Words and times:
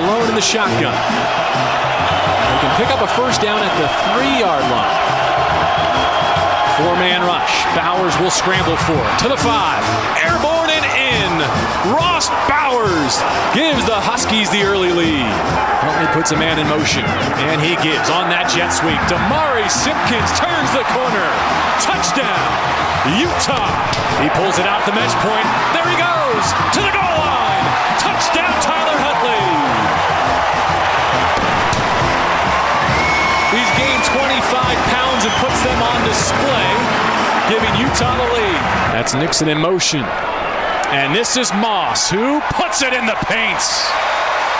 alone 0.00 0.28
in 0.28 0.34
the 0.34 0.44
shotgun. 0.44 0.96
They 0.96 2.58
can 2.64 2.72
pick 2.80 2.90
up 2.92 3.00
a 3.04 3.10
first 3.12 3.40
down 3.40 3.60
at 3.60 3.72
the 3.76 3.88
three-yard 4.12 4.64
line. 4.72 5.00
Four-man 6.80 7.20
rush. 7.28 7.64
Bowers 7.76 8.16
will 8.16 8.32
scramble 8.32 8.76
for 8.88 8.96
it. 8.96 9.14
To 9.20 9.28
the 9.28 9.36
five. 9.36 9.84
Airborne 10.24 10.72
and 10.72 10.86
in. 10.88 11.32
Ross 11.92 12.32
Bowers 12.48 13.20
gives 13.52 13.84
the 13.84 14.00
Huskies 14.00 14.48
the 14.48 14.64
early 14.64 14.88
lead. 14.88 15.28
Huntley 15.84 16.08
puts 16.16 16.32
a 16.32 16.38
man 16.40 16.56
in 16.56 16.64
motion. 16.72 17.04
And 17.44 17.60
he 17.60 17.76
gives 17.84 18.08
on 18.08 18.32
that 18.32 18.48
jet 18.48 18.72
sweep. 18.72 19.00
Demari 19.12 19.68
Simpkins 19.68 20.32
turns 20.40 20.70
the 20.72 20.84
corner. 20.96 21.28
Touchdown. 21.84 22.48
Utah. 23.20 23.68
He 24.24 24.32
pulls 24.32 24.56
it 24.56 24.64
out 24.64 24.80
the 24.88 24.96
mesh 24.96 25.12
point. 25.20 25.48
There 25.76 25.84
he 25.84 25.96
goes. 26.00 26.44
To 26.76 26.80
the 26.80 26.92
goal 26.96 27.16
line. 27.20 27.39
Touchdown 28.00 28.52
Tyler 28.62 28.98
Huntley. 28.98 29.44
He's 33.50 33.70
gained 33.76 34.04
25 34.06 34.78
pounds 34.94 35.22
and 35.26 35.34
puts 35.42 35.60
them 35.66 35.80
on 35.82 35.98
display, 36.06 36.70
giving 37.50 37.74
Utah 37.80 38.16
the 38.16 38.28
lead. 38.34 38.62
That's 38.94 39.14
Nixon 39.14 39.48
in 39.48 39.58
motion. 39.58 40.04
And 40.90 41.14
this 41.14 41.36
is 41.36 41.52
Moss, 41.54 42.10
who 42.10 42.40
puts 42.54 42.82
it 42.82 42.92
in 42.92 43.06
the 43.06 43.16
paint. 43.26 43.60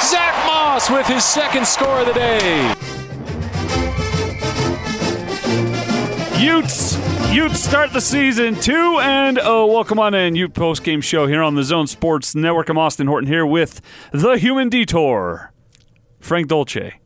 Zach 0.03 0.35
Moss 0.47 0.89
with 0.89 1.07
his 1.07 1.25
second 1.25 1.67
score 1.67 2.01
of 2.01 2.07
the 2.07 2.15
day. 2.15 2.73
Utes, 6.39 6.90
Utes 7.33 7.61
start 7.61 7.93
the 7.93 8.01
season 8.01 8.57
2 8.57 8.98
and 9.02 9.39
oh, 9.39 9.65
welcome 9.66 10.01
on 10.01 10.15
in. 10.15 10.34
Ute 10.34 10.52
post 10.52 10.83
game 10.83 11.01
show 11.01 11.29
here 11.29 11.43
on 11.43 11.55
the 11.55 11.62
Zone 11.62 11.87
Sports 11.87 12.34
Network. 12.34 12.69
I'm 12.69 12.77
Austin 12.77 13.06
Horton 13.06 13.29
here 13.29 13.47
with 13.47 13.80
the 14.11 14.33
Human 14.33 14.69
Detour, 14.69 15.53
Frank 16.19 16.48
Dolce. 16.48 16.98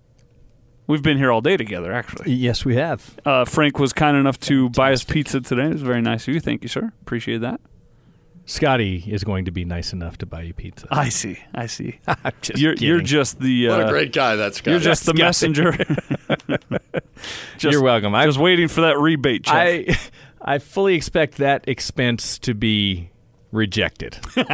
We've 0.86 1.02
been 1.02 1.18
here 1.18 1.30
all 1.30 1.42
day 1.42 1.58
together, 1.58 1.92
actually. 1.92 2.32
Yes, 2.32 2.64
we 2.64 2.76
have. 2.76 3.18
Uh, 3.26 3.44
Frank 3.44 3.78
was 3.78 3.92
kind 3.92 4.16
enough 4.16 4.40
to 4.40 4.70
buy 4.70 4.94
us 4.94 5.04
pizza 5.04 5.42
today. 5.42 5.66
It 5.66 5.72
was 5.72 5.82
very 5.82 6.00
nice 6.00 6.26
of 6.26 6.32
you. 6.32 6.40
Thank 6.40 6.62
you, 6.62 6.68
sir. 6.68 6.90
Appreciate 7.02 7.42
that. 7.42 7.60
Scotty 8.46 9.02
is 9.06 9.24
going 9.24 9.46
to 9.46 9.50
be 9.50 9.64
nice 9.64 9.92
enough 9.94 10.18
to 10.18 10.26
buy 10.26 10.42
you 10.42 10.52
pizza. 10.52 10.86
I 10.90 11.08
see. 11.08 11.38
I 11.54 11.66
see. 11.66 11.98
Just 12.42 12.58
you're 12.60 12.74
you're 12.74 13.00
just 13.00 13.40
the 13.40 13.68
uh, 13.68 13.76
What 13.78 13.86
a 13.86 13.90
great 13.90 14.12
guy 14.12 14.36
that's 14.36 14.60
got. 14.60 14.72
you're 14.72 14.80
just 14.80 15.06
the 15.06 15.10
Scotty. 15.16 15.22
messenger. 15.22 15.72
Just- 17.58 17.72
You're 17.72 17.82
welcome. 17.82 18.14
I 18.14 18.26
was 18.26 18.38
waiting 18.38 18.68
for 18.68 18.82
that 18.82 18.98
rebate 18.98 19.44
check. 19.44 19.54
I 19.54 19.98
I 20.42 20.58
fully 20.58 20.94
expect 20.94 21.38
that 21.38 21.66
expense 21.68 22.38
to 22.40 22.52
be 22.54 23.10
rejected. 23.50 24.18
it 24.36 24.46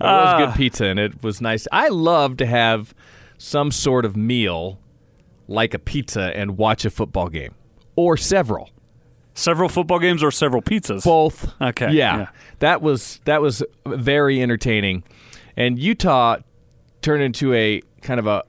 was 0.00 0.46
good 0.46 0.54
pizza 0.56 0.86
and 0.86 0.98
it 0.98 1.22
was 1.22 1.40
nice. 1.40 1.66
I 1.70 1.88
love 1.88 2.36
to 2.38 2.46
have 2.46 2.94
some 3.38 3.70
sort 3.70 4.04
of 4.04 4.16
meal 4.16 4.80
like 5.48 5.74
a 5.74 5.78
pizza 5.78 6.36
and 6.36 6.56
watch 6.58 6.84
a 6.84 6.90
football 6.90 7.28
game 7.28 7.54
or 7.96 8.16
several. 8.16 8.70
Several 9.40 9.68
football 9.68 9.98
games 9.98 10.22
or 10.22 10.30
several 10.30 10.62
pizzas. 10.62 11.04
Both. 11.04 11.52
Okay, 11.60 11.92
Yeah. 11.92 12.16
yeah. 12.18 12.28
That 12.60 12.82
was 12.82 13.20
that 13.24 13.40
was 13.42 13.62
very 13.86 14.42
entertaining. 14.42 15.02
And 15.56 15.78
Utah 15.78 16.38
turned 17.02 17.22
into 17.22 17.52
a 17.54 17.82
kind 18.02 18.20
of 18.20 18.26
a 18.26 18.44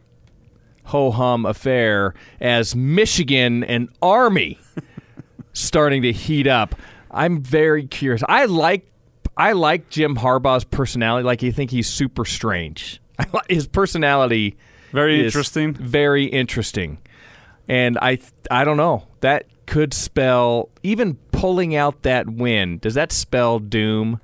ho 0.86 1.12
hum 1.12 1.46
affair 1.46 2.14
as 2.40 2.76
Michigan 2.76 3.64
and 3.64 3.90
Army 4.02 4.60
starting 5.54 6.02
to 6.04 6.12
heat 6.12 6.48
up. 6.48 6.76
I'm 7.10 7.42
very 7.42 7.86
curious. 7.88 8.22
I 8.28 8.46
like 8.46 8.88
I 9.38 9.54
like 9.54 9.90
Jim 9.90 10.16
Harbaugh's 10.16 10.64
personality. 10.64 11.26
Like 11.26 11.42
you 11.42 11.52
think 11.52 11.72
he's 11.72 11.88
super 11.88 12.26
strange. 12.26 13.02
His 13.50 13.68
personality 13.68 14.58
Very 14.92 15.24
interesting. 15.26 15.74
Very 15.74 16.26
interesting. 16.26 16.98
And 17.68 17.98
I 18.02 18.20
I 18.50 18.64
don't 18.64 18.78
know. 18.78 19.08
That 19.22 19.46
could 19.66 19.94
spell 19.94 20.70
even 20.84 21.16
pulling 21.32 21.76
out 21.76 22.04
that 22.04 22.30
win. 22.30 22.78
Does 22.80 22.94
that 22.96 23.12
spell 23.12 23.60
doom 23.60 24.20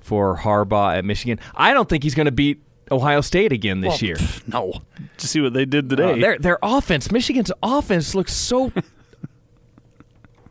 for 0.00 0.38
Harbaugh 0.38 0.96
at 0.96 1.04
Michigan? 1.04 1.38
I 1.54 1.74
don't 1.74 1.88
think 1.88 2.02
he's 2.02 2.14
going 2.14 2.26
to 2.26 2.32
beat 2.32 2.62
Ohio 2.90 3.20
State 3.20 3.52
again 3.52 3.80
this 3.80 4.00
year. 4.00 4.16
No. 4.46 4.72
To 5.18 5.26
see 5.26 5.40
what 5.40 5.52
they 5.52 5.64
did 5.64 5.88
today. 5.88 6.12
Uh, 6.12 6.16
their 6.16 6.38
their 6.38 6.58
offense, 6.62 7.10
Michigan's 7.10 7.52
offense 7.62 8.14
looks 8.14 8.32
so 8.32 8.72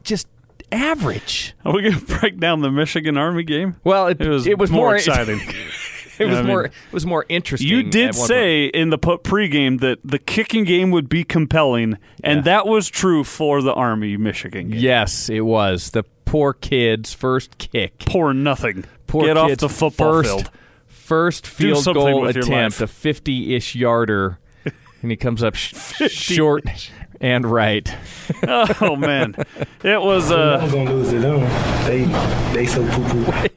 just 0.03 0.27
average. 0.71 1.55
Are 1.65 1.73
we 1.73 1.81
going 1.81 1.95
to 1.99 2.19
break 2.19 2.39
down 2.39 2.61
the 2.61 2.71
Michigan 2.71 3.17
Army 3.17 3.43
game? 3.43 3.75
Well, 3.83 4.07
it, 4.07 4.21
It 4.21 4.29
was, 4.29 4.47
it 4.47 4.57
was 4.57 4.71
more, 4.71 4.87
more, 4.87 4.95
exciting. 4.95 5.39
It 6.19 6.25
was 6.25 6.37
I 6.37 6.41
mean, 6.41 6.47
more 6.47 6.65
it 6.65 6.71
was 6.91 7.05
more 7.05 7.25
interesting. 7.29 7.67
you 7.69 7.83
did 7.83 8.07
one 8.07 8.13
point. 8.15 8.27
say 8.27 8.65
in 8.65 8.89
the 8.89 8.97
pregame 8.97 9.79
that 9.81 9.99
the 10.03 10.19
kicking 10.19 10.63
game 10.63 10.91
would 10.91 11.09
be 11.09 11.23
compelling, 11.23 11.97
and 12.23 12.37
Yeah. 12.37 12.41
that 12.43 12.67
was 12.67 12.87
true 12.89 13.23
for 13.23 13.61
the 13.61 13.73
Army 13.73 14.15
Michigan 14.17 14.69
game. 14.69 14.79
Yes, 14.79 15.29
it 15.29 15.41
was. 15.41 15.91
The 15.91 16.03
poor 16.25 16.53
kid's 16.53 17.13
first 17.13 17.57
kick. 17.57 17.99
Poor 17.99 18.33
nothing. 18.33 18.85
Poor 19.07 19.25
Get 19.25 19.37
off 19.37 19.49
kid's 19.49 19.61
the 19.61 19.69
football 19.69 20.13
first, 20.13 20.29
field. 20.29 20.49
First 20.87 21.47
field 21.47 21.85
goal 21.85 22.27
attempt, 22.27 22.81
a 22.81 22.87
50-ish 22.87 23.75
yarder, 23.75 24.39
and 25.01 25.11
he 25.11 25.17
comes 25.17 25.43
up 25.43 25.53
sh- 25.55 25.73
short 26.09 26.63
and 27.21 27.45
right. 27.45 27.93
Oh 28.81 28.95
man, 28.95 29.35
it 29.83 30.01
was. 30.01 30.31
Uh, 30.31 30.59
I'm 30.61 30.71
gonna 30.71 30.93
lose 30.93 31.13
it. 31.13 31.21
them. 31.21 31.39
They 31.85 32.03
they 32.53 32.65
so 32.65 32.85
poo 32.89 33.23
poo. 33.25 33.49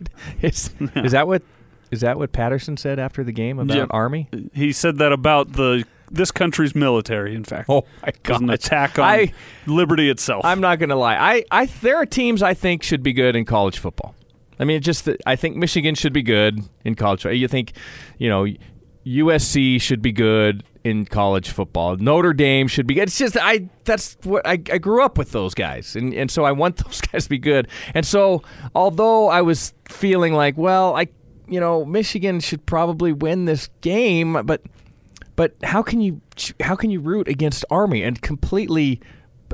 is, 0.43 0.71
is 0.97 1.13
that 1.13 1.27
what 1.27 1.43
is 1.91 2.01
that 2.01 2.19
what 2.19 2.33
Patterson 2.33 2.77
said 2.77 2.99
after 2.99 3.25
the 3.25 3.33
game 3.33 3.59
about. 3.59 3.89
Army? 3.91 4.29
he 4.53 4.73
said 4.73 4.99
that 4.99 5.13
about 5.13 5.53
the 5.53 5.85
this 6.11 6.31
country's 6.31 6.75
military. 6.75 7.35
In 7.35 7.45
fact, 7.45 7.69
Oh 7.69 7.85
my 8.03 8.13
was 8.29 8.41
an 8.41 8.51
attack 8.51 8.99
on 8.99 9.05
I 9.05 9.33
liberty 9.67 10.09
itself. 10.09 10.45
I'm 10.45 10.61
not 10.61 10.79
going 10.79 10.89
to 10.89 10.97
lie. 10.97 11.17
I, 11.17 11.45
I 11.51 11.67
there 11.67 11.97
are 11.97 12.07
teams 12.07 12.43
I 12.43 12.55
think 12.55 12.83
should 12.83 13.03
be 13.03 13.13
good 13.13 13.37
in 13.37 13.45
college 13.45 13.79
football. 13.79 14.15
I 14.59 14.65
mean, 14.65 14.81
just 14.83 15.09
I 15.27 15.37
think 15.37 15.57
Michigan 15.57 15.95
should 15.95 16.13
be 16.13 16.23
good 16.23 16.61
in 16.85 16.95
college. 16.95 17.23
Football. 17.23 17.37
You 17.37 17.49
think, 17.49 17.73
you 18.19 18.29
know, 18.29 18.47
USC 19.07 19.81
should 19.81 20.03
be 20.03 20.13
good 20.13 20.65
in 20.85 21.05
college 21.05 21.51
football. 21.51 21.97
Notre 21.97 22.33
Dame 22.33 22.67
should 22.67 22.87
be 22.87 22.95
good. 22.95 23.05
It's 23.05 23.19
just 23.19 23.37
I 23.41 23.69
that's 23.85 24.17
what 24.25 24.47
I, 24.47 24.53
I 24.53 24.79
grew 24.79 25.03
up 25.03 25.17
with 25.17 25.33
those 25.33 25.55
guys, 25.55 25.95
and 25.97 26.13
and 26.13 26.31
so 26.31 26.45
I 26.45 26.53
want 26.53 26.77
those 26.85 27.01
guys 27.01 27.25
to 27.25 27.31
be 27.31 27.39
good. 27.39 27.69
And 27.95 28.05
so 28.05 28.43
although 28.75 29.29
I 29.29 29.43
was 29.43 29.75
feeling 29.89 30.35
like, 30.35 30.57
well, 30.57 30.97
I 30.97 31.09
you 31.49 31.61
know 31.61 31.85
Michigan 31.85 32.41
should 32.41 32.67
probably 32.67 33.13
win 33.13 33.45
this 33.45 33.69
game, 33.81 34.45
but 34.45 34.63
but 35.37 35.55
how 35.63 35.83
can 35.83 36.01
you 36.01 36.21
how 36.61 36.75
can 36.75 36.91
you 36.91 37.01
root 37.01 37.29
against 37.29 37.65
Army 37.71 38.03
and 38.03 38.21
completely 38.21 39.01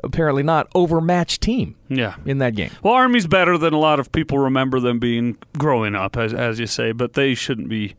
apparently 0.02 0.42
not 0.42 0.68
overmatched 0.74 1.40
team 1.40 1.76
yeah. 1.88 2.16
in 2.24 2.38
that 2.38 2.54
game? 2.54 2.70
Well, 2.82 2.94
Army's 2.94 3.26
better 3.26 3.58
than 3.58 3.72
a 3.72 3.78
lot 3.78 4.00
of 4.00 4.10
people 4.12 4.38
remember 4.38 4.80
them 4.80 4.98
being 4.98 5.36
growing 5.58 5.94
up, 5.94 6.16
as, 6.16 6.34
as 6.34 6.58
you 6.58 6.66
say, 6.66 6.92
but 6.92 7.12
they 7.12 7.34
shouldn't 7.34 7.68
be 7.68 7.94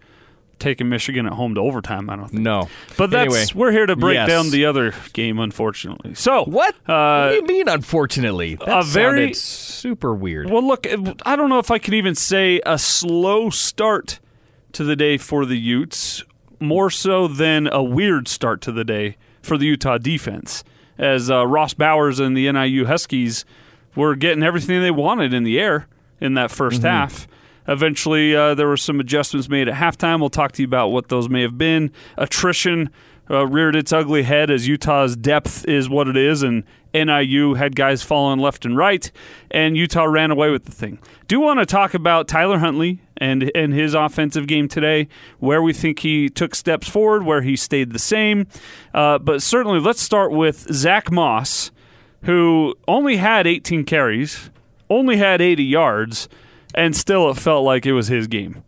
taking 0.59 0.89
Michigan 0.89 1.25
at 1.25 1.33
home 1.33 1.55
to 1.55 1.61
overtime. 1.61 2.09
I 2.09 2.15
don't 2.15 2.29
think. 2.29 2.41
No, 2.41 2.69
But 2.97 3.11
that's 3.11 3.33
Anyway, 3.33 3.45
we're 3.55 3.71
here 3.71 3.85
to 3.85 3.95
break 3.95 4.15
yes. 4.15 4.27
down 4.27 4.49
the 4.51 4.65
other 4.65 4.93
game, 5.13 5.39
unfortunately. 5.39 6.13
So 6.15 6.43
What? 6.45 6.75
Uh, 6.87 7.27
what 7.27 7.29
do 7.31 7.35
you 7.35 7.59
mean? 7.59 7.67
Unfortunately, 7.67 8.55
that 8.55 8.67
a 8.79 8.83
very- 8.83 9.33
super 9.33 10.13
weird. 10.13 10.49
Well, 10.49 10.65
look, 10.65 10.87
I 11.25 11.35
don't 11.35 11.49
know 11.49 11.59
if 11.59 11.71
I 11.71 11.77
can 11.77 11.93
even 11.93 12.15
say 12.15 12.61
a 12.65 12.77
slow 12.77 13.49
start 13.49 14.19
to 14.73 14.83
the 14.83 14.95
day 14.95 15.17
for 15.17 15.45
the 15.45 15.57
Utes, 15.57 16.23
more 16.59 16.89
so 16.89 17.27
than 17.27 17.67
a 17.71 17.83
weird 17.83 18.27
start 18.27 18.61
to 18.61 18.71
the 18.71 18.83
day 18.83 19.17
for 19.41 19.57
the 19.57 19.65
Utah 19.65 19.97
defense. 19.97 20.63
As 20.97 21.29
uh, 21.29 21.45
Ross 21.45 21.73
Bowers 21.73 22.19
and 22.19 22.35
the 22.37 22.49
NIU 22.51 22.85
Huskies 22.85 23.43
were 23.95 24.15
getting 24.15 24.43
everything 24.43 24.81
they 24.81 24.91
wanted 24.91 25.33
in 25.33 25.43
the 25.43 25.59
air 25.59 25.87
in 26.21 26.33
that 26.35 26.49
1st 26.49 26.81
half. 26.83 27.27
Eventually, 27.67 28.35
uh, 28.35 28.53
there 28.53 28.67
were 28.67 28.77
some 28.77 28.99
adjustments 28.99 29.49
made 29.49 29.67
at 29.67 29.75
halftime. 29.75 30.19
We'll 30.19 30.29
talk 30.29 30.51
to 30.53 30.61
you 30.61 30.67
about 30.67 30.89
what 30.89 31.09
those 31.09 31.29
may 31.29 31.41
have 31.41 31.57
been. 31.57 31.91
Attrition 32.17 32.89
uh, 33.29 33.47
reared 33.47 33.75
its 33.75 33.91
ugly 33.91 34.23
head 34.23 34.51
as 34.51 34.67
Utah's 34.67 35.15
depth 35.15 35.67
is 35.67 35.89
what 35.89 36.07
it 36.07 36.17
is, 36.17 36.43
and 36.43 36.63
NIU 36.93 37.55
had 37.55 37.75
guys 37.75 38.03
falling 38.03 38.39
left 38.39 38.65
and 38.65 38.77
right, 38.77 39.11
and 39.51 39.75
Utah 39.75 40.05
ran 40.05 40.31
away 40.31 40.49
with 40.49 40.65
the 40.65 40.71
thing. 40.71 40.99
Do 41.27 41.39
want 41.39 41.59
to 41.59 41.65
talk 41.65 41.93
about 41.93 42.27
Tyler 42.27 42.59
Huntley 42.59 43.01
and 43.17 43.51
and 43.55 43.73
his 43.73 43.93
offensive 43.93 44.47
game 44.47 44.67
today, 44.67 45.07
where 45.39 45.61
we 45.61 45.73
think 45.73 45.99
he 45.99 46.29
took 46.29 46.55
steps 46.55 46.87
forward, 46.87 47.23
where 47.23 47.41
he 47.41 47.55
stayed 47.55 47.91
the 47.91 47.99
same, 47.99 48.47
uh, 48.93 49.17
but 49.17 49.41
certainly 49.41 49.79
let's 49.79 50.01
start 50.01 50.31
with 50.31 50.67
Zach 50.73 51.11
Moss, 51.11 51.71
who 52.23 52.75
only 52.87 53.17
had 53.17 53.47
18 53.47 53.85
carries, 53.85 54.49
only 54.89 55.17
had 55.17 55.41
80 55.41 55.63
yards, 55.63 56.29
and 56.75 56.95
still 56.95 57.29
it 57.31 57.37
felt 57.37 57.65
like 57.65 57.85
it 57.85 57.93
was 57.93 58.07
his 58.07 58.27
game. 58.27 58.63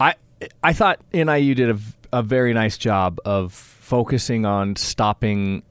I 0.00 0.14
I 0.62 0.72
thought 0.72 1.00
NIU 1.12 1.54
did 1.54 1.70
a, 1.70 1.78
a 2.12 2.22
very 2.22 2.54
nice 2.54 2.78
job 2.78 3.18
of 3.24 3.52
focusing 3.52 4.46
on 4.46 4.76
stopping 4.76 5.62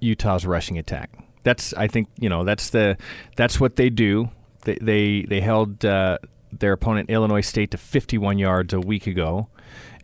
Utah's 0.00 0.46
rushing 0.46 0.78
attack. 0.78 1.10
That's 1.42 1.74
I 1.74 1.88
think 1.88 2.08
you 2.18 2.28
know 2.28 2.44
that's 2.44 2.70
the 2.70 2.96
that's 3.36 3.60
what 3.60 3.76
they 3.76 3.90
do. 3.90 4.30
They 4.64 4.78
they, 4.80 5.22
they 5.22 5.40
held 5.40 5.84
uh, 5.84 6.18
their 6.52 6.72
opponent 6.72 7.10
Illinois 7.10 7.40
State 7.40 7.70
to 7.72 7.78
51 7.78 8.38
yards 8.38 8.74
a 8.74 8.80
week 8.80 9.06
ago, 9.06 9.48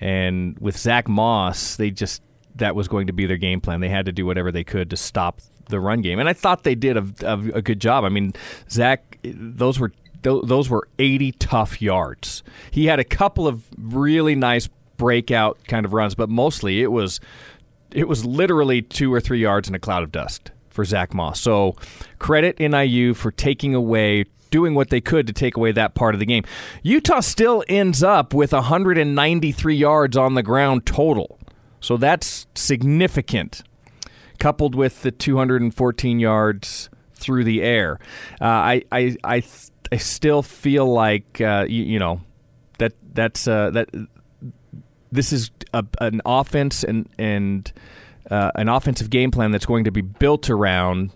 and 0.01 0.59
with 0.59 0.77
Zach 0.77 1.09
Moss, 1.09 1.77
they 1.77 1.91
just 1.91 2.23
that 2.55 2.75
was 2.75 2.89
going 2.89 3.07
to 3.07 3.13
be 3.13 3.27
their 3.27 3.37
game 3.37 3.61
plan. 3.61 3.81
They 3.81 3.91
had 3.91 4.07
to 4.07 4.13
do 4.13 4.25
whatever 4.25 4.51
they 4.51 4.65
could 4.65 4.91
to 4.91 4.97
stop 4.97 5.41
the 5.69 5.81
run 5.81 6.01
game, 6.01 6.19
and 6.19 6.29
I 6.29 6.33
thought 6.33 6.63
they 6.63 6.75
did 6.75 6.97
a, 6.97 7.07
a, 7.23 7.39
a 7.57 7.63
good 7.63 7.81
job. 7.81 8.05
I 8.05 8.09
mean, 8.09 8.33
Zach, 8.71 9.16
those 9.35 9.79
were 9.79 9.93
those 10.23 10.69
were 10.69 10.89
80 10.99 11.33
tough 11.33 11.81
yards. 11.81 12.43
He 12.71 12.87
had 12.87 12.99
a 12.99 13.05
couple 13.05 13.47
of 13.47 13.63
really 13.79 14.35
nice 14.35 14.69
breakout 14.97 15.59
kind 15.69 15.87
of 15.87 15.93
runs, 15.93 16.15
but 16.15 16.29
mostly 16.29 16.83
it 16.83 16.91
was 16.91 17.21
it 17.93 18.09
was 18.09 18.25
literally 18.25 18.83
two 18.83 19.13
or 19.13 19.21
three 19.21 19.41
yards 19.41 19.69
in 19.69 19.75
a 19.75 19.79
cloud 19.79 20.03
of 20.03 20.11
dust 20.11 20.51
for 20.69 20.85
Zach 20.85 21.15
Moss. 21.15 21.41
So 21.41 21.77
credit 22.19 22.59
NIU 22.59 23.15
for 23.15 23.31
taking 23.31 23.75
away 23.75 24.25
doing 24.51 24.75
what 24.75 24.91
they 24.91 25.01
could 25.01 25.27
to 25.27 25.33
take 25.33 25.57
away 25.57 25.73
that 25.73 25.95
part 25.95 26.15
of 26.15 26.21
the 26.21 26.27
game. 26.27 26.45
Utah 26.83 27.21
still 27.21 27.65
ends 27.69 28.03
up 28.03 28.33
with 28.33 28.53
193 28.53 29.77
yards 29.77 30.17
on 30.17 30.35
the 30.35 30.43
ground 30.43 30.87
total. 30.87 31.39
So 31.81 31.97
that's 31.97 32.47
significant, 32.55 33.63
coupled 34.39 34.75
with 34.75 35.03
the 35.03 35.11
214 35.11 36.21
yards 36.21 36.89
through 37.17 37.45
the 37.45 37.63
air. 37.63 37.99
Uh, 38.41 38.45
I, 38.45 38.83
I, 38.93 39.17
I, 39.25 39.43
I 39.91 39.97
still 39.97 40.43
feel 40.43 40.87
like 40.87 41.41
uh, 41.41 41.67
you, 41.69 41.85
you, 41.85 41.99
know 41.99 42.21
that 42.79 42.93
that's 43.13 43.49
uh, 43.49 43.71
that 43.71 43.89
this 45.11 45.33
is 45.33 45.51
a, 45.73 45.85
an 46.01 46.21
offense 46.25 46.85
and 46.85 47.09
and 47.19 47.73
uh, 48.31 48.51
an 48.55 48.69
offensive 48.69 49.11
game 49.11 49.31
plan 49.31 49.51
that's 49.51 49.67
going 49.67 49.85
to 49.85 49.91
be 49.91 50.01
built 50.01 50.51
around 50.51 51.13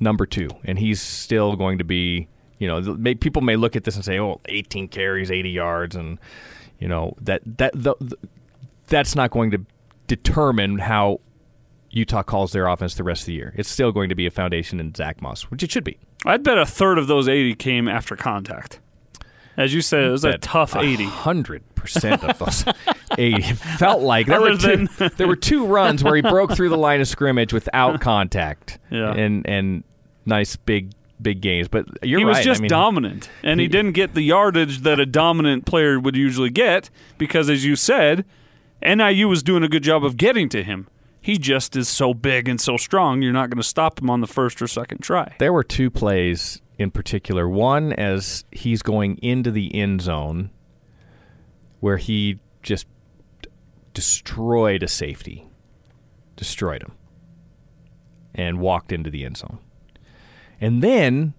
number 0.00 0.26
two, 0.26 0.48
and 0.64 0.78
he's 0.78 1.00
still 1.00 1.56
going 1.56 1.78
to 1.78 1.84
be. 1.84 2.28
You 2.58 2.68
know, 2.68 2.80
may, 2.80 3.14
people 3.14 3.42
may 3.42 3.56
look 3.56 3.76
at 3.76 3.84
this 3.84 3.96
and 3.96 4.04
say, 4.04 4.18
"Oh, 4.18 4.40
18 4.46 4.88
carries, 4.88 5.30
80 5.30 5.50
yards," 5.50 5.96
and 5.96 6.18
you 6.78 6.88
know 6.88 7.14
that 7.20 7.42
that 7.58 7.72
the, 7.74 7.94
the, 8.00 8.16
that's 8.86 9.14
not 9.14 9.30
going 9.30 9.50
to 9.50 9.64
determine 10.06 10.78
how 10.78 11.20
Utah 11.96 12.22
calls 12.22 12.52
their 12.52 12.66
offense 12.66 12.94
the 12.94 13.02
rest 13.02 13.22
of 13.22 13.26
the 13.26 13.32
year. 13.32 13.54
It's 13.56 13.70
still 13.70 13.90
going 13.90 14.10
to 14.10 14.14
be 14.14 14.26
a 14.26 14.30
foundation 14.30 14.78
in 14.80 14.94
Zach 14.94 15.22
Moss, 15.22 15.44
which 15.44 15.62
it 15.62 15.70
should 15.70 15.84
be. 15.84 15.98
I'd 16.26 16.42
bet 16.42 16.58
a 16.58 16.66
third 16.66 16.98
of 16.98 17.06
those 17.06 17.26
80 17.26 17.54
came 17.54 17.88
after 17.88 18.16
contact. 18.16 18.80
As 19.56 19.72
you 19.72 19.80
said, 19.80 20.04
it 20.04 20.10
was 20.10 20.24
a 20.24 20.36
tough 20.36 20.76
80. 20.76 21.04
Hundred 21.04 21.62
percent 21.74 22.22
of 22.22 22.38
those 22.38 22.64
80 23.18 23.40
felt 23.78 24.02
like 24.02 24.26
there 24.26 24.42
were 24.42 24.58
two, 24.58 24.86
there 25.16 25.26
were 25.26 25.36
two 25.36 25.64
runs 25.64 26.04
where 26.04 26.14
he 26.14 26.20
broke 26.20 26.52
through 26.52 26.68
the 26.68 26.76
line 26.76 27.00
of 27.00 27.08
scrimmage 27.08 27.54
without 27.54 28.00
contact. 28.02 28.78
Yeah. 28.90 29.14
and 29.14 29.46
and 29.48 29.82
nice 30.26 30.56
big 30.56 30.92
big 31.22 31.40
gains. 31.40 31.68
But 31.68 31.86
you're 32.02 32.18
he 32.18 32.24
right. 32.26 32.36
was 32.36 32.44
just 32.44 32.60
I 32.60 32.62
mean, 32.62 32.68
dominant, 32.68 33.30
and 33.42 33.58
he, 33.58 33.64
he 33.64 33.68
didn't 33.68 33.92
get 33.92 34.12
the 34.12 34.20
yardage 34.20 34.80
that 34.80 35.00
a 35.00 35.06
dominant 35.06 35.64
player 35.64 35.98
would 35.98 36.16
usually 36.16 36.50
get 36.50 36.90
because, 37.16 37.48
as 37.48 37.64
you 37.64 37.76
said, 37.76 38.26
NIU 38.82 39.28
was 39.28 39.42
doing 39.42 39.62
a 39.62 39.68
good 39.68 39.82
job 39.82 40.04
of 40.04 40.18
getting 40.18 40.50
to 40.50 40.62
him. 40.62 40.88
He 41.26 41.38
just 41.38 41.74
is 41.74 41.88
so 41.88 42.14
big 42.14 42.48
and 42.48 42.60
so 42.60 42.76
strong, 42.76 43.20
you're 43.20 43.32
not 43.32 43.50
going 43.50 43.60
to 43.60 43.66
stop 43.66 44.00
him 44.00 44.08
on 44.08 44.20
the 44.20 44.28
first 44.28 44.62
or 44.62 44.68
second 44.68 44.98
try. 44.98 45.34
There 45.40 45.52
were 45.52 45.64
two 45.64 45.90
plays 45.90 46.62
in 46.78 46.92
particular. 46.92 47.48
One 47.48 47.92
as 47.92 48.44
he's 48.52 48.80
going 48.80 49.18
into 49.18 49.50
the 49.50 49.74
end 49.74 50.02
zone 50.02 50.50
where 51.80 51.96
he 51.96 52.38
just 52.62 52.86
destroyed 53.92 54.84
a 54.84 54.88
safety, 54.88 55.48
destroyed 56.36 56.84
him, 56.84 56.92
and 58.32 58.60
walked 58.60 58.92
into 58.92 59.10
the 59.10 59.24
end 59.24 59.38
zone. 59.38 59.58
And 60.60 60.80
then 60.80 61.34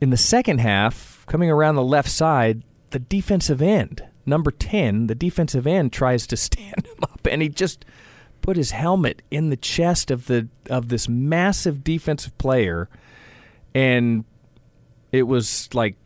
in 0.00 0.10
the 0.10 0.16
second 0.16 0.60
half, 0.60 1.26
coming 1.26 1.50
around 1.50 1.74
the 1.74 1.82
left 1.82 2.08
side, 2.08 2.62
the 2.90 3.00
defensive 3.00 3.60
end, 3.60 4.04
number 4.24 4.52
10, 4.52 5.08
the 5.08 5.16
defensive 5.16 5.66
end 5.66 5.92
tries 5.92 6.24
to 6.28 6.36
stand 6.36 6.86
him 6.86 7.02
up 7.02 7.26
and 7.28 7.42
he 7.42 7.48
just 7.48 7.84
put 8.42 8.56
his 8.56 8.70
helmet 8.70 9.22
in 9.30 9.50
the 9.50 9.56
chest 9.56 10.10
of 10.10 10.26
the 10.26 10.48
of 10.70 10.88
this 10.88 11.08
massive 11.08 11.82
defensive 11.82 12.36
player 12.38 12.88
and 13.74 14.24
it 15.12 15.24
was 15.24 15.68
like 15.74 15.96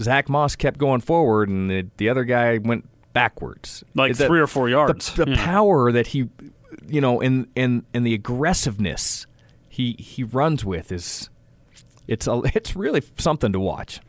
Zach 0.00 0.28
Moss 0.28 0.56
kept 0.56 0.78
going 0.78 1.00
forward, 1.00 1.48
and 1.48 1.70
the, 1.70 1.86
the 1.96 2.08
other 2.08 2.24
guy 2.24 2.58
went 2.58 2.88
backwards, 3.12 3.82
like 3.94 4.16
the, 4.16 4.26
three 4.26 4.40
or 4.40 4.46
four 4.46 4.68
yards. 4.68 5.12
The, 5.14 5.24
the 5.24 5.30
yeah. 5.32 5.44
power 5.44 5.90
that 5.90 6.08
he, 6.08 6.28
you 6.86 7.00
know, 7.00 7.20
and 7.20 7.48
in 7.54 7.84
in 7.94 8.02
the 8.02 8.14
aggressiveness 8.14 9.26
he 9.68 9.96
he 9.98 10.22
runs 10.22 10.64
with 10.64 10.92
is 10.92 11.30
it's 12.06 12.26
a, 12.26 12.42
it's 12.54 12.76
really 12.76 13.02
something 13.16 13.52
to 13.52 13.60
watch. 13.60 14.00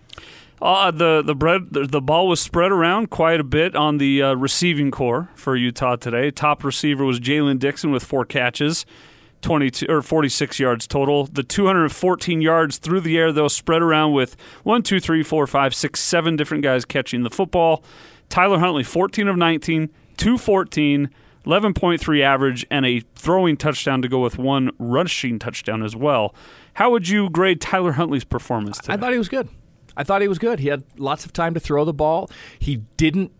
Uh, 0.59 0.89
the 0.89 1.21
the 1.21 1.36
bread 1.36 1.68
the, 1.71 1.86
the, 1.86 2.01
ball 2.01 2.27
was 2.27 2.39
spread 2.39 2.71
around 2.71 3.12
quite 3.12 3.39
a 3.39 3.44
bit 3.44 3.75
on 3.75 4.00
the 4.00 4.24
uh, 4.24 4.33
receiving 4.33 4.89
core 4.89 5.30
for 5.36 5.56
Utah 5.56 5.95
today. 5.95 6.31
Top 6.31 6.63
receiver 6.63 7.06
was 7.06 7.19
Jaylen 7.19 7.59
Dixon 7.59 7.92
with 7.92 8.04
four 8.04 8.25
catches. 8.25 8.86
22 9.42 9.86
or 9.88 10.01
46 10.01 10.59
yards 10.59 10.88
total. 10.88 11.25
The 11.25 11.44
214 11.44 12.42
yards 12.42 12.80
through 12.80 13.01
the 13.01 13.18
air, 13.19 13.31
though, 13.31 13.48
spread 13.48 13.83
around 13.83 14.13
with 14.13 14.36
one, 14.63 14.81
two, 14.81 15.00
three, 15.00 15.21
four, 15.21 15.45
five, 15.45 15.75
six, 15.75 16.00
seven 16.00 16.36
different 16.36 16.63
guys 16.63 16.86
catching 16.86 17.21
the 17.21 17.30
football. 17.30 17.83
Tyler 18.30 18.57
Huntley, 18.57 18.83
14 18.83 19.27
of 19.27 19.38
19, 19.38 19.89
214, 20.18 21.09
11.3 21.45 22.21
average, 22.21 22.65
and 22.71 22.86
a 22.86 23.01
throwing 23.15 23.57
touchdown 23.57 24.01
to 24.01 24.07
go 24.07 24.19
with 24.19 24.38
one 24.38 24.71
rushing 24.80 25.38
touchdown 25.38 25.83
as 25.83 25.95
well. 25.95 26.33
How 26.74 26.89
would 26.92 27.07
you 27.07 27.30
grade 27.30 27.62
Tyler 27.62 27.94
Huntley's 27.94 28.25
performance 28.25 28.80
today? 28.80 28.94
I 28.94 28.98
thought 28.98 29.12
he 29.12 29.19
was 29.19 29.30
good. 29.30 29.48
I 29.97 30.03
thought 30.03 30.21
he 30.21 30.27
was 30.27 30.39
good. 30.39 30.59
He 30.59 30.67
had 30.67 30.83
lots 30.97 31.25
of 31.25 31.33
time 31.33 31.55
to 31.55 31.59
throw 31.59 31.83
the 31.83 31.94
ball. 31.94 32.29
He 32.59 32.77
didn't. 32.95 33.31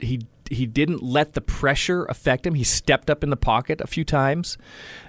He 0.00 0.26
he 0.50 0.66
didn't 0.66 1.02
let 1.02 1.34
the 1.34 1.40
pressure 1.40 2.04
affect 2.06 2.46
him. 2.46 2.54
He 2.54 2.64
stepped 2.64 3.08
up 3.10 3.22
in 3.22 3.30
the 3.30 3.36
pocket 3.36 3.80
a 3.80 3.86
few 3.86 4.04
times. 4.04 4.58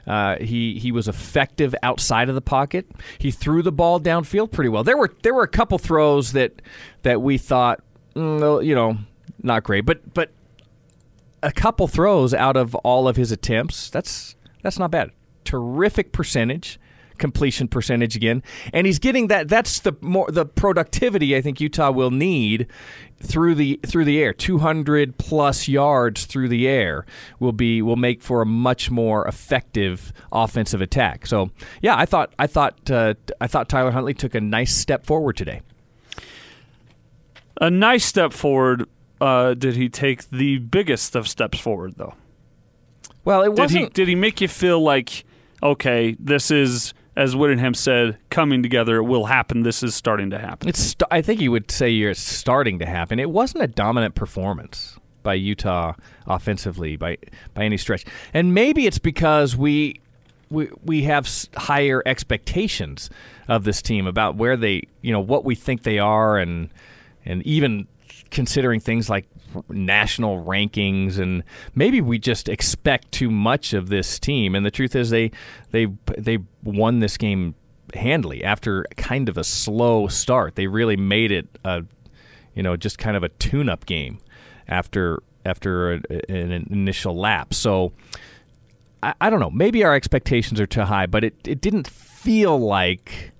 Uh, 0.05 0.37
he 0.37 0.77
he 0.77 0.91
was 0.91 1.07
effective 1.07 1.73
outside 1.81 2.29
of 2.29 2.35
the 2.35 2.41
pocket. 2.41 2.85
He 3.17 3.31
threw 3.31 3.61
the 3.61 3.71
ball 3.71 3.99
downfield 3.99 4.51
pretty 4.51 4.69
well. 4.69 4.83
There 4.83 4.97
were 4.97 5.13
there 5.23 5.33
were 5.33 5.43
a 5.43 5.47
couple 5.47 5.77
throws 5.77 6.33
that 6.33 6.61
that 7.03 7.21
we 7.21 7.37
thought, 7.37 7.81
mm, 8.15 8.65
you 8.65 8.75
know, 8.75 8.97
not 9.41 9.63
great, 9.63 9.85
but 9.85 10.13
but 10.13 10.31
a 11.41 11.51
couple 11.51 11.87
throws 11.87 12.33
out 12.33 12.57
of 12.57 12.75
all 12.75 13.07
of 13.07 13.15
his 13.15 13.31
attempts. 13.31 13.89
That's 13.89 14.35
that's 14.61 14.77
not 14.77 14.91
bad. 14.91 15.11
Terrific 15.45 16.11
percentage 16.11 16.79
completion 17.17 17.67
percentage 17.67 18.15
again, 18.15 18.43
and 18.73 18.85
he's 18.87 18.99
getting 18.99 19.27
that. 19.27 19.47
That's 19.47 19.79
the 19.79 19.95
more 20.01 20.29
the 20.31 20.45
productivity 20.45 21.35
I 21.35 21.41
think 21.41 21.59
Utah 21.59 21.91
will 21.91 22.11
need 22.11 22.67
through 23.21 23.55
the 23.55 23.79
through 23.85 24.05
the 24.05 24.21
air. 24.21 24.33
Two 24.33 24.59
hundred 24.59 25.17
plus 25.17 25.67
yards 25.67 26.25
through 26.25 26.49
the 26.49 26.67
air 26.67 27.05
will 27.39 27.53
be 27.53 27.81
will 27.81 27.95
make 27.95 28.21
for 28.21 28.41
a 28.41 28.45
much 28.45 28.91
more 28.91 29.27
effective 29.27 30.13
offensive 30.31 30.81
attack. 30.81 31.25
So 31.25 31.51
yeah, 31.81 31.95
I 31.97 32.05
thought 32.05 32.33
I 32.37 32.47
thought 32.47 32.91
uh, 32.91 33.15
I 33.41 33.47
thought 33.47 33.69
Tyler 33.69 33.91
Huntley 33.91 34.13
took 34.13 34.35
a 34.35 34.41
nice 34.41 34.75
step 34.75 35.05
forward 35.05 35.37
today. 35.37 35.61
A 37.61 37.69
nice 37.69 38.05
step 38.05 38.33
forward. 38.33 38.87
Uh, 39.21 39.53
did 39.53 39.77
he 39.77 39.87
take 39.87 40.29
the 40.29 40.57
biggest 40.57 41.15
of 41.15 41.27
steps 41.27 41.59
forward 41.59 41.95
though? 41.95 42.13
Well, 43.23 43.43
it 43.43 43.53
wasn't. 43.53 43.93
Did 43.93 44.01
he, 44.01 44.05
did 44.05 44.07
he 44.09 44.15
make 44.15 44.41
you 44.41 44.47
feel 44.47 44.81
like 44.81 45.25
okay, 45.63 46.15
this 46.19 46.51
is 46.51 46.93
as 47.15 47.35
Whittingham 47.35 47.73
said, 47.73 48.17
coming 48.29 48.61
together. 48.61 49.01
Will 49.01 49.25
happen. 49.25 49.63
This 49.63 49.83
is 49.83 49.95
starting 49.95 50.29
to 50.31 50.39
happen. 50.39 50.69
It's. 50.69 50.79
St- 50.79 51.03
I 51.11 51.21
think 51.21 51.41
you 51.41 51.51
would 51.51 51.71
say 51.71 51.89
you're 51.89 52.13
starting 52.13 52.79
to 52.79 52.85
happen. 52.85 53.19
It 53.19 53.29
wasn't 53.29 53.63
a 53.63 53.67
dominant 53.67 54.15
performance 54.15 54.97
by 55.23 55.33
Utah 55.33 55.93
offensively 56.27 56.95
by 56.95 57.17
by 57.53 57.65
any 57.65 57.77
stretch, 57.77 58.05
and 58.33 58.53
maybe 58.53 58.87
it's 58.87 58.99
because 58.99 59.55
we 59.55 59.99
we 60.49 60.69
we 60.83 61.03
have 61.03 61.29
higher 61.55 62.01
expectations 62.05 63.09
of 63.47 63.63
this 63.63 63.81
team 63.81 64.07
about 64.07 64.35
where 64.35 64.57
they 64.57 64.83
you 65.01 65.11
know 65.11 65.19
what 65.19 65.43
we 65.43 65.55
think 65.55 65.83
they 65.83 65.99
are 65.99 66.37
and 66.37 66.69
and 67.25 67.41
even 67.43 67.87
considering 68.31 68.79
things 68.79 69.09
like 69.09 69.27
national 69.69 70.43
rankings 70.43 71.17
and 71.17 71.43
maybe 71.73 72.01
we 72.01 72.19
just 72.19 72.49
expect 72.49 73.11
too 73.11 73.31
much 73.31 73.73
of 73.73 73.89
this 73.89 74.19
team. 74.19 74.55
And 74.55 74.65
the 74.65 74.71
truth 74.71 74.95
is 74.95 75.09
they 75.09 75.31
they 75.71 75.87
they 76.17 76.39
won 76.63 76.99
this 76.99 77.17
game 77.17 77.55
handily 77.93 78.43
after 78.43 78.85
kind 78.97 79.29
of 79.29 79.37
a 79.37 79.43
slow 79.43 80.07
start. 80.07 80.55
They 80.55 80.67
really 80.67 80.97
made 80.97 81.31
it 81.31 81.47
a 81.63 81.83
you 82.53 82.63
know 82.63 82.75
just 82.75 82.97
kind 82.97 83.15
of 83.15 83.23
a 83.23 83.29
tune 83.29 83.69
up 83.69 83.85
game 83.85 84.19
after 84.67 85.21
after 85.45 85.93
a, 85.93 86.01
an 86.29 86.67
initial 86.69 87.15
lap. 87.17 87.53
So 87.53 87.93
I, 89.03 89.13
I 89.21 89.29
don't 89.29 89.39
know. 89.39 89.51
Maybe 89.51 89.83
our 89.83 89.95
expectations 89.95 90.59
are 90.59 90.67
too 90.67 90.81
high 90.81 91.05
but 91.05 91.23
it, 91.23 91.35
it 91.45 91.61
didn't 91.61 91.87
feel 91.87 92.57
like 92.57 93.31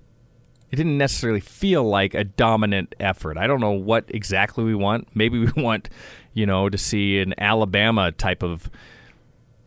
it 0.76 0.84
didn't 0.84 0.98
necessarily 0.98 1.40
feel 1.40 1.84
like 1.84 2.12
a 2.12 2.22
dominant 2.22 2.94
effort. 3.00 3.38
I 3.38 3.46
don't 3.46 3.60
know 3.60 3.72
what 3.72 4.04
exactly 4.08 4.62
we 4.62 4.74
want. 4.74 5.08
Maybe 5.14 5.38
we 5.46 5.62
want, 5.62 5.88
you 6.34 6.44
know, 6.44 6.68
to 6.68 6.76
see 6.76 7.18
an 7.18 7.34
Alabama 7.38 8.12
type 8.12 8.42
of 8.42 8.68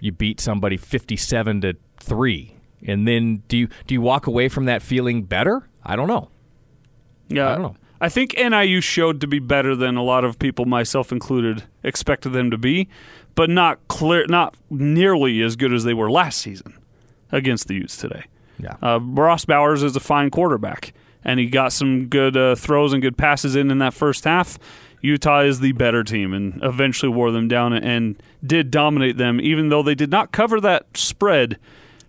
you 0.02 0.12
beat 0.12 0.40
somebody 0.40 0.78
57 0.78 1.62
to 1.62 1.76
3 2.00 2.56
and 2.86 3.08
then 3.08 3.44
do 3.48 3.58
you 3.58 3.68
do 3.88 3.94
you 3.94 4.02
walk 4.02 4.28
away 4.28 4.48
from 4.48 4.66
that 4.66 4.82
feeling 4.82 5.24
better? 5.24 5.68
I 5.84 5.96
don't 5.96 6.08
know. 6.08 6.30
Yeah. 7.28 7.50
I 7.50 7.52
don't 7.54 7.62
know. 7.62 7.76
I 8.00 8.08
think 8.08 8.36
NIU 8.38 8.80
showed 8.80 9.20
to 9.22 9.28
be 9.28 9.40
better 9.40 9.76
than 9.76 9.98
a 9.98 10.04
lot 10.04 10.24
of 10.24 10.40
people, 10.40 10.64
myself 10.64 11.12
included, 11.12 11.64
expected 11.84 12.30
them 12.30 12.50
to 12.52 12.58
be, 12.58 12.88
but 13.36 13.50
not 13.50 13.86
clear, 13.90 14.26
not 14.30 14.56
nearly 14.70 15.42
as 15.42 15.58
good 15.58 15.74
as 15.74 15.84
they 15.84 15.94
were 15.94 16.10
last 16.10 16.40
season 16.40 16.78
against 17.32 17.68
the 17.68 17.74
Utes 17.74 17.98
today. 17.98 18.24
Yeah. 18.60 18.76
Uh, 18.82 19.00
Ross 19.02 19.46
Bowers 19.46 19.84
is 19.84 19.96
a 19.96 20.00
fine 20.00 20.30
quarterback, 20.30 20.94
and 21.24 21.40
he 21.40 21.48
got 21.48 21.74
some 21.74 22.08
good 22.08 22.38
uh, 22.38 22.56
throws 22.56 22.94
and 22.94 23.02
good 23.02 23.18
passes 23.18 23.56
in 23.56 23.72
in 23.72 23.80
that 23.80 23.94
first 23.94 24.24
half. 24.24 24.58
Utah 25.02 25.42
is 25.42 25.60
the 25.60 25.72
better 25.74 26.04
team 26.04 26.34
and 26.34 26.60
eventually 26.64 27.12
wore 27.12 27.32
them 27.32 27.48
down 27.48 27.74
and 27.74 28.22
did 28.46 28.70
dominate 28.70 29.18
them, 29.18 29.40
even 29.40 29.70
though 29.70 29.84
they 29.84 29.96
did 29.96 30.12
not 30.12 30.32
cover 30.32 30.60
that 30.60 30.86
spread, 30.96 31.58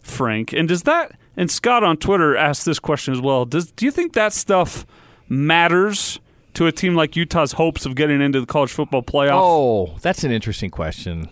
Frank. 0.00 0.52
And 0.52 0.68
does 0.68 0.82
that, 0.82 1.12
and 1.36 1.50
Scott 1.50 1.84
on 1.84 1.96
Twitter 1.96 2.36
asked 2.36 2.64
this 2.64 2.78
question 2.80 3.14
as 3.14 3.20
well, 3.20 3.44
does 3.44 3.70
do 3.70 3.84
you 3.84 3.92
think 3.92 4.14
that 4.14 4.32
stuff 4.32 4.86
matters 5.28 6.18
to 6.54 6.66
a 6.66 6.72
team 6.72 6.96
like 6.96 7.14
Utah's 7.14 7.52
hopes 7.52 7.86
of 7.86 7.94
getting 7.94 8.20
into 8.20 8.40
the 8.40 8.46
college 8.46 8.72
football 8.72 9.02
playoff? 9.02 9.40
Oh, 9.40 9.96
that's 10.02 10.24
an 10.24 10.32
interesting 10.32 10.70
question 10.70 11.28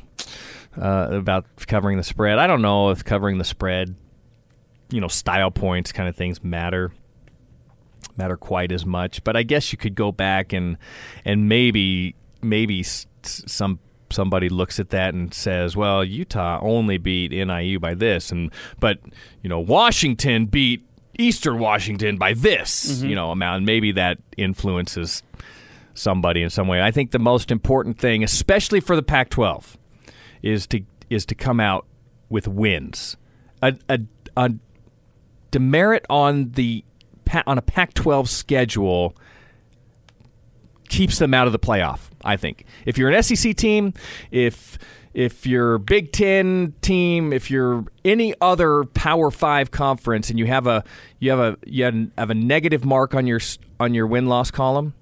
uh, 0.80 1.08
about 1.10 1.44
covering 1.66 1.96
the 1.96 2.04
spread. 2.04 2.38
I 2.38 2.46
don't 2.46 2.62
know 2.62 2.90
if 2.90 3.04
covering 3.04 3.38
the 3.38 3.44
spread, 3.44 3.96
you 4.90 5.00
know, 5.00 5.08
style 5.08 5.50
points 5.50 5.90
kind 5.90 6.08
of 6.08 6.14
things 6.14 6.44
matter 6.44 6.92
matter 8.18 8.36
quite 8.36 8.72
as 8.72 8.84
much. 8.84 9.22
But 9.24 9.36
I 9.36 9.42
guess 9.42 9.72
you 9.72 9.78
could 9.78 9.94
go 9.94 10.12
back 10.12 10.52
and 10.52 10.76
and 11.24 11.48
maybe 11.48 12.14
maybe 12.42 12.82
some 13.22 13.78
somebody 14.10 14.48
looks 14.48 14.80
at 14.80 14.90
that 14.90 15.14
and 15.14 15.32
says, 15.32 15.76
"Well, 15.76 16.04
Utah 16.04 16.58
only 16.62 16.98
beat 16.98 17.32
NIU 17.32 17.78
by 17.78 17.94
this," 17.94 18.30
and 18.32 18.52
but 18.80 18.98
you 19.42 19.48
know 19.48 19.60
Washington 19.60 20.46
beat 20.46 20.84
Eastern 21.18 21.58
Washington 21.58 22.16
by 22.16 22.34
this, 22.34 22.98
mm-hmm. 22.98 23.08
you 23.08 23.14
know 23.14 23.30
amount. 23.30 23.64
Maybe 23.64 23.92
that 23.92 24.18
influences 24.36 25.22
somebody 25.94 26.42
in 26.42 26.50
some 26.50 26.68
way. 26.68 26.80
I 26.80 26.90
think 26.90 27.10
the 27.10 27.18
most 27.18 27.50
important 27.50 27.98
thing, 27.98 28.22
especially 28.22 28.80
for 28.80 28.94
the 28.96 29.02
Pac-12, 29.02 29.76
is 30.42 30.66
to 30.68 30.82
is 31.10 31.26
to 31.26 31.34
come 31.34 31.60
out 31.60 31.86
with 32.28 32.46
wins. 32.46 33.16
A, 33.62 33.74
a, 33.88 34.00
a 34.36 34.52
demerit 35.50 36.04
on 36.08 36.52
the 36.52 36.84
on 37.46 37.58
a 37.58 37.62
Pac-12 37.62 38.28
schedule 38.28 39.14
keeps 40.88 41.18
them 41.18 41.34
out 41.34 41.46
of 41.46 41.52
the 41.52 41.58
playoff. 41.58 42.00
I 42.24 42.36
think 42.36 42.64
if 42.84 42.98
you're 42.98 43.10
an 43.10 43.22
SEC 43.22 43.54
team, 43.56 43.94
if 44.30 44.78
if 45.14 45.46
you're 45.46 45.78
Big 45.78 46.12
Ten 46.12 46.74
team, 46.80 47.32
if 47.32 47.50
you're 47.50 47.84
any 48.04 48.34
other 48.40 48.84
Power 48.84 49.30
Five 49.30 49.70
conference, 49.70 50.30
and 50.30 50.38
you 50.38 50.46
have 50.46 50.66
a 50.66 50.84
you 51.18 51.30
have 51.30 51.40
a 51.40 51.56
you 51.66 52.10
have 52.16 52.30
a 52.30 52.34
negative 52.34 52.84
mark 52.84 53.14
on 53.14 53.26
your 53.26 53.40
on 53.80 53.94
your 53.94 54.06
win 54.06 54.26
loss 54.26 54.50
column, 54.50 54.94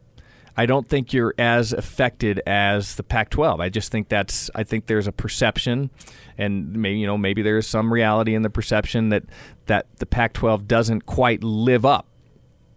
I 0.57 0.67
don't 0.67 0.89
think 0.89 1.13
you're 1.13 1.35
as 1.39 1.73
affected 1.73 2.41
as 2.47 2.95
the 2.95 3.03
Pac-12. 3.03 3.61
I 3.61 3.69
just 3.69 3.93
think 3.93 4.09
that's 4.09 4.51
I 4.55 4.65
think 4.65 4.87
there's 4.87 5.07
a 5.07 5.13
perception, 5.13 5.91
and 6.39 6.73
maybe 6.75 6.99
you 6.99 7.07
know 7.07 7.19
maybe 7.19 7.43
there's 7.43 7.67
some 7.67 7.93
reality 7.93 8.35
in 8.35 8.43
the 8.43 8.51
perception 8.51 9.11
that 9.11 9.25
that 9.67 9.87
the 9.99 10.07
Pac-12 10.07 10.67
doesn't 10.67 11.07
quite 11.07 11.43
live 11.43 11.85
up 11.85 12.07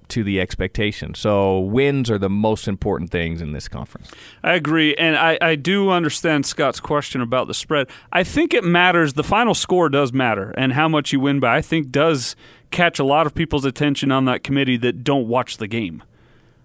to 0.10 0.24
the 0.24 0.40
expectation. 0.40 1.14
So 1.14 1.60
wins 1.60 2.10
are 2.10 2.18
the 2.18 2.30
most 2.30 2.68
important 2.68 3.12
things 3.12 3.42
in 3.42 3.54
this 3.54 3.68
conference. 3.68 4.12
I 4.44 4.54
agree, 4.54 4.96
and 4.96 5.16
I, 5.16 5.38
I 5.42 5.56
do 5.56 5.90
understand 5.90 6.46
Scott's 6.46 6.80
question 6.80 7.22
about 7.22 7.48
the 7.48 7.54
spread. 7.54 7.88
I 8.12 8.24
think 8.24 8.54
it 8.54 8.64
matters. 8.64 9.14
The 9.14 9.24
final 9.24 9.54
score 9.54 9.90
does 9.90 10.14
matter, 10.14 10.52
and 10.58 10.74
how 10.74 10.88
much 10.88 11.14
you 11.14 11.20
win 11.20 11.40
by, 11.40 11.58
I 11.58 11.62
think, 11.62 11.92
does 11.92 12.36
catch 12.72 13.00
a 13.00 13.04
lot 13.04 13.26
of 13.26 13.34
people's 13.34 13.66
attention 13.66 14.12
on 14.12 14.26
that 14.26 14.44
committee 14.44 14.78
that 14.78 15.04
don't 15.04 15.28
watch 15.28 15.58
the 15.58 15.68
game. 15.68 16.04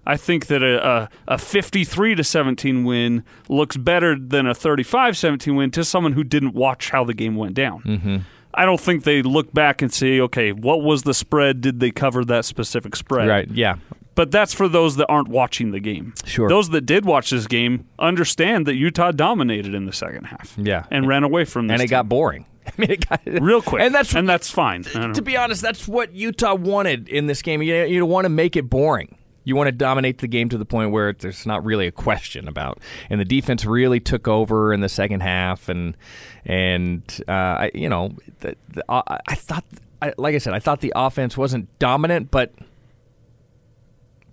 I 0.06 0.16
think 0.16 0.46
that 0.46 0.62
a, 0.62 0.86
a, 0.86 1.10
a 1.28 1.38
53 1.38 2.14
to 2.14 2.24
17 2.24 2.84
win 2.84 3.24
looks 3.48 3.76
better 3.76 4.18
than 4.18 4.46
a 4.46 4.54
35 4.54 5.16
17 5.16 5.56
win 5.56 5.70
to 5.72 5.84
someone 5.84 6.12
who 6.12 6.24
didn't 6.24 6.54
watch 6.54 6.90
how 6.90 7.04
the 7.04 7.14
game 7.14 7.36
went 7.36 7.54
down. 7.54 7.82
Mm-hmm. 7.82 8.16
I 8.56 8.64
don't 8.64 8.80
think 8.80 9.04
they 9.04 9.22
look 9.22 9.52
back 9.52 9.82
and 9.82 9.92
say, 9.92 10.20
okay, 10.20 10.52
what 10.52 10.82
was 10.82 11.02
the 11.02 11.14
spread? 11.14 11.60
Did 11.60 11.80
they 11.80 11.90
cover 11.90 12.24
that 12.24 12.44
specific 12.44 12.96
spread? 12.96 13.28
Right. 13.28 13.50
Yeah. 13.50 13.76
But 14.14 14.30
that's 14.30 14.54
for 14.54 14.68
those 14.68 14.96
that 14.96 15.06
aren't 15.08 15.28
watching 15.28 15.72
the 15.72 15.80
game. 15.80 16.14
Sure. 16.24 16.48
Those 16.48 16.70
that 16.70 16.82
did 16.82 17.04
watch 17.04 17.30
this 17.30 17.46
game 17.46 17.86
understand 17.98 18.66
that 18.66 18.74
Utah 18.74 19.10
dominated 19.10 19.74
in 19.74 19.86
the 19.86 19.92
second 19.92 20.24
half. 20.24 20.54
Yeah. 20.56 20.84
And 20.90 21.08
ran 21.08 21.24
away 21.24 21.44
from 21.44 21.66
this. 21.66 21.74
And 21.74 21.82
it 21.82 21.88
got 21.88 22.08
boring. 22.08 22.46
I 22.66 22.72
mean, 22.78 22.90
it 22.92 23.08
got 23.08 23.20
real 23.26 23.60
quick. 23.60 23.82
And 23.82 23.94
that's 23.94 24.14
and 24.14 24.28
that's 24.28 24.50
fine. 24.50 24.84
To 24.84 25.22
be 25.22 25.36
honest, 25.36 25.60
that's 25.62 25.86
what 25.88 26.12
Utah 26.14 26.54
wanted 26.54 27.08
in 27.08 27.26
this 27.26 27.42
game. 27.42 27.60
You, 27.62 27.84
you 27.84 28.06
want 28.06 28.24
to 28.24 28.30
make 28.30 28.56
it 28.56 28.70
boring. 28.70 29.18
You 29.44 29.56
want 29.56 29.68
to 29.68 29.72
dominate 29.72 30.18
the 30.18 30.26
game 30.26 30.48
to 30.48 30.58
the 30.58 30.64
point 30.64 30.90
where 30.90 31.12
there's 31.12 31.46
not 31.46 31.64
really 31.64 31.86
a 31.86 31.92
question 31.92 32.48
about. 32.48 32.80
And 33.10 33.20
the 33.20 33.24
defense 33.24 33.64
really 33.64 34.00
took 34.00 34.26
over 34.26 34.72
in 34.72 34.80
the 34.80 34.88
second 34.88 35.20
half, 35.20 35.68
and 35.68 35.96
and 36.44 37.02
uh, 37.28 37.32
I, 37.32 37.70
you 37.74 37.88
know, 37.88 38.12
the, 38.40 38.56
the, 38.68 38.84
I, 38.88 39.20
I 39.26 39.34
thought, 39.34 39.64
I, 40.02 40.12
like 40.18 40.34
I 40.34 40.38
said, 40.38 40.54
I 40.54 40.58
thought 40.58 40.80
the 40.80 40.92
offense 40.96 41.36
wasn't 41.36 41.78
dominant, 41.78 42.30
but 42.30 42.52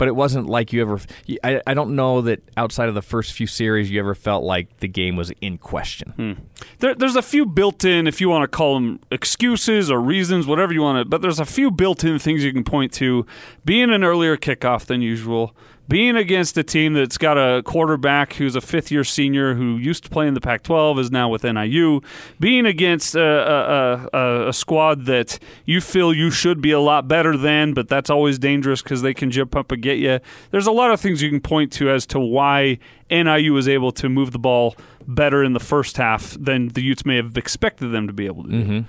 but 0.02 0.08
it 0.08 0.16
wasn't 0.16 0.48
like 0.48 0.74
you 0.74 0.82
ever. 0.82 1.00
I, 1.44 1.62
I 1.68 1.76
don't 1.76 1.96
know 1.96 2.22
that 2.22 2.42
outside 2.58 2.90
of 2.90 2.96
the 2.96 3.04
first 3.04 3.34
few 3.34 3.46
series 3.46 3.92
you 3.92 4.00
ever 4.00 4.16
felt 4.16 4.44
like 4.44 4.78
the 4.78 4.88
game 4.88 5.16
was 5.16 5.32
in 5.42 5.60
question. 5.60 6.10
Hmm. 6.16 6.32
there, 6.80 6.96
there's 6.96 7.16
a 7.16 7.22
few 7.22 7.46
built-in, 7.46 8.08
if 8.08 8.20
you 8.20 8.28
want 8.28 8.42
to 8.42 8.48
call 8.48 8.74
them 8.74 9.00
excuses 9.12 9.92
or 9.92 10.02
reasons, 10.02 10.48
whatever 10.48 10.74
you 10.74 10.82
want 10.82 11.06
to. 11.06 11.06
But 11.08 11.22
there's 11.22 11.40
a 11.40 11.46
few 11.46 11.70
built-in 11.70 12.18
things 12.18 12.44
you 12.44 12.52
can 12.52 12.64
point 12.64 12.92
to: 12.94 13.28
being 13.64 13.92
an 13.92 14.04
earlier 14.04 14.38
kickoff 14.38 14.88
than 14.88 15.04
usual, 15.04 15.56
being 15.88 16.16
against 16.16 16.58
a 16.58 16.64
team 16.64 16.94
that's 16.94 17.18
got 17.18 17.38
a 17.38 17.62
quarterback 17.64 18.34
who's 18.34 18.56
a 18.56 18.62
fifth-year 18.62 19.04
senior 19.04 19.56
who 19.56 19.78
used 19.78 20.04
to 20.06 20.10
play 20.10 20.28
in 20.28 20.34
the 20.34 20.42
Pac-12 20.42 21.00
is 21.00 21.12
now 21.12 21.28
with 21.28 21.44
NIU, 21.44 22.02
being 22.40 22.66
against 22.66 23.16
a, 23.16 23.22
a, 23.22 24.18
a, 24.18 24.50
a 24.50 24.54
squad 24.54 25.06
that 25.06 25.38
you 25.66 25.82
feel 25.82 26.14
you 26.14 26.32
should 26.32 26.62
be 26.62 26.72
a 26.72 26.80
lot 26.80 27.08
better 27.08 27.36
than, 27.36 27.74
but 27.74 27.90
that's 27.90 28.10
always 28.10 28.40
dangerous 28.40 28.82
because 28.82 29.02
they 29.02 29.14
can 29.14 29.32
jump 29.32 29.56
up 29.56 29.72
and 29.72 29.82
get 29.82 29.98
you. 29.98 30.20
There's 30.52 30.68
a 30.68 30.72
lot 30.72 30.92
of 30.92 31.02
things 31.02 31.22
you 31.22 31.30
can 31.30 31.42
point 31.42 31.72
to 31.74 31.90
as 31.90 32.06
to 32.08 32.20
why 32.20 32.80
NIU 33.10 33.54
was 33.54 33.68
able 33.68 33.92
to 33.94 34.08
move 34.08 34.32
the 34.32 34.40
ball 34.40 34.76
better 35.08 35.44
in 35.44 35.54
the 35.54 35.60
first 35.60 35.98
half 35.98 36.38
than 36.40 36.70
the 36.70 36.82
Utes 36.82 37.06
may 37.06 37.18
have 37.18 37.38
expected 37.38 37.88
them 37.90 38.08
to 38.08 38.14
be 38.14 38.26
able 38.26 38.44
to 38.44 38.50
do. 38.50 38.64
Mm-hmm. 38.64 38.80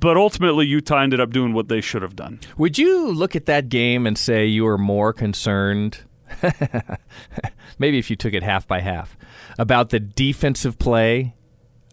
But 0.00 0.16
ultimately, 0.16 0.66
Utah 0.66 1.02
ended 1.02 1.20
up 1.20 1.30
doing 1.30 1.52
what 1.52 1.68
they 1.68 1.82
should 1.82 2.00
have 2.00 2.16
done. 2.16 2.40
Would 2.56 2.78
you 2.78 3.12
look 3.12 3.36
at 3.36 3.44
that 3.44 3.68
game 3.68 4.06
and 4.06 4.16
say 4.16 4.46
you 4.46 4.64
were 4.64 4.78
more 4.78 5.12
concerned, 5.12 5.98
maybe 7.78 7.98
if 7.98 8.10
you 8.10 8.16
took 8.16 8.34
it 8.34 8.42
half 8.42 8.66
by 8.66 8.80
half, 8.80 9.16
about 9.58 9.90
the 9.90 10.00
defensive 10.00 10.78
play 10.78 11.34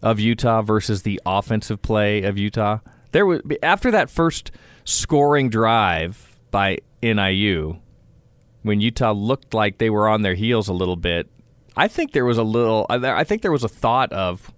of 0.02 0.20
Utah 0.20 0.62
versus 0.62 1.02
the 1.02 1.20
offensive 1.26 1.82
play 1.82 2.22
of 2.22 2.38
Utah? 2.38 2.78
There 3.12 3.26
was 3.26 3.40
after 3.62 3.90
that 3.90 4.10
first 4.10 4.50
scoring 4.84 5.50
drive 5.50 6.38
by 6.50 6.78
NIU, 7.02 7.78
when 8.62 8.80
Utah 8.80 9.12
looked 9.12 9.54
like 9.54 9.78
they 9.78 9.90
were 9.90 10.08
on 10.08 10.22
their 10.22 10.34
heels 10.34 10.68
a 10.68 10.72
little 10.72 10.96
bit. 10.96 11.28
I 11.76 11.88
think 11.88 12.12
there 12.12 12.24
was 12.24 12.38
a 12.38 12.42
little. 12.42 12.86
I 12.90 13.24
think 13.24 13.42
there 13.42 13.52
was 13.52 13.64
a 13.64 13.68
thought 13.68 14.12
of. 14.12 14.52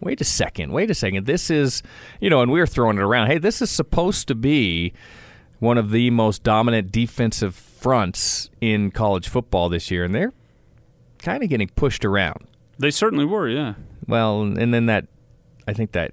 Wait 0.00 0.20
a 0.20 0.24
second, 0.24 0.72
wait 0.72 0.90
a 0.90 0.94
second. 0.94 1.24
This 1.24 1.48
is, 1.48 1.82
you 2.20 2.28
know, 2.28 2.42
and 2.42 2.50
we 2.50 2.58
were 2.58 2.66
throwing 2.66 2.98
it 2.98 3.02
around. 3.02 3.28
Hey, 3.28 3.38
this 3.38 3.62
is 3.62 3.70
supposed 3.70 4.28
to 4.28 4.34
be 4.34 4.92
one 5.60 5.78
of 5.78 5.92
the 5.92 6.10
most 6.10 6.42
dominant 6.42 6.92
defensive 6.92 7.54
fronts 7.84 8.48
in 8.62 8.90
college 8.90 9.28
football 9.28 9.68
this 9.68 9.90
year, 9.90 10.04
and 10.04 10.14
they're 10.14 10.32
kind 11.18 11.42
of 11.42 11.50
getting 11.50 11.68
pushed 11.68 12.02
around. 12.02 12.46
They 12.78 12.90
certainly 12.90 13.26
were, 13.26 13.46
yeah. 13.46 13.74
Well, 14.08 14.40
and 14.40 14.72
then 14.72 14.86
that, 14.86 15.06
I 15.68 15.74
think 15.74 15.92
that 15.92 16.12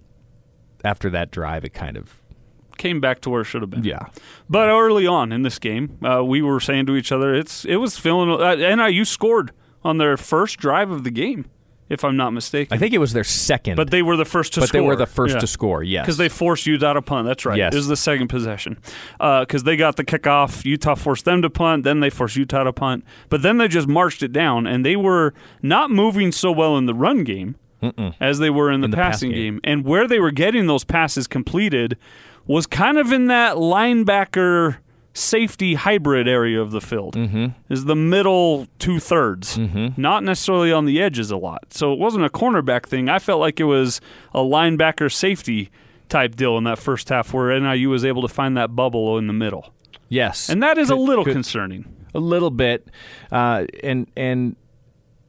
after 0.84 1.10
that 1.12 1.32
drive, 1.32 1.63
it 1.63 1.74
kind 1.74 1.96
of, 1.96 2.18
Came 2.78 3.00
back 3.00 3.22
to 3.22 3.30
where 3.30 3.42
it 3.42 3.46
should 3.46 3.62
have 3.62 3.70
been. 3.70 3.86
yeah. 3.86 4.08
But 4.50 4.68
early 4.68 5.08
on 5.08 5.32
in 5.32 5.44
this 5.44 5.60
game, 5.60 5.98
uh, 6.04 6.25
we 6.25 6.42
were 6.42 6.60
saying 6.60 6.88
to 6.88 6.96
each 6.98 7.12
other, 7.12 7.34
"It's 7.34 7.63
it 7.63 7.75
was 7.78 7.98
feeling." 7.98 8.30
Uh, 8.32 8.56
NIU 8.56 9.06
scored 9.06 9.51
on 9.84 9.98
their 9.98 10.18
first 10.18 10.58
drive 10.58 10.90
of 10.92 11.04
the 11.04 11.12
game, 11.12 11.46
if 11.91 12.03
I'm 12.03 12.15
not 12.17 12.31
mistaken. 12.31 12.74
I 12.75 12.79
think 12.79 12.93
it 12.93 12.98
was 13.00 13.13
their 13.13 13.24
second, 13.24 13.75
but 13.75 13.91
they 13.91 14.01
were 14.01 14.15
the 14.17 14.25
first 14.25 14.53
to 14.53 14.62
score. 14.62 14.63
but 14.63 14.67
score. 14.69 14.81
they 14.81 14.88
were 14.88 14.95
the 14.95 15.05
first 15.05 15.33
Yeah. 15.36 15.39
to 15.41 15.48
score. 15.48 15.83
Yes, 15.83 16.05
because 16.05 16.17
they 16.17 16.29
forced 16.29 16.65
Utah 16.65 16.93
to 16.93 17.01
punt. 17.01 17.27
That's 17.27 17.45
right. 17.45 17.57
Yes. 17.57 17.74
It 17.74 17.77
was 17.77 17.88
the 17.88 17.95
second 17.98 18.29
possession 18.29 18.77
uh, 19.19 19.41
because 19.41 19.63
they 19.63 19.75
got 19.75 19.95
the 19.98 20.03
kickoff. 20.05 20.63
Utah 20.65 20.95
forced 20.95 21.25
them 21.25 21.41
to 21.41 21.50
punt. 21.50 21.83
Then 21.83 22.00
they 22.00 22.10
forced 22.10 22.36
Utah 22.36 22.63
to 22.63 22.74
punt. 22.74 23.03
But 23.29 23.41
then 23.41 23.57
they 23.57 23.67
just 23.67 23.88
marched 23.88 24.24
it 24.24 24.31
down, 24.31 24.65
and 24.65 24.86
they 24.86 24.95
were 24.95 25.33
not 25.62 25.91
moving 25.91 26.31
so 26.31 26.51
well 26.51 26.77
in 26.77 26.86
the 26.86 26.93
run 26.93 27.24
game 27.24 27.55
as 28.19 28.39
they 28.39 28.50
were 28.50 28.71
in 28.71 28.81
the, 28.81 28.88
the 28.88 28.95
pass 28.95 29.15
passing 29.15 29.31
game. 29.31 29.55
game. 29.55 29.62
And 29.63 29.86
where 29.86 30.07
they 30.07 30.19
were 30.19 30.31
getting 30.31 30.67
those 30.67 30.83
passes 30.83 31.27
completed 31.27 31.98
was 32.48 32.67
kind 32.67 32.98
of 32.98 33.12
in 33.12 33.27
that 33.27 33.55
linebacker 33.57 34.77
safety 35.13 35.74
hybrid 35.74 36.27
area 36.27 36.62
of 36.62 36.72
the 36.72 36.82
field 36.82 37.15
mm-hmm. 37.15 37.48
is 37.70 37.86
the 37.86 37.96
middle 37.96 38.68
two 38.80 38.98
thirds 39.00 39.58
mm-hmm. 39.58 39.89
not 40.01 40.24
necessarily 40.24 40.72
on 40.72 40.86
the 40.86 41.01
edges 41.01 41.32
a 41.32 41.38
lot 41.38 41.74
so 41.74 41.91
it 41.91 42.00
wasn't 42.00 42.24
a 42.24 42.30
cornerback 42.30 42.86
thing 42.86 43.10
i 43.10 43.20
felt 43.20 43.39
like 43.39 43.60
it 43.60 43.65
was 43.65 44.00
a 44.34 44.39
linebacker 44.39 45.12
safety 45.12 45.70
type 46.12 46.36
deal 46.36 46.58
in 46.58 46.65
that 46.65 46.77
first 46.77 47.10
half 47.10 47.34
where 47.34 47.58
NIU 47.60 47.89
was 47.89 48.06
able 48.06 48.22
to 48.22 48.27
find 48.27 48.56
that 48.58 48.75
bubble 48.75 49.18
in 49.18 49.27
the 49.27 49.34
middle. 49.34 49.74
yes, 50.10 50.50
And 50.50 50.62
that 50.62 50.77
is 50.77 50.89
a 50.89 50.96
little 50.96 51.24
could- 51.24 51.34
concerning. 51.34 51.86
a 52.13 52.20
little 52.20 52.51
bit, 52.51 52.88
uh, 53.32 53.65
and 53.82 54.08
and 54.18 54.58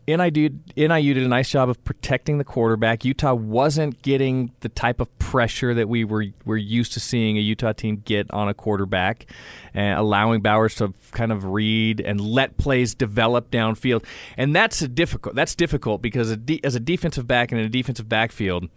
NIU 0.09 0.59
NIU 0.77 1.15
did 1.15 1.23
a 1.23 1.29
nice 1.29 1.51
job 1.51 1.69
of 1.69 1.83
protecting 1.85 2.39
the 2.39 2.45
quarterback. 2.45 3.05
Utah 3.05 3.35
wasn't 3.35 4.03
getting 4.03 4.53
the 4.61 4.69
type 4.69 5.01
of 5.01 5.17
pressure 5.19 5.75
that 5.75 5.89
we 5.89 6.05
were 6.05 6.27
were 6.45 6.57
used 6.57 6.93
to 6.95 7.01
seeing 7.01 7.39
a 7.39 7.41
Utah 7.41 7.73
team 7.73 8.03
get 8.05 8.29
on 8.33 8.49
a 8.49 8.55
quarterback, 8.55 9.27
and 9.73 9.97
allowing 9.97 10.41
Bowers 10.41 10.75
to 10.77 10.93
kind 11.13 11.31
of 11.31 11.45
read 11.45 12.01
and 12.01 12.21
let 12.21 12.57
plays 12.57 12.95
develop 12.97 13.53
downfield. 13.53 14.05
And 14.37 14.57
that's 14.57 14.83
a 14.83 14.89
difficult. 14.89 15.37
That's 15.37 15.55
difficult 15.55 16.03
because 16.03 16.33
a 16.33 16.37
de- 16.37 16.65
as 16.65 16.75
a 16.75 16.81
defensive 16.81 17.29
back 17.29 17.53
and 17.53 17.61
in 17.61 17.67
a 17.67 17.71
defensive 17.71 18.09
backfield, 18.09 18.69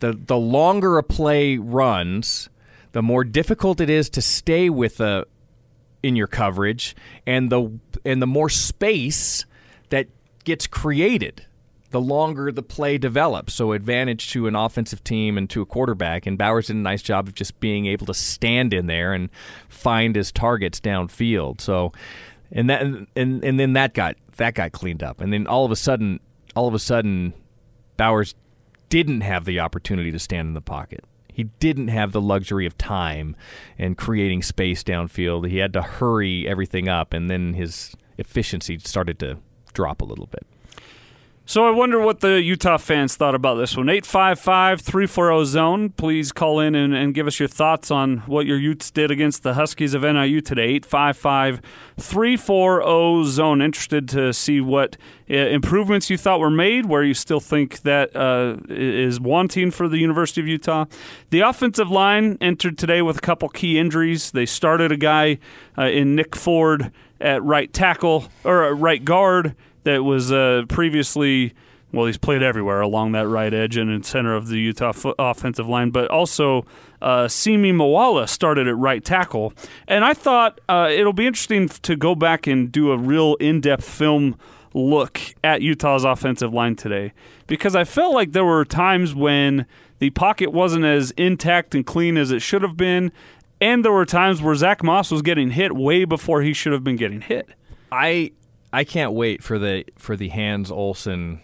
the 0.00 0.12
the 0.12 0.36
longer 0.36 0.98
a 0.98 1.04
play 1.04 1.58
runs, 1.58 2.48
the 2.90 3.02
more 3.02 3.22
difficult 3.22 3.80
it 3.80 3.88
is 3.88 4.10
to 4.10 4.20
stay 4.20 4.68
with 4.68 4.98
a 5.00 5.26
in 6.02 6.16
your 6.16 6.26
coverage, 6.26 6.96
and 7.24 7.50
the 7.50 7.78
and 8.04 8.20
the 8.20 8.26
more 8.26 8.48
space 8.48 9.46
that 9.90 10.08
gets 10.44 10.66
created 10.66 11.46
the 11.92 12.00
longer 12.00 12.50
the 12.50 12.62
play 12.62 12.98
develops. 12.98 13.54
So 13.54 13.72
advantage 13.72 14.30
to 14.32 14.46
an 14.46 14.56
offensive 14.56 15.04
team 15.04 15.38
and 15.38 15.48
to 15.50 15.60
a 15.60 15.66
quarterback. 15.66 16.26
And 16.26 16.36
Bowers 16.36 16.66
did 16.66 16.76
a 16.76 16.78
nice 16.80 17.02
job 17.02 17.28
of 17.28 17.34
just 17.34 17.60
being 17.60 17.86
able 17.86 18.06
to 18.06 18.14
stand 18.14 18.74
in 18.74 18.86
there 18.86 19.12
and 19.12 19.30
find 19.68 20.16
his 20.16 20.32
targets 20.32 20.80
downfield. 20.80 21.60
So 21.60 21.92
and 22.50 22.68
that 22.68 22.82
and 22.82 23.06
and 23.14 23.60
then 23.60 23.74
that 23.74 23.94
got 23.94 24.16
that 24.38 24.54
got 24.54 24.72
cleaned 24.72 25.02
up. 25.02 25.20
And 25.20 25.32
then 25.32 25.46
all 25.46 25.64
of 25.64 25.70
a 25.70 25.76
sudden 25.76 26.18
all 26.56 26.66
of 26.66 26.74
a 26.74 26.78
sudden 26.78 27.34
Bowers 27.96 28.34
didn't 28.88 29.20
have 29.20 29.44
the 29.44 29.60
opportunity 29.60 30.10
to 30.10 30.18
stand 30.18 30.48
in 30.48 30.54
the 30.54 30.62
pocket. 30.62 31.04
He 31.30 31.44
didn't 31.44 31.88
have 31.88 32.12
the 32.12 32.20
luxury 32.20 32.66
of 32.66 32.76
time 32.76 33.36
and 33.78 33.96
creating 33.96 34.42
space 34.42 34.82
downfield. 34.82 35.48
He 35.48 35.58
had 35.58 35.72
to 35.74 35.82
hurry 35.82 36.48
everything 36.48 36.88
up 36.88 37.12
and 37.12 37.30
then 37.30 37.52
his 37.52 37.94
efficiency 38.16 38.78
started 38.78 39.18
to 39.18 39.38
drop 39.72 40.02
a 40.02 40.04
little 40.04 40.26
bit. 40.26 40.46
So 41.44 41.66
I 41.66 41.70
wonder 41.70 41.98
what 41.98 42.20
the 42.20 42.40
Utah 42.40 42.78
fans 42.78 43.16
thought 43.16 43.34
about 43.34 43.56
this 43.56 43.76
one. 43.76 43.86
855-340 43.86 45.44
zone. 45.44 45.90
Please 45.90 46.30
call 46.30 46.60
in 46.60 46.76
and, 46.76 46.94
and, 46.94 47.12
give 47.12 47.26
us 47.26 47.40
your 47.40 47.48
thoughts 47.48 47.90
on 47.90 48.18
what 48.20 48.46
your 48.46 48.56
Utes 48.56 48.92
did 48.92 49.10
against 49.10 49.42
the 49.42 49.54
Huskies 49.54 49.92
of 49.92 50.02
NIU 50.02 50.40
today. 50.40 50.78
855-340 50.78 53.24
zone. 53.24 53.60
Interested 53.60 54.08
to 54.10 54.32
see 54.32 54.60
what 54.60 54.96
uh, 55.28 55.34
improvements 55.34 56.08
you 56.08 56.16
thought 56.16 56.38
were 56.38 56.48
made, 56.48 56.86
where 56.86 57.02
you 57.02 57.12
still 57.12 57.40
think 57.40 57.82
that 57.82 58.14
uh, 58.14 58.58
is 58.68 59.18
wanting 59.20 59.72
for 59.72 59.88
the 59.88 59.98
University 59.98 60.40
of 60.40 60.46
Utah. 60.46 60.84
The 61.30 61.40
offensive 61.40 61.90
line 61.90 62.38
entered 62.40 62.78
today 62.78 63.02
with 63.02 63.18
a 63.18 63.20
couple 63.20 63.48
key 63.48 63.80
injuries. 63.80 64.30
They 64.30 64.46
started 64.46 64.92
a 64.92 64.96
guy 64.96 65.40
uh, 65.76 65.86
in 65.86 66.14
Nick 66.14 66.36
Ford 66.36 66.92
at 67.22 67.42
right 67.42 67.72
tackle 67.72 68.28
or 68.44 68.74
right 68.74 69.04
guard 69.04 69.54
that 69.84 70.04
was 70.04 70.30
uh, 70.30 70.64
previously 70.68 71.54
well, 71.92 72.06
he's 72.06 72.16
played 72.16 72.42
everywhere 72.42 72.80
along 72.80 73.12
that 73.12 73.28
right 73.28 73.52
edge 73.52 73.76
and 73.76 73.90
in 73.90 74.02
center 74.02 74.34
of 74.34 74.48
the 74.48 74.58
Utah 74.58 74.94
offensive 75.18 75.68
line, 75.68 75.90
but 75.90 76.10
also 76.10 76.64
uh, 77.02 77.28
Simi 77.28 77.70
Moala 77.70 78.28
started 78.28 78.66
at 78.66 78.76
right 78.76 79.04
tackle. 79.04 79.52
And 79.86 80.04
I 80.04 80.14
thought 80.14 80.60
uh, 80.70 80.88
it'll 80.90 81.12
be 81.12 81.26
interesting 81.26 81.68
to 81.68 81.94
go 81.94 82.14
back 82.14 82.46
and 82.46 82.72
do 82.72 82.92
a 82.92 82.96
real 82.96 83.34
in 83.34 83.60
depth 83.60 83.86
film 83.86 84.36
look 84.74 85.20
at 85.44 85.60
Utah's 85.60 86.04
offensive 86.04 86.54
line 86.54 86.76
today 86.76 87.12
because 87.46 87.76
I 87.76 87.84
felt 87.84 88.14
like 88.14 88.32
there 88.32 88.44
were 88.44 88.64
times 88.64 89.14
when 89.14 89.66
the 89.98 90.08
pocket 90.10 90.50
wasn't 90.50 90.86
as 90.86 91.10
intact 91.12 91.74
and 91.74 91.84
clean 91.84 92.16
as 92.16 92.30
it 92.30 92.40
should 92.40 92.62
have 92.62 92.76
been. 92.76 93.12
And 93.62 93.84
there 93.84 93.92
were 93.92 94.04
times 94.04 94.42
where 94.42 94.56
Zach 94.56 94.82
Moss 94.82 95.12
was 95.12 95.22
getting 95.22 95.50
hit 95.50 95.70
way 95.70 96.04
before 96.04 96.42
he 96.42 96.52
should 96.52 96.72
have 96.72 96.82
been 96.82 96.96
getting 96.96 97.20
hit. 97.20 97.48
I 97.92 98.32
I 98.72 98.82
can't 98.82 99.12
wait 99.12 99.40
for 99.40 99.56
the 99.56 99.84
for 99.96 100.16
the 100.16 100.30
Hans 100.30 100.68
Olsen 100.68 101.40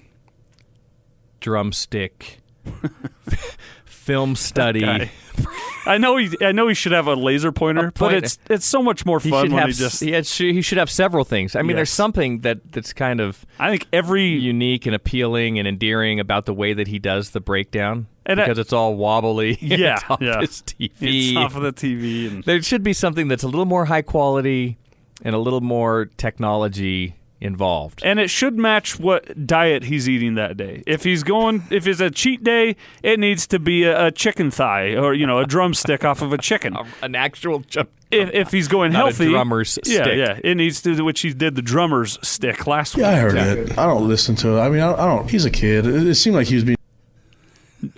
drumstick 1.39 2.41
film 4.09 4.35
study. 4.37 4.85
I 5.87 5.99
know 5.99 6.17
he 6.17 6.35
I 6.41 6.53
know 6.53 6.67
he 6.67 6.75
should 6.75 6.93
have 6.93 7.07
a 7.07 7.15
laser 7.15 7.53
pointer, 7.53 7.93
but 7.99 8.15
it's 8.15 8.39
it's 8.49 8.65
so 8.67 8.83
much 8.83 9.05
more 9.07 9.21
fun 9.21 9.45
should 9.45 9.53
when 9.53 9.61
have, 9.61 9.69
he 9.69 9.75
just 9.75 10.01
he, 10.03 10.13
had, 10.13 10.27
he 10.27 10.63
should 10.63 10.79
have 10.79 10.91
several 10.91 11.25
things. 11.25 11.55
I 11.55 11.61
mean, 11.61 11.71
Yes. 11.71 11.77
there's 11.77 11.91
something 11.91 12.41
that 12.41 12.73
that's 12.73 12.93
kind 12.95 13.21
of 13.21 13.45
I 13.59 13.71
think 13.71 13.87
every 13.93 14.27
unique 14.27 14.87
and 14.87 14.95
appealing 14.95 15.59
and 15.59 15.69
endearing 15.69 16.21
about 16.21 16.47
the 16.47 16.55
way 16.55 16.73
that 16.73 16.89
he 16.89 16.99
does 16.99 17.31
the 17.31 17.41
breakdown 17.41 18.07
And 18.27 18.41
I- 18.41 18.45
because 18.45 18.59
it's 18.59 18.73
all 18.73 18.97
wobbly. 18.97 19.59
Yeah, 19.61 19.95
it's 19.97 20.11
off 20.11 20.21
yeah. 20.23 20.41
his 20.41 20.63
TV. 20.63 20.91
it's 21.01 21.37
off 21.37 21.55
of 21.55 21.63
the 21.63 21.73
TV 21.73 22.29
and 22.29 22.45
there 22.45 22.61
should 22.63 22.83
be 22.83 22.93
something 22.95 23.29
that's 23.29 23.43
a 23.45 23.49
little 23.49 23.67
more 23.67 23.85
high 23.85 24.03
quality 24.03 24.79
and 25.23 25.35
a 25.35 25.39
little 25.39 25.61
more 25.61 26.07
technology 26.17 27.15
involved. 27.41 28.01
and 28.05 28.19
it 28.19 28.29
should 28.31 28.59
match 28.59 28.99
what 28.99 29.47
diet 29.47 29.85
he's 29.85 30.09
eating 30.09 30.35
that 30.35 30.57
day. 30.57 30.83
If 30.87 31.05
he's 31.05 31.23
going, 31.23 31.63
if 31.71 31.87
it's 31.87 32.01
a 32.01 32.11
cheat 32.11 32.43
day, 32.43 32.75
it 33.03 33.21
needs 33.21 33.47
to 33.49 33.59
be 33.59 33.85
a, 33.85 34.07
a 34.07 34.11
chicken 34.11 34.51
thigh 34.51 34.97
or 34.97 35.15
you 35.15 35.27
know 35.27 35.39
a 35.39 35.47
drumstick 35.47 36.05
off 36.05 36.21
of 36.23 36.33
a 36.33 36.39
chicken. 36.39 36.77
An 37.03 37.15
actual 37.15 37.61
jump. 37.61 37.91
If, 38.11 38.31
if 38.33 38.51
he's 38.51 38.69
going 38.69 38.93
Not 38.95 39.01
a 39.01 39.05
healthy, 39.05 39.29
drummer's 39.29 39.79
yeah, 39.85 40.03
stick. 40.03 40.19
yeah, 40.19 40.41
it 40.43 40.57
needs 40.57 40.81
to, 40.83 41.01
which 41.05 41.21
he 41.21 41.33
did 41.33 41.55
the 41.55 41.63
drummer's 41.63 42.19
stick 42.27 42.67
last 42.67 42.97
Yeah, 42.97 43.09
I 43.09 43.13
week. 43.13 43.21
heard 43.35 43.37
it. 43.71 43.79
I 43.79 43.87
don't 43.87 44.09
listen 44.09 44.35
to 44.37 44.57
it. 44.57 44.61
I 44.61 44.69
mean, 44.71 44.81
I, 44.81 44.93
I 44.95 45.07
don't. 45.17 45.31
He's 45.31 45.45
a 45.45 45.51
kid. 45.51 45.87
It, 45.87 46.07
it 46.09 46.15
seemed 46.17 46.35
like 46.35 46.47
he 46.49 46.55
was 46.57 46.65
being. 46.65 46.77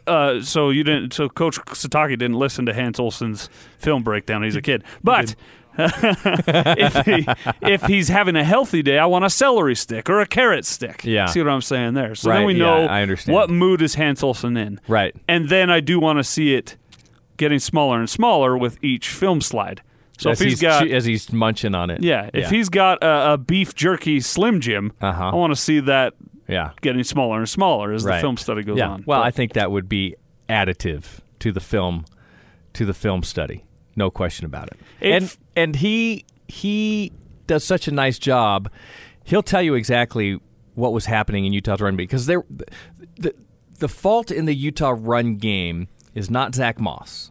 Uh, 0.07 0.43
so 0.43 0.69
you 0.71 0.85
didn't. 0.85 1.15
So 1.15 1.29
Coach 1.29 1.59
Sataki 1.67 2.11
didn't 2.19 2.35
listen 2.39 2.67
to 2.67 2.75
Hans 2.75 2.99
Olsen's 3.01 3.49
film 3.79 4.03
breakdown. 4.03 4.43
He's 4.43 4.57
a 4.57 4.63
kid, 4.63 4.85
but. 5.03 5.35
if, 5.79 7.07
he, 7.07 7.27
if 7.63 7.83
he's 7.85 8.09
having 8.09 8.37
a 8.37 8.45
healthy 8.45 8.83
day, 8.83 8.99
I 8.99 9.07
want 9.07 9.25
a 9.25 9.31
celery 9.31 9.75
stick 9.75 10.09
or 10.11 10.21
a 10.21 10.27
carrot 10.27 10.65
stick. 10.65 11.05
Yeah. 11.05 11.27
See 11.27 11.41
what 11.43 11.51
I'm 11.51 11.63
saying 11.63 11.95
there? 11.95 12.15
So 12.15 12.31
Right, 12.31 12.39
then 12.39 12.47
we 12.47 12.55
yeah, 12.55 12.87
I 12.87 13.03
understand. 13.03 13.35
what 13.35 13.51
mood 13.51 13.83
is 13.83 13.95
Hans 13.95 14.23
Olsen 14.23 14.57
in. 14.57 14.81
Right. 14.89 15.15
And 15.29 15.49
then 15.49 15.71
I 15.71 15.81
do 15.81 15.99
want 16.01 16.19
to 16.19 16.25
see 16.25 16.55
it 16.55 16.77
getting 17.37 17.59
smaller 17.59 17.99
and 17.99 18.09
smaller 18.11 18.57
with 18.59 18.83
each 18.83 19.09
film 19.09 19.41
slide. 19.41 19.83
So 20.19 20.31
as 20.31 20.41
if 20.41 20.49
he's 20.49 20.61
got, 20.61 20.87
as 20.87 21.07
he's 21.07 21.33
munching 21.33 21.75
on 21.75 21.89
it. 21.89 22.03
yeah, 22.03 22.29
if 22.35 22.51
he's 22.51 22.69
got 22.69 23.03
a, 23.03 23.33
a 23.35 23.39
beef 23.39 23.75
jerky 23.75 24.21
Slim 24.21 24.61
Jim, 24.61 24.93
Uh-huh. 25.01 25.31
I 25.31 25.35
want 25.35 25.53
to 25.53 25.57
see 25.61 25.81
that 25.81 26.13
yeah. 26.47 26.73
getting 26.83 27.03
smaller 27.05 27.39
and 27.39 27.49
smaller 27.49 27.93
as 27.95 28.05
Right. 28.05 28.17
the 28.17 28.21
film 28.21 28.37
study 28.37 28.63
goes 28.63 28.77
yeah. 28.77 28.91
on. 28.91 29.05
Well, 29.07 29.21
But- 29.21 29.27
I 29.27 29.31
think 29.31 29.55
that 29.55 29.71
would 29.71 29.89
be 29.89 30.17
additive 30.49 31.21
to 31.39 31.53
the 31.53 31.61
film 31.61 32.05
to 32.75 32.85
the 32.85 32.93
film 32.95 33.23
study. 33.23 33.65
No 33.97 34.11
question 34.11 34.47
about 34.47 34.69
it. 34.69 34.79
If- 35.01 35.15
and 35.15 35.37
and 35.57 35.77
he 35.77 36.25
he 36.49 37.13
does 37.47 37.65
such 37.65 37.89
a 37.89 37.91
nice 37.91 38.19
job. 38.19 38.71
He'll 39.25 39.43
tell 39.43 39.63
you 39.63 39.75
exactly 39.75 40.41
what 40.75 40.93
was 40.93 41.07
happening 41.07 41.45
in 41.45 41.53
Utah's 41.53 41.81
run 41.81 41.97
because 41.97 42.27
there 42.27 42.45
the 43.17 43.35
the 43.79 43.89
fault 43.89 44.31
in 44.31 44.45
the 44.45 44.55
Utah 44.55 44.95
run 44.97 45.37
game 45.37 45.89
is 46.15 46.31
not 46.31 46.55
Zach 46.55 46.79
Moss. 46.79 47.31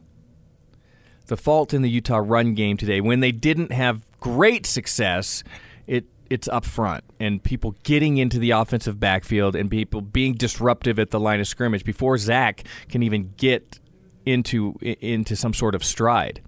The 1.28 1.38
fault 1.38 1.74
in 1.74 1.82
the 1.84 1.90
Utah 1.90 2.22
run 2.24 2.54
game 2.54 2.76
today 2.76 3.02
when 3.02 3.20
they 3.20 3.32
didn't 3.32 3.72
have 3.72 4.06
great 4.20 4.66
success, 4.66 5.44
it 5.88 6.06
it's 6.30 6.48
up 6.48 6.66
front 6.66 7.04
and 7.20 7.44
people 7.44 7.76
getting 7.84 8.18
into 8.18 8.40
the 8.40 8.52
offensive 8.52 9.00
backfield 9.00 9.56
and 9.56 9.70
people 9.70 10.02
being 10.02 10.34
disruptive 10.34 11.00
at 11.00 11.12
the 11.12 11.20
line 11.20 11.40
of 11.40 11.48
scrimmage 11.48 11.84
before 11.84 12.18
Zach 12.18 12.64
can 12.90 13.04
even 13.04 13.34
get 13.38 13.80
into 14.26 14.76
into 14.82 15.36
some 15.36 15.54
sort 15.54 15.76
of 15.76 15.84
stride. 15.84 16.42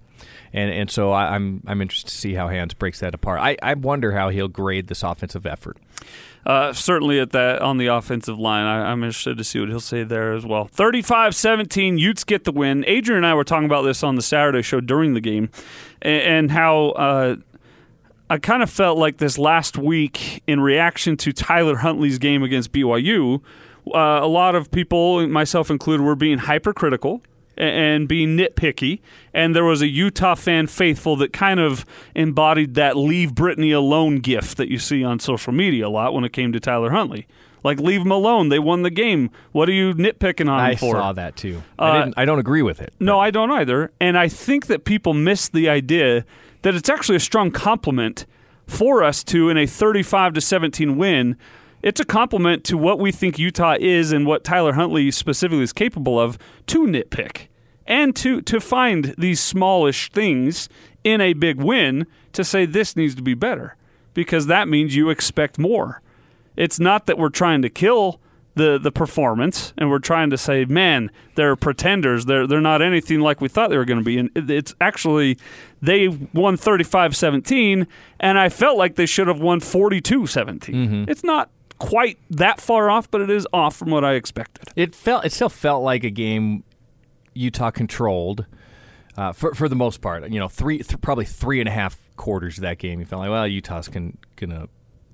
And 0.52 0.70
and 0.70 0.90
so 0.90 1.12
I, 1.12 1.34
I'm 1.34 1.62
I'm 1.66 1.80
interested 1.80 2.10
to 2.10 2.16
see 2.16 2.34
how 2.34 2.48
Hans 2.48 2.74
breaks 2.74 3.00
that 3.00 3.14
apart. 3.14 3.40
I, 3.40 3.56
I 3.62 3.74
wonder 3.74 4.12
how 4.12 4.28
he'll 4.28 4.48
grade 4.48 4.88
this 4.88 5.02
offensive 5.02 5.46
effort. 5.46 5.78
Uh, 6.44 6.72
certainly 6.72 7.20
at 7.20 7.30
that 7.30 7.62
on 7.62 7.78
the 7.78 7.86
offensive 7.86 8.38
line. 8.38 8.66
I, 8.66 8.90
I'm 8.90 9.04
interested 9.04 9.38
to 9.38 9.44
see 9.44 9.60
what 9.60 9.68
he'll 9.68 9.78
say 9.78 10.02
there 10.02 10.32
as 10.32 10.44
well. 10.44 10.66
35-17, 10.66 12.00
Utes 12.00 12.24
get 12.24 12.42
the 12.42 12.50
win. 12.50 12.84
Adrian 12.88 13.18
and 13.18 13.26
I 13.26 13.34
were 13.34 13.44
talking 13.44 13.66
about 13.66 13.82
this 13.82 14.02
on 14.02 14.16
the 14.16 14.22
Saturday 14.22 14.62
show 14.62 14.80
during 14.80 15.14
the 15.14 15.20
game, 15.20 15.50
and, 16.00 16.22
and 16.22 16.50
how 16.50 16.88
uh, 16.90 17.36
I 18.28 18.38
kind 18.38 18.62
of 18.62 18.70
felt 18.70 18.98
like 18.98 19.18
this 19.18 19.38
last 19.38 19.78
week 19.78 20.42
in 20.48 20.60
reaction 20.60 21.16
to 21.18 21.32
Tyler 21.32 21.76
Huntley's 21.76 22.18
game 22.18 22.42
against 22.42 22.72
BYU. 22.72 23.40
Uh, 23.86 24.20
a 24.22 24.26
lot 24.26 24.56
of 24.56 24.70
people, 24.70 25.26
myself 25.28 25.70
included, 25.70 26.02
were 26.02 26.16
being 26.16 26.38
hypercritical 26.38 27.22
and 27.62 28.08
being 28.08 28.36
nitpicky. 28.36 29.00
And 29.32 29.54
there 29.54 29.64
was 29.64 29.82
a 29.82 29.88
Utah 29.88 30.34
fan 30.34 30.66
faithful 30.66 31.16
that 31.16 31.32
kind 31.32 31.60
of 31.60 31.84
embodied 32.14 32.74
that 32.74 32.96
leave 32.96 33.34
Brittany 33.34 33.72
alone 33.72 34.18
gift 34.18 34.56
that 34.56 34.68
you 34.68 34.78
see 34.78 35.04
on 35.04 35.18
social 35.18 35.52
media 35.52 35.86
a 35.86 35.90
lot 35.90 36.12
when 36.14 36.24
it 36.24 36.32
came 36.32 36.52
to 36.52 36.60
Tyler 36.60 36.90
Huntley. 36.90 37.26
Like, 37.64 37.78
leave 37.78 38.00
him 38.00 38.10
alone. 38.10 38.48
They 38.48 38.58
won 38.58 38.82
the 38.82 38.90
game. 38.90 39.30
What 39.52 39.68
are 39.68 39.72
you 39.72 39.94
nitpicking 39.94 40.50
on 40.50 40.58
I 40.60 40.72
him 40.72 40.78
for? 40.78 40.96
saw 40.96 41.12
that 41.12 41.36
too. 41.36 41.62
Uh, 41.78 41.82
I 41.82 41.98
didn't. 41.98 42.14
I 42.18 42.24
don't 42.24 42.40
agree 42.40 42.62
with 42.62 42.80
it. 42.80 42.92
No, 42.98 43.20
I 43.20 43.30
don't 43.30 43.52
either. 43.52 43.92
And 44.00 44.18
I 44.18 44.26
think 44.26 44.66
that 44.66 44.84
people 44.84 45.14
miss 45.14 45.48
the 45.48 45.68
idea 45.68 46.24
that 46.62 46.74
it's 46.74 46.88
actually 46.88 47.16
a 47.16 47.20
strong 47.20 47.52
compliment 47.52 48.26
for 48.66 49.04
us 49.04 49.22
to, 49.24 49.48
in 49.48 49.56
a 49.56 49.66
35 49.66 50.34
to 50.34 50.40
17 50.40 50.96
win, 50.96 51.36
it's 51.82 52.00
a 52.00 52.04
compliment 52.04 52.64
to 52.64 52.78
what 52.78 52.98
we 52.98 53.12
think 53.12 53.38
Utah 53.38 53.76
is 53.78 54.12
and 54.12 54.26
what 54.26 54.44
Tyler 54.44 54.72
Huntley 54.74 55.10
specifically 55.10 55.64
is 55.64 55.72
capable 55.72 56.18
of 56.18 56.38
to 56.68 56.86
nitpick 56.86 57.48
and 57.92 58.16
to 58.16 58.40
to 58.42 58.58
find 58.60 59.14
these 59.18 59.40
smallish 59.40 60.10
things 60.10 60.68
in 61.04 61.20
a 61.20 61.32
big 61.34 61.56
win 61.60 62.06
to 62.32 62.42
say 62.44 62.64
this 62.66 62.96
needs 62.96 63.14
to 63.14 63.22
be 63.22 63.34
better. 63.34 63.76
because 64.14 64.46
that 64.46 64.66
means 64.68 64.94
you 64.96 65.10
expect 65.10 65.58
more. 65.58 66.00
It's 66.56 66.78
not 66.78 67.06
that 67.06 67.16
we're 67.18 67.30
trying 67.42 67.62
to 67.62 67.70
kill 67.70 68.04
the 68.54 68.78
the 68.78 68.92
performance 68.92 69.72
and 69.78 69.88
we're 69.90 69.98
trying 70.12 70.28
to 70.30 70.36
say, 70.36 70.66
man, 70.66 71.10
they're 71.34 71.56
pretenders. 71.56 72.26
They're 72.26 72.46
they're 72.46 72.60
not 72.72 72.82
anything 72.82 73.20
like 73.20 73.40
we 73.40 73.48
thought 73.48 73.70
they 73.70 73.78
were 73.78 73.86
going 73.92 74.00
to 74.04 74.04
be. 74.04 74.18
And 74.18 74.28
it- 74.34 74.50
it's 74.50 74.74
actually 74.80 75.38
they 75.80 76.08
won 76.34 76.56
35-17 76.58 77.86
and 78.20 78.38
I 78.38 78.48
felt 78.48 78.76
like 78.78 78.94
they 78.96 79.06
should 79.06 79.28
have 79.28 79.40
won 79.40 79.60
42-17. 79.60 80.60
Mm-hmm. 80.60 81.04
It's 81.10 81.24
not 81.24 81.50
quite 81.78 82.18
that 82.30 82.60
far 82.60 82.90
off, 82.90 83.10
but 83.10 83.20
it 83.20 83.30
is 83.30 83.46
off 83.52 83.74
from 83.76 83.90
what 83.90 84.04
I 84.04 84.12
expected. 84.14 84.68
It 84.76 84.94
felt 84.94 85.24
it 85.24 85.32
still 85.32 85.48
felt 85.48 85.82
like 85.82 86.04
a 86.04 86.10
game 86.10 86.64
Utah 87.34 87.70
controlled 87.70 88.46
uh, 89.16 89.32
for 89.32 89.54
for 89.54 89.68
the 89.68 89.76
most 89.76 90.00
part. 90.00 90.28
You 90.30 90.40
know, 90.40 90.48
three 90.48 90.78
th- 90.78 91.00
probably 91.00 91.24
three 91.24 91.60
and 91.60 91.68
a 91.68 91.72
half 91.72 91.98
quarters 92.16 92.58
of 92.58 92.62
that 92.62 92.78
game. 92.78 93.00
You 93.00 93.06
felt 93.06 93.20
like, 93.20 93.30
well, 93.30 93.46
Utah's 93.46 93.88
can 93.88 94.18
gonna 94.36 94.68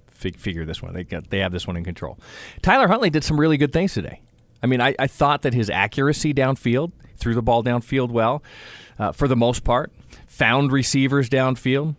fig- 0.07 0.39
figure 0.39 0.65
this 0.65 0.83
one. 0.83 0.95
They 0.95 1.05
got 1.05 1.31
they 1.31 1.39
have 1.39 1.53
this 1.53 1.67
one 1.67 1.77
in 1.77 1.85
control. 1.85 2.19
Tyler 2.63 2.89
Huntley 2.89 3.11
did 3.11 3.25
some 3.25 3.39
really 3.39 3.57
good 3.57 3.73
things 3.73 3.95
today. 3.95 4.21
I 4.63 4.67
mean, 4.67 4.81
I, 4.81 4.95
I 4.99 5.07
thought 5.07 5.43
that 5.43 5.55
his 5.55 5.71
accuracy 5.71 6.35
downfield, 6.35 6.91
threw 7.17 7.35
the 7.35 7.43
ball 7.43 7.63
downfield 7.63 8.11
well, 8.11 8.43
uh, 8.99 9.13
for 9.13 9.29
the 9.29 9.37
most 9.37 9.63
part, 9.63 9.93
found 10.27 10.73
receivers 10.73 11.29
downfield. 11.29 11.95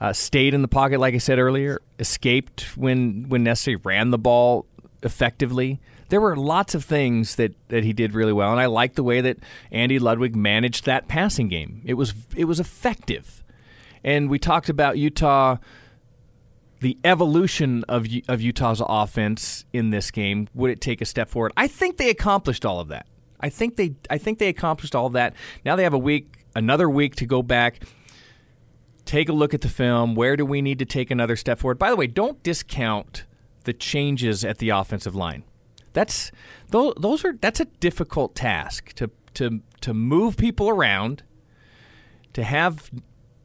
Uh, 0.00 0.12
stayed 0.12 0.54
in 0.54 0.62
the 0.62 0.68
pocket, 0.68 1.00
like 1.00 1.14
I 1.14 1.18
said 1.18 1.38
earlier. 1.38 1.82
Escaped 1.98 2.76
when 2.76 3.28
when 3.28 3.42
necessary. 3.44 3.76
Ran 3.76 4.10
the 4.10 4.18
ball 4.18 4.66
effectively. 5.02 5.80
There 6.08 6.20
were 6.20 6.36
lots 6.36 6.74
of 6.74 6.84
things 6.84 7.36
that, 7.36 7.54
that 7.68 7.84
he 7.84 7.92
did 7.92 8.14
really 8.14 8.32
well, 8.32 8.50
and 8.50 8.60
I 8.60 8.66
liked 8.66 8.96
the 8.96 9.02
way 9.02 9.20
that 9.20 9.38
Andy 9.70 9.98
Ludwig 9.98 10.34
managed 10.34 10.86
that 10.86 11.08
passing 11.08 11.48
game. 11.48 11.82
It 11.84 11.94
was 11.94 12.14
it 12.36 12.44
was 12.44 12.60
effective, 12.60 13.44
and 14.02 14.30
we 14.30 14.38
talked 14.38 14.68
about 14.68 14.98
Utah, 14.98 15.56
the 16.80 16.98
evolution 17.04 17.84
of 17.88 18.06
of 18.28 18.40
Utah's 18.40 18.82
offense 18.86 19.64
in 19.72 19.90
this 19.90 20.10
game. 20.10 20.48
Would 20.54 20.70
it 20.70 20.80
take 20.80 21.00
a 21.00 21.04
step 21.04 21.28
forward? 21.28 21.52
I 21.56 21.68
think 21.68 21.98
they 21.98 22.10
accomplished 22.10 22.64
all 22.64 22.80
of 22.80 22.88
that. 22.88 23.06
I 23.40 23.50
think 23.50 23.76
they 23.76 23.94
I 24.08 24.18
think 24.18 24.38
they 24.38 24.48
accomplished 24.48 24.94
all 24.94 25.06
of 25.06 25.12
that. 25.12 25.34
Now 25.64 25.76
they 25.76 25.82
have 25.82 25.94
a 25.94 25.98
week, 25.98 26.46
another 26.54 26.88
week 26.88 27.16
to 27.16 27.26
go 27.26 27.42
back 27.42 27.82
take 29.08 29.28
a 29.30 29.32
look 29.32 29.54
at 29.54 29.62
the 29.62 29.68
film. 29.68 30.14
Where 30.14 30.36
do 30.36 30.44
we 30.44 30.60
need 30.60 30.78
to 30.78 30.84
take 30.84 31.10
another 31.10 31.34
step 31.34 31.58
forward? 31.58 31.78
By 31.78 31.90
the 31.90 31.96
way, 31.96 32.06
don't 32.06 32.40
discount 32.42 33.24
the 33.64 33.72
changes 33.72 34.44
at 34.44 34.58
the 34.58 34.68
offensive 34.68 35.14
line. 35.14 35.44
That's 35.98 36.30
those, 36.68 36.94
those 37.00 37.24
are 37.24 37.32
that's 37.32 37.58
a 37.58 37.64
difficult 37.64 38.36
task 38.36 38.92
to 38.92 39.10
to 39.34 39.62
to 39.80 39.92
move 39.92 40.36
people 40.36 40.68
around, 40.68 41.24
to 42.34 42.44
have 42.44 42.88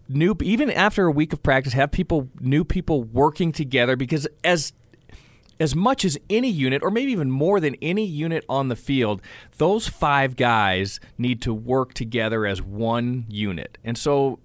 new 0.08 0.36
even 0.44 0.70
after 0.70 1.08
a 1.08 1.12
week 1.12 1.34
of 1.34 1.42
practice, 1.42 1.74
have 1.74 1.92
people 1.92 2.30
new 2.40 2.64
people 2.64 3.02
working 3.02 3.52
together 3.52 3.96
because 3.96 4.28
as 4.44 4.72
as 5.60 5.76
much 5.76 6.06
as 6.06 6.16
any 6.30 6.48
unit, 6.48 6.84
or 6.84 6.92
maybe 6.92 7.12
even 7.12 7.32
more 7.32 7.60
than 7.60 7.74
any 7.82 8.06
unit 8.06 8.46
on 8.48 8.68
the 8.68 8.76
field, 8.76 9.24
those 9.58 9.88
five 9.88 10.36
guys 10.36 11.00
need 11.18 11.42
to 11.42 11.56
work 11.56 11.96
together 11.96 12.46
as 12.46 12.62
one 12.62 13.26
unit. 13.30 13.80
And 13.84 13.98
so 13.98 14.38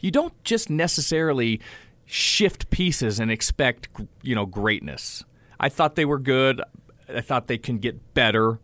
you 0.00 0.10
don't 0.10 0.32
just 0.44 0.70
necessarily 0.70 1.60
shift 2.06 2.70
pieces 2.70 3.20
and 3.20 3.30
expect, 3.30 3.90
you 4.22 4.34
know, 4.34 4.46
greatness. 4.46 5.24
I 5.60 5.68
thought 5.68 5.94
they 5.94 6.06
were 6.06 6.18
good. 6.18 6.62
I 7.08 7.20
thought 7.20 7.46
they 7.48 7.58
can 7.58 7.78
get 7.78 8.14
better, 8.14 8.58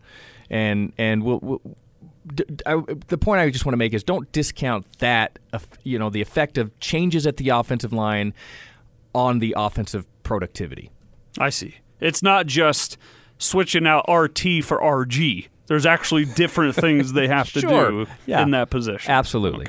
and 0.49 0.93
and 0.97 1.23
we'll. 1.23 1.39
we'll 1.41 1.61
d- 2.33 2.43
d- 2.47 2.63
I- 2.65 2.81
the 3.07 3.17
point 3.17 3.41
I 3.41 3.49
just 3.49 3.65
want 3.65 3.73
to 3.73 3.77
make 3.77 3.93
is 3.93 4.03
don't 4.03 4.31
discount 4.31 4.85
that, 4.99 5.39
you 5.83 5.97
know, 5.97 6.09
the 6.09 6.21
effect 6.21 6.57
of 6.57 6.77
changes 6.79 7.25
at 7.25 7.37
the 7.37 7.49
offensive 7.49 7.91
line 7.93 8.33
on 9.15 9.39
the 9.39 9.53
offensive 9.57 10.05
productivity. 10.23 10.91
I 11.39 11.49
see. 11.49 11.77
It's 11.99 12.21
not 12.23 12.45
just 12.47 12.97
switching 13.37 13.87
out 13.87 14.05
RT 14.07 14.63
for 14.63 14.79
RG. 14.79 15.47
There's 15.67 15.85
actually 15.85 16.25
different 16.25 16.75
things 16.75 17.13
they 17.13 17.27
have 17.27 17.51
to 17.53 17.59
Sure. 17.61 17.89
do 17.91 18.07
Yeah. 18.25 18.41
in 18.43 18.51
that 18.51 18.69
position. 18.69 19.09
Absolutely. 19.11 19.65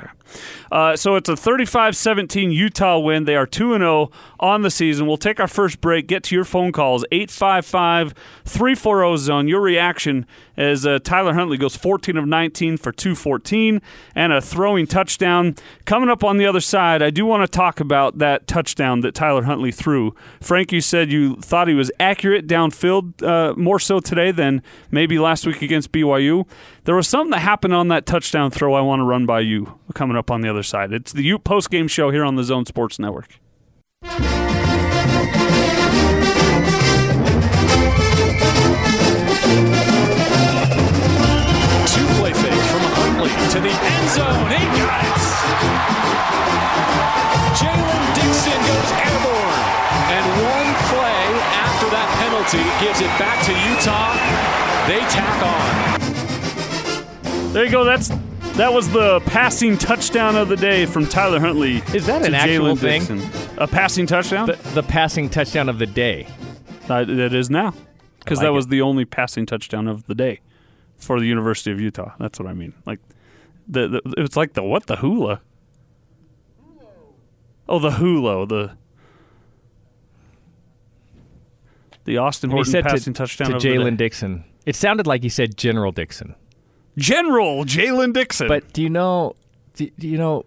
Uh, 0.71 0.97
so 0.97 1.17
it's 1.17 1.29
a 1.29 1.35
35-17 1.35 2.53
Utah 2.53 2.99
win. 2.99 3.25
They 3.25 3.37
are 3.37 3.47
2 3.47 3.75
and 3.75 3.83
0 3.83 4.11
on 4.41 4.63
the 4.63 4.71
season. 4.71 5.07
We'll 5.07 5.17
take 5.17 5.41
our 5.41 5.49
first 5.49 5.81
break. 5.81 6.07
Get 6.07 6.23
to 6.25 6.35
your 6.35 6.45
phone 6.45 6.73
calls 6.73 7.05
855-340 7.13 9.19
zone. 9.19 9.49
Your 9.49 9.61
reaction 9.61 10.27
as 10.57 10.87
uh, 10.87 10.99
Tyler 11.03 11.35
Huntley 11.35 11.57
goes 11.57 11.77
14 11.77 12.17
of 12.17 12.27
19 12.27 12.77
for 12.77 12.93
214 12.93 13.81
and 14.15 14.33
a 14.33 14.41
throwing 14.41 14.87
touchdown. 14.87 15.57
Coming 15.85 16.09
up 16.09 16.25
on 16.25 16.39
the 16.39 16.47
other 16.47 16.61
side, 16.61 17.03
I 17.03 17.11
do 17.11 17.27
want 17.27 17.43
to 17.43 17.57
talk 17.57 17.81
about 17.81 18.19
that 18.19 18.47
touchdown 18.47 19.01
that 19.01 19.15
Tyler 19.15 19.43
Huntley 19.43 19.73
threw. 19.73 20.15
Frank, 20.41 20.73
you 20.73 20.81
said 20.81 21.11
you 21.11 21.37
thought 21.37 21.69
he 21.69 21.75
was 21.75 21.91
accurate 21.99 22.47
downfield 22.47 23.23
uh, 23.23 23.55
more 23.57 23.79
so 23.79 24.01
today 24.01 24.31
than 24.31 24.63
maybe 24.91 25.19
last 25.19 25.47
week 25.47 25.63
against 25.63 25.93
BYU. 25.93 26.47
There 26.85 26.97
was 26.97 27.07
something 27.07 27.31
that 27.31 27.39
happened 27.39 27.75
on 27.75 27.87
that 27.89 28.07
touchdown 28.07 28.51
throw 28.51 28.75
I 28.75 28.81
want 28.81 28.99
to 28.99 29.05
run 29.05 29.25
by 29.25 29.39
you 29.39 29.79
coming 29.95 30.17
up 30.17 30.33
on 30.33 30.41
the 30.41 30.51
other 30.51 30.65
side. 30.65 30.93
It's 30.93 31.13
the 31.13 31.23
Ute 31.23 31.45
post 31.45 31.71
game 31.71 31.87
show 31.87 32.11
here 32.11 32.25
on 32.25 32.35
the 32.35 32.43
Zone 32.43 32.67
Sports 32.67 32.99
Network. 32.99 33.39
Two 34.03 34.19
play 42.19 42.35
fakes 42.35 42.67
from 42.67 42.83
Huntley 42.99 43.31
to 43.31 43.59
the 43.63 43.71
end 43.71 44.09
zone. 44.11 44.51
He 44.51 44.67
got 44.83 45.07
it. 45.07 45.23
Jaylen 47.63 48.05
Dixon 48.19 48.59
goes 48.59 48.91
airborne. 49.07 49.63
And 50.11 50.27
one 50.35 50.75
play 50.91 51.31
after 51.63 51.87
that 51.95 52.11
penalty 52.19 52.67
gives 52.83 52.99
it 52.99 53.15
back 53.23 53.39
to 53.47 53.55
Utah. 53.71 54.19
They 54.91 54.99
tack 55.15 55.39
on. 55.47 56.12
There 57.53 57.67
you 57.67 57.71
go. 57.71 57.85
That's 57.85 58.09
that 58.57 58.73
was 58.73 58.91
the 58.91 59.21
passing 59.27 59.77
touchdown 59.77 60.37
of 60.37 60.49
the 60.49 60.57
day 60.57 60.87
from 60.87 61.07
Tyler 61.07 61.39
Huntley. 61.39 61.83
Is 61.95 62.07
that 62.07 62.21
to 62.21 62.29
an 62.29 62.35
actual 62.35 62.75
Jaylen 62.75 62.79
thing? 62.79 63.19
Dixon. 63.19 63.59
A 63.59 63.67
passing 63.67 64.07
touchdown? 64.07 64.47
The, 64.47 64.57
the 64.73 64.83
passing 64.83 65.29
touchdown 65.29 65.69
of 65.69 65.79
the 65.79 65.85
day. 65.85 66.27
Uh, 66.89 67.05
it 67.07 67.35
is 67.35 67.51
now 67.51 67.75
because 68.21 68.39
like 68.39 68.47
that 68.47 68.53
was 68.55 68.65
it. 68.65 68.71
the 68.71 68.81
only 68.81 69.05
passing 69.05 69.45
touchdown 69.45 69.87
of 69.87 70.07
the 70.07 70.15
day 70.15 70.41
for 70.97 71.21
the 71.21 71.27
University 71.27 71.71
of 71.71 71.79
Utah. 71.79 72.15
That's 72.19 72.39
what 72.39 72.49
I 72.49 72.55
mean. 72.55 72.73
Like 72.87 73.01
the, 73.69 73.87
the 73.89 74.15
it's 74.17 74.37
like 74.37 74.55
the 74.55 74.63
what 74.63 74.87
the 74.87 74.97
hula. 74.97 75.43
Oh, 77.69 77.79
the 77.79 77.93
hula, 77.93 78.47
the 78.47 78.77
the 82.05 82.17
Austin 82.17 82.51
Horton 82.51 82.83
passing 82.83 83.13
to, 83.13 83.19
touchdown 83.19 83.51
to 83.51 83.57
of 83.57 83.63
the 83.63 83.69
day. 83.69 83.77
Jaylen 83.77 83.99
Dixon. 83.99 84.45
It 84.65 84.75
sounded 84.75 85.07
like 85.07 85.23
he 85.23 85.29
said 85.29 85.59
General 85.59 85.93
Dixon. 85.93 86.35
General 86.97 87.65
Jaylen 87.65 88.13
Dixon. 88.13 88.49
But 88.49 88.73
do 88.73 88.83
you 88.83 88.91
know? 88.91 89.35
Do, 89.75 89.89
do 89.99 90.09
you 90.09 90.19
know? 90.19 90.45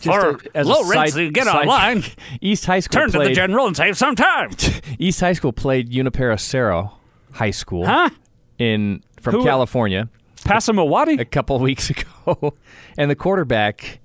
just 0.00 0.18
For 0.20 0.30
a- 0.30 0.38
as 0.58 0.66
a 0.66 0.70
low 0.70 0.82
side- 0.82 0.98
rates, 1.04 1.16
you 1.16 1.30
get 1.30 1.44
side- 1.44 1.62
online. 1.62 2.02
East 2.40 2.64
High 2.66 2.80
School 2.80 3.00
turn 3.00 3.06
to 3.12 3.18
the 3.18 3.24
played, 3.24 3.34
general 3.36 3.66
and 3.66 3.76
save 3.76 3.96
some 3.96 4.16
time. 4.16 4.50
East 4.98 5.20
High 5.20 5.34
School 5.34 5.52
played 5.52 5.90
Junipero 5.90 6.36
Serra 6.36 6.90
High 7.32 7.50
School 7.52 7.86
huh? 7.86 8.10
in 8.58 9.02
from 9.20 9.34
Who- 9.36 9.40
uh, 9.42 9.44
California 9.44 10.08
a 10.44 10.48
Passamaquoddy? 10.48 11.30
couple 11.30 11.58
weeks 11.60 11.88
ago, 11.90 12.54
and 12.98 13.10
the 13.10 13.14
quarterback. 13.14 14.00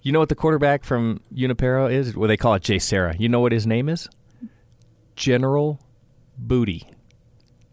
You 0.00 0.12
know 0.12 0.20
what 0.20 0.30
the 0.30 0.34
quarterback 0.36 0.84
from 0.84 1.20
Junipero 1.34 1.86
is? 1.88 2.16
Well, 2.16 2.28
they 2.28 2.36
call 2.38 2.54
it 2.54 2.62
Jay 2.62 2.78
Serra. 2.78 3.14
You 3.18 3.28
know 3.28 3.40
what 3.40 3.52
his 3.52 3.66
name 3.66 3.88
is? 3.90 4.08
General 5.16 5.80
Booty. 6.38 6.88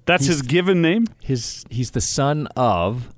That's 0.06 0.26
his 0.28 0.42
given 0.42 0.82
name. 0.82 1.08
his 1.22 1.66
he's 1.70 1.92
the 1.92 2.02
son 2.02 2.48
of 2.56 3.10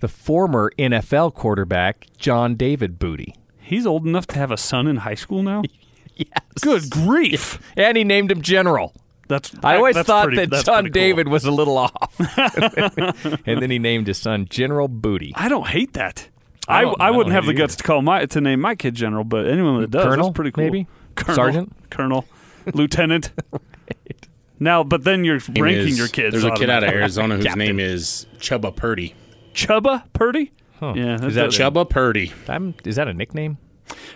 the 0.00 0.08
former 0.08 0.72
NFL 0.78 1.34
quarterback 1.34 2.06
John 2.16 2.54
David 2.54 2.98
Booty. 2.98 3.34
He's 3.60 3.86
old 3.86 4.06
enough 4.06 4.26
to 4.28 4.36
have 4.36 4.50
a 4.50 4.56
son 4.56 4.86
in 4.86 4.96
high 4.98 5.14
school 5.14 5.42
now. 5.42 5.62
Yes. 6.16 6.28
Good 6.60 6.90
grief! 6.90 7.58
And 7.78 7.96
he 7.96 8.04
named 8.04 8.30
him 8.30 8.42
General. 8.42 8.92
That's 9.28 9.52
I 9.64 9.76
always 9.76 9.94
that's 9.94 10.06
thought 10.06 10.26
pretty- 10.26 10.44
that 10.44 10.66
John 10.66 10.84
cool. 10.84 10.92
David 10.92 11.28
was 11.28 11.46
a 11.46 11.50
little 11.50 11.78
off. 11.78 12.14
and 13.46 13.62
then 13.62 13.70
he 13.70 13.78
named 13.78 14.06
his 14.06 14.18
son 14.18 14.46
General 14.50 14.86
Booty. 14.86 15.32
I 15.34 15.48
don't 15.48 15.68
hate 15.68 15.94
that. 15.94 16.28
I 16.68 16.82
I, 16.82 16.94
I, 17.06 17.10
wouldn't 17.10 17.32
have 17.32 17.46
the 17.46 17.54
guts 17.54 17.76
to 17.76 17.84
call 17.84 18.02
my 18.02 18.26
to 18.26 18.40
name 18.42 18.60
my 18.60 18.74
kid 18.74 18.96
general, 18.96 19.24
but 19.24 19.46
anyone 19.46 19.80
that 19.80 19.90
does, 19.92 20.04
Colonel, 20.04 20.26
that's 20.26 20.36
pretty 20.36 20.50
cool. 20.50 20.64
maybe? 20.64 20.86
Colonel, 21.14 21.36
Sergeant? 21.36 21.90
colonel, 21.90 22.26
lieutenant. 22.74 23.32
Now, 24.60 24.84
but 24.84 25.04
then 25.04 25.24
you're 25.24 25.40
name 25.48 25.64
ranking 25.64 25.88
is- 25.88 25.98
your 25.98 26.08
kids. 26.08 26.32
There's 26.32 26.44
a 26.44 26.50
kid 26.52 26.68
out 26.70 26.84
of. 26.84 26.90
Arizona 26.90 27.36
whose 27.36 27.44
Captain. 27.46 27.58
name 27.58 27.80
is 27.80 28.26
Chubba 28.38 28.74
Purdy. 28.76 29.14
Chubba 29.54 30.04
Purdy. 30.12 30.52
Yeah, 30.82 31.16
that's 31.20 31.34
that 31.34 31.46
it. 31.46 31.50
Chubba 31.52 31.88
Purdy. 31.88 32.32
I'm, 32.48 32.74
is 32.84 32.96
that 32.96 33.08
a 33.08 33.12
nickname? 33.14 33.58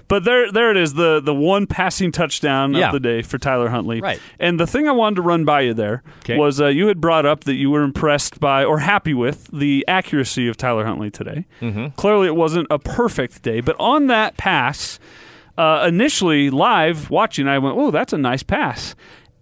But 0.06 0.24
there, 0.24 0.50
there 0.52 0.70
it 0.70 0.76
is. 0.76 0.94
The 0.94 1.20
the 1.20 1.34
one 1.34 1.66
passing 1.66 2.12
touchdown 2.12 2.74
Yeah. 2.74 2.86
of 2.86 2.92
the 2.92 3.00
day 3.00 3.22
for 3.22 3.38
Tyler 3.38 3.68
Huntley. 3.70 4.00
Right. 4.00 4.20
And 4.38 4.58
the 4.60 4.66
thing 4.66 4.86
I 4.88 4.92
wanted 4.92 5.16
to 5.16 5.22
run 5.22 5.44
by 5.44 5.62
you 5.62 5.74
there 5.74 6.02
'Kay. 6.22 6.36
was 6.38 6.60
uh, 6.60 6.68
you 6.68 6.86
had 6.86 7.00
brought 7.00 7.26
up 7.26 7.44
that 7.44 7.54
you 7.54 7.70
were 7.70 7.82
impressed 7.82 8.38
by 8.38 8.64
or 8.64 8.78
happy 8.78 9.12
with 9.14 9.48
the 9.52 9.84
accuracy 9.88 10.46
of 10.48 10.56
Tyler 10.56 10.86
Huntley 10.86 11.10
today. 11.10 11.46
Mm-hmm. 11.60 11.88
Clearly, 11.96 12.28
it 12.28 12.36
wasn't 12.36 12.68
a 12.70 12.78
perfect 12.78 13.42
day, 13.42 13.60
but 13.60 13.74
on 13.80 14.06
that 14.06 14.36
pass. 14.36 14.98
Uh, 15.58 15.84
initially, 15.88 16.50
live 16.50 17.10
watching, 17.10 17.46
I 17.46 17.58
went, 17.58 17.76
"Oh, 17.78 17.90
that's 17.92 18.12
a 18.12 18.18
nice 18.18 18.42
pass," 18.42 18.94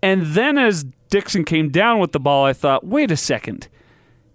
and 0.02 0.22
then 0.26 0.58
as 0.58 0.84
Dixon 1.10 1.44
came 1.44 1.70
down 1.70 2.00
with 2.00 2.12
the 2.12 2.20
ball, 2.20 2.44
I 2.44 2.52
thought, 2.52 2.86
"Wait 2.86 3.10
a 3.10 3.16
second. 3.16 3.68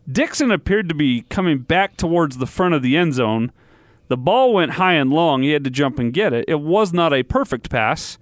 Dixon 0.09 0.51
appeared 0.51 0.87
to 0.89 0.95
be 0.95 1.23
coming 1.29 1.59
back 1.59 1.97
towards 1.97 2.37
the 2.37 2.45
front 2.45 2.73
of 2.73 2.81
the 2.81 2.95
end 2.95 3.13
zone. 3.13 3.51
The 4.07 4.17
ball 4.17 4.53
went 4.53 4.73
high 4.73 4.93
and 4.93 5.11
long. 5.11 5.43
He 5.43 5.51
had 5.51 5.65
to 5.65 5.69
jump 5.69 5.99
and 5.99 6.13
get 6.13 6.31
it. 6.31 6.45
It 6.47 6.61
was 6.61 6.93
not 6.93 7.13
a 7.13 7.23
perfect 7.23 7.69
pass. 7.69 8.17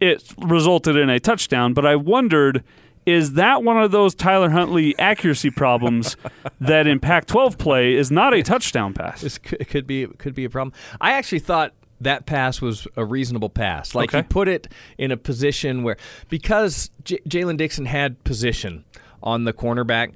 It 0.00 0.32
resulted 0.38 0.96
in 0.96 1.10
a 1.10 1.20
touchdown, 1.20 1.74
but 1.74 1.84
I 1.84 1.96
wondered 1.96 2.64
is 3.06 3.32
that 3.32 3.62
one 3.62 3.82
of 3.82 3.90
those 3.90 4.14
Tyler 4.14 4.50
Huntley 4.50 4.96
accuracy 4.98 5.50
problems 5.50 6.16
that 6.60 6.86
in 6.86 7.00
Pac 7.00 7.26
12 7.26 7.58
play 7.58 7.94
is 7.94 8.10
not 8.10 8.34
a 8.34 8.42
touchdown 8.42 8.92
pass? 8.94 9.22
This 9.22 9.38
could, 9.38 9.66
could 9.68 9.86
be 9.86 10.06
could 10.06 10.34
be 10.34 10.44
a 10.44 10.50
problem. 10.50 10.72
I 11.00 11.12
actually 11.12 11.40
thought 11.40 11.72
that 12.00 12.26
pass 12.26 12.60
was 12.60 12.86
a 12.96 13.04
reasonable 13.04 13.50
pass. 13.50 13.94
Like 13.94 14.10
Okay. 14.10 14.18
he 14.18 14.22
put 14.22 14.48
it 14.48 14.68
in 14.98 15.10
a 15.12 15.16
position 15.16 15.82
where 15.82 15.96
because 16.28 16.90
J- 17.04 17.20
Jaylen 17.28 17.56
Dixon 17.56 17.86
had 17.86 18.22
position 18.24 18.84
on 19.22 19.44
the 19.44 19.52
cornerback, 19.52 20.12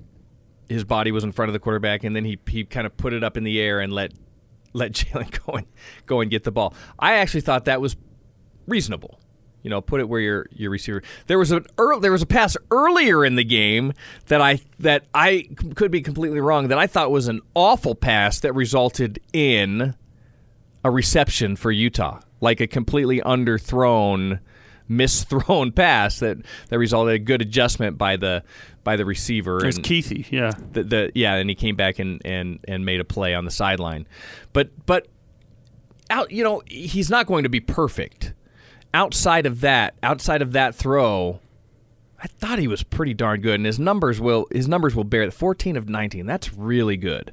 his 0.69 0.85
body 0.85 1.13
was 1.13 1.25
in 1.25 1.33
front 1.33 1.51
of 1.51 1.53
the 1.53 1.59
quarterback, 1.59 2.05
and 2.05 2.17
then 2.17 2.25
he 2.25 2.39
he 2.49 2.65
kind 2.65 2.87
of 2.87 2.97
put 2.97 3.13
it 3.13 3.23
up 3.23 3.37
in 3.37 3.45
the 3.45 3.61
air 3.61 3.81
and 3.81 3.93
let 3.93 4.13
let 4.73 4.93
Jaylen 4.95 5.31
go 5.47 5.53
and 5.55 5.67
go 6.07 6.21
and 6.21 6.31
get 6.31 6.45
the 6.45 6.53
ball. 6.53 6.75
I 6.99 7.15
actually 7.17 7.43
thought 7.43 7.67
that 7.67 7.81
was 7.81 7.97
reasonable. 8.67 9.21
You 9.63 9.71
know, 9.71 9.81
put 9.81 10.01
it 10.01 10.09
where 10.11 10.21
your 10.21 10.47
your 10.53 10.71
receiver. 10.71 11.03
There 11.27 11.39
was 11.39 11.51
an 11.51 11.65
earl, 11.79 11.99
there 12.01 12.13
was 12.13 12.21
a 12.21 12.27
pass 12.27 12.55
earlier 12.71 13.25
in 13.25 13.35
the 13.37 13.45
game 13.45 13.95
that 14.27 14.43
I 14.43 14.61
that 14.81 15.05
I 15.15 15.49
c- 15.59 15.71
could 15.75 15.91
be 15.91 16.03
completely 16.03 16.41
wrong 16.41 16.69
that 16.69 16.77
I 16.79 16.87
thought 16.87 17.11
was 17.11 17.29
an 17.29 17.41
awful 17.55 17.95
pass 17.95 18.41
that 18.41 18.55
resulted 18.55 19.21
in 19.33 19.95
a 20.85 20.91
reception 20.91 21.57
for 21.57 21.73
Utah, 21.73 22.21
like 22.41 22.61
a 22.61 22.67
completely 22.67 23.21
underthrown, 23.21 24.39
misthrown 24.91 25.75
pass 25.75 26.19
that 26.19 26.37
that 26.69 26.79
resulted 26.79 27.15
in 27.15 27.23
a 27.23 27.25
good 27.25 27.41
adjustment 27.41 27.97
by 27.97 28.17
the 28.17 28.45
by 28.85 28.97
the 28.97 29.05
receiver. 29.05 29.59
It 29.59 29.67
was 29.67 29.77
and- 29.77 29.85
Keithy, 29.85 30.31
yeah. 30.31 30.53
the, 30.73 30.85
the 30.85 31.13
yeah, 31.15 31.35
and 31.35 31.49
he 31.49 31.57
came 31.57 31.75
back 31.75 31.99
and, 31.99 32.21
and, 32.25 32.61
and 32.69 32.85
made 32.85 33.01
a 33.01 33.05
play 33.05 33.35
on 33.35 33.47
the 33.47 33.51
sideline. 33.51 34.07
But 34.53 34.71
but 34.85 35.09
out 36.11 36.31
you 36.31 36.45
know, 36.45 36.63
he's 36.67 37.09
not 37.11 37.27
going 37.27 37.45
to 37.45 37.49
be 37.49 37.61
perfect. 37.61 38.35
Outside 38.93 39.47
of 39.47 39.63
that, 39.63 39.95
outside 40.03 40.43
of 40.43 40.53
that 40.53 40.75
throw, 40.75 41.41
I 42.23 42.27
thought 42.27 42.59
he 42.59 42.69
was 42.69 42.83
pretty 42.83 43.15
darn 43.15 43.41
good 43.41 43.55
and 43.57 43.67
his 43.67 43.79
numbers 43.79 44.21
will 44.21 44.47
his 44.51 44.69
numbers 44.69 44.95
will 44.95 45.05
bear 45.05 45.25
the 45.25 45.33
14 45.33 45.77
of 45.77 45.89
19. 45.89 46.27
That's 46.27 46.53
really 46.55 46.97
good. 46.99 47.33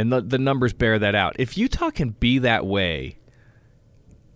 And 0.00 0.10
the 0.10 0.22
the 0.22 0.38
numbers 0.38 0.72
bear 0.72 0.98
that 0.98 1.14
out. 1.14 1.36
If 1.38 1.58
Utah 1.58 1.90
can 1.90 2.10
be 2.10 2.38
that 2.38 2.64
way 2.64 3.18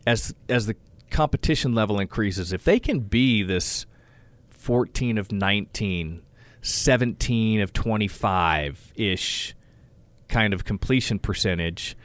as 0.06 0.34
as 0.46 0.66
the 0.66 0.76
competition 1.10 1.74
level 1.74 1.98
increases, 1.98 2.52
if 2.52 2.64
they 2.64 2.78
can 2.78 3.00
be 3.00 3.42
this 3.42 3.86
14 4.50 5.16
of 5.16 5.32
19, 5.32 6.20
17 6.60 7.60
of 7.62 7.72
25 7.72 8.92
ish 8.94 9.54
kind 10.28 10.52
of 10.52 10.66
completion 10.66 11.18
percentage, 11.18 11.96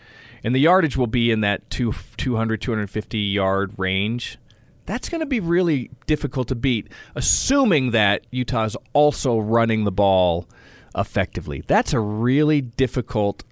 and 0.42 0.56
the 0.56 0.60
yardage 0.60 0.96
will 0.96 1.08
be 1.08 1.30
in 1.30 1.42
that 1.42 1.70
two, 1.70 1.94
200, 2.16 2.62
250 2.62 3.18
yard 3.18 3.74
range. 3.76 4.38
That's 4.86 5.10
going 5.10 5.20
to 5.20 5.28
be 5.28 5.42
really 5.42 5.92
difficult 6.08 6.48
to 6.48 6.56
beat, 6.56 6.94
assuming 7.14 7.92
that 7.92 8.26
Utah 8.32 8.64
is 8.64 8.78
also 8.94 9.38
running 9.38 9.84
the 9.84 9.92
ball 9.92 10.48
effectively. 10.96 11.64
That's 11.68 11.92
a 11.92 12.00
really 12.00 12.62
difficult. 12.62 13.44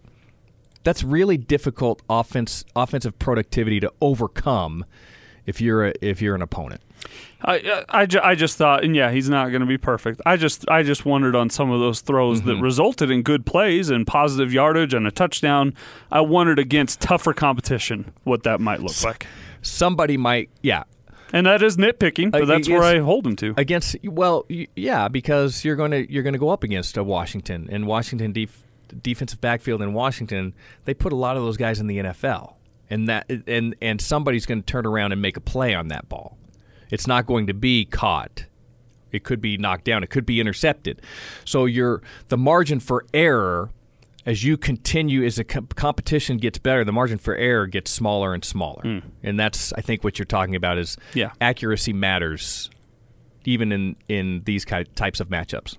That's 0.88 1.04
really 1.04 1.36
difficult 1.36 2.02
offense 2.10 2.63
offensive 2.73 3.19
productivity 3.19 3.82
to 3.82 3.91
overcome 4.00 4.86
if 5.45 5.60
you're 5.60 5.88
a, 5.88 5.93
if 6.00 6.21
you're 6.21 6.34
an 6.34 6.41
opponent. 6.41 6.80
I, 7.41 7.84
I, 7.89 8.08
I 8.23 8.36
just 8.36 8.58
thought, 8.58 8.86
and 8.86 8.95
yeah, 8.95 9.12
he's 9.12 9.28
not 9.28 9.50
going 9.50 9.60
to 9.60 9.67
be 9.67 9.78
perfect. 9.78 10.21
I 10.26 10.38
just 10.38 10.65
I 10.69 10.84
just 10.84 11.06
wondered 11.06 11.36
on 11.36 11.50
some 11.50 11.71
of 11.71 11.82
those 11.82 12.00
throws 12.00 12.43
that 12.43 12.54
mm-hmm. 12.54 12.63
resulted 12.63 13.12
in 13.12 13.21
good 13.21 13.45
plays 13.45 13.89
and 13.89 14.08
positive 14.08 14.54
yardage 14.54 14.93
and 14.93 15.06
a 15.06 15.12
touchdown. 15.12 15.73
I 16.10 16.21
wondered 16.21 16.58
against 16.58 17.02
tougher 17.02 17.34
competition 17.34 18.13
what 18.23 18.43
that 18.43 18.62
might 18.62 18.80
look 18.80 19.04
like, 19.04 19.28
Somebody 19.62 20.15
might, 20.15 20.50
yeah, 20.62 20.84
and 21.34 21.47
that 21.47 21.62
is 21.62 21.76
nitpicking, 21.76 22.32
but 22.32 22.45
that's 22.45 22.69
yes. 22.69 22.80
where 22.80 22.84
I 22.88 23.00
hold 23.00 23.28
him 23.28 23.36
to. 23.36 23.54
against 23.58 23.97
well 24.06 24.45
yeah 24.78 25.10
because 25.10 25.65
you're 25.65 25.76
going 25.76 25.91
to 25.91 26.10
you're 26.10 26.23
going 26.23 26.32
to 26.32 26.39
go 26.39 26.47
up 26.47 26.63
against 26.63 26.95
a 26.95 27.04
Washington 27.04 27.67
and 27.69 27.88
Washington 27.88 28.32
def- 28.32 28.63
defensive 29.02 29.41
backfield 29.41 29.82
in 29.82 29.93
Washington 29.93 30.54
they 30.86 30.93
put 30.93 31.12
a 31.13 31.15
lot 31.15 31.38
of 31.38 31.43
those 31.43 31.58
guys 31.58 31.80
in 31.80 31.88
the 31.88 31.97
NFL 31.97 32.54
and 32.89 33.08
that 33.10 33.30
and 33.47 33.76
and 33.82 34.00
somebody's 34.02 34.45
going 34.45 34.62
to 34.62 34.65
turn 34.65 34.86
around 34.86 35.12
and 35.12 35.21
make 35.21 35.38
a 35.38 35.41
play 35.41 35.73
on 35.76 35.89
that 35.89 36.08
ball. 36.10 36.38
It's 36.89 37.06
not 37.08 37.26
going 37.26 37.47
to 37.47 37.54
be 37.54 37.86
caught. 37.86 38.45
It 39.12 39.23
could 39.23 39.41
be 39.41 39.58
knocked 39.58 39.84
down. 39.86 40.04
It 40.04 40.10
could 40.10 40.26
be 40.26 40.39
intercepted. 40.39 41.02
So 41.45 41.65
your 41.65 42.02
the 42.30 42.38
margin 42.38 42.80
for 42.80 43.06
error 43.13 43.71
as 44.26 44.43
you 44.43 44.58
continue 44.58 45.23
as 45.26 45.38
the 45.38 45.43
competition 45.45 46.38
gets 46.38 46.58
better 46.60 46.84
the 46.84 46.91
margin 46.91 47.17
for 47.17 47.34
error 47.36 47.65
gets 47.67 47.91
smaller 47.91 48.34
and 48.34 48.43
smaller. 48.43 48.82
Hmm. 48.82 49.00
And 49.23 49.39
that's 49.39 49.71
i 49.73 49.82
think 49.82 50.04
what 50.04 50.17
you're 50.19 50.26
talking 50.26 50.56
about 50.56 50.78
is 50.78 50.97
Yeah. 51.13 51.32
accuracy 51.41 51.93
matters 51.93 52.69
even 53.45 53.71
in 53.71 53.95
in 54.10 54.41
these 54.45 54.65
types 54.65 55.19
of 55.21 55.30
matchups 55.30 55.78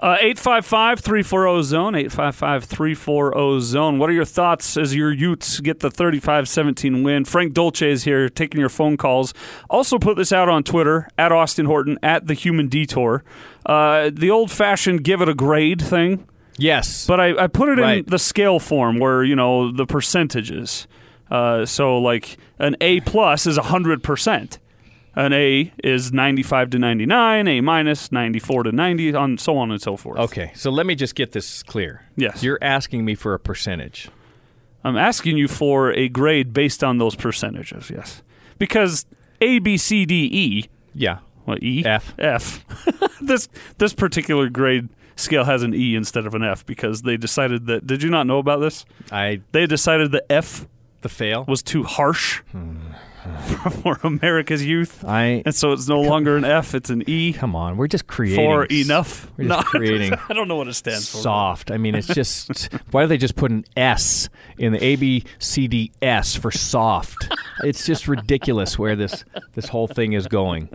855 0.00 1.00
340 1.00 1.62
zone, 1.62 1.94
855 1.94 2.64
340 2.64 3.60
zone. 3.60 3.98
What 3.98 4.08
are 4.08 4.12
your 4.12 4.24
thoughts 4.24 4.76
as 4.76 4.94
your 4.94 5.10
Utes 5.10 5.60
get 5.60 5.80
the 5.80 5.90
35 5.90 6.48
17 6.48 7.02
win? 7.02 7.24
Frank 7.24 7.52
Dolce 7.52 7.90
is 7.90 8.04
here 8.04 8.28
taking 8.28 8.60
your 8.60 8.68
phone 8.68 8.96
calls. 8.96 9.34
Also, 9.68 9.98
put 9.98 10.16
this 10.16 10.32
out 10.32 10.48
on 10.48 10.62
Twitter 10.62 11.08
at 11.18 11.32
Austin 11.32 11.66
Horton, 11.66 11.98
at 12.02 12.26
The 12.28 12.34
Human 12.34 12.68
Detour. 12.68 13.24
Uh, 13.66 14.10
the 14.12 14.30
old 14.30 14.50
fashioned 14.50 15.02
give 15.02 15.20
it 15.20 15.28
a 15.28 15.34
grade 15.34 15.82
thing, 15.82 16.26
yes 16.56 17.06
but 17.06 17.20
I, 17.20 17.44
I 17.44 17.46
put 17.48 17.68
it 17.68 17.78
in 17.78 18.04
the 18.06 18.18
scale 18.18 18.60
form 18.60 18.98
where, 18.98 19.24
you 19.24 19.34
know, 19.36 19.72
the 19.72 19.84
percentages. 19.84 20.86
Uh, 21.30 21.66
so, 21.66 21.98
like, 21.98 22.38
an 22.58 22.76
A 22.80 23.00
plus 23.00 23.46
is 23.46 23.58
100%. 23.58 24.58
An 25.18 25.32
A 25.32 25.72
is 25.82 26.12
95 26.12 26.70
to 26.70 26.78
99, 26.78 27.48
A 27.48 27.60
minus 27.60 28.12
94 28.12 28.62
to 28.62 28.72
90, 28.72 29.14
on 29.14 29.36
so 29.36 29.58
on 29.58 29.72
and 29.72 29.82
so 29.82 29.96
forth. 29.96 30.18
okay 30.20 30.52
so 30.54 30.70
let 30.70 30.86
me 30.86 30.94
just 30.94 31.14
get 31.16 31.32
this 31.32 31.62
clear 31.64 32.02
Yes. 32.16 32.42
you're 32.44 32.58
asking 32.62 33.04
me 33.04 33.14
for 33.16 33.34
a 33.34 33.38
percentage 33.40 34.08
I'm 34.84 34.96
asking 34.96 35.36
you 35.36 35.48
for 35.48 35.90
a 35.92 36.08
grade 36.08 36.52
based 36.52 36.84
on 36.84 36.98
those 36.98 37.16
percentages, 37.16 37.90
yes. 37.90 38.22
Because 38.58 39.06
A, 39.40 39.58
B, 39.58 39.76
C, 39.76 40.06
D, 40.06 40.28
E, 40.32 40.68
yeah 40.94 41.18
what, 41.44 41.62
E? 41.62 41.82
F. 41.84 42.14
F. 42.18 42.64
this, 43.20 43.48
this 43.78 43.94
particular 43.94 44.48
grade 44.50 44.88
scale 45.16 45.44
has 45.44 45.62
an 45.62 45.74
E 45.74 45.96
instead 45.96 46.26
of 46.26 46.34
an 46.34 46.44
F 46.44 46.64
because 46.64 47.02
they 47.02 47.16
decided 47.16 47.66
that, 47.66 47.86
did 47.86 48.02
you 48.02 48.10
not 48.10 48.26
know 48.26 48.38
about 48.38 48.60
this? 48.60 48.84
i 49.10 49.40
They 49.52 49.66
decided 49.66 50.12
the 50.12 50.24
F 50.30 50.66
the 51.00 51.08
fail 51.08 51.44
was 51.48 51.62
too 51.62 51.84
harsh 51.84 52.42
for, 52.52 52.58
for 53.82 53.98
America's 54.02 54.64
youth. 54.64 55.04
i 55.04 55.42
And 55.44 55.54
so 55.54 55.72
it's 55.72 55.88
no 55.88 56.00
longer 56.00 56.36
an 56.36 56.44
F, 56.44 56.74
it's 56.74 56.90
an 56.90 57.02
E 57.06 57.32
come 57.32 57.54
on 57.54 57.76
we're 57.76 57.86
just 57.86 58.06
creating 58.06 58.44
for 58.44 58.64
enough. 58.64 59.30
we're 59.36 59.48
just 59.48 59.66
creating 59.68 60.14
I 60.28 60.32
don't 60.32 60.48
know 60.48 60.56
what 60.56 60.68
it 60.68 60.74
stands 60.74 61.08
for. 61.10 61.18
soft. 61.18 61.70
I 61.70 61.76
mean, 61.76 61.94
it's 61.94 62.08
just 62.08 62.72
why 62.90 63.02
do 63.02 63.08
they 63.08 63.18
just 63.18 63.36
put 63.36 63.50
an 63.50 63.64
S 63.76 64.28
in 64.58 64.72
the 64.72 64.82
A 64.84 64.96
B 64.96 65.24
C 65.38 65.68
D 65.68 65.92
S 66.02 66.34
for 66.34 66.50
soft? 66.50 67.32
It's 67.64 67.86
just 67.86 68.08
ridiculous 68.08 68.78
where 68.78 68.96
this 68.96 69.24
this 69.54 69.68
whole 69.68 69.88
thing 69.88 70.12
is 70.12 70.26
going. 70.26 70.68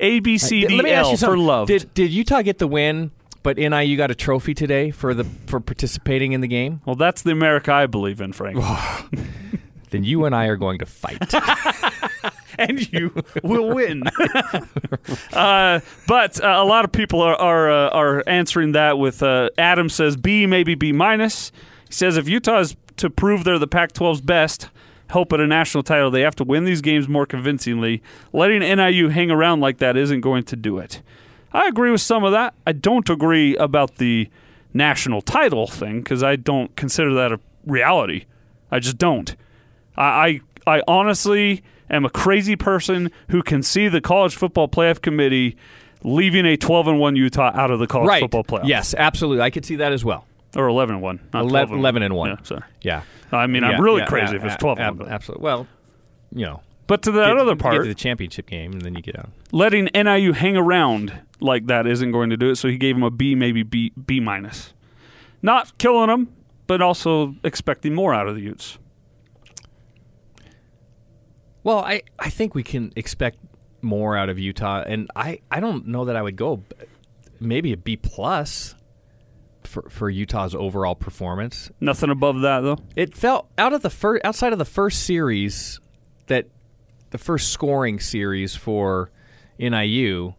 A, 0.00 0.20
B, 0.20 0.38
C, 0.38 0.66
D, 0.66 0.74
Let 0.76 0.84
me 0.84 0.90
ask 0.90 1.22
L 1.22 1.30
for 1.30 1.38
love. 1.38 1.68
Did 1.68 1.92
did 1.94 2.10
Utah 2.10 2.42
get 2.42 2.58
the 2.58 2.66
win? 2.66 3.10
But 3.42 3.58
NIU 3.58 3.96
got 3.96 4.10
a 4.10 4.14
trophy 4.14 4.54
today 4.54 4.90
for 4.90 5.14
the 5.14 5.22
for 5.46 5.60
participating 5.60 6.32
in 6.32 6.40
the 6.40 6.48
game. 6.48 6.80
well, 6.84 6.96
that's 6.96 7.22
the 7.22 7.30
America 7.30 7.72
I 7.72 7.86
believe 7.86 8.20
in, 8.20 8.32
Frank. 8.32 8.58
Then 9.90 10.04
you 10.04 10.24
and 10.24 10.34
I 10.34 10.46
are 10.46 10.56
going 10.56 10.78
to 10.78 10.86
fight. 10.86 11.34
and 12.58 12.92
you 12.92 13.12
will 13.42 13.74
win. 13.74 14.02
uh, 15.32 15.80
but 16.06 16.42
uh, 16.42 16.54
a 16.56 16.64
lot 16.64 16.84
of 16.84 16.92
people 16.92 17.20
are 17.20 17.36
are, 17.36 17.70
uh, 17.70 17.88
are 17.90 18.24
answering 18.26 18.72
that 18.72 18.98
with 18.98 19.22
uh, 19.22 19.50
Adam 19.58 19.88
says 19.88 20.16
B, 20.16 20.46
maybe 20.46 20.74
B 20.74 20.92
minus. 20.92 21.52
He 21.88 21.94
says 21.94 22.16
if 22.16 22.28
Utah 22.28 22.60
is 22.60 22.76
to 22.96 23.10
prove 23.10 23.44
they're 23.44 23.58
the 23.58 23.66
Pac-12's 23.66 24.22
best, 24.22 24.70
hope 25.10 25.32
at 25.32 25.40
a 25.40 25.46
national 25.46 25.82
title, 25.82 26.10
they 26.10 26.22
have 26.22 26.34
to 26.36 26.44
win 26.44 26.64
these 26.64 26.80
games 26.80 27.08
more 27.08 27.26
convincingly. 27.26 28.02
Letting 28.32 28.60
NIU 28.60 29.08
hang 29.08 29.30
around 29.30 29.60
like 29.60 29.78
that 29.78 29.96
isn't 29.96 30.20
going 30.20 30.44
to 30.44 30.56
do 30.56 30.78
it. 30.78 31.02
I 31.52 31.68
agree 31.68 31.90
with 31.90 32.00
some 32.00 32.24
of 32.24 32.32
that. 32.32 32.54
I 32.66 32.72
don't 32.72 33.08
agree 33.08 33.56
about 33.56 33.96
the 33.96 34.28
national 34.74 35.22
title 35.22 35.66
thing 35.66 36.00
because 36.00 36.22
I 36.22 36.36
don't 36.36 36.74
consider 36.76 37.14
that 37.14 37.32
a 37.32 37.40
reality. 37.64 38.26
I 38.70 38.78
just 38.78 38.98
don't. 38.98 39.36
I, 39.96 40.40
I 40.66 40.76
I 40.78 40.82
honestly 40.88 41.62
am 41.90 42.04
a 42.04 42.10
crazy 42.10 42.56
person 42.56 43.10
who 43.30 43.42
can 43.42 43.62
see 43.62 43.88
the 43.88 44.00
college 44.00 44.34
football 44.34 44.68
playoff 44.68 45.00
committee 45.00 45.56
leaving 46.02 46.44
a 46.46 46.56
12 46.56 46.88
and 46.88 46.98
1 47.00 47.16
Utah 47.16 47.50
out 47.54 47.70
of 47.70 47.78
the 47.78 47.86
college 47.86 48.08
right. 48.08 48.20
football 48.20 48.44
playoff. 48.44 48.66
Yes, 48.68 48.94
absolutely. 48.94 49.42
I 49.42 49.50
could 49.50 49.64
see 49.64 49.76
that 49.76 49.92
as 49.92 50.04
well. 50.04 50.26
or 50.56 50.68
eleven 50.68 50.96
and 50.96 51.02
one, 51.02 51.20
not 51.32 51.48
12 51.48 51.52
11, 51.52 51.72
and 51.74 51.80
11 51.80 52.02
and 52.02 52.14
one. 52.16 52.30
Yeah, 52.30 52.36
sorry. 52.42 52.62
Yeah. 52.82 53.02
I 53.32 53.46
mean, 53.46 53.64
I'm 53.64 53.80
really 53.80 54.00
yeah, 54.00 54.06
crazy 54.06 54.32
yeah, 54.34 54.40
if 54.40 54.44
it's 54.44 54.56
twelve. 54.56 54.78
ab- 54.78 54.92
and 54.92 55.00
one. 55.00 55.08
Absolutely. 55.10 55.44
Well, 55.44 55.66
you 56.32 56.44
know, 56.46 56.62
But 56.86 57.02
to 57.02 57.10
that 57.12 57.26
get, 57.28 57.38
other 57.38 57.54
get 57.54 57.62
part, 57.62 57.82
to 57.82 57.88
the 57.88 57.94
championship 57.94 58.46
game, 58.46 58.72
and 58.72 58.82
then 58.82 58.94
you 58.94 59.02
get 59.02 59.18
out. 59.18 59.30
letting 59.52 59.88
NIU 59.94 60.32
hang 60.32 60.56
around 60.56 61.12
like 61.40 61.66
that 61.66 61.86
isn't 61.86 62.12
going 62.12 62.30
to 62.30 62.36
do 62.36 62.50
it. 62.50 62.56
So 62.56 62.68
he 62.68 62.78
gave 62.78 62.96
him 62.96 63.02
a 63.02 63.10
B, 63.10 63.34
maybe 63.34 63.62
B, 63.62 63.92
B 64.06 64.20
minus. 64.20 64.72
Not 65.42 65.76
killing 65.78 66.08
him, 66.10 66.32
but 66.66 66.80
also 66.80 67.34
expecting 67.44 67.94
more 67.94 68.14
out 68.14 68.26
of 68.28 68.34
the 68.36 68.40
Utes. 68.42 68.78
Well, 71.66 71.80
I, 71.80 72.02
I 72.16 72.30
think 72.30 72.54
we 72.54 72.62
can 72.62 72.92
expect 72.94 73.38
more 73.82 74.16
out 74.16 74.28
of 74.28 74.38
Utah, 74.38 74.84
and 74.86 75.10
I, 75.16 75.40
I 75.50 75.58
don't 75.58 75.88
know 75.88 76.04
that 76.04 76.14
I 76.14 76.22
would 76.22 76.36
go 76.36 76.62
maybe 77.40 77.72
a 77.72 77.76
B 77.76 77.96
plus 77.96 78.76
for 79.64 79.82
for 79.90 80.08
Utah's 80.08 80.54
overall 80.54 80.94
performance. 80.94 81.72
Nothing 81.80 82.10
above 82.10 82.42
that 82.42 82.60
though. 82.60 82.78
It 82.94 83.16
felt 83.16 83.48
out 83.58 83.72
of 83.72 83.82
the 83.82 83.90
first 83.90 84.24
outside 84.24 84.52
of 84.52 84.60
the 84.60 84.64
first 84.64 85.02
series 85.02 85.80
that 86.28 86.46
the 87.10 87.18
first 87.18 87.48
scoring 87.48 87.98
series 87.98 88.54
for 88.54 89.10
NIU, 89.58 90.34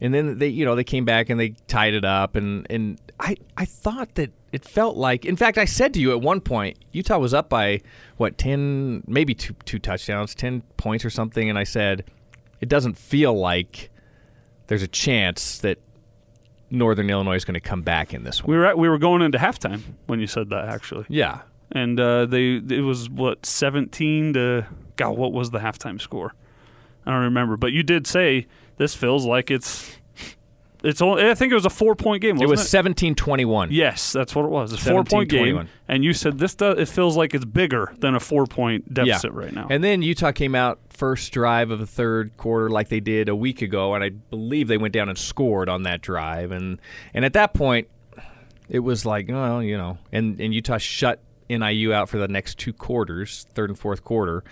and 0.00 0.12
then 0.12 0.38
they 0.38 0.48
you 0.48 0.64
know 0.64 0.74
they 0.74 0.82
came 0.82 1.04
back 1.04 1.30
and 1.30 1.38
they 1.38 1.50
tied 1.68 1.94
it 1.94 2.04
up, 2.04 2.34
and 2.34 2.66
and 2.68 3.00
I 3.20 3.36
I 3.56 3.66
thought 3.66 4.16
that 4.16 4.32
it 4.56 4.64
felt 4.64 4.96
like 4.96 5.26
in 5.26 5.36
fact 5.36 5.58
I 5.58 5.66
said 5.66 5.92
to 5.94 6.00
you 6.00 6.12
at 6.12 6.22
one 6.22 6.40
point 6.40 6.78
Utah 6.92 7.18
was 7.18 7.34
up 7.34 7.50
by 7.50 7.82
what 8.16 8.38
ten 8.38 9.02
maybe 9.06 9.34
two 9.34 9.54
two 9.66 9.78
touchdowns 9.78 10.34
ten 10.34 10.62
points 10.78 11.04
or 11.04 11.10
something, 11.10 11.50
and 11.50 11.58
I 11.58 11.64
said 11.64 12.04
it 12.62 12.70
doesn't 12.70 12.96
feel 12.96 13.34
like 13.34 13.90
there's 14.68 14.82
a 14.82 14.88
chance 14.88 15.58
that 15.58 15.78
Northern 16.70 17.10
Illinois 17.10 17.36
is 17.36 17.44
going 17.44 17.54
to 17.54 17.60
come 17.60 17.82
back 17.82 18.14
in 18.14 18.24
this 18.24 18.42
one. 18.42 18.50
We 18.50 18.56
were 18.58 18.66
at, 18.66 18.78
we 18.78 18.88
were 18.88 18.98
going 18.98 19.20
into 19.20 19.36
halftime 19.36 19.82
when 20.06 20.20
you 20.20 20.26
said 20.26 20.48
that 20.48 20.64
actually, 20.70 21.04
Yeah, 21.10 21.42
and 21.70 22.00
uh, 22.00 22.24
they 22.24 22.56
it 22.56 22.82
was 22.82 23.10
what 23.10 23.44
seventeen 23.44 24.32
to 24.32 24.66
God. 24.96 25.18
What 25.18 25.32
was 25.32 25.50
the 25.50 25.58
halftime 25.58 26.00
score? 26.00 26.34
I 27.04 27.12
don't 27.12 27.24
remember, 27.24 27.58
but 27.58 27.72
you 27.72 27.82
did 27.82 28.06
say 28.06 28.46
this 28.78 28.94
feels 28.94 29.26
like 29.26 29.50
it's 29.50 29.95
it's 30.86 31.02
only. 31.02 31.28
I 31.28 31.34
think 31.34 31.50
it 31.50 31.54
was 31.54 31.66
a 31.66 31.70
four 31.70 31.96
point 31.96 32.22
game. 32.22 32.40
it 32.40 32.48
was 32.48 32.68
seventeen 32.68 33.14
twenty 33.14 33.44
one. 33.44 33.70
Yes, 33.72 34.12
that's 34.12 34.34
what 34.34 34.44
it 34.44 34.50
was. 34.50 34.72
A 34.72 34.78
four 34.78 35.02
point 35.02 35.28
game, 35.28 35.68
and 35.88 36.04
you 36.04 36.12
said 36.12 36.38
this 36.38 36.54
does. 36.54 36.78
It 36.78 36.88
feels 36.88 37.16
like 37.16 37.34
it's 37.34 37.44
bigger 37.44 37.92
than 37.98 38.14
a 38.14 38.20
four 38.20 38.46
point 38.46 38.92
deficit 38.94 39.32
right 39.32 39.52
now. 39.52 39.66
And 39.68 39.82
then 39.82 40.02
Utah 40.02 40.30
came 40.32 40.54
out 40.54 40.78
first 40.90 41.32
drive 41.32 41.70
of 41.70 41.80
the 41.80 41.86
third 41.86 42.36
quarter 42.36 42.70
like 42.70 42.88
they 42.88 43.00
did 43.00 43.28
a 43.28 43.34
week 43.36 43.62
ago, 43.62 43.94
and 43.94 44.04
I 44.04 44.10
believe 44.10 44.68
they 44.68 44.78
went 44.78 44.94
down 44.94 45.08
and 45.08 45.18
scored 45.18 45.68
on 45.68 45.82
that 45.82 46.02
drive. 46.02 46.52
And 46.52 46.80
and 47.12 47.24
at 47.24 47.32
that 47.32 47.52
point, 47.52 47.88
it 48.68 48.80
was 48.80 49.04
like, 49.04 49.28
well, 49.28 49.62
you 49.62 49.76
know, 49.76 49.98
and 50.12 50.40
and 50.40 50.54
Utah 50.54 50.78
shut 50.78 51.20
NIU 51.50 51.92
out 51.92 52.08
for 52.08 52.18
the 52.18 52.28
next 52.28 52.58
two 52.58 52.72
quarters, 52.72 53.46
third 53.54 53.70
and 53.70 53.78
fourth 53.78 54.04
quarter. 54.04 54.44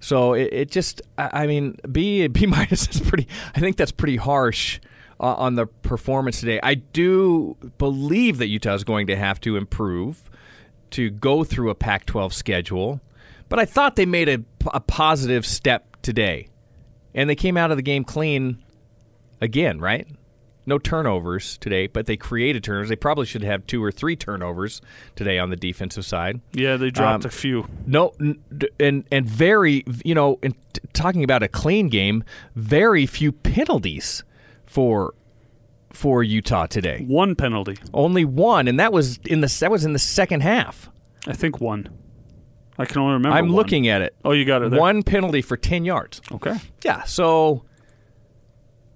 So 0.00 0.34
it, 0.34 0.48
it 0.52 0.70
just, 0.70 1.00
I 1.16 1.44
I 1.44 1.46
mean, 1.46 1.76
B 1.90 2.26
B 2.28 2.44
minus 2.44 2.88
is 2.88 3.00
pretty. 3.00 3.26
I 3.54 3.60
think 3.60 3.78
that's 3.78 3.92
pretty 3.92 4.16
harsh 4.16 4.80
uh, 5.22 5.34
on 5.34 5.54
the 5.54 5.66
performance 5.66 6.40
today. 6.40 6.58
I 6.62 6.74
do 6.74 7.56
believe 7.78 8.38
that 8.38 8.48
Utah 8.48 8.74
is 8.74 8.84
going 8.84 9.06
to 9.06 9.16
have 9.16 9.40
to 9.42 9.56
improve 9.56 10.28
to 10.90 11.08
go 11.10 11.44
through 11.44 11.70
a 11.70 11.74
Pac-12 11.74 12.32
schedule, 12.32 13.00
but 13.48 13.58
I 13.58 13.64
thought 13.64 13.96
they 13.96 14.04
made 14.06 14.28
a, 14.28 14.38
a 14.74 14.80
positive 14.80 15.46
step 15.46 15.96
today, 16.02 16.48
and 17.14 17.30
they 17.30 17.34
came 17.36 17.56
out 17.56 17.70
of 17.70 17.76
the 17.78 17.82
game 17.82 18.04
clean 18.04 18.58
again, 19.40 19.78
right? 19.80 20.06
No 20.64 20.78
turnovers 20.78 21.58
today, 21.58 21.88
but 21.88 22.06
they 22.06 22.16
created 22.16 22.62
turnovers. 22.62 22.88
They 22.88 22.94
probably 22.96 23.26
should 23.26 23.42
have 23.42 23.66
two 23.66 23.82
or 23.82 23.90
three 23.90 24.14
turnovers 24.14 24.80
today 25.16 25.38
on 25.38 25.50
the 25.50 25.56
defensive 25.56 26.04
side. 26.04 26.40
yeah, 26.52 26.76
they 26.76 26.90
dropped 26.90 27.24
Um, 27.24 27.28
a 27.28 27.32
few. 27.32 27.66
No, 27.86 28.12
and 28.78 29.04
and 29.10 29.26
very, 29.28 29.82
you 30.04 30.14
know, 30.14 30.38
in 30.40 30.52
t- 30.72 30.80
talking 30.92 31.24
about 31.24 31.42
a 31.42 31.48
clean 31.48 31.88
game, 31.88 32.22
very 32.54 33.06
few 33.06 33.32
penalties 33.32 34.22
for 34.72 35.14
for 35.90 36.22
Utah 36.22 36.66
today. 36.66 37.04
One 37.06 37.34
penalty, 37.34 37.76
Only 37.92 38.24
one, 38.24 38.66
and 38.66 38.80
that 38.80 38.92
was 38.92 39.18
in 39.26 39.42
the 39.42 39.56
that 39.60 39.70
was 39.70 39.84
in 39.84 39.92
the 39.92 39.98
second 39.98 40.40
half. 40.40 40.88
I 41.26 41.34
think 41.34 41.60
one. 41.60 41.90
I 42.78 42.86
can 42.86 43.02
only 43.02 43.12
remember. 43.12 43.36
I'm 43.36 43.48
one. 43.48 43.56
looking 43.56 43.88
at 43.88 44.00
it. 44.00 44.14
Oh, 44.24 44.32
you 44.32 44.46
got 44.46 44.62
it 44.62 44.70
there. 44.70 44.80
One 44.80 45.02
penalty 45.02 45.42
for 45.42 45.58
ten 45.58 45.84
yards. 45.84 46.22
Okay. 46.32 46.56
Yeah, 46.82 47.04
so 47.04 47.64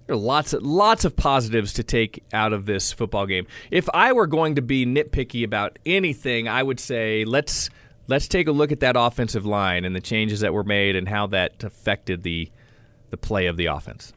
there 0.07 0.15
are 0.15 0.19
lots 0.19 0.53
of 0.53 0.63
lots 0.63 1.05
of 1.05 1.15
positives 1.15 1.73
to 1.73 1.83
take 1.83 2.23
out 2.33 2.53
of 2.53 2.65
this 2.65 2.91
football 2.91 3.27
game. 3.27 3.45
If 3.69 3.87
I 3.93 4.13
were 4.13 4.27
going 4.27 4.55
to 4.55 4.63
be 4.63 4.85
nitpicky 4.85 5.43
about 5.43 5.77
anything, 5.85 6.47
I 6.47 6.63
would 6.63 6.79
say 6.79 7.23
let's 7.23 7.69
let's 8.07 8.27
take 8.27 8.47
a 8.47 8.51
look 8.51 8.71
at 8.71 8.79
that 8.79 8.95
offensive 8.97 9.45
line 9.45 9.85
and 9.85 9.95
the 9.95 10.01
changes 10.01 10.39
that 10.39 10.53
were 10.53 10.63
made 10.63 10.95
and 10.95 11.07
how 11.07 11.27
that 11.27 11.63
affected 11.63 12.23
the 12.23 12.49
the 13.11 13.17
play 13.17 13.45
of 13.45 13.57
the 13.57 13.67
offense. 13.67 14.13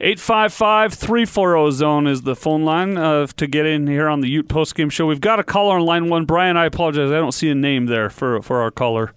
855 0.00 0.94
340 0.94 1.72
zone 1.72 2.06
is 2.06 2.22
the 2.22 2.36
phone 2.36 2.64
line 2.64 2.96
uh, 2.96 3.26
to 3.26 3.46
get 3.48 3.66
in 3.66 3.88
here 3.88 4.08
on 4.08 4.20
the 4.20 4.28
Ute 4.28 4.48
postgame 4.48 4.92
show. 4.92 5.06
We've 5.06 5.20
got 5.20 5.40
a 5.40 5.44
caller 5.44 5.76
on 5.76 5.84
line 5.84 6.08
one. 6.08 6.24
Brian, 6.24 6.56
I 6.56 6.66
apologize. 6.66 7.10
I 7.10 7.16
don't 7.16 7.32
see 7.32 7.50
a 7.50 7.54
name 7.54 7.86
there 7.86 8.08
for, 8.08 8.40
for 8.40 8.60
our 8.60 8.70
caller. 8.70 9.12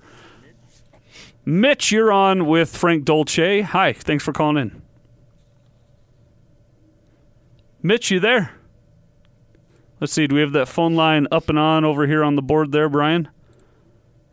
Mitch, 1.46 1.92
you're 1.92 2.12
on 2.12 2.48
with 2.48 2.76
Frank 2.76 3.06
Dolce. 3.06 3.62
Hi, 3.62 3.94
thanks 3.94 4.24
for 4.24 4.34
calling 4.34 4.58
in. 4.58 4.82
Mitch, 7.84 8.10
you 8.10 8.20
there? 8.20 8.52
Let's 10.00 10.14
see. 10.14 10.26
Do 10.26 10.34
we 10.34 10.42
have 10.42 10.54
that 10.54 10.68
phone 10.68 10.96
line 10.96 11.28
up 11.32 11.48
and 11.48 11.60
on 11.60 11.86
over 11.86 12.08
here 12.08 12.24
on 12.24 12.36
the 12.36 12.42
board 12.42 12.72
there, 12.72 12.90
Brian? 12.90 13.28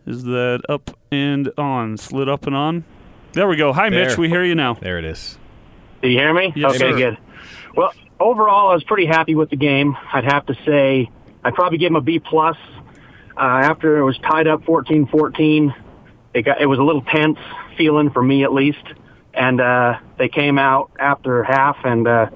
Is 0.06 0.24
that 0.24 0.62
up 0.66 0.96
and 1.10 1.50
on? 1.58 1.98
Slid 1.98 2.30
up 2.30 2.46
and 2.46 2.56
on? 2.56 2.84
There 3.32 3.46
we 3.46 3.56
go. 3.56 3.74
Hi, 3.74 3.90
Mitch. 3.90 4.16
We 4.16 4.30
hear 4.30 4.44
you 4.44 4.54
now. 4.54 4.74
There 4.74 4.98
it 4.98 5.04
is. 5.04 5.36
Do 6.02 6.08
you 6.08 6.18
hear 6.18 6.32
me? 6.32 6.52
Yes, 6.54 6.70
okay, 6.70 6.78
sir. 6.78 6.96
good. 6.96 7.18
Well, 7.74 7.92
overall, 8.20 8.70
I 8.70 8.74
was 8.74 8.84
pretty 8.84 9.06
happy 9.06 9.34
with 9.34 9.50
the 9.50 9.56
game. 9.56 9.96
I'd 10.12 10.24
have 10.24 10.46
to 10.46 10.54
say 10.64 11.10
I'd 11.44 11.54
probably 11.54 11.78
give 11.78 11.88
them 11.88 11.96
a 11.96 12.00
B 12.00 12.18
plus. 12.18 12.56
Uh, 13.36 13.40
after 13.40 13.98
it 13.98 14.04
was 14.04 14.18
tied 14.18 14.48
up 14.48 14.62
14-14, 14.64 15.72
it 16.34 16.42
got 16.42 16.60
it 16.60 16.66
was 16.66 16.78
a 16.78 16.82
little 16.82 17.02
tense 17.02 17.38
feeling 17.76 18.10
for 18.10 18.22
me 18.22 18.42
at 18.42 18.52
least, 18.52 18.82
and 19.32 19.60
uh, 19.60 19.98
they 20.18 20.28
came 20.28 20.58
out 20.58 20.90
after 20.98 21.44
half 21.44 21.76
and 21.84 22.06
uh, 22.08 22.30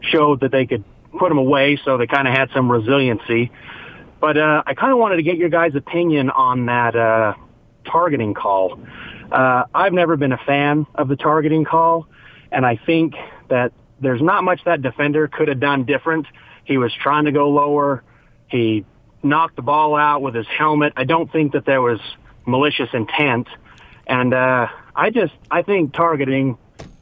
showed 0.00 0.40
that 0.40 0.52
they 0.52 0.66
could 0.66 0.84
put 1.18 1.28
them 1.28 1.38
away. 1.38 1.78
So 1.84 1.98
they 1.98 2.06
kind 2.06 2.28
of 2.28 2.34
had 2.34 2.50
some 2.54 2.70
resiliency. 2.70 3.50
But 4.20 4.36
uh, 4.36 4.62
I 4.66 4.74
kind 4.74 4.92
of 4.92 4.98
wanted 4.98 5.16
to 5.16 5.22
get 5.22 5.36
your 5.36 5.48
guys' 5.48 5.74
opinion 5.74 6.30
on 6.30 6.66
that 6.66 6.96
uh, 6.96 7.34
targeting 7.84 8.34
call. 8.34 8.80
Uh, 9.30 9.64
I've 9.74 9.92
never 9.92 10.16
been 10.16 10.32
a 10.32 10.38
fan 10.38 10.86
of 10.94 11.08
the 11.08 11.16
targeting 11.16 11.64
call, 11.64 12.06
and 12.50 12.64
I 12.64 12.76
think 12.76 13.14
that 13.48 13.72
there's 14.00 14.22
not 14.22 14.44
much 14.44 14.60
that 14.64 14.82
defender 14.82 15.28
could 15.28 15.48
have 15.48 15.60
done 15.60 15.84
different. 15.84 16.26
He 16.64 16.78
was 16.78 16.92
trying 16.92 17.24
to 17.26 17.32
go 17.32 17.50
lower. 17.50 18.02
He 18.48 18.84
knocked 19.22 19.56
the 19.56 19.62
ball 19.62 19.96
out 19.96 20.22
with 20.22 20.34
his 20.34 20.46
helmet. 20.46 20.92
I 20.96 21.04
don't 21.04 21.30
think 21.30 21.52
that 21.52 21.64
there 21.64 21.80
was 21.80 22.00
malicious 22.46 22.88
intent. 22.92 23.48
And 24.06 24.32
uh, 24.34 24.68
I 24.94 25.10
just 25.10 25.34
I 25.50 25.62
think 25.62 25.92
targeting 25.92 26.58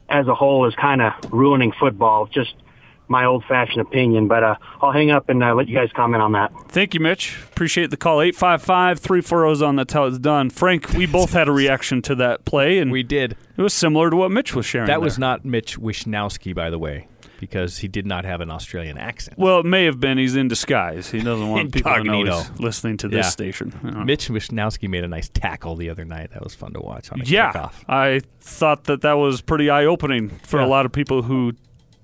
as 0.09 0.27
a 0.27 0.35
whole 0.35 0.67
is 0.67 0.75
kind 0.75 1.01
of 1.01 1.13
ruining 1.31 1.71
football. 1.71 2.27
Just 2.27 2.53
my 3.07 3.25
old-fashioned 3.25 3.79
opinion, 3.81 4.27
but 4.27 4.43
uh, 4.43 4.55
I'll 4.81 4.91
hang 4.91 5.11
up 5.11 5.29
and 5.29 5.43
uh, 5.43 5.53
let 5.55 5.67
you 5.67 5.75
guys 5.75 5.89
comment 5.95 6.21
on 6.23 6.31
that. 6.33 6.51
Thank 6.69 6.93
you, 6.93 6.99
Mitch. 6.99 7.37
Appreciate 7.51 7.89
the 7.91 7.97
call. 7.97 8.21
855 8.21 8.99
340 8.99 9.55
zone. 9.55 9.75
That's 9.75 9.93
how 9.93 10.05
it's 10.05 10.17
done. 10.19 10.49
Frank, 10.49 10.89
we 10.93 11.05
both 11.05 11.33
had 11.33 11.47
a 11.47 11.51
reaction 11.51 12.01
to 12.03 12.15
that 12.15 12.45
play, 12.45 12.79
and 12.79 12.91
We 12.91 13.03
did. 13.03 13.35
it 13.57 13.61
was 13.61 13.73
similar 13.73 14.09
to 14.09 14.15
what 14.15 14.31
Mitch 14.31 14.55
was 14.55 14.65
sharing. 14.65 14.87
That 14.87 15.01
was 15.01 15.15
there. 15.15 15.21
not 15.21 15.45
Mitch 15.45 15.77
Wishnowsky, 15.79 16.53
by 16.55 16.69
the 16.69 16.79
way, 16.79 17.07
because 17.39 17.77
he 17.79 17.87
did 17.87 18.05
not 18.05 18.25
have 18.25 18.41
an 18.41 18.49
Australian 18.49 18.97
accent. 18.97 19.37
Well, 19.37 19.59
it 19.59 19.65
may 19.65 19.85
have 19.85 19.99
been. 19.99 20.17
He's 20.17 20.35
in 20.35 20.47
disguise. 20.47 21.11
He 21.11 21.19
doesn't 21.21 21.49
want 21.49 21.73
people 21.73 21.93
to 21.93 22.03
know 22.03 22.23
he's 22.23 22.59
listening 22.59 22.97
to 22.97 23.07
this 23.07 23.25
Yeah. 23.25 23.29
station. 23.29 23.73
I 23.81 23.83
don't 23.85 23.97
know. 23.99 24.03
Mitch 24.05 24.27
Wishnowsky 24.29 24.89
made 24.89 25.03
a 25.03 25.07
nice 25.07 25.29
tackle 25.29 25.75
the 25.75 25.89
other 25.89 26.05
night. 26.05 26.31
That 26.33 26.43
was 26.43 26.55
fun 26.55 26.73
to 26.73 26.79
watch 26.79 27.11
on 27.11 27.21
a 27.21 27.23
Yeah, 27.23 27.51
kickoff. 27.51 27.73
I 27.87 28.21
thought 28.41 28.85
that 28.85 29.01
that 29.01 29.13
was 29.13 29.41
pretty 29.41 29.69
eye 29.69 29.85
opening 29.85 30.29
for 30.43 30.59
Yeah. 30.59 30.65
a 30.65 30.67
lot 30.67 30.85
of 30.85 30.91
people 30.91 31.23
who 31.23 31.53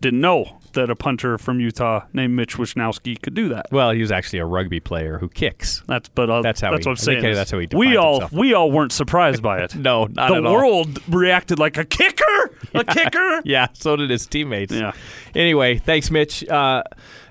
didn't 0.02 0.22
know 0.22 0.58
that 0.74 0.90
a 0.90 0.96
punter 0.96 1.38
from 1.38 1.60
Utah 1.60 2.04
named 2.14 2.36
Mitch 2.36 2.56
Wishnowsky 2.58 3.22
could 3.22 3.34
do 3.34 3.50
that. 3.50 3.68
Well, 3.72 3.92
he 3.92 4.02
was 4.02 4.12
actually 4.12 4.40
a 4.40 4.46
rugby 4.46 4.80
player 4.80 5.18
who 5.18 5.30
kicks. 5.30 5.84
That's 5.88 6.10
but 6.10 6.30
uh, 6.30 6.42
That's 6.42 6.62
how 6.62 6.72
that's 6.72 6.86
he- 6.86 6.90
what 6.90 6.92
I'm 6.94 6.96
saying. 6.98 7.26
is 7.26 7.38
that's 7.38 7.52
how 7.52 7.60
he 7.60 7.68
we 7.74 7.96
all 7.98 8.22
himself. 8.22 8.32
we 8.34 8.54
all 8.54 8.72
weren't 8.72 8.92
surprised 8.92 9.42
by 9.42 9.60
it. 9.62 9.76
No, 9.82 10.06
not 10.06 10.30
the 10.30 10.36
at 10.36 10.46
all. 10.46 10.54
world 10.54 11.00
reacted 11.08 11.58
like 11.60 11.78
a 11.78 11.86
kicker, 11.86 12.56
a 12.74 12.84
kicker. 12.88 13.42
Yeah, 13.46 13.68
so 13.74 13.96
did 13.96 14.10
his 14.10 14.28
teammates. 14.28 14.74
Yeah. 14.74 14.92
Anyway, 15.36 15.78
thanks, 15.78 16.12
Mitch. 16.12 16.48
Uh, 16.48 16.84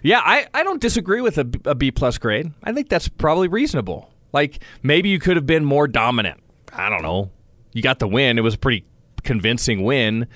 yeah, 0.03 0.20
I, 0.24 0.47
I 0.55 0.62
don't 0.64 0.80
disagree 0.80 1.20
with 1.20 1.38
a, 1.38 1.45
B- 1.45 1.61
a 1.64 1.74
B 1.74 1.91
plus 1.91 2.18
grade. 2.18 2.51
I 2.64 2.72
think 2.72 2.88
that's 2.88 3.09
probably 3.09 3.49
reasonable. 3.49 4.11
Like 4.32 4.62
maybe 4.82 5.09
you 5.09 5.18
could 5.18 5.36
have 5.36 5.47
been 5.47 5.64
more 5.64 5.86
dominant. 5.88 6.41
I 6.72 6.88
don't 6.88 7.03
know. 7.03 7.30
You 7.72 7.82
got 7.82 7.99
the 7.99 8.09
win. 8.09 8.38
It 8.38 8.43
was 8.43 8.55
a 8.55 8.59
pretty 8.59 8.84
convincing 9.22 9.82
win, 9.84 10.26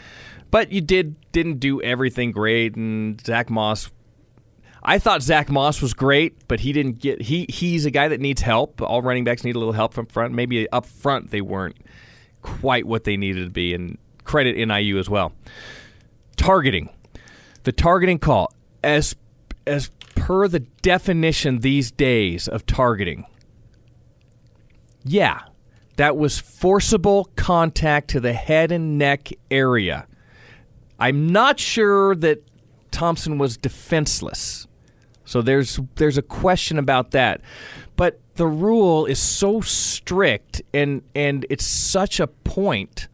but 0.55 0.70
you 0.70 0.80
did 0.80 1.16
didn't 1.32 1.59
do 1.59 1.82
everything 1.82 2.30
great. 2.30 2.76
And 2.76 3.20
Zack 3.20 3.50
Moss, 3.50 3.90
I 4.84 5.00
thought 5.00 5.20
Zack 5.20 5.50
Moss 5.50 5.82
was 5.82 5.94
great, 5.94 6.46
but 6.46 6.61
he 6.61 6.72
didn't 6.72 7.00
get. 7.00 7.20
He 7.20 7.46
he's 7.48 7.86
a 7.86 7.90
guy 7.90 8.07
that 8.07 8.20
needs 8.20 8.40
help. 8.40 8.80
All 8.80 9.02
running 9.02 9.24
backs 9.24 9.42
need 9.42 9.57
a 9.57 9.59
little 9.59 9.72
help 9.72 9.92
from 9.92 10.07
front. 10.07 10.32
Maybe 10.32 10.70
up 10.70 10.86
front 10.86 11.32
they 11.32 11.40
weren't 11.40 11.76
quite 12.42 12.86
what 12.86 13.02
they 13.02 13.16
needed 13.16 13.46
to 13.46 13.50
be, 13.50 13.74
and 13.74 13.98
credit 14.22 14.57
NIU 14.57 14.96
as 14.96 15.11
well. 15.11 15.32
Targeting, 16.36 16.88
the 17.64 17.72
targeting 17.72 18.20
call 18.20 18.52
as 18.84 19.16
as 19.66 19.90
per 20.14 20.46
the 20.46 20.61
definition 20.61 21.62
these 21.62 21.90
days 21.90 22.46
of 22.46 22.64
targeting. 22.64 23.26
Yeah, 25.02 25.40
that 25.96 26.16
was 26.16 26.38
forcible 26.38 27.28
contact 27.34 28.11
to 28.11 28.20
the 28.20 28.34
head 28.34 28.70
and 28.70 28.98
neck 28.98 29.30
area. 29.50 30.07
I'm 30.99 31.28
not 31.28 31.59
sure 31.59 32.14
that 32.16 32.42
Thompson 32.90 33.38
was 33.38 33.57
defenseless. 33.57 34.66
So 35.24 35.42
there's 35.42 35.80
there's 35.97 36.18
a 36.18 36.22
question 36.22 36.78
about 36.78 37.11
that. 37.12 37.40
But 37.97 38.20
the 38.34 38.47
rule 38.47 39.07
is 39.07 39.18
so 39.18 39.61
strict 39.61 40.62
and 40.72 41.03
and 41.14 41.47
it's 41.51 41.66
such 41.66 42.20
a 42.20 42.26
point 42.26 43.09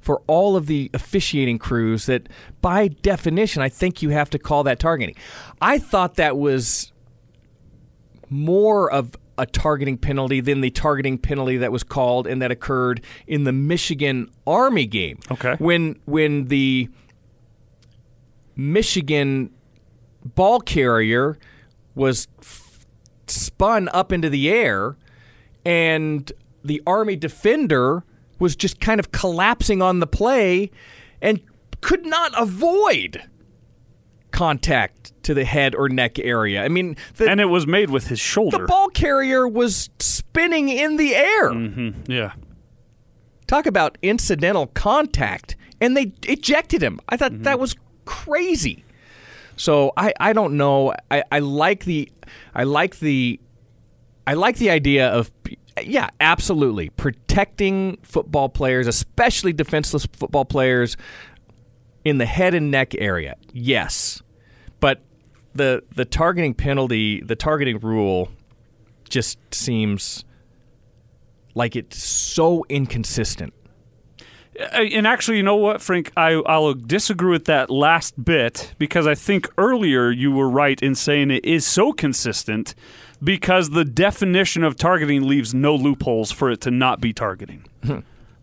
for 0.00 0.22
all 0.26 0.56
of 0.56 0.66
the 0.66 0.90
officiating 0.94 1.58
crews 1.58 2.06
that 2.06 2.28
by 2.60 2.88
definition 2.88 3.62
I 3.62 3.68
think 3.68 4.02
you 4.02 4.10
have 4.10 4.30
to 4.30 4.38
call 4.38 4.64
that 4.64 4.80
targeting. 4.80 5.14
I 5.60 5.78
thought 5.78 6.16
that 6.16 6.36
was 6.36 6.92
more 8.28 8.90
of 8.90 9.14
a 9.38 9.46
targeting 9.46 9.96
penalty 9.96 10.40
than 10.40 10.60
the 10.60 10.70
targeting 10.70 11.18
penalty 11.18 11.56
that 11.58 11.72
was 11.72 11.82
called 11.82 12.26
and 12.26 12.42
that 12.42 12.50
occurred 12.50 13.02
in 13.26 13.44
the 13.44 13.52
Michigan 13.52 14.30
Army 14.46 14.86
game. 14.86 15.18
Okay. 15.30 15.54
When 15.58 15.98
when 16.06 16.46
the 16.46 16.88
Michigan 18.56 19.50
ball 20.24 20.60
carrier 20.60 21.38
was 21.94 22.28
f- 22.40 22.86
spun 23.26 23.88
up 23.92 24.12
into 24.12 24.30
the 24.30 24.50
air 24.50 24.96
and 25.64 26.32
the 26.64 26.82
Army 26.86 27.16
defender 27.16 28.04
was 28.38 28.56
just 28.56 28.80
kind 28.80 28.98
of 28.98 29.12
collapsing 29.12 29.82
on 29.82 30.00
the 30.00 30.06
play 30.06 30.70
and 31.20 31.40
could 31.80 32.04
not 32.04 32.32
avoid 32.40 33.22
contact 34.30 35.12
to 35.22 35.34
the 35.34 35.44
head 35.44 35.74
or 35.74 35.88
neck 35.88 36.18
area. 36.18 36.64
I 36.64 36.68
mean, 36.68 36.96
the, 37.16 37.30
and 37.30 37.40
it 37.40 37.46
was 37.46 37.66
made 37.66 37.90
with 37.90 38.08
his 38.08 38.18
shoulder. 38.18 38.58
the 38.58 38.64
ball 38.64 38.88
carrier 38.88 39.46
was 39.46 39.90
spinning 39.98 40.68
in 40.68 40.96
the 40.96 41.14
air. 41.14 41.50
Mm-hmm, 41.50 42.10
yeah. 42.10 42.32
Talk 43.46 43.66
about 43.66 43.98
incidental 44.02 44.68
contact, 44.68 45.56
and 45.80 45.96
they 45.96 46.12
ejected 46.26 46.82
him. 46.82 46.98
I 47.08 47.16
thought 47.16 47.32
mm-hmm. 47.32 47.42
that 47.42 47.60
was 47.60 47.76
crazy. 48.04 48.84
So 49.56 49.92
I, 49.96 50.12
I 50.18 50.32
don't 50.32 50.56
know. 50.56 50.94
I, 51.10 51.22
I 51.30 51.38
like 51.40 51.84
the 51.84 52.10
I 52.54 52.64
like 52.64 52.98
the 52.98 53.38
I 54.26 54.34
like 54.34 54.56
the 54.56 54.70
idea 54.70 55.08
of 55.08 55.30
yeah, 55.82 56.10
absolutely 56.20 56.90
protecting 56.90 57.98
football 58.02 58.48
players, 58.48 58.86
especially 58.86 59.52
defenseless 59.52 60.06
football 60.06 60.44
players 60.44 60.96
in 62.04 62.18
the 62.18 62.26
head 62.26 62.54
and 62.54 62.70
neck 62.70 62.94
area. 62.98 63.36
Yes. 63.52 64.22
But 64.80 65.00
the 65.54 65.82
the 65.94 66.04
targeting 66.04 66.54
penalty, 66.54 67.20
the 67.20 67.36
targeting 67.36 67.78
rule 67.78 68.30
just 69.08 69.38
seems 69.54 70.24
like 71.54 71.76
it's 71.76 72.02
so 72.02 72.64
inconsistent. 72.68 73.52
Uh, 74.58 74.64
And 74.92 75.06
actually, 75.06 75.38
you 75.38 75.42
know 75.42 75.56
what, 75.56 75.80
Frank? 75.80 76.12
I, 76.16 76.32
I'll 76.46 76.74
disagree 76.74 77.30
with 77.30 77.46
that 77.46 77.70
last 77.70 78.22
bit 78.22 78.74
because 78.78 79.06
I 79.06 79.14
think 79.14 79.50
earlier 79.56 80.10
you 80.10 80.32
were 80.32 80.48
right 80.48 80.80
in 80.82 80.94
saying 80.94 81.30
it 81.30 81.44
is 81.44 81.66
so 81.66 81.92
consistent 81.92 82.74
because 83.22 83.70
the 83.70 83.84
definition 83.84 84.64
of 84.64 84.76
targeting 84.76 85.22
leaves 85.26 85.54
no 85.54 85.74
loopholes 85.74 86.32
for 86.32 86.50
it 86.50 86.60
to 86.62 86.70
not 86.70 87.00
be 87.00 87.12
targeting. 87.12 87.64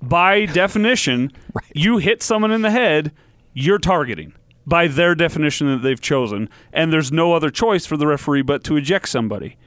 By 0.01 0.45
definition, 0.45 1.31
you 1.75 1.97
hit 1.97 2.23
someone 2.23 2.51
in 2.51 2.61
the 2.61 2.71
head, 2.71 3.11
you're 3.53 3.79
targeting 3.79 4.33
by 4.65 4.87
their 4.87 5.15
definition 5.15 5.67
that 5.67 5.81
they've 5.81 5.99
chosen, 5.99 6.49
and 6.71 6.93
there's 6.93 7.11
no 7.11 7.33
other 7.33 7.49
choice 7.49 7.85
for 7.85 7.97
the 7.97 8.07
referee 8.07 8.43
but 8.43 8.63
to 8.63 8.77
eject 8.77 9.09
somebody 9.09 9.57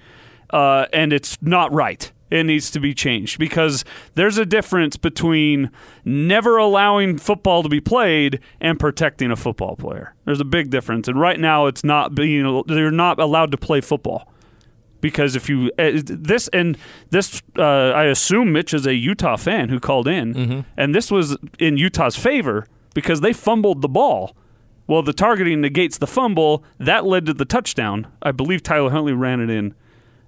uh, 0.52 0.86
and 0.92 1.12
it's 1.12 1.40
not 1.42 1.72
right. 1.72 2.11
It 2.32 2.44
needs 2.44 2.70
to 2.70 2.80
be 2.80 2.94
changed 2.94 3.38
because 3.38 3.84
there's 4.14 4.38
a 4.38 4.46
difference 4.46 4.96
between 4.96 5.70
never 6.04 6.56
allowing 6.56 7.18
football 7.18 7.62
to 7.62 7.68
be 7.68 7.80
played 7.80 8.40
and 8.58 8.80
protecting 8.80 9.30
a 9.30 9.36
football 9.36 9.76
player. 9.76 10.14
There's 10.24 10.40
a 10.40 10.44
big 10.44 10.70
difference, 10.70 11.08
and 11.08 11.20
right 11.20 11.38
now 11.38 11.66
it's 11.66 11.84
not 11.84 12.14
being. 12.14 12.62
They're 12.66 12.90
not 12.90 13.20
allowed 13.20 13.50
to 13.52 13.58
play 13.58 13.82
football 13.82 14.32
because 15.02 15.36
if 15.36 15.50
you 15.50 15.70
uh, 15.78 15.90
this 16.04 16.48
and 16.48 16.78
this, 17.10 17.42
uh, 17.58 17.90
I 17.90 18.04
assume 18.04 18.50
Mitch 18.52 18.72
is 18.72 18.86
a 18.86 18.94
Utah 18.94 19.36
fan 19.36 19.68
who 19.68 19.78
called 19.78 20.08
in, 20.08 20.64
and 20.76 20.94
this 20.94 21.10
was 21.10 21.36
in 21.58 21.76
Utah's 21.76 22.16
favor 22.16 22.66
because 22.94 23.20
they 23.20 23.34
fumbled 23.34 23.82
the 23.82 23.88
ball. 23.88 24.34
Well, 24.86 25.02
the 25.02 25.12
targeting 25.12 25.60
negates 25.60 25.98
the 25.98 26.06
fumble. 26.06 26.64
That 26.78 27.04
led 27.04 27.26
to 27.26 27.34
the 27.34 27.44
touchdown. 27.44 28.06
I 28.22 28.32
believe 28.32 28.62
Tyler 28.62 28.90
Huntley 28.90 29.12
ran 29.12 29.40
it 29.40 29.50
in 29.50 29.74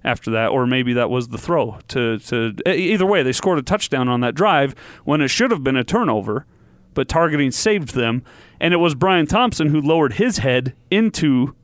after 0.05 0.31
that, 0.31 0.51
or 0.51 0.65
maybe 0.65 0.93
that 0.93 1.09
was 1.09 1.29
the 1.29 1.37
throw. 1.37 1.79
To 1.89 2.19
to 2.19 2.53
either 2.65 3.05
way, 3.05 3.23
they 3.23 3.33
scored 3.33 3.57
a 3.57 3.63
touchdown 3.63 4.07
on 4.07 4.21
that 4.21 4.35
drive 4.35 4.75
when 5.03 5.19
it 5.19 5.27
should 5.29 5.51
have 5.51 5.63
been 5.63 5.75
a 5.75 5.83
turnover, 5.83 6.45
but 6.93 7.09
targeting 7.09 7.51
saved 7.51 7.95
them, 7.95 8.23
and 8.61 8.73
it 8.73 8.77
was 8.77 8.95
Bryan 8.95 9.25
Thompson 9.25 9.69
who 9.69 9.81
lowered 9.81 10.13
his 10.13 10.37
head 10.37 10.73
into 10.89 11.55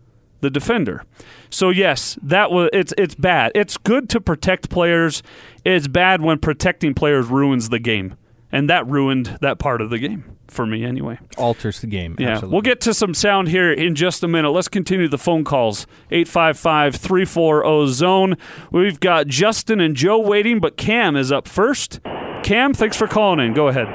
the 0.42 0.50
defender. 0.50 1.06
So 1.50 1.70
yes, 1.70 2.18
that 2.22 2.52
was 2.52 2.70
it's 2.74 2.94
it's 2.98 3.16
bad. 3.16 3.52
It's 3.56 3.78
good 3.78 4.10
to 4.10 4.20
protect 4.20 4.70
players. 4.70 5.22
It's 5.64 5.88
bad 5.88 6.22
when 6.22 6.40
protecting 6.40 6.94
players 6.94 7.28
ruins 7.28 7.70
the 7.70 7.80
game, 7.80 8.16
and 8.52 8.70
that 8.70 8.88
ruined 8.88 9.38
that 9.42 9.60
part 9.60 9.82
of 9.82 9.90
the 9.90 10.00
game 10.00 10.38
for 10.48 10.66
me 10.66 10.84
anyway. 10.84 11.18
Alters 11.38 11.80
the 11.82 11.88
game. 11.88 12.16
Yeah, 12.20 12.32
absolutely. 12.32 12.54
we'll 12.54 12.62
get 12.62 12.82
to 12.82 12.94
some 12.94 13.14
sound 13.14 13.48
here 13.48 13.72
in 13.72 13.96
just 13.96 14.24
a 14.24 14.28
minute. 14.28 14.52
Let's 14.52 14.68
continue 14.68 15.08
the 15.08 15.18
phone 15.18 15.44
calls. 15.44 15.88
855 16.12 16.96
340 16.96 17.88
zone. 17.94 18.38
We've 18.72 19.00
got 19.00 19.28
Justin 19.28 19.80
and 19.80 19.96
Joe 19.96 20.20
waiting, 20.20 20.60
but 20.60 20.78
Cam 20.78 21.16
is 21.16 21.32
up 21.32 21.48
first. 21.48 22.00
Cam, 22.44 22.74
thanks 22.74 22.98
for 22.98 23.08
calling 23.08 23.40
in. 23.40 23.54
Go 23.54 23.68
ahead. 23.70 23.88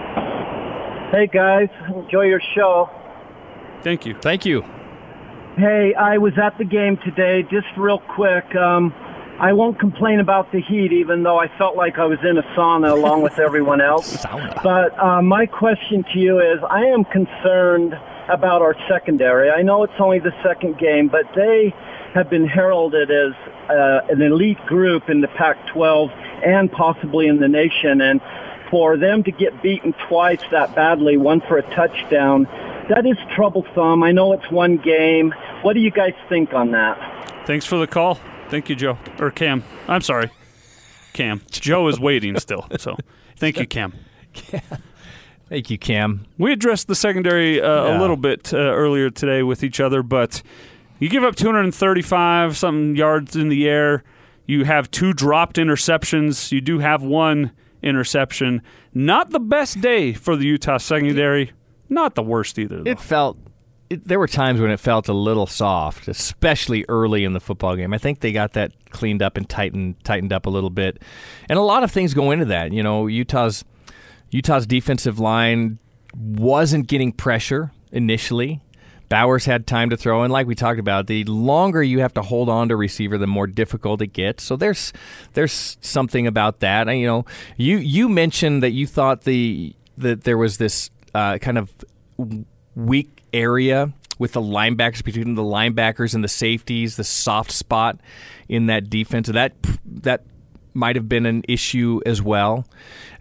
Hey 1.12 1.28
guys, 1.32 1.68
enjoy 1.94 2.22
your 2.22 2.40
show. 2.54 2.90
Thank 3.82 4.06
you. 4.06 4.16
Thank 4.20 4.44
you. 4.44 4.62
Hey, 5.56 5.94
I 5.94 6.18
was 6.18 6.32
at 6.42 6.58
the 6.58 6.64
game 6.64 6.98
today. 7.04 7.42
Just 7.50 7.66
real 7.78 8.00
quick, 8.14 8.44
um, 8.56 8.92
I 9.38 9.52
won't 9.52 9.78
complain 9.78 10.20
about 10.20 10.50
the 10.50 10.62
heat, 10.62 10.92
even 10.92 11.22
though 11.22 11.38
I 11.38 11.48
felt 11.58 11.76
like 11.76 11.98
I 11.98 12.06
was 12.06 12.18
in 12.22 12.38
a 12.38 12.42
sauna 12.56 12.92
along 12.92 13.22
with 13.22 13.38
everyone 13.38 13.80
else. 13.80 14.24
But 14.62 14.98
uh, 14.98 15.22
my 15.22 15.46
question 15.46 16.04
to 16.12 16.18
you 16.18 16.40
is, 16.40 16.58
I 16.68 16.86
am 16.86 17.04
concerned 17.04 17.94
about 18.28 18.62
our 18.62 18.74
secondary. 18.88 19.50
I 19.50 19.62
know 19.62 19.84
it's 19.84 20.00
only 20.00 20.18
the 20.18 20.32
second 20.42 20.78
game, 20.78 21.08
but 21.08 21.24
they 21.36 21.72
have 22.14 22.28
been 22.30 22.48
heralded 22.48 23.10
as 23.10 23.32
uh, 23.68 24.00
an 24.08 24.22
elite 24.22 24.58
group 24.66 25.08
in 25.08 25.20
the 25.20 25.28
Pac-12 25.28 26.10
and 26.44 26.72
possibly 26.72 27.26
in 27.28 27.38
the 27.38 27.48
nation. 27.48 28.00
And 28.00 28.20
for 28.70 28.96
them 28.96 29.22
to 29.24 29.30
get 29.30 29.62
beaten 29.62 29.94
twice 30.08 30.42
that 30.50 30.74
badly, 30.74 31.16
one 31.16 31.40
for 31.42 31.58
a 31.58 31.74
touchdown, 31.74 32.44
that 32.88 33.06
is 33.06 33.18
troublesome. 33.34 34.02
I 34.02 34.12
know 34.12 34.32
it's 34.32 34.50
one 34.50 34.78
game. 34.78 35.32
What 35.62 35.74
do 35.74 35.80
you 35.80 35.90
guys 35.90 36.14
think 36.28 36.54
on 36.54 36.72
that? 36.72 37.46
Thanks 37.46 37.66
for 37.66 37.76
the 37.76 37.86
call. 37.86 38.18
Thank 38.48 38.68
you, 38.68 38.76
Joe. 38.76 38.98
Or 39.18 39.30
Cam. 39.30 39.64
I'm 39.88 40.02
sorry. 40.02 40.30
Cam. 41.12 41.42
Joe 41.50 41.88
is 41.88 41.98
waiting 41.98 42.38
still. 42.38 42.66
So 42.78 42.96
thank 43.36 43.58
you, 43.58 43.66
Cam. 43.66 43.92
Thank 45.48 45.70
you, 45.70 45.78
Cam. 45.78 46.26
We 46.38 46.52
addressed 46.52 46.88
the 46.88 46.96
secondary 46.96 47.60
uh, 47.62 47.96
a 47.96 48.00
little 48.00 48.16
bit 48.16 48.52
uh, 48.52 48.56
earlier 48.56 49.10
today 49.10 49.44
with 49.44 49.62
each 49.62 49.78
other, 49.78 50.02
but 50.02 50.42
you 50.98 51.08
give 51.08 51.22
up 51.22 51.36
235 51.36 52.56
something 52.56 52.96
yards 52.96 53.36
in 53.36 53.48
the 53.48 53.68
air. 53.68 54.02
You 54.46 54.64
have 54.64 54.90
two 54.90 55.12
dropped 55.12 55.56
interceptions. 55.56 56.50
You 56.50 56.60
do 56.60 56.80
have 56.80 57.02
one 57.02 57.52
interception. 57.80 58.60
Not 58.92 59.30
the 59.30 59.38
best 59.38 59.80
day 59.80 60.12
for 60.12 60.34
the 60.34 60.46
Utah 60.46 60.78
secondary. 60.78 61.52
Not 61.88 62.16
the 62.16 62.22
worst 62.24 62.58
either. 62.58 62.82
Though. 62.82 62.90
It 62.90 63.00
felt. 63.00 63.38
It, 63.88 64.06
there 64.06 64.18
were 64.18 64.28
times 64.28 64.60
when 64.60 64.70
it 64.70 64.80
felt 64.80 65.08
a 65.08 65.12
little 65.12 65.46
soft, 65.46 66.08
especially 66.08 66.84
early 66.88 67.24
in 67.24 67.32
the 67.32 67.40
football 67.40 67.76
game. 67.76 67.92
I 67.94 67.98
think 67.98 68.20
they 68.20 68.32
got 68.32 68.52
that 68.54 68.72
cleaned 68.90 69.22
up 69.22 69.36
and 69.36 69.48
tightened 69.48 70.02
tightened 70.04 70.32
up 70.32 70.46
a 70.46 70.50
little 70.50 70.70
bit, 70.70 71.02
and 71.48 71.58
a 71.58 71.62
lot 71.62 71.82
of 71.82 71.90
things 71.90 72.14
go 72.14 72.30
into 72.30 72.46
that. 72.46 72.72
You 72.72 72.82
know, 72.82 73.06
Utah's 73.06 73.64
Utah's 74.30 74.66
defensive 74.66 75.18
line 75.18 75.78
wasn't 76.14 76.88
getting 76.88 77.12
pressure 77.12 77.72
initially. 77.92 78.60
Bowers 79.08 79.44
had 79.44 79.68
time 79.68 79.90
to 79.90 79.96
throw, 79.96 80.24
and 80.24 80.32
like 80.32 80.48
we 80.48 80.56
talked 80.56 80.80
about, 80.80 81.06
the 81.06 81.22
longer 81.24 81.80
you 81.80 82.00
have 82.00 82.12
to 82.14 82.22
hold 82.22 82.48
on 82.48 82.68
to 82.70 82.76
receiver, 82.76 83.16
the 83.16 83.28
more 83.28 83.46
difficult 83.46 84.02
it 84.02 84.08
gets. 84.08 84.42
So 84.42 84.56
there's 84.56 84.92
there's 85.34 85.78
something 85.80 86.26
about 86.26 86.58
that. 86.58 86.88
And, 86.88 86.98
you 86.98 87.06
know, 87.06 87.24
you 87.56 87.76
you 87.76 88.08
mentioned 88.08 88.64
that 88.64 88.72
you 88.72 88.84
thought 88.84 89.22
the 89.22 89.76
that 89.96 90.24
there 90.24 90.36
was 90.36 90.56
this 90.56 90.90
uh, 91.14 91.38
kind 91.38 91.56
of 91.56 91.70
weak 92.74 93.15
area 93.32 93.92
with 94.18 94.32
the 94.32 94.40
linebackers 94.40 95.04
between 95.04 95.34
the 95.34 95.42
linebackers 95.42 96.14
and 96.14 96.24
the 96.24 96.28
safeties, 96.28 96.96
the 96.96 97.04
soft 97.04 97.50
spot 97.50 98.00
in 98.48 98.66
that 98.66 98.88
defense. 98.88 99.28
That 99.28 99.54
that 99.84 100.24
might 100.74 100.96
have 100.96 101.08
been 101.08 101.26
an 101.26 101.42
issue 101.48 102.00
as 102.06 102.22
well. 102.22 102.66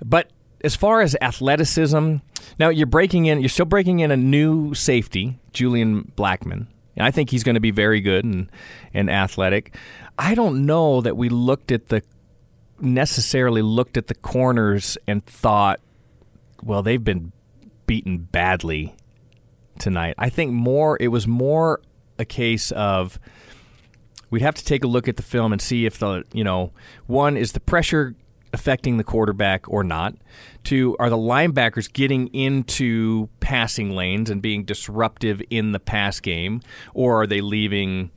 But 0.03 0.30
as 0.64 0.76
far 0.76 1.01
as 1.01 1.16
athleticism, 1.22 2.18
now 2.60 2.70
you're 2.70 2.88
breaking 2.88 3.26
in. 3.26 3.39
You're 3.39 3.49
still 3.49 3.66
breaking 3.66 3.99
in 3.99 4.12
a 4.12 4.18
new 4.18 4.74
safety, 4.74 5.39
Julian 5.53 6.12
Blackmon. 6.16 6.68
I 6.97 7.12
think 7.12 7.30
he's 7.30 7.43
going 7.43 7.56
to 7.56 7.62
be 7.62 7.72
very 7.72 7.99
good 7.99 8.24
and 8.24 8.49
and 8.93 9.10
athletic. 9.10 9.76
I 10.18 10.34
don't 10.34 10.66
know 10.66 11.01
that 11.01 11.18
we 11.18 11.30
looked 11.30 11.72
at 11.72 11.88
the 11.88 12.01
necessarily 12.80 13.62
looked 13.62 13.97
at 13.97 14.08
the 14.08 14.16
corners 14.16 14.97
and 15.08 15.26
thought, 15.26 15.80
well, 16.64 16.84
they've 16.84 17.03
been 17.03 17.32
beaten 17.88 18.18
badly 18.18 18.95
tonight. 19.80 20.15
I 20.17 20.30
think 20.30 20.51
more 20.51 20.97
it 20.99 21.09
was 21.09 21.28
more 21.28 21.82
a 22.17 22.26
case 22.26 22.71
of 22.71 23.19
we'd 24.30 24.41
have 24.41 24.55
to 24.55 24.65
take 24.65 24.84
a 24.84 24.88
look 24.88 25.07
at 25.07 25.17
the 25.17 25.23
film 25.23 25.51
and 25.53 25.61
see 25.61 25.86
if 25.86 25.99
the 25.99 26.23
you 26.34 26.43
know 26.43 26.71
one 27.07 27.38
is 27.38 27.51
the 27.53 27.59
pressure 27.59 28.15
affecting 28.55 28.97
the 28.97 29.03
quarterback 29.03 29.69
or 29.69 29.84
not. 29.84 30.15
Two, 30.63 30.95
are 30.97 31.09
the 31.09 31.17
linebackers 31.17 31.91
getting 31.91 32.28
into 32.28 33.30
passing 33.39 33.91
lanes 33.91 34.30
and 34.30 34.41
being 34.41 34.63
disruptive 34.63 35.41
in 35.49 35.73
the 35.73 35.80
pass 35.80 36.19
game, 36.19 36.61
or 36.93 37.21
are 37.21 37.28
they 37.28 37.41
leaving 37.41 38.09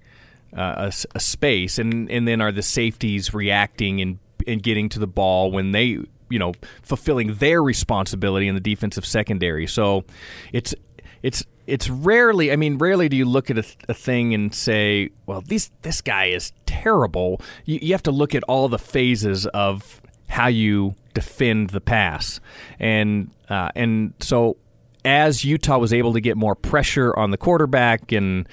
uh, 0.56 0.90
a, 0.90 1.16
a, 1.16 1.20
space? 1.20 1.78
And 1.78 2.11
and 2.11 2.26
then 2.26 2.40
are 2.40 2.52
the 2.52 2.62
safeties 2.62 3.34
reacting 3.34 4.00
and 4.00 4.18
and 4.46 4.62
getting 4.62 4.88
to 4.90 4.98
the 4.98 5.06
ball 5.06 5.50
when 5.50 5.72
they 5.72 5.98
you 6.30 6.38
know 6.38 6.52
fulfilling 6.82 7.34
their 7.34 7.62
responsibility 7.62 8.48
in 8.48 8.54
the 8.54 8.61
defensive 8.61 9.04
secondary? 9.04 9.66
So 9.66 10.04
it's 10.52 10.74
it's 11.22 11.44
it's 11.66 11.90
rarely. 11.90 12.50
I 12.50 12.56
mean, 12.56 12.78
rarely 12.78 13.08
do 13.08 13.16
you 13.16 13.26
look 13.26 13.50
at 13.50 13.58
a, 13.58 13.64
a 13.88 13.94
thing 13.94 14.34
and 14.34 14.54
say, 14.54 15.10
"Well, 15.26 15.42
this 15.42 15.70
this 15.82 16.00
guy 16.00 16.26
is 16.26 16.52
terrible." 16.66 17.40
You, 17.64 17.78
you 17.82 17.92
have 17.92 18.02
to 18.04 18.10
look 18.10 18.34
at 18.34 18.42
all 18.44 18.68
the 18.68 18.78
phases 18.78 19.46
of 19.46 20.00
how 20.28 20.48
you 20.48 20.94
defend 21.14 21.70
the 21.70 21.80
pass, 21.80 22.40
and 22.78 23.30
uh, 23.48 23.70
and 23.74 24.14
so 24.20 24.56
as 25.04 25.44
Utah 25.44 25.78
was 25.78 25.92
able 25.92 26.12
to 26.12 26.20
get 26.20 26.36
more 26.36 26.54
pressure 26.54 27.16
on 27.16 27.30
the 27.30 27.36
quarterback 27.36 28.12
and 28.12 28.48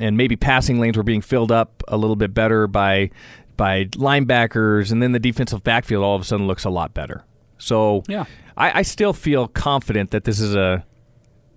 and 0.00 0.16
maybe 0.16 0.36
passing 0.36 0.80
lanes 0.80 0.96
were 0.96 1.02
being 1.02 1.20
filled 1.20 1.52
up 1.52 1.82
a 1.88 1.96
little 1.96 2.16
bit 2.16 2.32
better 2.32 2.66
by 2.66 3.10
by 3.56 3.84
linebackers, 3.84 4.90
and 4.90 5.02
then 5.02 5.12
the 5.12 5.20
defensive 5.20 5.62
backfield 5.62 6.02
all 6.02 6.16
of 6.16 6.22
a 6.22 6.24
sudden 6.24 6.46
looks 6.46 6.64
a 6.64 6.70
lot 6.70 6.94
better. 6.94 7.24
So 7.58 8.02
yeah, 8.08 8.24
I, 8.56 8.80
I 8.80 8.82
still 8.82 9.12
feel 9.12 9.48
confident 9.48 10.10
that 10.10 10.24
this 10.24 10.40
is 10.40 10.54
a 10.54 10.84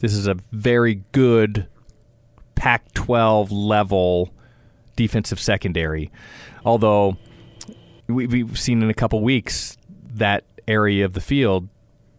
this 0.05 0.13
is 0.13 0.27
a 0.27 0.37
very 0.51 1.01
good 1.13 1.65
Pac-12 2.53 3.47
level 3.49 4.31
defensive 4.95 5.39
secondary. 5.39 6.11
Although 6.63 7.17
we've 8.07 8.57
seen 8.59 8.83
in 8.83 8.89
a 8.91 8.93
couple 8.93 9.21
weeks 9.23 9.77
that 10.13 10.43
area 10.67 11.05
of 11.05 11.13
the 11.13 11.21
field 11.21 11.69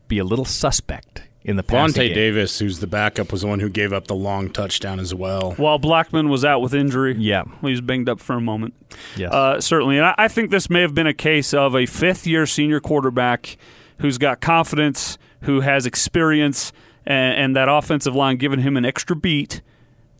be 0.08 0.18
a 0.18 0.24
little 0.24 0.44
suspect 0.44 1.22
in 1.44 1.54
the 1.54 1.62
Vontae 1.62 2.08
game. 2.08 2.14
Davis, 2.14 2.58
who's 2.58 2.80
the 2.80 2.88
backup, 2.88 3.30
was 3.30 3.42
the 3.42 3.46
one 3.46 3.60
who 3.60 3.68
gave 3.68 3.92
up 3.92 4.08
the 4.08 4.16
long 4.16 4.50
touchdown 4.50 4.98
as 4.98 5.14
well. 5.14 5.52
While 5.52 5.78
Blackmon 5.78 6.28
was 6.28 6.44
out 6.44 6.60
with 6.60 6.74
injury. 6.74 7.14
Yeah. 7.16 7.44
He 7.60 7.70
was 7.70 7.80
banged 7.80 8.08
up 8.08 8.18
for 8.18 8.34
a 8.34 8.40
moment. 8.40 8.74
Yes. 9.16 9.32
Uh, 9.32 9.60
certainly. 9.60 9.96
And 9.96 10.06
I, 10.06 10.14
I 10.18 10.26
think 10.26 10.50
this 10.50 10.68
may 10.68 10.80
have 10.80 10.92
been 10.92 11.06
a 11.06 11.14
case 11.14 11.54
of 11.54 11.76
a 11.76 11.86
fifth 11.86 12.26
year 12.26 12.46
senior 12.46 12.80
quarterback 12.80 13.56
who's 14.00 14.18
got 14.18 14.40
confidence, 14.40 15.18
who 15.42 15.60
has 15.60 15.86
experience, 15.86 16.72
and, 17.06 17.34
and 17.34 17.56
that 17.56 17.68
offensive 17.68 18.14
line 18.14 18.36
giving 18.36 18.60
him 18.60 18.76
an 18.76 18.84
extra 18.84 19.16
beat 19.16 19.60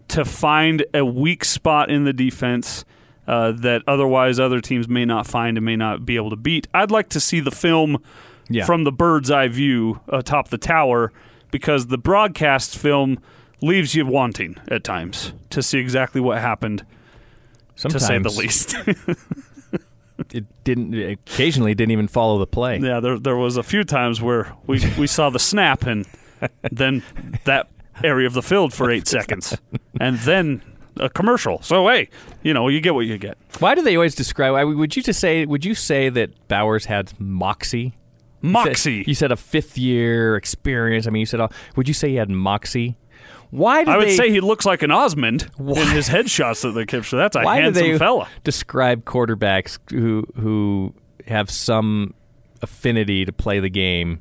to 0.09 0.25
find 0.25 0.85
a 0.95 1.05
weak 1.05 1.45
spot 1.45 1.91
in 1.91 2.05
the 2.05 2.13
defense 2.13 2.85
uh, 3.27 3.53
that 3.53 3.83
otherwise 3.89 4.39
other 4.39 4.61
teams 4.61 4.89
may 4.89 5.05
not 5.05 5.27
find 5.27 5.57
and 5.57 5.67
may 5.67 5.77
not 5.77 6.07
be 6.07 6.17
able 6.17 6.31
to 6.31 6.37
beat. 6.37 6.69
I'd 6.73 6.91
like 6.91 7.09
to 7.11 7.21
see 7.21 7.41
the 7.41 7.51
film 7.51 8.03
yeah. 8.49 8.65
from 8.65 8.85
the 8.85 8.93
bird's 8.93 9.31
eye 9.31 9.49
view 9.49 10.01
atop 10.09 10.49
the 10.49 10.59
tower 10.59 11.13
because 11.51 11.89
the 11.89 11.99
broadcast 11.99 12.79
film 12.79 13.19
leaves 13.61 13.95
you 13.95 14.07
wanting 14.07 14.57
at 14.69 14.85
times 14.85 15.33
to 15.51 15.63
see 15.63 15.79
exactly 15.79 16.21
what 16.21 16.39
happened. 16.39 16.85
Sometimes, 17.75 18.03
to 18.03 18.07
say 18.07 18.19
the 18.19 18.31
least. 18.31 18.75
it 20.33 20.45
didn't. 20.65 20.95
It 20.95 21.13
occasionally, 21.13 21.75
didn't 21.75 21.91
even 21.91 22.09
follow 22.09 22.39
the 22.39 22.47
play. 22.47 22.79
Yeah, 22.79 23.01
there 23.01 23.19
there 23.19 23.37
was 23.37 23.57
a 23.57 23.63
few 23.63 23.85
times 23.85 24.23
where 24.23 24.55
we 24.67 24.81
we 24.99 25.07
saw 25.07 25.29
the 25.29 25.39
snap 25.39 25.83
and 25.83 26.07
then 26.71 27.03
that 27.45 27.69
area 28.05 28.27
of 28.27 28.35
the 28.35 28.43
field 28.43 28.73
for 28.73 28.91
eight 28.91 29.09
seconds, 29.09 29.57
and 30.01 30.19
then 30.21 30.63
a 30.99 31.09
commercial. 31.09 31.63
So 31.63 31.89
hey, 31.89 32.09
you 32.43 32.55
know 32.55 32.69
you 32.69 32.81
get 32.81 32.95
what 32.95 33.07
you 33.07 33.19
get. 33.19 33.39
Why 33.59 33.75
do 33.75 33.83
they 33.83 33.97
always 33.97 34.15
describe? 34.15 34.67
Would 34.67 34.97
you 34.97 35.03
just 35.03 35.21
say? 35.21 35.47
Would 35.47 35.65
you 35.65 35.75
say 35.75 36.09
that 36.09 36.49
Bowers 36.49 36.87
had 36.87 37.19
moxie? 37.19 37.97
Moxie. 38.43 38.93
You 38.93 39.03
said, 39.03 39.09
you 39.09 39.15
said 39.15 39.33
a 39.33 39.37
fifth 39.37 39.79
year 39.79 40.37
experience. 40.37 41.07
I 41.07 41.11
mean, 41.11 41.21
you 41.21 41.27
said, 41.27 41.41
would 41.75 41.89
you 41.89 41.95
say 41.95 42.11
he 42.11 42.17
had 42.17 42.31
moxie? 42.31 42.97
Why 43.51 43.85
do 43.85 43.91
I 43.91 43.97
would 43.97 44.09
they, 44.09 44.17
say 44.17 44.31
he 44.31 44.41
looks 44.41 44.67
like 44.67 44.83
an 44.83 44.91
Osmond 44.91 45.51
why? 45.57 45.81
in 45.81 45.89
his 45.89 46.09
headshots 46.09 46.63
that 46.63 46.73
they 46.73 46.85
capture. 46.85 47.17
That's 47.17 47.37
a 47.37 47.43
why 47.43 47.61
handsome 47.61 47.85
do 47.85 47.93
they 47.93 47.99
fella. 47.99 48.29
Describe 48.45 49.05
quarterbacks 49.05 49.79
who 49.91 50.27
who 50.37 50.95
have 51.27 51.51
some 51.51 52.15
affinity 52.63 53.25
to 53.25 53.33
play 53.33 53.61
the 53.61 53.71
game. 53.71 54.21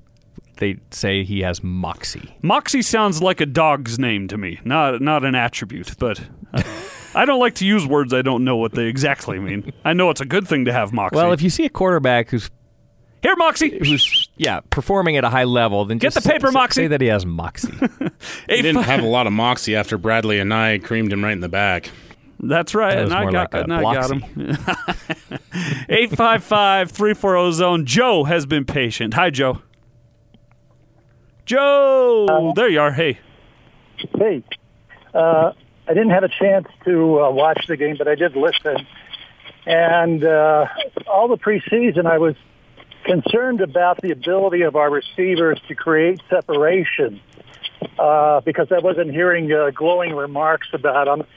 They 0.57 0.77
say 0.91 1.23
he 1.23 1.41
has 1.41 1.63
moxie. 1.63 2.35
Moxie 2.41 2.81
sounds 2.81 3.21
like 3.21 3.41
a 3.41 3.45
dog's 3.45 3.99
name 3.99 4.27
to 4.29 4.37
me, 4.37 4.59
not 4.63 5.01
not 5.01 5.25
an 5.25 5.35
attribute. 5.35 5.97
But 5.99 6.21
uh, 6.53 6.63
I 7.15 7.25
don't 7.25 7.39
like 7.39 7.55
to 7.55 7.65
use 7.65 7.85
words 7.85 8.13
I 8.13 8.21
don't 8.21 8.43
know 8.43 8.55
what 8.55 8.73
they 8.73 8.85
exactly 8.85 9.39
mean. 9.39 9.73
I 9.83 9.93
know 9.93 10.09
it's 10.09 10.21
a 10.21 10.25
good 10.25 10.47
thing 10.47 10.65
to 10.65 10.73
have 10.73 10.93
moxie. 10.93 11.17
Well, 11.17 11.33
if 11.33 11.41
you 11.41 11.49
see 11.49 11.65
a 11.65 11.69
quarterback 11.69 12.29
who's 12.29 12.49
here, 13.25 13.35
Moxie. 13.37 13.79
Who's 13.79 14.29
yeah 14.37 14.59
performing 14.69 15.17
at 15.17 15.23
a 15.23 15.29
high 15.29 15.45
level? 15.45 15.83
Then 15.85 15.97
get 15.97 16.13
the 16.13 16.21
paper, 16.21 16.47
say, 16.47 16.53
Moxie. 16.53 16.81
Say 16.83 16.87
that 16.87 17.01
he 17.01 17.07
has 17.07 17.25
Moxie. 17.25 17.73
he 18.47 18.61
didn't 18.61 18.83
have 18.83 19.03
a 19.03 19.07
lot 19.07 19.25
of 19.25 19.33
Moxie 19.33 19.75
after 19.75 19.97
Bradlee 19.97 20.39
Anae 20.41 20.83
creamed 20.83 21.11
him 21.11 21.23
right 21.23 21.31
in 21.31 21.39
the 21.39 21.49
back. 21.49 21.89
That's 22.39 22.75
right, 22.75 22.93
that 22.93 23.05
and 23.05 23.13
I 23.13 23.31
got, 23.31 23.51
like 23.53 23.63
and 23.63 23.73
I 23.73 23.81
got 23.81 24.11
him. 24.11 24.21
855-340 25.89 27.51
zone. 27.53 27.85
Joe 27.87 28.25
has 28.25 28.45
been 28.45 28.65
patient. 28.65 29.15
Hi, 29.15 29.31
Joe. 29.31 29.61
Joe, 31.45 32.25
uh, 32.27 32.53
there 32.53 32.69
you 32.69 32.79
are. 32.79 32.91
Hey. 32.91 33.19
Hey. 34.17 34.43
Uh, 35.13 35.51
I 35.87 35.93
didn't 35.93 36.09
have 36.09 36.23
a 36.23 36.29
chance 36.29 36.67
to 36.85 37.21
uh, 37.21 37.31
watch 37.31 37.65
the 37.67 37.77
game, 37.77 37.95
but 37.97 38.07
I 38.07 38.15
did 38.15 38.35
listen. 38.35 38.87
And 39.65 40.23
uh, 40.23 40.65
all 41.07 41.27
the 41.27 41.37
preseason, 41.37 42.07
I 42.07 42.17
was 42.17 42.35
concerned 43.03 43.61
about 43.61 44.01
the 44.01 44.11
ability 44.11 44.63
of 44.63 44.75
our 44.75 44.89
receivers 44.89 45.61
to 45.67 45.75
create 45.75 46.19
separation 46.29 47.21
uh, 47.99 48.41
because 48.41 48.71
I 48.71 48.79
wasn't 48.79 49.11
hearing 49.11 49.51
uh, 49.53 49.69
glowing 49.69 50.15
remarks 50.15 50.67
about 50.73 51.05
them. 51.05 51.27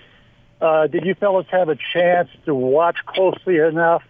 Uh, 0.60 0.86
did 0.86 1.04
you 1.04 1.14
fellows 1.14 1.46
have 1.50 1.68
a 1.68 1.76
chance 1.92 2.30
to 2.46 2.54
watch 2.54 2.96
closely 3.06 3.58
enough 3.58 4.02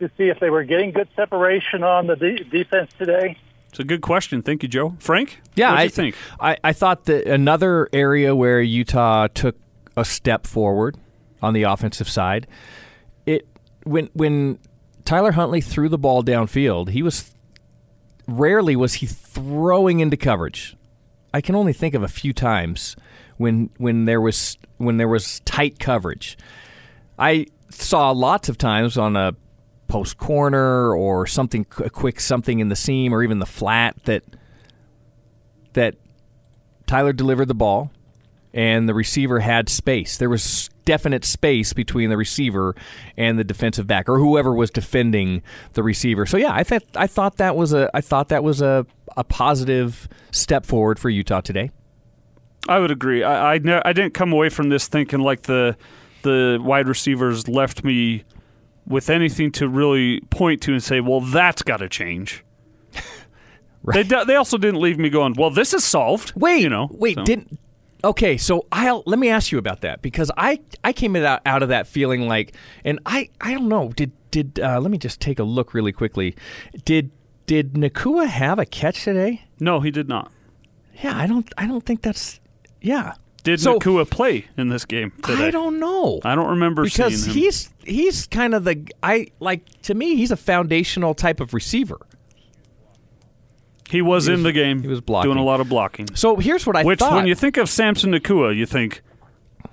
to 0.00 0.10
see 0.18 0.24
if 0.24 0.40
they 0.40 0.50
were 0.50 0.64
getting 0.64 0.90
good 0.90 1.08
separation 1.14 1.84
on 1.84 2.08
the 2.08 2.16
de- 2.16 2.44
defense 2.44 2.90
today? 2.98 3.38
It's 3.78 3.84
a 3.84 3.86
good 3.86 4.02
question. 4.02 4.42
Thank 4.42 4.64
you, 4.64 4.68
Joe. 4.68 4.96
Frank? 4.98 5.40
Yeah, 5.54 5.72
I 5.72 5.86
think 5.86 6.16
I, 6.40 6.56
I 6.64 6.72
thought 6.72 7.04
that 7.04 7.28
another 7.28 7.88
area 7.92 8.34
where 8.34 8.60
Utah 8.60 9.28
took 9.28 9.54
a 9.96 10.04
step 10.04 10.48
forward 10.48 10.96
on 11.40 11.54
the 11.54 11.62
offensive 11.62 12.08
side, 12.08 12.48
it 13.24 13.46
when 13.84 14.10
when 14.14 14.58
Tyler 15.04 15.30
Huntley 15.30 15.60
threw 15.60 15.88
the 15.88 15.96
ball 15.96 16.24
downfield, 16.24 16.88
he 16.88 17.04
was 17.04 17.32
rarely 18.26 18.74
was 18.74 18.94
he 18.94 19.06
throwing 19.06 20.00
into 20.00 20.16
coverage. 20.16 20.76
I 21.32 21.40
can 21.40 21.54
only 21.54 21.72
think 21.72 21.94
of 21.94 22.02
a 22.02 22.08
few 22.08 22.32
times 22.32 22.96
when 23.36 23.70
when 23.76 24.06
there 24.06 24.20
was 24.20 24.58
when 24.78 24.96
there 24.96 25.06
was 25.06 25.38
tight 25.44 25.78
coverage. 25.78 26.36
I 27.16 27.46
saw 27.70 28.10
lots 28.10 28.48
of 28.48 28.58
times 28.58 28.98
on 28.98 29.14
a 29.14 29.36
post 29.88 30.18
corner 30.18 30.94
or 30.94 31.26
something 31.26 31.66
a 31.78 31.90
quick 31.90 32.20
something 32.20 32.60
in 32.60 32.68
the 32.68 32.76
seam 32.76 33.12
or 33.12 33.22
even 33.22 33.38
the 33.38 33.46
flat 33.46 33.96
that 34.04 34.22
that 35.72 35.96
Tyler 36.86 37.12
delivered 37.12 37.48
the 37.48 37.54
ball 37.54 37.90
and 38.54 38.88
the 38.88 38.94
receiver 38.94 39.40
had 39.40 39.68
space. 39.68 40.16
There 40.16 40.28
was 40.28 40.70
definite 40.84 41.24
space 41.24 41.72
between 41.72 42.08
the 42.08 42.16
receiver 42.16 42.74
and 43.16 43.38
the 43.38 43.44
defensive 43.44 43.86
back 43.86 44.08
or 44.08 44.18
whoever 44.18 44.54
was 44.54 44.70
defending 44.70 45.42
the 45.74 45.82
receiver. 45.82 46.24
So 46.24 46.36
yeah, 46.36 46.52
I 46.52 46.64
thought 46.64 46.82
I 46.94 47.06
thought 47.06 47.36
that 47.36 47.56
was 47.56 47.72
a 47.72 47.90
I 47.94 48.00
thought 48.00 48.28
that 48.28 48.42
was 48.42 48.60
a, 48.60 48.86
a 49.16 49.24
positive 49.24 50.08
step 50.30 50.64
forward 50.64 50.98
for 50.98 51.10
Utah 51.10 51.40
today. 51.40 51.70
I 52.68 52.78
would 52.78 52.90
agree. 52.90 53.22
I 53.22 53.54
I, 53.54 53.60
I 53.84 53.92
didn't 53.92 54.14
come 54.14 54.32
away 54.32 54.48
from 54.48 54.68
this 54.68 54.88
thinking 54.88 55.20
like 55.20 55.42
the 55.42 55.76
the 56.22 56.58
wide 56.60 56.88
receivers 56.88 57.48
left 57.48 57.84
me 57.84 58.24
with 58.88 59.10
anything 59.10 59.52
to 59.52 59.68
really 59.68 60.20
point 60.30 60.62
to 60.62 60.72
and 60.72 60.82
say, 60.82 61.00
"Well, 61.00 61.20
that's 61.20 61.62
got 61.62 61.78
to 61.78 61.88
change." 61.88 62.44
right. 63.82 64.08
They 64.08 64.24
they 64.24 64.34
also 64.34 64.58
didn't 64.58 64.80
leave 64.80 64.98
me 64.98 65.10
going, 65.10 65.34
"Well, 65.34 65.50
this 65.50 65.74
is 65.74 65.84
solved." 65.84 66.32
Wait, 66.34 66.62
you 66.62 66.68
know. 66.68 66.88
wait, 66.90 67.16
so. 67.16 67.24
didn't 67.24 67.58
Okay, 68.04 68.36
so 68.36 68.64
I'll 68.70 69.02
let 69.06 69.18
me 69.18 69.28
ask 69.28 69.50
you 69.50 69.58
about 69.58 69.80
that 69.80 70.02
because 70.02 70.30
I 70.36 70.60
I 70.84 70.92
came 70.92 71.16
out, 71.16 71.40
out 71.44 71.62
of 71.62 71.70
that 71.70 71.88
feeling 71.88 72.28
like, 72.28 72.54
and 72.84 73.00
I 73.04 73.28
I 73.40 73.52
don't 73.52 73.68
know 73.68 73.92
did 73.92 74.12
did 74.30 74.60
uh, 74.60 74.80
let 74.80 74.90
me 74.90 74.98
just 74.98 75.20
take 75.20 75.38
a 75.38 75.44
look 75.44 75.74
really 75.74 75.90
quickly. 75.90 76.36
Did 76.84 77.10
did 77.46 77.72
Nacua 77.74 78.28
have 78.28 78.58
a 78.58 78.66
catch 78.66 79.02
today? 79.04 79.44
No, 79.58 79.80
he 79.80 79.90
did 79.90 80.08
not. 80.08 80.30
Yeah, 81.02 81.16
I 81.16 81.26
don't 81.26 81.52
I 81.58 81.66
don't 81.66 81.84
think 81.84 82.02
that's 82.02 82.38
yeah. 82.80 83.14
Did 83.48 83.60
So- 83.60 83.78
Nacua 83.78 84.08
play 84.08 84.44
in 84.58 84.68
this 84.68 84.84
game 84.84 85.12
today? 85.22 85.46
I 85.46 85.50
don't 85.50 85.78
know. 85.80 86.20
I 86.24 86.34
don't 86.34 86.50
remember 86.50 86.84
because 86.84 87.24
seeing 87.24 87.34
him. 87.36 87.42
he's 87.42 87.70
he's 87.84 88.26
kind 88.26 88.54
of 88.54 88.64
the 88.64 88.86
I 89.02 89.28
like 89.40 89.64
to 89.82 89.94
me 89.94 90.16
he's 90.16 90.30
a 90.30 90.36
foundational 90.36 91.14
type 91.14 91.40
of 91.40 91.54
receiver. 91.54 91.98
He 93.88 94.02
was 94.02 94.26
He 94.26 94.32
in 94.32 94.38
was- 94.40 94.44
the 94.44 94.52
game. 94.52 94.82
he 94.82 94.88
was 94.88 95.00
blocking. 95.00 95.28
doing 95.30 95.38
a 95.38 95.44
lot 95.44 95.60
of 95.60 95.68
blocking. 95.68 96.08
So 96.14 96.36
here's 96.36 96.66
what 96.66 96.76
I 96.76 96.82
Which, 96.84 96.98
thought. 96.98 97.14
when 97.14 97.26
you 97.26 97.34
think 97.34 97.56
of 97.56 97.68
Samson 97.70 98.12
Nacua, 98.12 98.54
you 98.54 98.66
think 98.66 99.02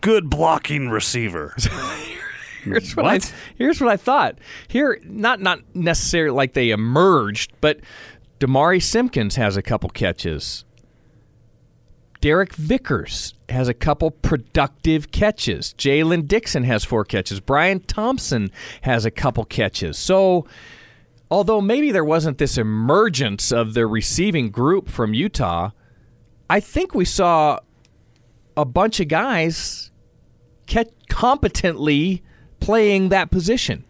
good 0.02 0.30
blocking 0.30 0.90
receiver. 0.90 1.54
here's 2.64 2.96
what, 2.96 3.04
What? 3.04 3.26
I 3.26 3.54
here's 3.58 3.82
what 3.82 3.90
I 3.92 3.98
thought. 3.98 4.38
Here, 4.68 5.00
not 5.04 5.42
not 5.42 5.60
necessarily 5.74 6.36
like 6.36 6.54
they 6.54 6.70
emerged, 6.70 7.52
but 7.60 7.80
Demari 8.40 8.82
Simpkins 8.82 9.36
has 9.36 9.58
a 9.58 9.62
couple 9.62 9.90
catches. 9.90 10.65
Derrick 12.26 12.56
Vickers 12.56 13.36
has 13.50 13.68
a 13.68 13.74
couple 13.76 14.10
productive 14.10 15.12
catches. 15.12 15.76
Jaylen 15.78 16.28
Dixon 16.28 16.64
has 16.64 16.84
four 16.84 17.06
catches. 17.06 17.40
Brian 17.40 17.82
Thompson 17.82 18.50
has 18.82 19.06
a 19.06 19.12
couple 19.12 19.46
catches. 19.46 20.00
So, 20.00 20.48
although 21.30 21.62
maybe 21.62 21.92
there 21.92 22.04
wasn't 22.04 22.40
this 22.40 22.58
emergence 22.58 23.52
of 23.52 23.76
the 23.76 23.86
receiving 23.86 24.50
group 24.50 24.90
from 24.90 25.14
Utah, 25.14 25.70
I 26.50 26.62
think 26.62 26.96
we 26.96 27.06
saw 27.06 27.60
a 28.58 28.66
bunch 28.66 29.00
of 29.00 29.08
guys 29.08 29.92
catch 30.66 30.90
competently 31.10 32.24
playing 32.60 33.10
that 33.10 33.30
position, 33.30 33.86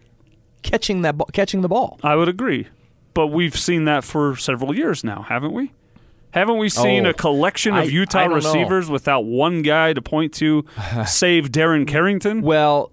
catching 0.62 1.04
that 1.04 1.16
catching 1.32 1.62
the 1.62 1.70
ball. 1.70 2.02
I 2.04 2.18
would 2.18 2.28
agree. 2.28 2.68
But 3.14 3.28
we've 3.28 3.58
seen 3.58 3.86
that 3.86 4.04
for 4.04 4.36
several 4.36 4.76
years 4.76 5.06
now, 5.06 5.22
haven't 5.22 5.54
we? 5.54 5.72
Haven't 6.36 6.58
we 6.58 6.68
seen 6.70 7.06
Oh, 7.06 7.10
a 7.12 7.14
collection 7.14 7.74
of 7.76 7.86
I- 7.86 7.88
Utah 7.88 8.20
I 8.20 8.24
don't 8.28 8.32
know. 8.32 8.36
receivers 8.52 8.90
without 8.90 9.24
one 9.26 9.62
guy 9.62 9.94
to 9.94 10.02
point 10.02 10.34
to, 10.36 10.66
save 11.08 11.50
Darren 11.50 11.88
Carrington? 11.88 12.42
Well, 12.42 12.92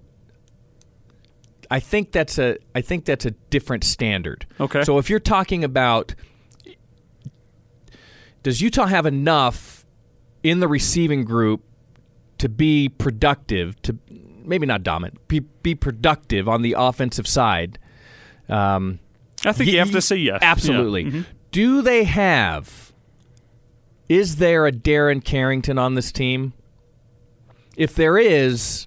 I 1.69 1.81
think 1.81 2.13
that's 2.13 2.39
a 2.39 2.57
I 2.75 2.83
think 2.83 3.05
that's 3.05 3.25
a 3.27 3.33
different 3.51 3.83
standard. 3.83 4.47
Okay. 4.61 4.85
So 4.85 4.99
if 4.99 5.11
you're 5.11 5.19
talking 5.21 5.65
about 5.65 6.15
does 8.43 8.61
Utah 8.61 8.87
have 8.87 9.07
enough 9.07 9.85
in 10.43 10.61
the 10.61 10.69
receiving 10.69 11.25
group 11.25 11.63
to 12.39 12.49
be 12.49 12.89
productive 12.89 13.81
to 13.83 13.97
maybe 14.45 14.67
not 14.67 14.83
dominant, 14.83 15.27
be 15.29 15.41
be 15.41 15.75
productive 15.75 16.49
on 16.49 16.63
the 16.63 16.75
offensive 16.79 17.27
side? 17.27 17.79
Um, 18.49 18.99
I 19.45 19.53
think 19.53 19.71
you 19.71 19.79
have 19.79 19.91
to 19.93 20.01
say 20.01 20.17
yes. 20.17 20.39
Absolutely. 20.43 21.03
Yeah. 21.05 21.11
Mhm. 21.11 21.27
Do 21.53 21.83
they 21.83 22.05
have? 22.05 22.92
Is 24.13 24.37
there 24.37 24.67
a 24.67 24.73
Darren 24.73 25.25
Carrington 25.25 25.79
on 25.79 25.95
this 25.95 26.13
team? 26.13 26.53
If 27.79 27.95
there 27.95 28.19
is, 28.19 28.87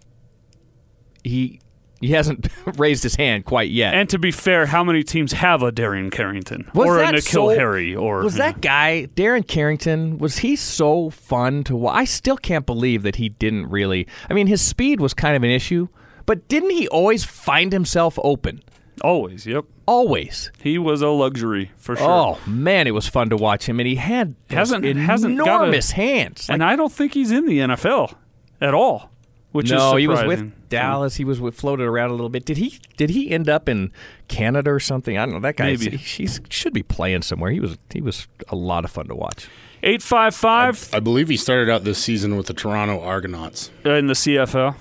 he 1.23 1.59
he 1.99 2.11
hasn't 2.11 2.47
raised 2.77 3.01
his 3.01 3.15
hand 3.15 3.45
quite 3.45 3.71
yet. 3.71 3.95
And 3.95 4.07
to 4.09 4.19
be 4.19 4.29
fair, 4.29 4.67
how 4.67 4.83
many 4.83 5.01
teams 5.01 5.31
have 5.33 5.63
a 5.63 5.71
Darren 5.71 6.11
Carrington 6.11 6.69
Was 6.75 6.87
or 6.87 6.99
a 6.99 7.07
N'Keal 7.07 7.21
so- 7.23 7.49
Harry? 7.49 7.95
Or 7.95 8.21
was 8.21 8.35
that 8.35 8.61
guy 8.61 9.07
Darren 9.15 9.47
Carrington? 9.47 10.19
Was 10.19 10.37
he 10.37 10.55
so 10.55 11.09
fun 11.09 11.63
to 11.63 11.75
watch? 11.75 11.95
I 11.95 12.05
still 12.05 12.37
can't 12.37 12.67
believe 12.67 13.01
that 13.01 13.15
he 13.15 13.29
didn't 13.29 13.67
really. 13.71 14.07
I 14.29 14.35
mean, 14.35 14.45
his 14.45 14.61
speed 14.61 14.99
was 14.99 15.15
kind 15.15 15.35
of 15.35 15.41
an 15.41 15.49
issue, 15.49 15.87
but 16.27 16.47
didn't 16.47 16.69
he 16.69 16.87
always 16.89 17.23
find 17.23 17.73
himself 17.73 18.19
open? 18.23 18.61
Always? 19.05 19.45
Yep, 19.45 19.65
Always. 19.85 20.51
he 20.61 20.77
was 20.77 21.01
a 21.01 21.09
luxury 21.09 21.71
for 21.77 21.95
sure. 21.95 22.07
Oh 22.09 22.39
man, 22.47 22.87
it 22.87 22.91
was 22.91 23.07
fun 23.07 23.29
to 23.29 23.37
watch 23.37 23.67
him, 23.69 23.79
and 23.79 23.87
he 23.87 23.95
had 23.95 24.35
those 24.47 24.57
Hasn't- 24.71 24.85
hasn't 24.97 25.37
got 25.37 25.47
a- 25.47 25.63
enormous 25.63 25.91
hands. 25.91 26.49
and 26.49 26.63
I 26.63 26.75
don't 26.75 26.91
think 26.91 27.13
he's 27.13 27.31
in 27.31 27.45
the 27.45 27.59
NFL 27.59 28.13
at 28.59 28.73
all. 28.73 29.11
Which 29.51 29.71
no, 29.71 29.95
is 29.95 30.01
he 30.01 30.07
was 30.09 30.21
with 30.25 30.67
Dallas. 30.67 31.15
He 31.15 31.23
was 31.23 31.39
with, 31.39 31.55
floated 31.55 31.85
around 31.85 32.09
a 32.09 32.13
little 32.13 32.27
bit. 32.27 32.43
Did 32.43 32.57
he? 32.57 32.77
Did 32.97 33.11
he 33.11 33.31
end 33.31 33.47
up 33.47 33.69
in 33.69 33.93
Canada 34.27 34.69
or 34.71 34.81
something? 34.81 35.17
I 35.17 35.25
don't 35.25 35.35
know. 35.35 35.39
That 35.39 35.55
guy. 35.55 35.67
Maybe. 35.67 35.91
He, 35.95 36.25
he 36.25 36.29
should 36.49 36.73
be 36.73 36.83
playing 36.83 37.21
somewhere. 37.21 37.51
He 37.51 37.61
was. 37.61 37.77
He 37.93 38.01
was 38.01 38.27
a 38.49 38.55
lot 38.57 38.83
of 38.83 38.91
fun 38.91 39.07
to 39.07 39.15
watch. 39.15 39.47
Eight 39.81 40.01
five 40.01 40.35
five 40.35 40.89
I 40.93 40.99
believe 40.99 41.29
he 41.29 41.37
started 41.37 41.69
out 41.71 41.85
this 41.85 41.99
season 41.99 42.35
with 42.35 42.47
the 42.47 42.53
Toronto 42.53 42.99
Argonauts. 43.01 43.69
in 43.85 44.07
the 44.07 44.13
CFL. 44.13 44.75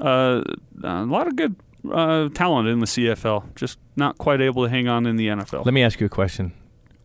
Uh, 0.00 0.42
a 0.84 1.04
lot 1.04 1.26
of 1.26 1.34
good 1.36 1.56
uh, 1.90 2.28
talent 2.30 2.68
in 2.68 2.80
the 2.80 2.86
CFL, 2.86 3.54
just 3.54 3.78
not 3.96 4.18
quite 4.18 4.40
able 4.40 4.64
to 4.64 4.70
hang 4.70 4.88
on 4.88 5.06
in 5.06 5.16
the 5.16 5.28
NFL. 5.28 5.64
Let 5.64 5.74
me 5.74 5.82
ask 5.82 6.00
you 6.00 6.06
a 6.06 6.10
question. 6.10 6.52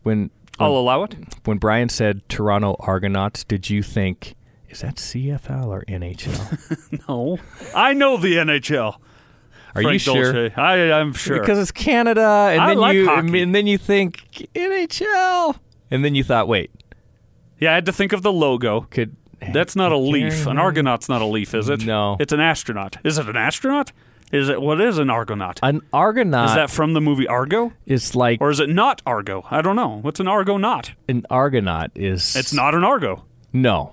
When 0.02 0.30
I'll 0.58 0.76
allow 0.76 1.02
it. 1.04 1.16
when 1.44 1.58
Brian 1.58 1.88
said 1.88 2.28
Toronto 2.28 2.76
Argonauts, 2.78 3.44
did 3.44 3.70
you 3.70 3.82
think 3.82 4.34
is 4.68 4.80
that 4.80 4.96
CFL 4.96 5.66
or 5.66 5.84
NHL? 5.86 7.02
No, 7.08 7.38
I 7.74 7.92
know 7.92 8.16
the 8.16 8.36
NHL. 8.36 8.96
Are 9.74 9.82
you 9.82 9.98
sure? 9.98 10.32
Dolce. 10.32 10.54
I, 10.54 10.92
I'm 10.92 11.12
sure. 11.12 11.40
Because 11.40 11.58
it's 11.58 11.72
Canada, 11.72 12.48
and 12.52 12.60
I 12.60 12.68
then 12.68 12.78
like 12.78 12.94
you 12.94 13.06
hockey. 13.06 13.42
and 13.42 13.54
then 13.54 13.66
you 13.66 13.78
think 13.78 14.48
NHL, 14.54 15.58
and 15.90 16.04
then 16.04 16.14
you 16.14 16.22
thought, 16.24 16.46
wait, 16.48 16.70
yeah, 17.58 17.72
I 17.72 17.74
had 17.74 17.86
to 17.86 17.92
think 17.92 18.12
of 18.12 18.22
the 18.22 18.32
logo. 18.32 18.82
could 18.82 19.16
That's 19.52 19.74
not 19.76 19.92
a 19.92 19.96
leaf. 19.96 20.46
An 20.46 20.58
Argonaut's 20.58 21.08
not 21.08 21.22
a 21.22 21.26
leaf, 21.26 21.54
is 21.54 21.68
it? 21.68 21.84
No. 21.84 22.16
It's 22.20 22.32
an 22.32 22.40
astronaut. 22.40 22.98
Is 23.04 23.18
it 23.18 23.28
an 23.28 23.36
astronaut? 23.36 23.92
Is 24.34 24.48
it 24.48 24.60
what 24.60 24.80
is 24.80 24.98
an 24.98 25.10
Argonaut? 25.10 25.60
An 25.62 25.80
Argonaut 25.92 26.48
is 26.50 26.54
that 26.56 26.70
from 26.70 26.92
the 26.92 27.00
movie 27.00 27.26
Argo? 27.28 27.72
It's 27.86 28.14
like 28.16 28.40
Or 28.40 28.50
is 28.50 28.58
it 28.60 28.68
not 28.68 29.00
Argo? 29.06 29.46
I 29.50 29.62
don't 29.62 29.76
know. 29.76 29.98
What's 30.02 30.18
an 30.20 30.26
Argonaut? 30.28 30.92
an 31.08 31.24
Argonaut 31.30 31.92
is. 31.94 32.34
It's 32.34 32.52
not 32.52 32.74
an 32.74 32.82
Argo. 32.84 33.24
No, 33.52 33.92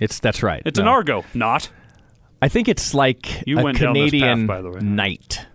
it's 0.00 0.18
that's 0.18 0.42
right. 0.42 0.62
It's 0.66 0.78
an 0.78 0.88
Argo, 0.88 1.24
not 1.34 1.68
I 2.42 2.48
think 2.48 2.68
it's 2.68 2.92
like 2.94 3.42
You 3.46 3.58
a 3.60 3.62
went 3.64 3.78
down 3.78 3.94
this 3.94 4.10
path, 4.10 4.20
Canadian 4.20 4.46
by 4.46 4.60
the 4.60 4.70
way. 4.70 4.80
knight. 4.80 5.46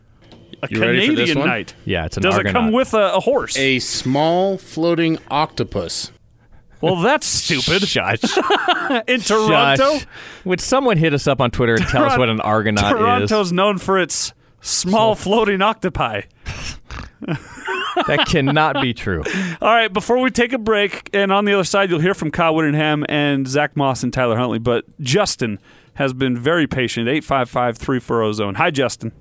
a 0.64 0.68
You 0.70 0.80
ready 0.82 1.00
for 1.02 1.06
Canadian 1.08 1.16
this 1.16 1.36
one? 1.36 1.48
knight. 1.48 1.76
Yeah, 1.86 2.06
it's 2.06 2.18
an 2.18 2.24
Does 2.24 2.36
Argonaut. 2.36 2.50
it 2.50 2.54
come 2.66 2.72
with 2.72 2.94
a, 2.96 3.14
a 3.16 3.20
horse? 3.20 3.58
A 3.58 3.80
small 3.80 4.58
floating 4.58 5.20
octopus. 5.30 6.12
Well, 6.82 6.98
that's 6.98 7.28
stupid. 7.28 7.82
Shush. 7.88 8.24
In 9.08 9.22
Toronto, 9.22 9.98
Shush. 9.98 10.08
Would 10.46 10.62
someone 10.62 10.98
hit 10.98 11.14
us 11.14 11.28
up 11.28 11.40
on 11.42 11.52
Twitter 11.52 11.76
and 11.76 11.88
tell 11.88 12.06
us 12.06 12.18
what 12.18 12.30
an 12.30 12.42
Argonaut 12.42 12.92
Toronto's 12.92 13.24
is? 13.24 13.30
Toronto's 13.30 13.52
known 13.52 13.78
for 13.78 14.00
its 14.00 14.34
small 14.62 15.16
floating 15.16 15.62
octopi. 15.62 16.22
That 18.08 18.26
cannot 18.28 18.82
be 18.82 18.94
true. 18.94 19.22
All 19.62 19.68
right, 19.74 19.92
before 19.92 20.18
we 20.20 20.32
take 20.32 20.54
a 20.54 20.58
break, 20.58 21.10
and 21.14 21.30
on 21.32 21.44
the 21.44 21.54
other 21.54 21.66
side, 21.66 21.90
you'll 21.90 22.00
hear 22.00 22.14
from 22.14 22.32
Kyle 22.32 22.56
Whittingham 22.56 23.06
and 23.10 23.46
Zack 23.46 23.76
Moss 23.76 24.02
and 24.02 24.14
Tyler 24.14 24.38
Huntley. 24.38 24.60
But 24.60 24.86
Justin 25.02 25.60
has 25.96 26.14
been 26.14 26.38
very 26.38 26.68
patient. 26.68 27.10
855 27.10 27.78
340 27.78 28.34
zone. 28.34 28.56
Hi, 28.56 28.72
Justin. 28.72 29.12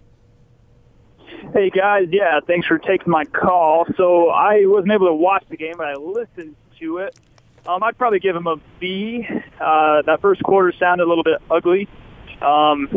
Hey 1.53 1.69
guys, 1.71 2.07
yeah, 2.13 2.39
thanks 2.47 2.69
for 2.69 2.79
taking 2.79 3.11
my 3.11 3.25
call. 3.25 3.85
So 3.97 4.29
I 4.29 4.67
wasn't 4.67 4.93
able 4.93 5.09
to 5.09 5.15
watch 5.15 5.45
the 5.49 5.57
game, 5.57 5.75
but 5.77 5.89
I 5.89 5.95
listened 5.95 6.55
to 6.79 6.99
it. 6.99 7.19
Um, 7.67 7.83
I'd 7.83 7.99
probably 7.99 8.21
give 8.21 8.35
him 8.35 8.47
a 8.47 8.57
B. 8.79 9.27
Uh, 9.61 10.03
that 10.03 10.21
first 10.21 10.43
quarter 10.43 10.73
sounded 10.79 11.05
a 11.05 11.09
little 11.09 11.25
bit 11.25 11.41
ugly. 11.51 11.89
Um, 12.41 12.89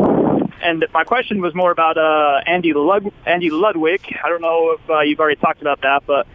and 0.61 0.85
my 0.93 1.03
question 1.03 1.41
was 1.41 1.53
more 1.53 1.71
about 1.71 1.97
uh, 1.97 2.41
Andy 2.45 2.73
Lud- 2.73 3.11
Andy 3.25 3.49
Ludwig. 3.49 4.01
I 4.23 4.29
don't 4.29 4.41
know 4.41 4.71
if 4.71 4.89
uh, 4.89 5.01
you've 5.01 5.19
already 5.19 5.39
talked 5.39 5.61
about 5.61 5.81
that, 5.81 6.03
but 6.07 6.27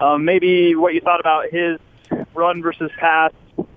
um, 0.00 0.24
maybe 0.24 0.76
what 0.76 0.94
you 0.94 1.00
thought 1.00 1.20
about 1.20 1.50
his 1.50 1.78
run 2.34 2.62
versus 2.62 2.90
pass 2.98 3.32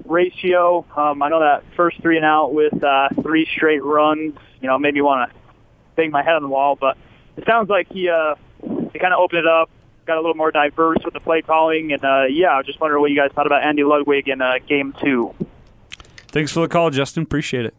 ratio. 0.05 0.85
Um, 0.95 1.23
I 1.23 1.29
know 1.29 1.39
that 1.39 1.63
first 1.75 1.99
three 2.01 2.17
and 2.17 2.25
out 2.25 2.53
with 2.53 2.83
uh, 2.83 3.09
three 3.21 3.47
straight 3.55 3.83
runs. 3.83 4.35
You 4.61 4.67
know, 4.67 4.77
maybe 4.77 5.01
want 5.01 5.31
to 5.31 5.37
bang 5.95 6.11
my 6.11 6.21
head 6.21 6.35
on 6.35 6.43
the 6.43 6.49
wall, 6.49 6.77
but 6.79 6.97
it 7.37 7.45
sounds 7.47 7.69
like 7.69 7.91
he 7.91 8.09
uh, 8.09 8.35
he 8.61 8.99
kind 8.99 9.13
of 9.13 9.19
opened 9.19 9.39
it 9.39 9.47
up, 9.47 9.69
got 10.10 10.18
a 10.18 10.22
little 10.22 10.36
more 10.36 10.51
diverse 10.51 10.97
with 11.05 11.14
the 11.14 11.20
play 11.20 11.43
calling, 11.43 11.93
and 11.93 12.03
uh, 12.03 12.24
yeah, 12.24 12.47
I 12.47 12.57
was 12.57 12.66
just 12.66 12.80
wondering 12.80 12.99
what 12.99 13.12
you 13.12 13.16
guys 13.16 13.32
thought 13.32 13.45
about 13.45 13.64
Andy 13.64 13.84
Ludwig 13.84 14.28
in 14.28 14.41
uh, 14.41 14.55
game 14.68 14.93
two. 14.99 15.36
Thanks 16.30 16.51
for 16.51 16.62
the 16.62 16.68
call, 16.68 16.89
Justin. 16.89 17.24
Appreciate 17.24 17.66
it. 17.66 17.76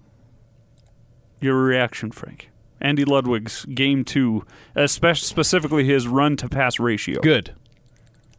Your 1.40 1.56
reaction, 1.56 2.12
Frank. 2.12 2.50
Andy 2.80 3.04
Ludwig's 3.04 3.64
game 3.64 4.04
two, 4.04 4.46
especially 4.76 5.26
specifically 5.26 5.84
his 5.84 6.06
run 6.06 6.36
to 6.36 6.48
pass 6.48 6.78
ratio. 6.78 7.20
Good. 7.20 7.52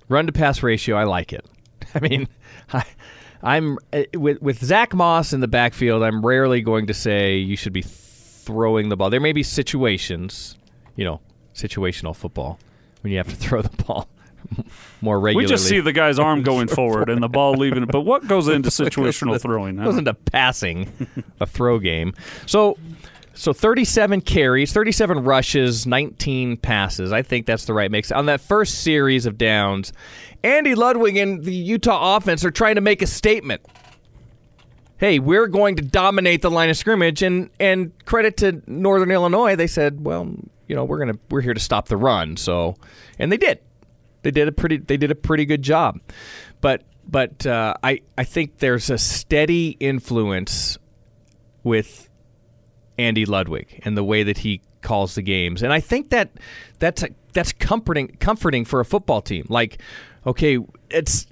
Run 0.08 0.26
to 0.26 0.32
pass 0.32 0.64
ratio, 0.64 0.96
I 0.96 1.04
like 1.04 1.34
it. 1.34 1.46
I 1.94 2.00
mean, 2.00 2.30
I, 2.74 2.86
I'm 3.44 3.78
uh, 3.92 4.04
with 4.14 4.42
with 4.42 4.64
Zack 4.64 4.94
Moss 4.94 5.34
in 5.34 5.42
the 5.42 5.50
backfield. 5.50 6.02
I'm 6.02 6.26
rarely 6.26 6.62
going 6.62 6.88
to 6.88 6.94
say 6.94 7.36
you 7.36 7.58
should 7.58 7.74
be 7.74 7.82
throwing 7.82 8.88
the 8.88 8.96
ball. 8.96 9.10
There 9.10 9.20
may 9.20 9.34
be 9.34 9.44
situations, 9.44 10.58
you 10.96 11.04
know, 11.04 11.20
situational 11.54 12.16
football 12.16 12.58
when 13.02 13.12
you 13.12 13.18
have 13.18 13.30
to 13.30 13.36
throw 13.47 13.62
the 13.62 13.84
ball 13.84 14.08
more 15.02 15.20
regularly. 15.20 15.45
We 15.45 15.49
just 15.49 15.68
see 15.68 15.80
the 15.80 15.93
guy's 15.93 16.20
arm 16.20 16.41
going 16.43 16.68
forward 16.68 17.10
and 17.10 17.22
the 17.22 17.30
ball 17.30 17.54
leaving 17.54 17.84
it. 17.84 17.91
But 17.91 18.02
what 18.02 18.28
goes 18.28 18.47
into 18.47 18.70
situational 18.70 19.39
throwing? 19.41 19.80
It 19.80 19.84
goes 19.84 19.97
into 19.97 20.14
passing, 20.14 20.91
a 21.39 21.45
throw 21.45 21.80
game. 21.80 22.14
So, 22.45 22.78
so 23.34 23.54
37 23.54 24.22
carries, 24.22 24.74
37 24.74 25.24
rushes, 25.24 25.88
19 25.88 26.58
passes. 26.58 27.12
I 27.12 27.22
think 27.22 27.45
that's 27.45 27.66
the 27.66 27.74
right 27.74 27.89
mix. 27.89 28.12
On 28.12 28.26
that 28.28 28.41
first 28.41 28.84
series 28.84 29.26
of 29.26 29.38
downs, 29.38 29.93
Andy 30.43 30.76
Ludwig 30.76 31.18
and 31.18 31.43
the 31.43 31.54
Utah 31.54 32.18
offense 32.18 32.43
are 32.43 32.52
trying 32.52 32.76
to 32.76 32.82
make 32.82 33.02
a 33.02 33.08
statement. 33.08 33.62
Hey, 34.97 35.18
we're 35.18 35.47
going 35.47 35.78
to 35.78 35.82
dominate 35.82 36.43
the 36.43 36.52
line 36.52 36.70
of 36.70 36.78
scrimmage, 36.78 37.24
and 37.24 37.49
and 37.60 37.91
credit 38.06 38.38
to 38.38 38.62
Northern 38.68 39.10
Illinois, 39.10 39.56
they 39.56 39.66
said, 39.66 40.06
well, 40.06 40.32
you 40.72 40.76
know, 40.78 40.86
we're 40.86 40.99
gonna 40.99 41.19
we're 41.30 41.41
here 41.41 41.53
to 41.53 41.59
stop 41.59 41.89
the 41.89 41.97
run. 41.97 42.38
So, 42.38 42.76
and 43.19 43.30
they 43.30 43.36
did. 43.36 43.59
They 44.22 44.32
did 44.32 44.47
a 44.47 44.53
pretty 44.53 44.78
they 44.78 44.95
did 44.95 45.11
a 45.11 45.15
pretty 45.15 45.45
good 45.45 45.61
job. 45.61 45.99
But 46.61 46.84
but 47.05 47.45
uh, 47.45 47.74
I 47.84 47.99
I 48.17 48.24
think 48.24 48.59
there's 48.59 48.89
a 48.89 48.97
steady 48.97 49.76
influence 49.82 50.78
with 51.63 52.09
Andy 52.97 53.26
Ludwig 53.26 53.82
and 53.84 53.97
the 53.97 54.03
way 54.03 54.24
that 54.24 54.38
he 54.38 54.61
calls 54.82 55.15
the 55.15 55.22
games, 55.22 55.61
and 55.61 55.74
I 55.74 55.82
think 55.82 56.11
that 56.11 56.32
that's 56.80 57.03
a, 57.03 57.09
that's 57.34 57.51
comforting 57.51 58.07
comforting 58.22 58.63
for 58.63 58.80
a 58.80 58.86
football 58.86 59.22
team. 59.22 59.45
Like, 59.49 59.82
okay, 60.26 60.57
it's 60.89 61.28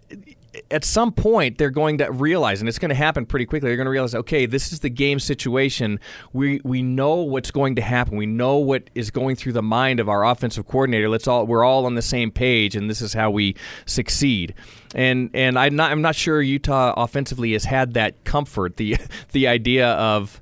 at 0.72 0.84
some 0.84 1.12
point 1.12 1.58
they're 1.58 1.70
going 1.70 1.97
to 2.00 2.12
realize, 2.12 2.60
and 2.60 2.68
it's 2.68 2.80
going 2.80 2.89
to 2.89 2.95
happen 2.95 3.26
pretty 3.26 3.45
quickly. 3.45 3.70
They're 3.70 3.78
going 3.78 3.86
to 3.86 3.91
realize, 3.91 4.16
okay, 4.16 4.45
this 4.45 4.72
is 4.72 4.80
the 4.80 4.89
game 4.89 5.20
situation. 5.20 6.00
We 6.34 6.62
we 6.64 6.82
know 6.82 7.16
what's 7.16 7.52
going 7.52 7.76
to 7.76 7.82
happen. 7.82 8.18
We 8.18 8.26
know 8.26 8.58
what 8.58 8.89
is 8.95 9.12
going 9.12 9.36
through 9.36 9.54
the 9.54 9.62
mind 9.62 10.00
of 10.00 10.10
our 10.10 10.26
offensive 10.26 10.68
coordinator. 10.68 11.10
Let's 11.10 11.28
all 11.28 11.45
we're 11.45 11.64
all 11.64 11.86
on 11.86 11.95
the 11.95 12.02
same 12.02 12.32
page, 12.32 12.76
and 12.76 12.89
this 12.89 13.02
is 13.02 13.14
how 13.14 13.30
we 13.32 13.56
succeed. 13.86 14.54
And 14.95 15.30
and 15.34 15.58
I'm 15.58 15.76
not 15.76 15.91
I'm 15.91 16.02
not 16.02 16.16
sure 16.16 16.41
Utah 16.41 16.93
offensively 16.97 17.54
has 17.54 17.66
had 17.66 17.93
that 17.93 18.24
comfort. 18.24 18.78
The 18.78 18.97
the 19.32 19.47
idea 19.47 19.89
of 19.91 20.41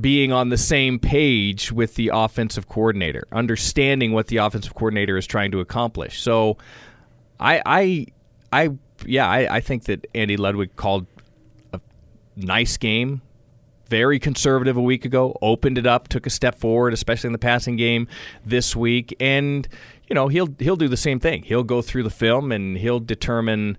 being 0.00 0.32
on 0.32 0.48
the 0.48 0.56
same 0.56 0.98
page 0.98 1.70
with 1.70 1.94
the 1.94 2.10
offensive 2.12 2.68
coordinator, 2.68 3.26
understanding 3.32 4.12
what 4.12 4.28
the 4.28 4.38
offensive 4.38 4.74
coordinator 4.74 5.16
is 5.16 5.26
trying 5.26 5.50
to 5.50 5.60
accomplish. 5.60 6.22
So, 6.22 6.56
I, 7.38 7.62
I, 7.66 8.06
I, 8.50 8.70
yeah, 9.06 9.28
I, 9.28 9.56
I 9.56 9.60
think 9.60 9.84
that 9.84 10.06
Andy 10.14 10.36
Ludwig 10.36 10.76
called 10.76 11.06
a 11.72 11.80
nice 12.36 12.76
game, 12.76 13.22
very 13.88 14.18
conservative 14.18 14.76
a 14.76 14.82
week 14.82 15.04
ago, 15.04 15.36
opened 15.42 15.78
it 15.78 15.86
up, 15.86 16.08
took 16.08 16.26
a 16.26 16.30
step 16.30 16.58
forward, 16.58 16.92
especially 16.92 17.28
in 17.28 17.32
the 17.32 17.38
passing 17.38 17.76
game 17.76 18.08
this 18.44 18.74
week, 18.74 19.14
and 19.20 19.68
you 20.08 20.14
know 20.14 20.28
he'll 20.28 20.54
he'll 20.58 20.76
do 20.76 20.88
the 20.88 20.96
same 20.96 21.20
thing. 21.20 21.42
He'll 21.42 21.64
go 21.64 21.82
through 21.82 22.02
the 22.02 22.10
film 22.10 22.52
and 22.52 22.76
he'll 22.76 23.00
determine 23.00 23.78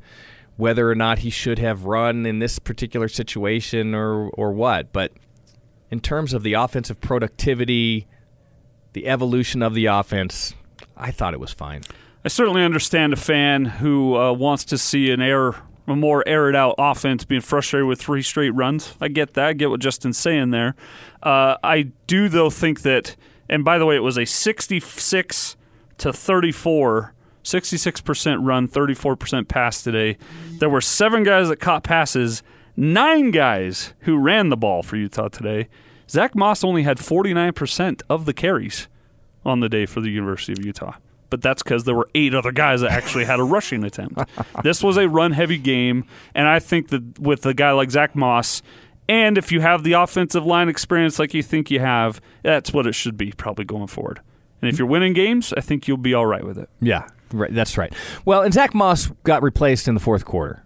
whether 0.57 0.89
or 0.89 0.95
not 0.95 1.19
he 1.19 1.29
should 1.29 1.59
have 1.59 1.85
run 1.85 2.25
in 2.25 2.39
this 2.39 2.59
particular 2.59 3.07
situation 3.07 3.93
or 3.93 4.29
or 4.29 4.51
what, 4.51 4.93
but 4.93 5.11
in 5.91 5.99
terms 5.99 6.33
of 6.33 6.43
the 6.43 6.53
offensive 6.53 6.99
productivity, 6.99 8.07
the 8.93 9.07
evolution 9.07 9.61
of 9.61 9.73
the 9.73 9.85
offense, 9.85 10.53
I 10.97 11.11
thought 11.11 11.33
it 11.33 11.39
was 11.39 11.51
fine. 11.51 11.81
I 12.25 12.27
certainly 12.27 12.63
understand 12.63 13.13
a 13.13 13.17
fan 13.17 13.65
who 13.65 14.17
uh, 14.17 14.33
wants 14.33 14.65
to 14.65 14.79
see 14.79 15.11
an 15.11 15.21
air, 15.21 15.49
a 15.85 15.95
more 15.95 16.27
aired 16.27 16.55
out 16.55 16.73
offense 16.79 17.23
being 17.23 17.41
frustrated 17.41 17.87
with 17.87 18.01
three 18.01 18.23
straight 18.23 18.49
runs. 18.49 18.95
I 18.99 19.09
get 19.09 19.35
that. 19.35 19.45
I 19.45 19.53
get 19.53 19.69
what 19.69 19.79
Justin's 19.79 20.17
saying 20.17 20.49
there. 20.49 20.73
Uh, 21.21 21.57
I 21.63 21.91
do, 22.07 22.27
though, 22.27 22.49
think 22.49 22.81
that, 22.81 23.15
and 23.47 23.63
by 23.63 23.77
the 23.77 23.85
way, 23.85 23.95
it 23.95 23.99
was 23.99 24.17
a 24.17 24.25
66 24.25 25.55
to 25.99 26.11
34, 26.11 27.13
66% 27.43 28.37
run, 28.41 28.67
34% 28.67 29.47
pass 29.47 29.83
today. 29.83 30.17
There 30.57 30.69
were 30.69 30.81
seven 30.81 31.21
guys 31.21 31.47
that 31.49 31.59
caught 31.59 31.83
passes 31.83 32.41
nine 32.75 33.29
guys 33.29 33.93
who 33.99 34.17
ran 34.17 34.49
the 34.49 34.57
ball 34.57 34.81
for 34.81 34.95
Utah 34.95 35.27
today. 35.27 35.67
Zack 36.09 36.33
Moss 36.33 36.63
only 36.63 36.81
had 36.81 36.97
49% 36.97 38.01
of 38.09 38.25
the 38.25 38.33
carries 38.33 38.87
on 39.45 39.59
the 39.59 39.69
day 39.69 39.85
for 39.85 40.01
the 40.01 40.09
University 40.09 40.53
of 40.53 40.65
Utah. 40.65 40.95
But 41.35 41.41
that's 41.41 41.61
because 41.61 41.83
there 41.83 41.95
were 41.95 42.07
eight 42.15 42.33
other 42.33 42.53
guys 42.53 42.79
that 42.79 42.91
actually 42.91 43.25
had 43.25 43.41
a 43.41 43.43
rushing 43.43 43.83
attempt. 43.83 44.21
This 44.63 44.81
was 44.81 44.95
a 44.95 45.09
run 45.09 45.33
heavy 45.33 45.57
game, 45.57 46.05
and 46.33 46.47
I 46.47 46.59
think 46.59 46.87
that 46.91 47.19
with 47.19 47.45
a 47.45 47.53
guy 47.53 47.71
like 47.73 47.91
Zack 47.91 48.15
Moss, 48.15 48.61
and 49.09 49.37
if 49.37 49.51
you 49.51 49.59
have 49.59 49.83
the 49.83 49.91
offensive 49.91 50.45
line 50.45 50.69
experience 50.69 51.19
like 51.19 51.33
you 51.33 51.43
think 51.43 51.69
you 51.69 51.81
have, 51.81 52.21
that's 52.41 52.71
what 52.71 52.87
it 52.87 52.93
should 52.95 53.17
be 53.17 53.33
probably 53.33 53.65
going 53.65 53.87
forward. 53.87 54.21
And 54.61 54.71
if 54.71 54.79
you're 54.79 54.87
winning 54.87 55.11
games, 55.11 55.53
I 55.57 55.59
think 55.59 55.89
you'll 55.89 55.97
be 55.97 56.13
all 56.13 56.25
right 56.25 56.45
with 56.45 56.57
it. 56.57 56.69
Yeah, 56.79 57.09
right. 57.33 57.53
That's 57.53 57.77
right. 57.77 57.93
Well, 58.23 58.41
and 58.41 58.53
Zack 58.53 58.73
Moss 58.73 59.07
got 59.25 59.43
replaced 59.43 59.89
in 59.89 59.93
the 59.93 59.99
fourth 59.99 60.23
quarter. 60.23 60.63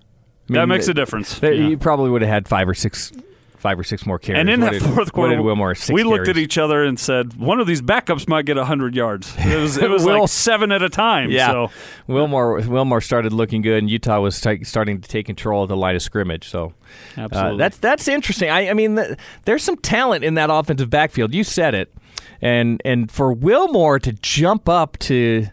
I 0.52 0.54
that 0.54 0.68
makes 0.68 0.88
a 0.88 0.94
difference. 0.94 1.40
He 1.40 1.72
Yeah. 1.72 1.76
probably 1.80 2.12
would 2.12 2.22
have 2.22 2.30
had 2.30 2.48
five 2.48 2.70
or 2.70 2.76
six, 2.76 3.12
five 3.60 3.78
or 3.78 3.84
six 3.84 4.06
more 4.06 4.18
carries. 4.18 4.40
And 4.40 4.50
in 4.50 4.62
What 4.62 4.72
that 4.74 4.80
did- 4.82 4.94
fourth 4.96 5.12
quarter, 5.12 5.42
Wilmore 5.42 5.76
we 5.92 6.04
looked 6.04 6.28
at 6.28 6.38
each 6.38 6.58
other 6.58 6.84
and 6.84 6.98
said, 7.00 7.34
"One 7.36 7.60
of 7.60 7.68
these 7.68 7.82
backups 7.82 8.28
might 8.28 8.46
get 8.46 8.58
hundred 8.58 8.96
yards." 8.96 9.34
It 9.38 9.60
was 9.60 9.78
it 9.78 9.90
was 9.90 10.04
Will- 10.06 10.22
like 10.22 10.30
seven 10.30 10.72
at 10.72 10.82
a 10.82 10.90
time. 10.90 11.30
Yeah, 11.30 11.52
So 11.52 11.72
Wilmore 12.08 12.62
Wilmore 12.62 13.02
started 13.02 13.34
looking 13.34 13.62
good, 13.62 13.78
and 13.78 13.90
Utah 13.90 14.20
was 14.22 14.40
ta- 14.42 14.56
starting 14.64 15.02
to 15.02 15.08
take 15.10 15.26
control 15.26 15.64
of 15.64 15.70
the 15.70 15.78
line 15.78 15.96
of 15.96 16.02
scrimmage. 16.02 16.48
So 16.50 16.74
uh, 17.18 17.22
Absolutely. 17.22 17.58
that's 17.58 17.78
that's 17.78 18.08
interesting. 18.08 18.50
I, 18.50 18.70
I 18.70 18.74
mean, 18.74 18.96
th- 18.96 19.18
there's 19.46 19.64
some 19.64 19.78
talent 19.78 20.24
in 20.24 20.34
that 20.36 20.50
offensive 20.52 20.90
backfield. 20.90 21.34
You 21.34 21.44
said 21.44 21.76
it, 21.76 21.94
and 22.42 22.82
and 22.86 23.12
for 23.12 23.34
Wilmore 23.34 24.00
to 24.00 24.14
jump 24.14 24.70
up 24.70 24.98
to 25.00 25.48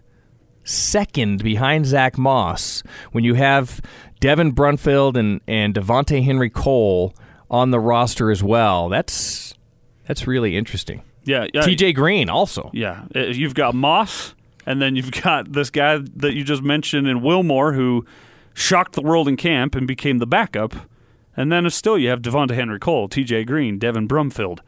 second 0.64 1.42
behind 1.42 1.86
Zack 1.86 2.18
Moss 2.18 2.82
when 3.12 3.24
you 3.24 3.34
have 3.34 3.80
Devin 4.20 4.52
Brumfield 4.54 5.16
and 5.16 5.40
and 5.46 5.74
Devonta'e 5.74 6.24
Henry-Cole 6.24 7.14
on 7.50 7.70
the 7.70 7.80
roster 7.80 8.30
as 8.30 8.42
well. 8.42 8.88
That's 8.88 9.54
that's 10.06 10.26
really 10.26 10.56
interesting. 10.56 11.02
yeah, 11.24 11.46
yeah, 11.52 11.62
T.J. 11.62 11.92
Green 11.94 12.28
also. 12.28 12.70
Yeah, 12.72 13.04
Uh, 13.14 13.20
you've 13.26 13.54
got 13.54 13.74
Moss, 13.74 14.34
and 14.64 14.80
then 14.80 14.94
you've 14.96 15.10
got 15.22 15.52
this 15.52 15.70
guy 15.70 15.98
that 16.16 16.34
you 16.34 16.44
just 16.44 16.62
mentioned 16.62 17.08
in 17.08 17.22
Wilmore 17.22 17.72
who 17.72 18.04
shocked 18.54 18.92
the 18.94 19.02
world 19.02 19.28
in 19.28 19.36
camp 19.36 19.74
and 19.74 19.86
became 19.86 20.18
the 20.18 20.26
backup. 20.26 20.74
And 21.36 21.52
then 21.52 21.68
still 21.70 21.98
you 21.98 22.08
have 22.08 22.22
Devonta'e 22.22 22.54
Henry-Cole, 22.54 23.08
T.J. 23.08 23.44
Green, 23.44 23.78
Devin 23.78 24.08
Brumfield. 24.08 24.60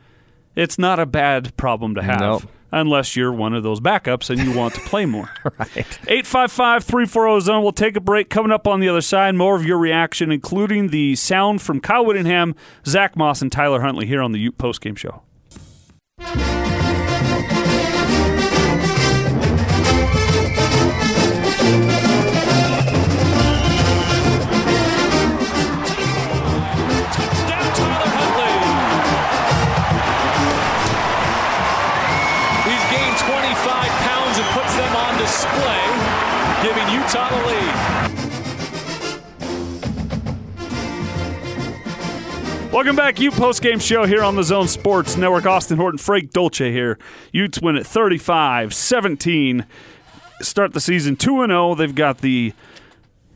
It's 0.54 0.78
not 0.78 0.98
a 0.98 1.06
bad 1.06 1.56
problem 1.56 1.94
to 1.94 2.02
have. 2.02 2.20
Nope. 2.20 2.42
Unless 2.70 3.16
you're 3.16 3.32
one 3.32 3.54
of 3.54 3.62
those 3.62 3.80
backups 3.80 4.28
and 4.30 4.38
you 4.40 4.56
want 4.56 4.74
to 4.74 4.80
play 4.80 5.06
more. 5.06 5.30
right. 5.58 5.98
855 6.06 6.84
340 6.84 7.40
zone. 7.44 7.62
We'll 7.62 7.72
take 7.72 7.96
a 7.96 8.00
break. 8.00 8.28
Coming 8.28 8.52
up 8.52 8.66
on 8.66 8.80
the 8.80 8.88
other 8.88 9.00
side, 9.00 9.34
more 9.34 9.56
of 9.56 9.64
your 9.64 9.78
reaction, 9.78 10.30
including 10.30 10.88
the 10.88 11.16
sound 11.16 11.62
from 11.62 11.80
Kyle 11.80 12.04
Whittingham, 12.04 12.54
Zack 12.86 13.16
Moss, 13.16 13.40
and 13.40 13.50
Tyler 13.50 13.80
Huntley 13.80 14.06
here 14.06 14.20
on 14.20 14.32
the 14.32 14.38
Ute 14.38 14.58
Postgame 14.58 14.96
Show. 14.96 15.22
Utah 37.18 37.28
the 37.30 37.46
lead. 37.46 37.74
Welcome 42.72 42.96
back, 42.96 43.18
Ute 43.18 43.32
Post 43.34 43.62
Game 43.62 43.80
Show 43.80 44.04
here 44.06 44.22
on 44.22 44.36
the 44.36 44.44
Zone 44.44 44.68
Sports 44.68 45.16
Network. 45.16 45.46
Austin 45.46 45.78
Horton, 45.78 45.98
Frank 45.98 46.30
Dolce 46.30 46.70
here. 46.70 46.96
Utes 47.32 47.60
win 47.60 47.76
at 47.76 47.86
35 47.86 48.72
17. 48.72 49.66
Start 50.40 50.74
the 50.74 50.80
season 50.80 51.16
2 51.16 51.46
0. 51.46 51.74
They've 51.74 51.94
got 51.94 52.18
the 52.18 52.52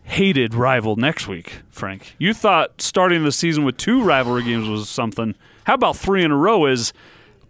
hated 0.04 0.54
rival 0.54 0.94
next 0.94 1.26
week, 1.26 1.62
Frank. 1.70 2.14
You 2.18 2.34
thought 2.34 2.80
starting 2.80 3.24
the 3.24 3.32
season 3.32 3.64
with 3.64 3.76
two 3.76 4.00
rivalry 4.02 4.44
games 4.44 4.68
was 4.68 4.88
something. 4.88 5.34
How 5.64 5.74
about 5.74 5.96
three 5.96 6.22
in 6.22 6.30
a 6.30 6.36
row 6.36 6.66
is 6.66 6.92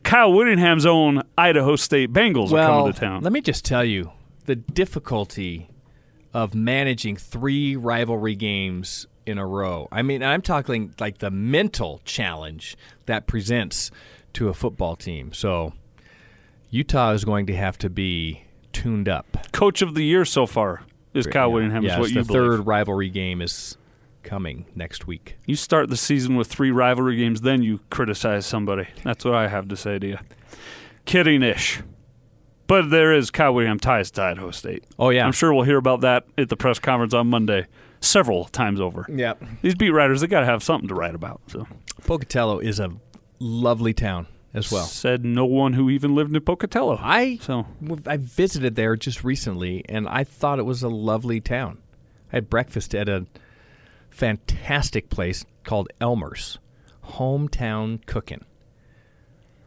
Kyle 0.03 0.33
Whittingham's 0.33 0.87
own 0.87 1.25
Idaho 1.37 1.77
State 1.77 2.11
Bengals 2.13 2.53
are 2.53 2.55
well, 2.55 2.79
coming 2.79 2.93
to 2.95 3.01
town? 3.01 3.23
let 3.23 3.33
me 3.35 3.43
just 3.43 3.67
tell 3.67 3.85
you 3.85 4.13
the 4.47 4.57
difficulty 4.57 5.69
of 6.35 6.55
managing 6.55 7.17
three 7.17 7.77
rivalry 7.77 8.35
games 8.35 9.07
in 9.27 9.39
a 9.39 9.47
row. 9.47 9.89
I 9.93 10.03
mean, 10.03 10.23
I'm 10.23 10.43
talking 10.43 10.95
like 10.99 11.19
the 11.19 11.31
mental 11.31 12.01
challenge 12.05 12.77
that 13.07 13.27
presents 13.27 13.91
to 14.35 14.49
a 14.49 14.55
football 14.55 14.97
team. 14.97 15.33
So 15.33 15.75
Utah 16.71 17.13
is 17.13 17.25
going 17.25 17.47
to 17.47 17.55
have 17.57 17.79
to 17.79 17.91
be 17.91 18.45
tuned 18.73 19.09
up. 19.09 19.47
Coach 19.53 19.83
of 19.83 19.95
the 19.95 20.03
year 20.03 20.25
so 20.25 20.47
far 20.47 20.83
is 21.15 21.27
Kyle 21.27 21.53
Whittingham, 21.53 21.85
Yes, 21.85 21.95
is 21.95 21.99
what 22.01 22.11
you 22.11 22.23
the 22.23 22.27
believe. 22.27 22.43
third 22.59 22.67
rivalry 22.67 23.11
game 23.11 23.43
is 23.43 23.77
coming 24.23 24.65
next 24.75 25.07
week. 25.07 25.37
You 25.47 25.57
start 25.57 25.91
the 25.91 25.97
season 25.97 26.37
with 26.37 26.49
three 26.49 26.71
rivalry 26.71 27.17
games, 27.17 27.43
then 27.43 27.63
you 27.63 27.81
criticize 27.91 28.47
somebody. 28.47 28.87
That's 29.05 29.25
what 29.25 29.35
I 29.35 29.49
have 29.49 29.69
to 29.69 29.77
say 29.77 29.99
to 29.99 30.07
you. 30.07 30.19
Kidding 31.05 31.43
ish. 31.43 31.83
But 32.73 32.89
there 32.89 33.13
is 33.13 33.31
Kyle 33.31 33.53
Whittingham 33.53 33.81
ties 33.81 34.11
to 34.13 34.23
Idaho 34.23 34.51
State. 34.51 34.85
Oh 34.99 35.11
yeah, 35.11 35.27
I'm 35.27 35.33
sure 35.33 35.53
we'll 35.53 35.65
hear 35.65 35.77
about 35.77 36.01
that 36.01 36.25
at 36.39 36.49
the 36.49 36.57
press 36.57 36.79
conference 36.79 37.13
on 37.13 37.27
Monday 37.27 37.67
several 38.01 38.47
times 38.47 38.81
over. 38.81 39.05
Yeah, 39.15 39.35
these 39.61 39.75
beat 39.75 39.91
writers 39.91 40.23
they 40.23 40.27
got 40.27 40.41
to 40.41 40.47
have 40.47 40.63
something 40.63 40.89
to 40.89 40.95
write 40.95 41.15
about. 41.15 41.43
So 41.49 41.67
Pocatello 42.07 42.61
is 42.61 42.81
a 42.81 42.91
lovely 43.39 43.93
town 43.93 44.27
as 44.55 44.73
well. 44.73 44.87
Said 44.87 45.23
no 45.23 45.45
one 45.45 45.75
who 45.75 45.91
even 45.91 46.15
lived 46.15 46.35
in 46.35 46.41
Pocatello. 46.41 46.99
I 46.99 47.37
so 47.43 47.67
I 48.07 48.17
visited 48.17 48.75
there 48.75 48.97
just 48.97 49.23
recently, 49.23 49.85
and 49.87 50.09
I 50.09 50.25
thought 50.25 50.59
it 50.59 50.65
was 50.65 50.83
a 50.83 50.89
lovely 50.89 51.43
town. 51.43 51.77
I 52.33 52.37
had 52.37 52.49
breakfast 52.49 52.95
at 52.95 53.07
a 53.07 53.27
fantastic 54.09 55.11
place 55.11 55.45
called 55.63 55.89
Elmer's 56.01 56.59
Hometown 57.05 58.07
Cooking, 58.07 58.47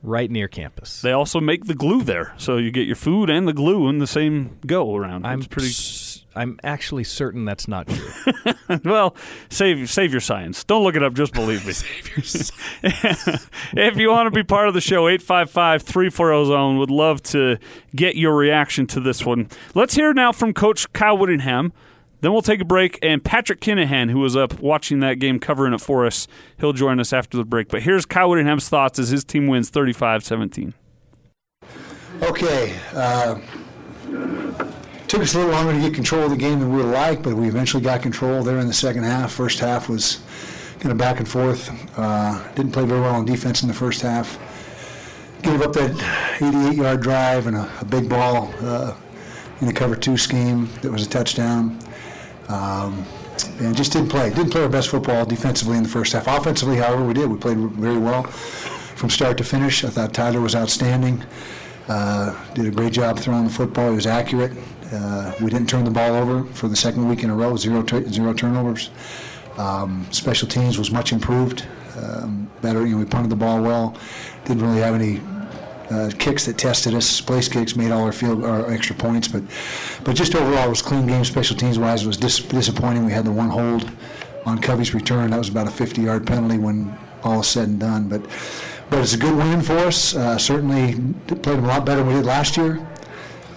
right 0.06 0.30
near 0.30 0.48
campus. 0.48 1.02
They 1.02 1.12
also 1.12 1.40
make 1.40 1.66
the 1.66 1.74
glue 1.74 2.04
there, 2.04 2.34
so 2.38 2.58
you 2.58 2.72
get 2.72 2.88
your 2.88 2.96
food 2.96 3.30
and 3.30 3.48
the 3.48 3.54
glue 3.54 3.90
in 3.90 4.00
the 4.00 4.08
same 4.08 4.58
go 4.66 4.96
around. 4.96 5.26
I'm 5.26 5.40
it's 5.40 5.48
pretty. 5.48 6.22
I'm 6.38 6.60
actually 6.64 7.06
certain 7.06 7.46
that's 7.46 7.68
not 7.68 7.88
true. 7.88 8.54
well, 8.86 9.16
save 9.50 9.90
save 9.90 10.12
your 10.12 10.22
science. 10.22 10.64
Don't 10.64 10.84
look 10.84 10.96
it 10.96 11.04
up. 11.04 11.14
Just 11.14 11.34
believe 11.34 11.66
me. 11.66 11.72
save 11.74 12.16
your 12.16 12.24
science. 12.24 13.50
if 13.74 13.98
you 13.98 14.10
want 14.10 14.28
to 14.28 14.32
be 14.32 14.44
part 14.44 14.68
of 14.68 14.74
the 14.74 14.82
show, 14.82 15.04
855-340 15.06 16.48
zone. 16.48 16.78
Would 16.78 16.92
love 16.92 17.24
to 17.24 17.58
get 17.96 18.16
your 18.16 18.36
reaction 18.36 18.86
to 18.88 19.00
this 19.00 19.26
one. 19.26 19.50
Let's 19.74 19.96
hear 19.96 20.14
now 20.14 20.32
from 20.32 20.54
Coach 20.54 20.92
Kyle 20.94 21.18
Whittingham. 21.18 21.74
Then 22.26 22.34
we'll 22.34 22.42
take 22.42 22.60
a 22.60 22.66
break, 22.66 22.98
and 23.04 23.24
Patrick 23.24 23.62
Kinahan, 23.62 24.10
who 24.10 24.18
was 24.18 24.36
up 24.36 24.60
watching 24.60 25.00
that 25.02 25.20
game, 25.20 25.40
covering 25.40 25.76
it 25.76 25.80
for 25.80 26.08
us, 26.08 26.28
he'll 26.60 26.74
join 26.74 27.00
us 27.00 27.14
after 27.14 27.38
the 27.38 27.46
break. 27.46 27.68
But 27.68 27.84
here's 27.84 28.04
Kyle 28.04 28.32
Whittingham's 28.32 28.68
thoughts 28.68 28.98
as 28.98 29.10
his 29.10 29.24
team 29.24 29.46
wins 29.46 29.70
35-17. 29.70 30.74
Okay. 32.24 32.80
Uh, 32.96 33.40
took 35.08 35.22
us 35.22 35.36
a 35.36 35.38
little 35.38 35.52
longer 35.52 35.74
to 35.74 35.80
get 35.80 35.94
control 35.94 36.24
of 36.24 36.32
the 36.32 36.36
game 36.36 36.62
than 36.62 36.72
we 36.72 36.78
would 36.78 36.92
like, 36.92 37.22
but 37.22 37.36
we 37.36 37.48
eventually 37.48 37.84
got 37.84 38.02
control 38.02 38.42
there 38.42 38.58
in 38.58 38.66
the 38.66 38.74
second 38.74 39.04
half. 39.04 39.32
First 39.32 39.60
half 39.60 39.88
was 39.88 40.24
kind 40.80 40.92
of 40.92 40.98
back 40.98 41.20
and 41.20 41.30
forth. 41.30 41.70
Uh, 41.96 42.42
didn't 42.56 42.72
play 42.72 42.86
very 42.86 43.02
well 43.02 43.14
on 43.14 43.26
defense 43.26 43.62
in 43.62 43.68
the 43.68 43.76
first 43.76 44.02
half. 44.02 44.40
Gave 45.44 45.62
up 45.62 45.74
that 45.74 45.92
88-yard 46.40 47.02
drive 47.02 47.46
and 47.46 47.56
a, 47.56 47.72
a 47.82 47.86
big 47.86 48.10
ball 48.10 48.52
uh, 48.62 48.96
in 49.62 49.68
the 49.68 49.74
cover 49.74 49.96
two 49.96 50.18
scheme 50.18 50.68
that 50.82 50.92
was 50.92 51.06
a 51.06 51.10
touchdown. 51.10 51.80
Um, 52.48 53.06
and 53.60 53.76
just 53.76 53.94
didn't 53.94 54.10
play. 54.10 54.30
Didn't 54.30 54.52
play 54.52 54.62
our 54.62 54.70
best 54.70 54.90
football 54.90 55.26
defensively 55.26 55.78
in 55.78 55.84
the 55.84 55.90
first 55.90 56.14
half. 56.14 56.28
Offensively, 56.28 56.78
however, 56.78 57.04
we 57.06 57.14
did. 57.14 57.30
We 57.30 57.38
played 57.38 57.58
very 57.58 57.98
well 57.98 58.24
from 58.24 59.10
start 59.10 59.38
to 59.38 59.44
finish. 59.44 59.84
I 59.84 59.90
thought 59.90 60.14
Tyler 60.14 60.42
was 60.42 60.56
outstanding. 60.56 61.24
Uh, 61.88 62.36
did 62.54 62.66
a 62.66 62.72
great 62.72 62.94
job 62.94 63.20
throwing 63.20 63.44
the 63.44 63.50
football. 63.50 63.90
He 63.90 63.96
was 63.96 64.08
accurate. 64.08 64.52
Uh, 64.92 65.34
we 65.42 65.50
didn't 65.50 65.68
turn 65.68 65.84
the 65.84 65.92
ball 65.92 66.16
over 66.16 66.44
for 66.54 66.68
the 66.68 66.76
second 66.76 67.08
week 67.08 67.24
in 67.24 67.30
a 67.30 67.36
row. 67.36 67.56
Zero 67.58 67.82
t- 67.82 68.08
zero 68.10 68.34
turnovers. 68.34 68.90
Um, 69.58 70.06
special 70.12 70.48
teams 70.48 70.78
was 70.78 70.92
much 70.92 71.12
improved. 71.12 71.66
Um, 71.98 72.50
better. 72.62 72.86
You 72.86 72.94
know, 72.94 72.98
we 73.00 73.06
punted 73.06 73.32
the 73.32 73.36
ball 73.36 73.62
well. 73.62 73.98
Didn't 74.46 74.64
really 74.64 74.80
have 74.80 74.96
any 74.96 75.22
uh, 75.90 76.12
kicks 76.18 76.46
that 76.46 76.58
tested 76.58 76.94
us, 76.94 77.22
place 77.22 77.48
kicks 77.48 77.76
made 77.76 77.92
all 77.92 78.04
our 78.04 78.12
field 78.12 78.44
our 78.44 78.70
extra 78.72 78.96
points, 78.96 79.28
but 79.28 79.44
but 80.04 80.16
just 80.16 80.36
overall 80.36 80.66
it 80.66 80.70
was 80.70 80.82
clean 80.82 81.06
game. 81.08 81.24
Special 81.24 81.56
teams 81.56 81.78
wise, 81.78 82.04
it 82.04 82.08
was 82.08 82.18
dis- 82.18 82.40
disappointing. 82.40 83.06
We 83.06 83.12
had 83.12 83.26
the 83.26 83.32
one 83.32 83.50
hold 83.50 83.92
on 84.46 84.60
Covey's 84.60 84.94
return. 84.94 85.32
That 85.32 85.40
was 85.40 85.50
about 85.50 85.68
a 85.68 85.72
50-yard 85.72 86.26
penalty 86.26 86.58
when 86.58 86.98
all 87.24 87.42
is 87.42 87.48
said 87.48 87.68
and 87.68 87.80
done. 87.80 88.08
But 88.10 88.22
but 88.90 89.00
it's 89.00 89.14
a 89.14 89.18
good 89.18 89.36
win 89.36 89.62
for 89.62 89.78
us. 89.78 90.16
Uh, 90.16 90.38
certainly 90.38 90.96
played 91.28 91.60
a 91.60 91.62
lot 91.62 91.86
better 91.86 92.02
than 92.02 92.08
we 92.08 92.14
did 92.14 92.26
last 92.26 92.58
year. 92.58 92.86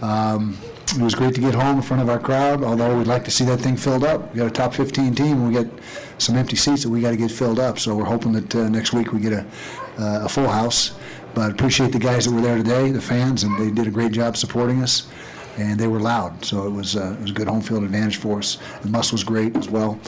Um, 0.00 0.58
it 0.96 1.02
was 1.02 1.14
great 1.14 1.34
to 1.34 1.40
get 1.40 1.54
home 1.54 1.76
in 1.76 1.82
front 1.82 2.02
of 2.02 2.08
our 2.08 2.18
crowd, 2.18 2.62
although 2.64 2.96
we'd 2.96 3.06
like 3.06 3.24
to 3.24 3.30
see 3.30 3.44
that 3.44 3.58
thing 3.58 3.76
filled 3.76 4.04
up. 4.04 4.32
We 4.32 4.38
got 4.38 4.46
a 4.46 4.50
top 4.50 4.72
15 4.72 5.14
team, 5.14 5.42
and 5.42 5.48
we 5.48 5.52
got 5.62 5.66
some 6.16 6.34
empty 6.36 6.56
seats 6.56 6.82
that 6.84 6.88
we 6.88 7.02
got 7.02 7.10
to 7.10 7.16
get 7.16 7.30
filled 7.30 7.58
up. 7.58 7.78
So 7.78 7.94
we're 7.94 8.04
hoping 8.04 8.32
that 8.32 8.54
uh, 8.54 8.68
next 8.70 8.94
week 8.94 9.12
we 9.12 9.20
get 9.20 9.32
a, 9.34 9.46
uh, 9.98 10.24
a 10.24 10.28
full 10.28 10.48
house. 10.48 10.97
But 11.34 11.50
appreciate 11.50 11.92
the 11.92 11.98
guys 11.98 12.24
that 12.24 12.32
were 12.32 12.40
there 12.40 12.56
today, 12.56 12.90
the 12.90 13.00
fans, 13.00 13.44
and 13.44 13.58
they 13.58 13.70
did 13.70 13.86
a 13.86 13.90
great 13.90 14.12
job 14.12 14.36
supporting 14.36 14.82
us. 14.82 15.08
And 15.56 15.78
they 15.78 15.88
were 15.88 15.98
loud, 15.98 16.44
so 16.44 16.68
it 16.68 16.70
was 16.70 16.94
uh, 16.94 17.16
it 17.18 17.20
was 17.20 17.30
a 17.32 17.34
good 17.34 17.48
home 17.48 17.60
field 17.62 17.82
advantage 17.82 18.16
for 18.16 18.38
us. 18.38 18.58
The 18.82 18.88
muscle 18.88 19.16
was 19.16 19.24
great 19.24 19.56
as 19.56 19.68
well. 19.68 19.98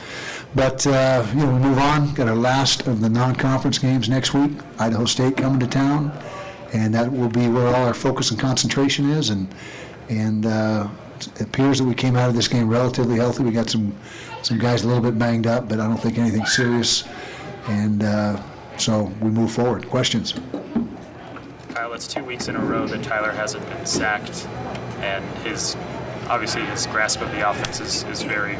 But 0.54 0.86
uh, 0.86 1.26
you 1.34 1.40
know, 1.40 1.52
we 1.52 1.58
move 1.58 1.78
on. 1.78 2.14
Got 2.14 2.28
our 2.28 2.36
last 2.36 2.86
of 2.86 3.00
the 3.00 3.08
non-conference 3.08 3.78
games 3.78 4.08
next 4.08 4.32
week. 4.32 4.52
Idaho 4.78 5.06
State 5.06 5.36
coming 5.36 5.58
to 5.58 5.66
town, 5.66 6.12
and 6.72 6.94
that 6.94 7.10
will 7.10 7.28
be 7.28 7.48
where 7.48 7.66
all 7.66 7.84
our 7.84 7.94
focus 7.94 8.30
and 8.30 8.38
concentration 8.38 9.10
is. 9.10 9.30
And 9.30 9.52
and 10.08 10.46
uh, 10.46 10.88
it 11.18 11.40
appears 11.40 11.78
that 11.78 11.84
we 11.84 11.94
came 11.94 12.16
out 12.16 12.28
of 12.28 12.36
this 12.36 12.46
game 12.46 12.68
relatively 12.68 13.16
healthy. 13.16 13.42
We 13.42 13.50
got 13.50 13.70
some 13.70 13.96
some 14.42 14.58
guys 14.58 14.84
a 14.84 14.86
little 14.86 15.02
bit 15.02 15.18
banged 15.18 15.48
up, 15.48 15.68
but 15.68 15.80
I 15.80 15.86
don't 15.88 15.98
think 15.98 16.16
anything 16.16 16.46
serious. 16.46 17.04
And 17.66 18.04
uh, 18.04 18.40
so 18.76 19.12
we 19.20 19.30
move 19.30 19.50
forward. 19.52 19.88
Questions? 19.88 20.34
It's 21.92 22.06
two 22.06 22.22
weeks 22.22 22.46
in 22.46 22.54
a 22.54 22.60
row 22.60 22.86
that 22.86 23.02
Tyler 23.02 23.32
hasn't 23.32 23.68
been 23.68 23.84
sacked, 23.84 24.46
and 25.00 25.24
his 25.44 25.76
obviously 26.28 26.62
his 26.62 26.86
grasp 26.86 27.20
of 27.20 27.32
the 27.32 27.48
offense 27.48 27.80
is, 27.80 28.04
is 28.04 28.22
very 28.22 28.56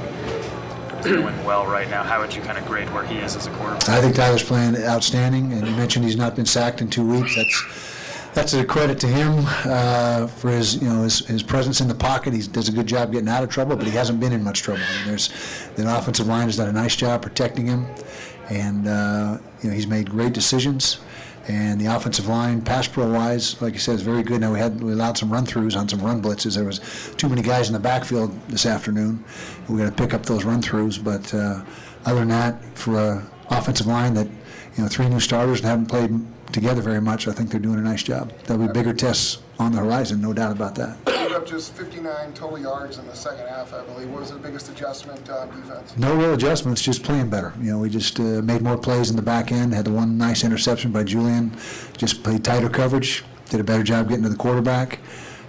doing 1.03 1.45
well 1.45 1.64
right 1.64 1.89
now. 1.89 2.03
How 2.03 2.20
would 2.20 2.35
you 2.35 2.43
kind 2.43 2.59
of 2.59 2.66
grade 2.66 2.93
where 2.93 3.07
he 3.07 3.18
is 3.18 3.37
as 3.37 3.47
a 3.47 3.51
quarterback? 3.53 3.89
I 3.89 4.01
think 4.01 4.16
Tyler's 4.16 4.43
playing 4.43 4.76
outstanding, 4.78 5.53
and 5.53 5.66
you 5.66 5.74
mentioned 5.76 6.05
he's 6.05 6.16
not 6.16 6.35
been 6.35 6.45
sacked 6.45 6.81
in 6.81 6.91
two 6.91 7.09
weeks. 7.09 7.37
That's 7.37 7.64
that's 8.35 8.53
a 8.55 8.64
credit 8.64 8.99
to 9.01 9.07
him 9.07 9.45
uh, 9.64 10.26
for 10.26 10.51
his 10.51 10.83
you 10.83 10.89
know 10.89 11.05
his, 11.05 11.20
his 11.26 11.45
presence 11.45 11.81
in 11.81 11.87
the 11.87 11.95
pocket. 11.95 12.35
He 12.35 12.43
does 12.43 12.68
a 12.68 12.72
good 12.72 12.87
job 12.87 13.12
getting 13.12 13.28
out 13.28 13.45
of 13.45 13.49
trouble, 13.49 13.76
but 13.76 13.87
he 13.87 13.93
hasn't 13.93 14.18
been 14.18 14.33
in 14.33 14.43
much 14.43 14.62
trouble. 14.62 14.83
I 14.83 14.97
mean, 14.99 15.07
there's 15.07 15.31
the 15.76 15.99
offensive 15.99 16.26
line 16.26 16.47
has 16.47 16.57
done 16.57 16.68
a 16.68 16.72
nice 16.72 16.97
job 16.97 17.22
protecting 17.22 17.66
him, 17.66 17.87
and 18.49 18.89
uh, 18.89 19.39
you 19.62 19.68
know 19.70 19.74
he's 19.74 19.87
made 19.87 20.11
great 20.11 20.33
decisions. 20.33 20.99
And 21.51 21.80
the 21.80 21.86
offensive 21.86 22.28
line, 22.28 22.62
pass 22.62 22.86
pro 22.86 23.11
wise, 23.11 23.61
like 23.61 23.72
you 23.72 23.80
said, 23.80 23.96
is 23.96 24.03
very 24.03 24.22
good. 24.22 24.40
Now 24.40 24.53
we 24.53 24.61
had 24.61 24.80
we 24.80 24.92
allowed 24.92 25.18
some 25.18 25.32
run 25.32 25.44
throughs 25.44 25.76
on 25.76 25.88
some 25.88 26.01
run 26.01 26.22
blitzes. 26.22 26.55
There 26.55 26.64
was 26.64 26.78
too 27.16 27.28
many 27.28 27.42
guys 27.42 27.66
in 27.66 27.72
the 27.72 27.80
backfield 27.80 28.30
this 28.48 28.66
afternoon. 28.66 29.24
We 29.68 29.76
got 29.76 29.86
to 29.86 30.03
pick 30.03 30.14
up 30.14 30.24
those 30.24 30.44
run 30.44 30.62
throughs. 30.62 31.03
But 31.03 31.34
uh, 31.34 31.64
other 32.05 32.20
than 32.20 32.28
that, 32.28 32.62
for 32.78 32.94
a 32.94 33.26
offensive 33.51 33.88
line 33.88 34.14
that 34.14 34.28
you 34.76 34.84
know 34.84 34.88
three 34.88 35.09
new 35.09 35.18
starters 35.18 35.59
and 35.59 35.68
haven't 35.68 35.86
played 35.86 36.12
together 36.53 36.82
very 36.82 37.01
much, 37.01 37.26
I 37.26 37.32
think 37.32 37.51
they're 37.51 37.59
doing 37.59 37.80
a 37.80 37.82
nice 37.82 38.05
job. 38.05 38.32
There'll 38.44 38.64
be 38.68 38.72
bigger 38.72 38.94
tests 38.94 39.42
on 39.59 39.72
the 39.72 39.78
horizon, 39.78 40.20
no 40.20 40.32
doubt 40.32 40.53
about 40.53 40.76
that. 40.76 41.20
Up 41.41 41.47
just 41.47 41.72
59 41.72 42.34
total 42.34 42.59
yards 42.59 42.99
in 42.99 43.07
the 43.07 43.16
second 43.16 43.47
half, 43.47 43.72
I 43.72 43.82
believe. 43.84 44.11
What 44.11 44.20
was 44.20 44.30
the 44.30 44.38
biggest 44.38 44.68
adjustment 44.68 45.30
on 45.30 45.49
defense? 45.49 45.97
No 45.97 46.14
real 46.14 46.34
adjustments, 46.34 46.82
just 46.82 47.03
playing 47.03 47.30
better. 47.30 47.55
You 47.62 47.72
know, 47.72 47.78
we 47.78 47.88
just 47.88 48.20
uh, 48.20 48.43
made 48.43 48.61
more 48.61 48.76
plays 48.76 49.09
in 49.09 49.16
the 49.16 49.22
back 49.22 49.51
end. 49.51 49.72
Had 49.72 49.86
the 49.86 49.91
one 49.91 50.18
nice 50.18 50.45
interception 50.45 50.93
by 50.93 51.03
Julian. 51.03 51.57
Just 51.97 52.22
played 52.22 52.45
tighter 52.45 52.68
coverage. 52.68 53.24
Did 53.49 53.59
a 53.59 53.64
better 53.64 53.82
job 53.82 54.11
getting 54.11 54.24
to 54.24 54.28
the 54.28 54.36
quarterback. 54.36 54.99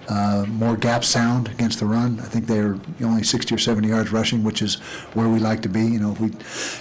Uh, 0.08 0.46
more 0.48 0.78
gap 0.78 1.04
sound 1.04 1.50
against 1.50 1.80
the 1.80 1.86
run. 1.86 2.22
I 2.22 2.26
think 2.26 2.48
they're 2.48 2.80
only 3.04 3.24
60 3.24 3.54
or 3.54 3.58
70 3.58 3.90
yards 3.90 4.14
rushing, 4.14 4.46
which 4.46 4.62
is 4.62 4.76
where 5.14 5.28
we 5.28 5.40
like 5.40 5.62
to 5.64 5.70
be. 5.70 5.82
You 5.86 6.00
know, 6.00 6.14
if 6.14 6.22
we 6.22 6.30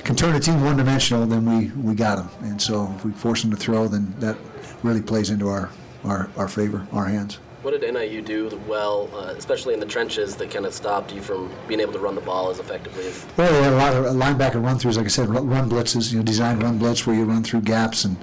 can 0.04 0.14
turn 0.14 0.36
a 0.36 0.40
team 0.40 0.62
one-dimensional, 0.62 1.26
then 1.26 1.46
we, 1.46 1.72
we 1.82 1.96
got 1.96 2.14
them. 2.14 2.30
And 2.48 2.62
so 2.62 2.94
if 2.96 3.04
we 3.04 3.10
force 3.10 3.42
them 3.42 3.50
to 3.50 3.56
throw, 3.56 3.88
then 3.88 4.14
that 4.20 4.36
really 4.84 5.02
plays 5.02 5.30
into 5.30 5.48
our, 5.48 5.68
our, 6.04 6.30
our 6.36 6.46
favor, 6.46 6.86
our 6.92 7.06
hands. 7.06 7.40
What 7.62 7.78
did 7.78 7.92
NIU 7.92 8.22
do 8.22 8.58
well, 8.66 9.10
uh, 9.12 9.34
especially 9.36 9.74
in 9.74 9.80
the 9.80 9.86
trenches, 9.86 10.34
that 10.36 10.50
kind 10.50 10.64
of 10.64 10.72
stopped 10.72 11.12
you 11.12 11.20
from 11.20 11.50
being 11.68 11.80
able 11.80 11.92
to 11.92 11.98
run 11.98 12.14
the 12.14 12.22
ball 12.22 12.48
as 12.48 12.58
effectively? 12.58 13.12
Well, 13.36 13.52
they 13.52 13.62
had 13.62 13.74
a 13.74 13.76
lot 13.76 13.92
of 13.92 14.04
linebacker 14.16 14.64
run-throughs, 14.64 14.96
like 14.96 15.04
I 15.04 15.08
said, 15.10 15.28
run 15.28 15.68
blitzes. 15.68 16.10
You 16.10 16.18
know, 16.20 16.24
designed 16.24 16.62
run 16.62 16.78
blitz 16.78 17.06
where 17.06 17.14
you 17.14 17.26
run 17.26 17.44
through 17.44 17.60
gaps 17.62 18.04
and 18.04 18.16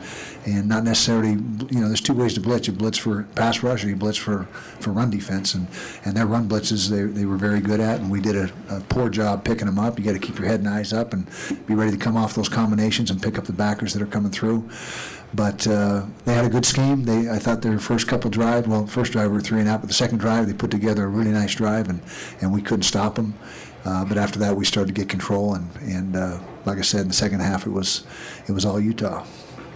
and 0.47 0.67
not 0.67 0.83
necessarily. 0.83 1.31
You 1.69 1.81
know, 1.81 1.88
there's 1.88 2.01
two 2.01 2.15
ways 2.15 2.33
to 2.33 2.41
blitz. 2.41 2.65
You 2.65 2.73
blitz 2.73 2.97
for 2.97 3.23
pass 3.35 3.61
rush, 3.61 3.85
or 3.85 3.89
you 3.89 3.95
blitz 3.95 4.17
for, 4.17 4.45
for 4.79 4.89
run 4.89 5.11
defense. 5.11 5.53
And 5.53 5.67
and 6.03 6.17
their 6.17 6.25
run 6.25 6.49
blitzes, 6.49 6.89
they, 6.89 7.03
they 7.03 7.25
were 7.25 7.38
very 7.38 7.59
good 7.59 7.79
at, 7.79 7.99
and 7.99 8.09
we 8.09 8.21
did 8.21 8.35
a, 8.35 8.51
a 8.71 8.79
poor 8.89 9.07
job 9.07 9.43
picking 9.43 9.67
them 9.67 9.77
up. 9.77 9.99
You 9.99 10.05
got 10.05 10.13
to 10.13 10.19
keep 10.19 10.39
your 10.39 10.47
head 10.47 10.61
and 10.61 10.69
eyes 10.69 10.93
up 10.93 11.13
and 11.13 11.27
be 11.67 11.75
ready 11.75 11.91
to 11.91 11.97
come 11.97 12.17
off 12.17 12.33
those 12.33 12.49
combinations 12.49 13.11
and 13.11 13.21
pick 13.21 13.38
up 13.38 13.45
the 13.45 13.53
backers 13.53 13.93
that 13.93 14.01
are 14.01 14.07
coming 14.07 14.31
through. 14.31 14.67
But 15.38 15.67
uh, 15.67 16.07
they 16.25 16.33
had 16.33 16.45
a 16.45 16.49
good 16.49 16.65
scheme. 16.65 17.03
They, 17.03 17.29
I 17.29 17.38
thought 17.38 17.61
their 17.61 17.77
first 17.77 18.07
couple 18.07 18.31
drives, 18.31 18.67
well, 18.67 18.88
first 18.88 19.11
drive 19.11 19.29
were 19.29 19.39
three 19.39 19.59
and 19.59 19.69
out, 19.69 19.81
but 19.81 19.88
the 19.88 19.93
second 19.93 20.17
drive 20.17 20.47
they 20.47 20.53
put 20.53 20.71
together 20.71 21.03
a 21.03 21.07
really 21.07 21.29
nice 21.29 21.53
drive, 21.53 21.89
and, 21.89 22.01
and 22.41 22.51
we 22.51 22.59
couldn't 22.59 22.83
stop 22.83 23.15
them. 23.15 23.35
Uh, 23.85 24.03
but 24.03 24.17
after 24.17 24.39
that, 24.39 24.55
we 24.55 24.65
started 24.65 24.95
to 24.95 24.99
get 24.99 25.09
control, 25.09 25.53
and, 25.53 25.69
and 25.81 26.15
uh, 26.15 26.39
like 26.65 26.79
I 26.79 26.81
said, 26.81 27.01
in 27.01 27.09
the 27.09 27.13
second 27.13 27.41
half, 27.41 27.67
it 27.67 27.69
was 27.69 28.07
it 28.47 28.51
was 28.51 28.65
all 28.65 28.79
Utah. 28.79 29.23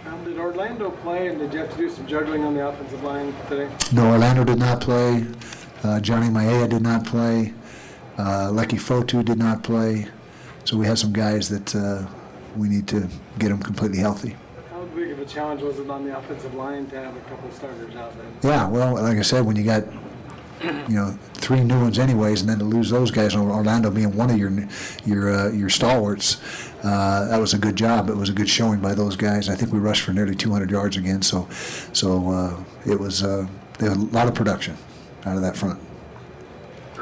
Um, 0.04 0.24
did 0.24 0.36
Orlando 0.36 0.90
play, 0.90 1.28
and 1.28 1.38
did 1.38 1.52
you 1.52 1.60
have 1.60 1.70
to 1.70 1.76
do 1.76 1.88
some 1.88 2.08
juggling 2.08 2.42
on 2.42 2.54
the 2.54 2.66
offensive 2.66 3.04
line 3.04 3.32
today? 3.48 3.70
No, 3.92 4.10
Orlando 4.10 4.42
did 4.42 4.58
not 4.58 4.80
play. 4.80 5.24
Uh, 5.84 6.00
Johnny 6.00 6.26
Maea 6.26 6.68
did 6.68 6.82
not 6.82 7.06
play. 7.06 7.54
Uh, 8.18 8.50
Leki 8.50 8.80
Fotu 8.80 9.24
did 9.24 9.38
not 9.38 9.62
play. 9.62 10.08
So 10.64 10.76
we 10.76 10.86
have 10.86 10.98
some 10.98 11.12
guys 11.12 11.48
that 11.50 11.76
uh, 11.76 12.04
we 12.56 12.68
need 12.68 12.88
to 12.88 13.08
get 13.38 13.50
them 13.50 13.62
completely 13.62 13.98
healthy. 13.98 14.36
A 15.22 15.24
challenge 15.24 15.62
was 15.62 15.78
it 15.78 15.88
on 15.88 16.04
the 16.04 16.18
offensive 16.18 16.52
line 16.54 16.86
to 16.86 16.96
have 16.96 17.16
a 17.16 17.20
couple 17.20 17.48
starters 17.52 17.94
out 17.94 18.12
there? 18.16 18.50
Yeah, 18.50 18.66
well, 18.66 18.94
like 18.94 19.18
I 19.18 19.22
said, 19.22 19.46
when 19.46 19.54
you 19.54 19.62
got 19.62 19.84
you 20.64 20.96
know, 20.96 21.16
three 21.34 21.62
new 21.62 21.80
ones 21.80 22.00
anyways, 22.00 22.40
and 22.40 22.50
then 22.50 22.58
to 22.58 22.64
lose 22.64 22.90
those 22.90 23.12
guys, 23.12 23.34
and 23.34 23.48
Orlando 23.48 23.88
being 23.88 24.16
one 24.16 24.30
of 24.30 24.36
your 24.36 24.50
your 25.04 25.32
uh, 25.32 25.52
your 25.52 25.68
stalwarts, 25.68 26.38
uh, 26.82 27.28
that 27.28 27.38
was 27.38 27.54
a 27.54 27.58
good 27.58 27.76
job. 27.76 28.10
It 28.10 28.16
was 28.16 28.30
a 28.30 28.32
good 28.32 28.48
showing 28.48 28.80
by 28.80 28.94
those 28.94 29.14
guys. 29.14 29.48
I 29.48 29.54
think 29.54 29.72
we 29.72 29.78
rushed 29.78 30.02
for 30.02 30.12
nearly 30.12 30.34
200 30.34 30.72
yards 30.72 30.96
again, 30.96 31.22
so 31.22 31.46
so 31.92 32.28
uh, 32.28 32.64
it 32.84 32.98
was 32.98 33.22
uh, 33.22 33.46
was 33.78 33.92
a 33.92 33.94
lot 33.94 34.26
of 34.26 34.34
production 34.34 34.76
out 35.24 35.36
of 35.36 35.42
that 35.42 35.56
front. 35.56 35.78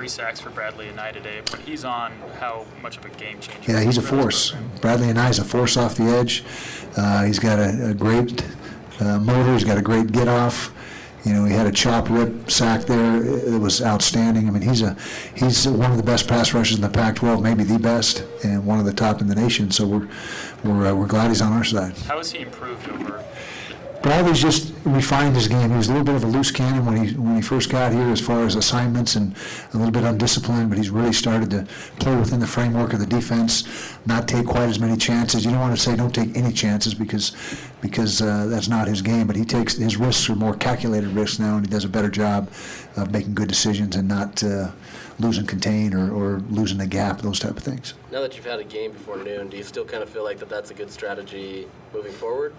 Three 0.01 0.09
sacks 0.09 0.40
for 0.40 0.48
Bradlee 0.48 0.90
Anae 0.90 1.12
today. 1.12 1.42
When 1.53 1.61
he's 1.61 1.84
on, 1.84 2.12
how 2.38 2.64
much 2.80 2.96
of 2.96 3.05
a 3.05 3.11
game 3.11 3.38
changer? 3.38 3.70
Yeah, 3.70 3.82
he's 3.82 3.98
a 3.98 4.03
force. 4.03 4.53
Bradlee 4.76 5.12
Anae 5.12 5.28
is 5.28 5.38
a 5.38 5.44
force 5.44 5.76
off 5.76 5.96
the 5.96 6.05
edge. 6.05 6.42
Uh, 6.96 7.24
he's 7.24 7.38
got 7.38 7.59
a, 7.59 7.90
a 7.90 7.92
great 7.92 8.42
uh, 8.98 9.18
motor. 9.18 9.53
He's 9.53 9.64
got 9.64 9.76
a 9.76 9.82
great 9.82 10.11
get 10.11 10.26
off. 10.26 10.72
You 11.26 11.34
know, 11.34 11.44
he 11.44 11.53
had 11.53 11.66
a 11.66 11.70
chop 11.70 12.09
rip 12.09 12.51
sack 12.51 12.86
there. 12.86 13.22
It, 13.22 13.53
it 13.53 13.59
was 13.61 13.82
outstanding. 13.82 14.48
I 14.48 14.53
mean, 14.53 14.62
he's 14.62 14.80
a 14.80 14.96
he's 15.36 15.68
one 15.68 15.90
of 15.90 15.98
the 15.98 16.03
best 16.03 16.26
pass 16.26 16.55
rushers 16.55 16.76
in 16.78 16.82
the 16.82 16.88
Pac-12, 16.88 17.42
maybe 17.42 17.62
the 17.62 17.78
best, 17.78 18.24
and 18.42 18.64
one 18.64 18.78
of 18.78 18.86
the 18.86 18.94
top 18.94 19.20
in 19.20 19.26
the 19.26 19.34
nation. 19.34 19.70
So 19.70 19.86
we're 19.86 20.09
we're 20.64 20.86
uh, 20.86 20.94
we're 20.94 21.09
glad 21.09 21.28
he's 21.28 21.42
on 21.42 21.53
our 21.53 21.62
side. 21.64 21.94
How 21.98 22.16
has 22.16 22.32
he 22.32 22.40
improved 22.40 22.88
over? 22.88 23.22
Bradlee's 24.03 24.40
just 24.40 24.72
refined 24.84 25.36
his 25.36 25.46
game. 25.46 25.70
He 25.70 25.76
was 25.76 25.88
a 25.88 25.92
little 25.92 26.07
bit 26.07 26.14
of 26.14 26.24
a 26.24 26.26
loose 26.26 26.51
cannon 26.51 26.86
when 26.86 27.05
he 27.05 27.14
when 27.14 27.36
he 27.36 27.42
first 27.42 27.68
got 27.68 27.92
here, 27.92 28.09
as 28.09 28.20
far 28.20 28.44
as 28.44 28.55
assignments 28.55 29.14
and 29.14 29.36
a 29.74 29.76
little 29.76 29.92
bit 29.92 30.05
undisciplined. 30.05 30.70
But 30.70 30.78
he's 30.78 30.88
really 30.88 31.12
started 31.12 31.51
to 31.51 31.66
play 31.98 32.16
within 32.16 32.40
the 32.40 32.46
framework 32.46 32.94
of 32.94 33.01
the 33.01 33.07
defense, 33.07 33.98
not 34.07 34.26
take 34.26 34.46
quite 34.46 34.70
as 34.70 34.78
many 34.78 34.96
chances. 34.96 35.44
You 35.44 35.51
don't 35.51 35.61
want 35.61 35.76
to 35.76 35.82
say 35.82 35.96
don't 35.96 36.14
take 36.14 36.34
any 36.34 36.51
chances 36.51 36.94
because 36.94 37.36
because 37.82 38.22
uh, 38.22 38.46
that's 38.46 38.68
not 38.68 38.88
his 38.88 39.03
game. 39.03 39.26
But 39.26 39.36
he 39.36 39.44
takes 39.44 39.76
his 39.76 39.98
risks 39.98 40.30
are 40.30 40.34
more 40.36 40.55
calculated 40.55 41.11
risks 41.11 41.38
now, 41.38 41.57
and 41.57 41.66
he 41.66 41.70
does 41.70 41.84
a 41.84 41.88
better 41.88 42.11
job 42.11 42.51
of 42.96 43.11
making 43.11 43.34
good 43.34 43.48
decisions 43.48 43.96
and 43.96 44.09
not 44.09 44.42
uh, 44.42 44.70
losing 45.18 45.46
contain 45.46 45.92
or, 45.92 46.11
or 46.11 46.38
losing 46.48 46.78
the 46.78 46.86
gap, 46.86 47.20
those 47.20 47.38
type 47.38 47.57
of 47.59 47.62
things. 47.62 47.92
Now 48.11 48.22
that 48.22 48.34
you've 48.34 48.46
had 48.46 48.61
a 48.61 48.64
game 48.64 48.92
before 48.92 49.18
noon, 49.18 49.51
do 49.51 49.59
you 49.59 49.62
still 49.62 49.84
kind 49.84 50.03
of 50.03 50.09
feel 50.09 50.24
like 50.24 50.38
that 50.38 50.48
that's 50.48 50.70
a 50.70 50.74
good 50.74 50.90
strategy 50.90 51.68
moving 51.92 52.12
forward? 52.12 52.55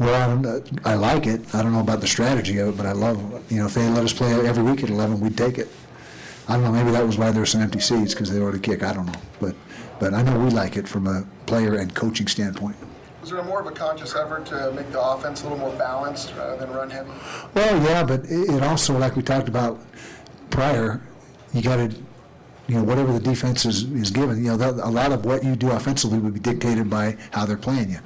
Well, 0.00 0.64
I. 0.84 0.90
I 0.92 0.94
like 0.94 1.26
it. 1.26 1.54
I 1.54 1.62
don't 1.62 1.72
know 1.72 1.80
about 1.80 2.00
the 2.00 2.06
strategy 2.06 2.58
of 2.58 2.68
it, 2.68 2.76
but 2.76 2.86
I 2.86 2.92
love, 2.92 3.18
you 3.52 3.58
know, 3.58 3.66
if 3.66 3.74
they 3.74 3.86
let 3.88 4.02
us 4.02 4.14
play 4.14 4.32
every 4.46 4.62
week 4.62 4.82
at 4.82 4.88
11, 4.88 5.20
we'd 5.20 5.36
take 5.36 5.58
it. 5.58 5.68
I 6.48 6.54
don't 6.54 6.64
know, 6.64 6.72
maybe 6.72 6.90
that 6.90 7.06
was 7.06 7.18
why 7.18 7.30
there 7.30 7.42
were 7.42 7.46
some 7.46 7.60
empty 7.60 7.80
seats, 7.80 8.14
because 8.14 8.32
they 8.32 8.40
already 8.40 8.58
kick. 8.58 8.82
I 8.82 8.94
don't 8.94 9.06
know. 9.06 9.20
But, 9.40 9.54
but 10.00 10.14
I 10.14 10.22
know 10.22 10.38
we 10.38 10.50
like 10.50 10.76
it 10.76 10.88
from 10.88 11.06
a 11.06 11.24
player 11.44 11.74
and 11.74 11.94
coaching 11.94 12.26
standpoint. 12.26 12.76
Was 13.20 13.30
there 13.30 13.42
more 13.44 13.60
of 13.60 13.66
a 13.66 13.72
conscious 13.72 14.16
effort 14.16 14.46
to 14.46 14.72
make 14.72 14.90
the 14.90 15.00
offense 15.00 15.42
a 15.42 15.44
little 15.44 15.58
more 15.58 15.76
balanced 15.78 16.34
rather 16.34 16.56
than 16.56 16.70
run 16.72 16.88
heavy? 16.88 17.10
Well, 17.54 17.82
yeah, 17.82 18.02
but 18.02 18.24
it 18.24 18.48
it 18.48 18.62
also, 18.62 18.98
like 18.98 19.14
we 19.16 19.22
talked 19.22 19.48
about 19.48 19.78
prior, 20.48 21.02
you 21.52 21.60
got 21.60 21.76
to, 21.76 21.94
you 22.70 22.76
know, 22.76 22.84
whatever 22.84 23.12
the 23.12 23.18
defense 23.18 23.64
is, 23.64 23.82
is 23.90 24.12
given, 24.12 24.36
you 24.36 24.50
know, 24.50 24.56
that, 24.56 24.74
a 24.74 24.88
lot 24.88 25.10
of 25.10 25.24
what 25.24 25.42
you 25.42 25.56
do 25.56 25.72
offensively 25.72 26.20
would 26.20 26.34
be 26.34 26.38
dictated 26.38 26.88
by 26.88 27.16
how 27.32 27.44
they're 27.44 27.56
playing 27.56 27.90
you. 27.90 27.98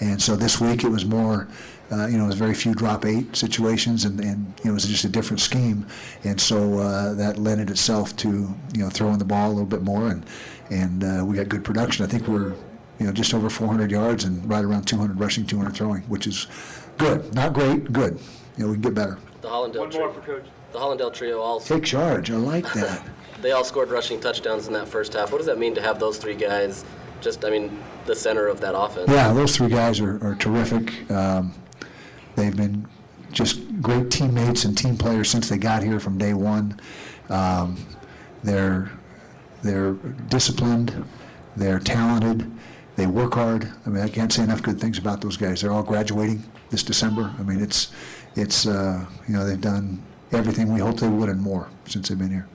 And 0.00 0.22
so 0.22 0.34
this 0.36 0.58
week 0.58 0.84
it 0.84 0.88
was 0.88 1.04
more, 1.04 1.48
uh, 1.92 2.06
you 2.06 2.16
know, 2.16 2.24
it 2.24 2.28
was 2.28 2.36
very 2.36 2.54
few 2.54 2.74
drop 2.74 3.04
eight 3.04 3.36
situations, 3.36 4.06
and, 4.06 4.18
and 4.20 4.54
you 4.60 4.64
know, 4.64 4.70
it 4.70 4.72
was 4.72 4.86
just 4.86 5.04
a 5.04 5.10
different 5.10 5.40
scheme. 5.40 5.86
And 6.24 6.40
so 6.40 6.78
uh, 6.78 7.12
that 7.12 7.36
lended 7.36 7.68
itself 7.68 8.16
to, 8.16 8.28
you 8.72 8.82
know, 8.82 8.88
throwing 8.88 9.18
the 9.18 9.26
ball 9.26 9.48
a 9.48 9.52
little 9.52 9.66
bit 9.66 9.82
more, 9.82 10.08
and 10.08 10.24
and 10.70 11.04
uh, 11.04 11.22
we 11.22 11.36
got 11.36 11.50
good 11.50 11.62
production. 11.62 12.02
I 12.02 12.08
think 12.08 12.26
we're, 12.26 12.54
you 12.98 13.06
know, 13.06 13.12
just 13.12 13.34
over 13.34 13.50
400 13.50 13.90
yards 13.90 14.24
and 14.24 14.48
right 14.48 14.64
around 14.64 14.84
200 14.84 15.20
rushing, 15.20 15.44
200 15.44 15.76
throwing, 15.76 16.02
which 16.04 16.26
is 16.26 16.46
good. 16.96 17.34
Not 17.34 17.52
great, 17.52 17.92
good. 17.92 18.18
You 18.56 18.64
know, 18.64 18.68
we 18.68 18.76
can 18.76 18.82
get 18.82 18.94
better. 18.94 19.18
The 19.42 19.48
Hallandale 19.48 19.80
One 19.80 19.90
trio. 19.90 20.04
more 20.06 20.14
for 20.14 20.20
Coach. 20.22 20.46
The 20.72 20.78
Hallandale 20.78 21.12
trio 21.12 21.40
all 21.42 21.60
Take 21.60 21.84
charge. 21.84 22.30
I 22.30 22.36
like 22.36 22.72
that. 22.72 23.06
They 23.42 23.52
all 23.52 23.64
scored 23.64 23.90
rushing 23.90 24.20
touchdowns 24.20 24.66
in 24.66 24.72
that 24.72 24.88
first 24.88 25.12
half. 25.12 25.32
What 25.32 25.38
does 25.38 25.46
that 25.46 25.58
mean 25.58 25.74
to 25.74 25.82
have 25.82 25.98
those 25.98 26.18
three 26.18 26.34
guys? 26.34 26.84
Just, 27.20 27.44
I 27.44 27.50
mean, 27.50 27.78
the 28.06 28.14
center 28.14 28.46
of 28.46 28.60
that 28.60 28.76
offense. 28.76 29.10
Yeah, 29.10 29.32
those 29.32 29.56
three 29.56 29.68
guys 29.68 30.00
are, 30.00 30.24
are 30.26 30.34
terrific. 30.34 31.10
Um, 31.10 31.54
they've 32.34 32.56
been 32.56 32.86
just 33.32 33.82
great 33.82 34.10
teammates 34.10 34.64
and 34.64 34.76
team 34.76 34.96
players 34.96 35.30
since 35.30 35.48
they 35.48 35.58
got 35.58 35.82
here 35.82 36.00
from 36.00 36.18
day 36.18 36.34
one. 36.34 36.80
Um, 37.28 37.84
they're 38.42 38.90
they're 39.62 39.92
disciplined. 40.28 41.04
They're 41.56 41.80
talented. 41.80 42.50
They 42.96 43.06
work 43.06 43.34
hard. 43.34 43.70
I 43.84 43.90
mean, 43.90 44.02
I 44.02 44.08
can't 44.08 44.32
say 44.32 44.42
enough 44.42 44.62
good 44.62 44.80
things 44.80 44.98
about 44.98 45.20
those 45.20 45.36
guys. 45.36 45.60
They're 45.60 45.72
all 45.72 45.82
graduating 45.82 46.44
this 46.70 46.82
December. 46.82 47.34
I 47.38 47.42
mean, 47.42 47.60
it's 47.60 47.92
it's 48.36 48.66
uh, 48.66 49.04
you 49.26 49.34
know 49.34 49.46
they've 49.46 49.60
done 49.60 50.02
everything 50.32 50.72
we 50.72 50.80
hoped 50.80 51.00
they 51.00 51.08
would 51.08 51.28
and 51.28 51.40
more 51.40 51.68
since 51.86 52.08
they've 52.08 52.18
been 52.18 52.30
here. 52.30 52.48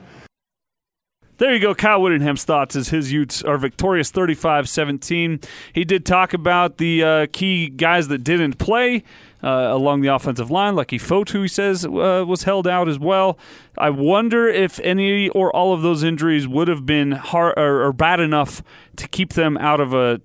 There 1.42 1.56
you 1.56 1.60
go. 1.60 1.74
Kyle 1.74 2.00
Whittingham's 2.00 2.44
thoughts 2.44 2.76
as 2.76 2.90
his 2.90 3.12
Utes 3.12 3.42
are 3.42 3.58
victorious 3.58 4.12
35 4.12 4.70
17. 4.70 5.40
He 5.74 5.84
did 5.84 6.06
talk 6.06 6.36
about 6.36 6.78
the 6.78 7.04
uh, 7.04 7.28
key 7.34 7.68
guys 7.68 8.10
that 8.10 8.20
didn't 8.20 8.60
play 8.60 9.04
uh, 9.44 9.70
along 9.72 10.02
the 10.02 10.10
offensive 10.10 10.52
line. 10.52 10.76
Leki 10.76 11.02
Fotu, 11.02 11.42
he 11.42 11.48
says, 11.48 11.84
uh, 11.84 12.24
was 12.28 12.44
held 12.44 12.68
out 12.68 12.88
as 12.88 13.00
well. 13.00 13.40
I 13.76 13.90
wonder 13.90 14.48
if 14.48 14.80
any 14.82 15.30
or 15.30 15.52
all 15.56 15.74
of 15.74 15.82
those 15.82 16.04
injuries 16.04 16.48
would 16.48 16.68
have 16.68 16.86
been 16.86 17.14
hard 17.14 17.58
or, 17.58 17.86
or 17.86 17.92
bad 17.92 18.20
enough 18.20 18.62
to 18.98 19.08
keep 19.08 19.34
them 19.34 19.58
out 19.58 19.80
of 19.80 19.96
a 19.96 20.22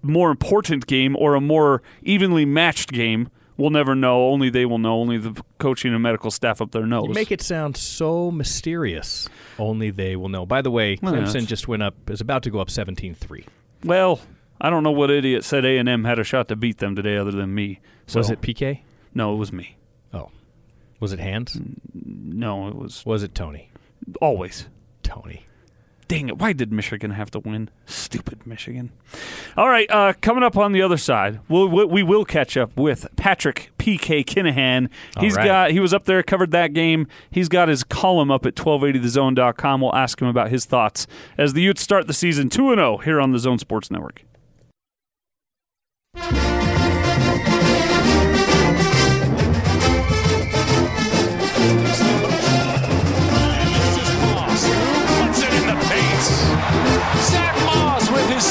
more 0.00 0.30
important 0.30 0.86
game 0.86 1.14
or 1.18 1.34
a 1.34 1.42
more 1.42 1.82
evenly 2.02 2.46
matched 2.46 2.90
game. 2.90 3.28
We'll 3.56 3.70
never 3.70 3.94
know. 3.94 4.30
Only 4.30 4.50
they 4.50 4.66
will 4.66 4.78
know. 4.78 4.94
Only 5.00 5.18
the 5.18 5.40
coaching 5.58 5.92
and 5.94 6.02
medical 6.02 6.30
staff 6.30 6.60
up 6.60 6.72
there 6.72 6.86
knows. 6.86 7.08
You 7.08 7.14
make 7.14 7.30
it 7.30 7.40
sound 7.40 7.76
so 7.76 8.30
mysterious. 8.30 9.28
Only 9.58 9.90
they 9.90 10.16
will 10.16 10.28
know. 10.28 10.44
By 10.44 10.60
the 10.62 10.70
way, 10.70 10.98
Well, 11.00 11.12
Clemson 11.14 11.24
that's- 11.26 11.46
just 11.46 11.68
went 11.68 11.82
up, 11.82 11.94
is 12.10 12.20
about 12.20 12.42
to 12.44 12.50
go 12.50 12.58
up 12.58 12.68
17 12.70 13.14
3. 13.14 13.44
Well, 13.84 14.20
I 14.60 14.70
don't 14.70 14.82
know 14.82 14.90
what 14.92 15.10
idiot 15.10 15.44
said 15.44 15.64
A 15.64 15.78
and 15.78 15.88
M 15.88 16.04
had 16.04 16.18
a 16.18 16.24
shot 16.24 16.48
to 16.48 16.56
beat 16.56 16.78
them 16.78 16.96
today, 16.96 17.16
other 17.16 17.30
than 17.32 17.54
me. 17.54 17.80
Was 18.14 18.30
it 18.30 18.40
PK? 18.40 18.80
No, 19.14 19.34
it 19.34 19.36
was 19.36 19.52
me. 19.52 19.76
Oh. 20.12 20.30
Was 21.00 21.12
it 21.12 21.20
Hands? 21.20 21.56
No, 21.94 22.68
it 22.68 22.74
was. 22.74 23.04
Was 23.06 23.22
it 23.22 23.34
Tony? 23.34 23.70
Always. 24.20 24.66
Tony. 25.02 25.46
Dang 26.06 26.28
it! 26.28 26.38
Why 26.38 26.52
did 26.52 26.72
Michigan 26.72 27.12
have 27.12 27.30
to 27.32 27.38
win? 27.38 27.70
Stupid 27.86 28.46
Michigan. 28.46 28.92
All 29.56 29.68
right, 29.68 29.90
uh, 29.90 30.12
coming 30.20 30.42
up 30.42 30.56
on 30.56 30.72
the 30.72 30.82
other 30.82 30.96
side, 30.96 31.40
we'll, 31.48 31.68
we, 31.68 31.84
we 31.84 32.02
will 32.02 32.24
catch 32.24 32.56
up 32.56 32.76
with 32.76 33.06
Patrick 33.16 33.70
PK 33.78 34.24
Kinahan. 34.24 34.88
He's 35.18 35.36
right. 35.36 35.44
got 35.44 35.70
he 35.70 35.80
was 35.80 35.94
up 35.94 36.04
there 36.04 36.22
covered 36.22 36.50
that 36.50 36.72
game. 36.72 37.06
He's 37.30 37.48
got 37.48 37.68
his 37.68 37.84
column 37.84 38.30
up 38.30 38.44
at 38.44 38.54
1280thezone.com. 38.54 39.80
We'll 39.80 39.94
ask 39.94 40.20
him 40.20 40.28
about 40.28 40.50
his 40.50 40.64
thoughts 40.64 41.06
as 41.38 41.54
the 41.54 41.62
Utes 41.62 41.82
start 41.82 42.06
the 42.06 42.12
season 42.12 42.50
2 42.50 42.70
and 42.70 42.78
0 42.78 42.98
here 42.98 43.20
on 43.20 43.32
the 43.32 43.38
Zone 43.38 43.58
Sports 43.58 43.90
Network. 43.90 44.24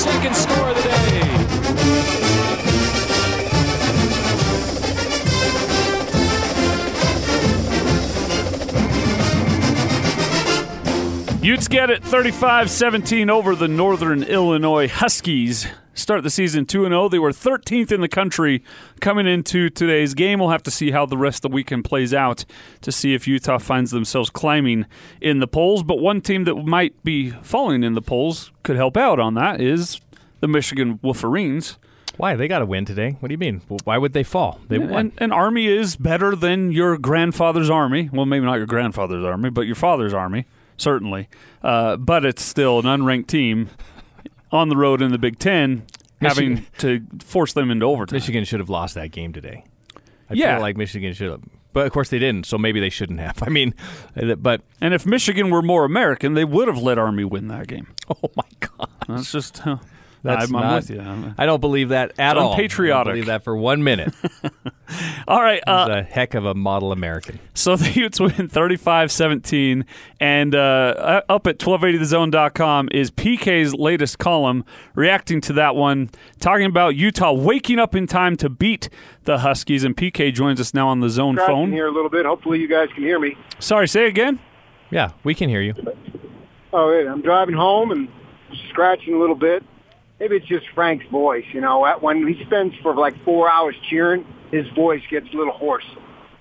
Second 0.04 0.36
score 0.36 0.70
of 0.70 0.76
the 0.76 0.84
day. 0.84 1.24
Utes 11.42 11.70
get 11.70 11.90
it 11.90 12.04
35 12.04 12.70
17 12.70 13.30
over 13.30 13.56
the 13.56 13.70
Northern 13.70 14.24
Illinois 14.24 14.90
Huskies. 14.90 15.68
Start 15.96 16.24
the 16.24 16.30
season 16.32 16.66
2 16.66 16.86
0. 16.86 17.10
They 17.10 17.20
were 17.20 17.32
13th 17.32 17.92
in 17.92 18.02
the 18.02 18.08
country 18.08 18.64
coming 19.00 19.28
into 19.28 19.70
today's 19.70 20.14
game. 20.16 20.40
We'll 20.40 20.50
have 20.50 20.64
to 20.64 20.72
see 20.72 20.90
how 20.92 21.06
the 21.06 21.18
rest 21.18 21.46
of 21.46 21.52
the 21.52 21.56
weekend 21.56 21.86
plays 21.86 22.14
out 22.16 22.46
to 22.82 22.92
see 22.92 23.14
if 23.14 23.28
Utah 23.28 23.60
finds 23.60 23.92
themselves 23.92 24.30
climbing 24.32 24.86
in 25.22 25.40
the 25.40 25.48
polls. 25.48 25.84
But 25.84 26.00
one 26.00 26.20
team 26.22 26.46
that 26.46 26.56
might 26.56 27.04
be 27.04 27.30
falling 27.30 27.84
in 27.84 27.94
the 27.94 28.02
polls 28.02 28.52
could 28.64 28.76
help 28.76 28.98
out 28.98 29.20
on 29.20 29.36
that 29.36 29.62
is 29.62 30.02
the 30.40 30.48
Michigan 30.48 31.00
Wolverines. 31.04 31.78
Why? 32.18 32.36
They 32.36 32.48
got 32.48 32.60
to 32.60 32.66
win 32.66 32.86
today. 32.86 33.18
What 33.20 33.30
do 33.30 33.34
you 33.34 33.38
mean? 33.40 33.62
Why 33.84 33.98
would 34.00 34.14
they 34.14 34.24
fall? 34.24 34.60
They 34.68 34.76
And, 34.78 34.90
won. 34.90 35.12
and 35.20 35.32
Army 35.32 35.68
is 35.68 35.96
better 35.96 36.36
than 36.36 36.72
your 36.72 36.98
grandfather's 36.98 37.70
Army. 37.70 38.10
Well, 38.12 38.26
maybe 38.26 38.46
not 38.46 38.56
your 38.58 38.66
grandfather's 38.68 39.24
Army, 39.26 39.50
but 39.52 39.68
your 39.68 39.76
father's 39.76 40.14
Army, 40.14 40.46
certainly. 40.78 41.28
Uh, 41.64 41.98
but 41.98 42.24
it's 42.26 42.44
still 42.44 42.80
an 42.80 42.86
unranked 42.86 43.28
team 43.28 43.70
on 44.54 44.70
the 44.70 44.78
road 44.78 45.02
in 45.02 45.12
the 45.12 45.18
Big 45.18 45.38
Ten, 45.40 45.84
having 46.22 46.66
to 46.78 47.06
force 47.26 47.52
them 47.52 47.70
into 47.72 47.86
overtime. 47.86 48.16
Michigan 48.16 48.46
should 48.46 48.60
have 48.62 48.70
lost 48.70 48.96
that 48.96 49.12
game 49.12 49.34
today. 49.34 49.66
I 50.30 50.36
Yeah. 50.36 50.56
feel 50.56 50.62
like 50.62 50.78
Michigan 50.78 51.14
should 51.14 51.32
have. 51.32 51.42
But 51.74 51.88
of 51.88 51.92
course 51.92 52.10
they 52.10 52.20
didn't, 52.20 52.46
so 52.46 52.58
maybe 52.60 52.80
they 52.80 52.90
shouldn't 52.90 53.20
have. 53.20 53.42
I 53.46 53.50
mean, 53.50 53.74
uh, 54.16 54.36
but 54.36 54.62
And 54.80 54.94
if 54.94 55.06
Michigan 55.06 55.50
were 55.50 55.62
more 55.64 55.84
American, 55.86 56.36
they 56.36 56.46
would 56.46 56.68
have 56.68 56.78
let 56.78 56.98
Army 56.98 57.26
win 57.26 57.48
that 57.50 57.68
game. 57.68 57.88
oh 58.10 58.30
my 58.38 58.44
god, 58.60 58.90
That's 59.08 59.32
just 59.32 59.62
That's 60.24 60.50
I'm, 60.50 60.56
I'm 60.56 60.62
not- 60.64 60.76
with 60.76 60.90
you. 60.90 61.00
I'm- 61.02 61.36
I 61.38 61.46
don't 61.46 61.60
believe 61.60 61.90
that 61.90 62.14
at 62.18 62.38
It's 62.38 62.42
all. 62.42 62.52
unpatriotic. 62.54 63.02
I 63.02 63.04
don't 63.04 63.14
believe 63.14 63.26
that 63.28 63.44
for 63.44 63.56
one 63.58 63.84
minute. 63.84 64.14
All 65.28 65.42
right. 65.42 65.62
Uh, 65.68 65.88
a 65.90 66.04
heck 66.04 66.34
of 66.34 66.46
a 66.46 66.54
model 66.54 66.92
American. 66.92 67.40
So 67.54 67.76
the 67.76 67.90
Utes 67.92 68.20
win 68.20 68.32
35-17. 68.32 69.84
And 70.20 70.56
uh, 70.56 71.22
up 71.28 71.48
at 71.48 71.58
1280thezone.com 71.60 72.90
is 72.92 73.12
PK's 73.12 73.74
latest 73.74 74.18
column 74.20 74.64
reacting 74.96 75.42
to 75.42 75.54
that 75.54 75.76
one, 75.76 76.10
talking 76.40 76.66
about 76.66 76.96
Utah 76.96 77.34
waking 77.34 77.80
up 77.80 77.96
in 77.96 78.08
time 78.08 78.36
to 78.38 78.50
beat 78.50 78.90
the 79.24 79.40
Huskies. 79.40 79.84
And 79.84 79.96
PK 79.96 80.34
joins 80.34 80.60
us 80.62 80.74
now 80.74 80.88
on 80.90 81.00
the 81.00 81.10
zone 81.10 81.36
Scratching 81.36 81.54
phone. 81.56 81.72
here 81.72 81.88
a 81.88 81.92
little 81.92 82.10
bit. 82.10 82.26
Hopefully, 82.26 82.60
you 82.60 82.68
guys 82.68 82.90
can 82.94 83.04
hear 83.04 83.20
me. 83.20 83.36
Sorry, 83.60 83.88
say 83.88 84.08
again? 84.08 84.40
Yeah, 84.92 85.12
we 85.24 85.34
can 85.34 85.50
hear 85.50 85.62
you. 85.62 85.74
Oh, 86.72 86.90
wait, 86.90 87.08
I'm 87.08 87.22
driving 87.22 87.56
home 87.56 87.92
and 87.92 88.08
scratching 88.70 89.14
a 89.16 89.20
little 89.20 89.36
bit. 89.36 89.64
Maybe 90.20 90.36
it's 90.38 90.46
just 90.48 90.66
Frank's 90.74 91.06
voice. 91.08 91.46
You 91.54 91.62
know, 91.62 91.86
when 92.00 92.26
he 92.28 92.44
spends 92.46 92.76
for 92.82 92.96
like 92.96 93.22
four 93.24 93.52
hours 93.52 93.76
cheering, 93.90 94.26
his 94.52 94.68
voice 94.70 95.02
gets 95.10 95.28
a 95.34 95.38
little 95.38 95.54
hoarse. 95.54 95.86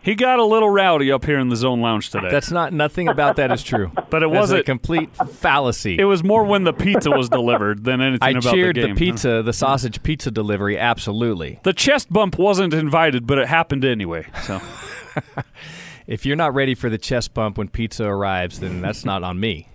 He 0.05 0.17
got 0.17 0.41
a 0.41 0.45
little 0.45 0.69
rowdy 0.69 1.13
up 1.13 1.25
here 1.25 1.39
in 1.39 1.49
the 1.49 1.55
zone 1.55 1.81
lounge 1.81 2.11
today. 2.11 2.29
That's 2.29 2.51
not 2.51 2.73
nothing 2.73 3.07
about 3.09 3.37
that 3.37 3.53
is 3.53 3.63
true. 3.63 3.93
But 4.11 4.23
it 4.25 4.31
wasn't- 4.31 4.61
a 4.61 4.65
complete 4.65 5.15
fallacy. 5.17 5.97
it 5.99 6.05
was 6.05 6.23
more 6.25 6.45
when 6.45 6.65
the 6.65 6.73
pizza 6.73 7.11
was 7.11 7.29
delivered 7.29 7.85
than 7.85 8.01
anything 8.01 8.23
I 8.23 8.31
about 8.39 8.53
cheered 8.53 8.77
the 8.77 8.81
the, 8.83 8.87
game. 8.89 8.97
pizza, 8.97 9.43
the 9.43 9.53
sausage 9.53 10.03
pizza 10.03 10.31
delivery. 10.31 10.77
Absolutely. 10.77 11.61
The 11.63 11.73
chest 11.73 12.13
bump 12.13 12.37
wasn't 12.37 12.75
invited, 12.75 13.27
but 13.27 13.39
it 13.39 13.47
happened 13.49 13.85
anyway. 13.85 14.27
So 14.43 14.61
If 16.07 16.27
you're 16.27 16.37
not 16.37 16.53
ready 16.55 16.75
for 16.75 16.91
the 16.91 16.99
chest 16.99 17.33
bump 17.33 17.57
when 17.59 17.69
pizza 17.69 18.05
arrives, 18.05 18.59
then 18.61 18.81
that's 18.83 19.05
not 19.05 19.23
on 19.23 19.39
me. 19.39 19.69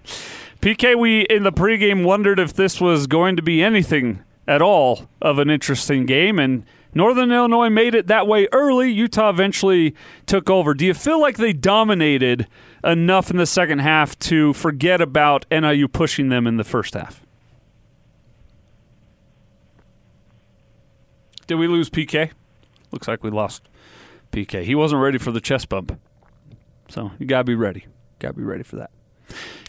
PK, 0.62 0.98
we 0.98 1.22
in 1.22 1.44
the 1.44 1.52
pregame 1.52 2.04
wondered 2.04 2.40
if 2.40 2.54
this 2.54 2.82
was 2.82 3.08
going 3.08 3.36
to 3.36 3.42
be 3.42 3.64
anything 3.64 4.24
at 4.48 4.62
all 4.62 5.08
of 5.22 5.40
an 5.40 5.50
interesting 5.50 6.06
game, 6.06 6.40
and 6.40 6.64
Northern 6.94 7.32
Illinois 7.32 7.70
made 7.70 7.94
it 7.94 8.08
that 8.08 8.28
way 8.28 8.48
early. 8.52 8.92
Utah 8.92 9.30
eventually 9.30 9.94
took 10.26 10.50
over. 10.50 10.74
Do 10.74 10.86
you 10.86 10.94
feel 10.94 11.22
like 11.22 11.38
they 11.38 11.54
dominated 11.54 12.48
enough 12.84 13.30
in 13.30 13.38
the 13.38 13.46
second 13.46 13.80
half 13.80 14.18
to 14.20 14.54
forget 14.54 15.00
about 15.00 15.46
NIU 15.52 15.88
pushing 15.88 16.30
them 16.30 16.48
in 16.48 16.58
the 16.58 16.64
first 16.64 16.96
half? 16.96 17.22
Did 21.46 21.56
we 21.56 21.68
lose 21.68 21.90
PK? 21.90 22.32
Looks 22.92 23.08
like 23.08 23.24
we 23.24 23.30
lost 23.30 23.64
PK. 24.32 24.64
He 24.64 24.76
wasn't 24.76 25.02
ready 25.02 25.18
for 25.18 25.32
the 25.32 25.40
chest 25.40 25.70
bump. 25.70 26.00
So 26.90 27.12
you 27.20 27.26
gotta 27.26 27.44
be 27.44 27.56
ready. 27.56 27.86
Gotta 28.20 28.34
be 28.34 28.44
ready 28.44 28.64
for 28.64 28.78
that. 28.78 28.92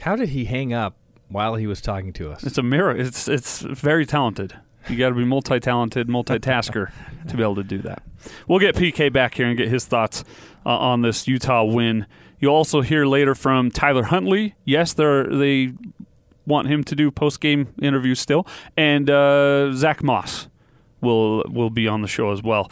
How 0.01 0.17
did 0.17 0.31
he 0.31 0.45
hang 0.45 0.73
up 0.73 0.97
while 1.29 1.57
he 1.57 1.67
was 1.67 1.81
talking 1.81 2.13
to 2.15 2.31
us? 2.31 2.45
It's 2.45 2.59
a 2.59 2.63
mirror. 2.63 2.97
It's 2.97 3.29
it's 3.29 3.61
very 3.61 4.07
talented. 4.07 4.55
You 4.89 4.97
got 4.97 5.11
to 5.11 5.15
be 5.15 5.25
multi-talented, 5.25 6.09
multitasker 6.09 6.91
to 7.29 7.37
be 7.37 7.43
able 7.43 7.57
to 7.57 7.63
do 7.63 7.79
that. 7.83 8.03
We'll 8.47 8.59
get 8.59 8.75
PK 8.75 9.13
back 9.13 9.35
here 9.35 9.47
and 9.47 9.57
get 9.57 9.69
his 9.69 9.85
thoughts 9.85 10.25
uh, 10.65 10.71
on 10.71 11.03
this 11.03 11.29
Utah 11.29 11.65
win. 11.65 12.07
You'll 12.39 12.55
also 12.55 12.81
hear 12.81 13.05
later 13.05 13.35
from 13.35 13.71
Tyler 13.71 14.05
Huntley. 14.05 14.55
Yes, 14.65 14.95
they 14.95 15.25
they 15.29 15.73
want 16.47 16.69
him 16.69 16.83
to 16.85 16.95
do 16.95 17.11
post-game 17.11 17.75
interviews 17.83 18.19
still, 18.21 18.47
and 18.77 19.11
uh, 19.11 19.73
Zack 19.75 20.03
Moss 20.03 20.49
will 21.01 21.45
will 21.49 21.71
be 21.71 21.87
on 21.87 22.01
the 22.01 22.09
show 22.09 22.33
as 22.33 22.43
well. 22.43 22.71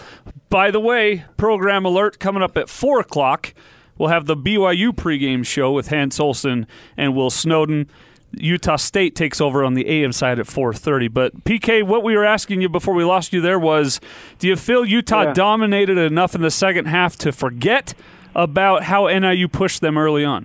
By 0.48 0.70
the 0.70 0.80
way, 0.80 1.24
program 1.36 1.84
alert 1.84 2.18
coming 2.18 2.42
up 2.42 2.56
at 2.56 2.68
four 2.68 3.00
o'clock. 3.00 3.52
We'll 3.98 4.08
have 4.10 4.26
the 4.26 4.36
BYU 4.36 4.92
pregame 4.92 5.44
show 5.44 5.72
with 5.72 5.88
Hans 5.88 6.20
Olsen 6.20 6.66
and 6.96 7.14
Will 7.14 7.30
Snowden. 7.30 7.88
Utah 8.38 8.76
State 8.76 9.14
takes 9.14 9.40
over 9.40 9.64
on 9.64 9.74
the 9.74 9.88
AM 9.88 10.12
side 10.12 10.38
at 10.38 10.46
4:30. 10.46 11.08
But 11.08 11.44
PK, 11.44 11.82
what 11.82 12.02
we 12.02 12.14
were 12.16 12.24
asking 12.24 12.60
you 12.60 12.68
before 12.68 12.92
we 12.92 13.04
lost 13.04 13.32
you 13.32 13.40
there 13.40 13.58
was, 13.58 14.00
do 14.38 14.48
you 14.48 14.56
feel 14.56 14.84
Utah 14.84 15.22
Yeah. 15.22 15.32
dominated 15.32 15.96
enough 15.96 16.34
in 16.34 16.42
the 16.42 16.50
second 16.50 16.86
half 16.86 17.16
to 17.18 17.32
forget 17.32 17.94
about 18.34 18.82
how 18.84 19.06
NIU 19.06 19.48
pushed 19.48 19.80
them 19.80 19.96
early 19.96 20.24
on? 20.24 20.44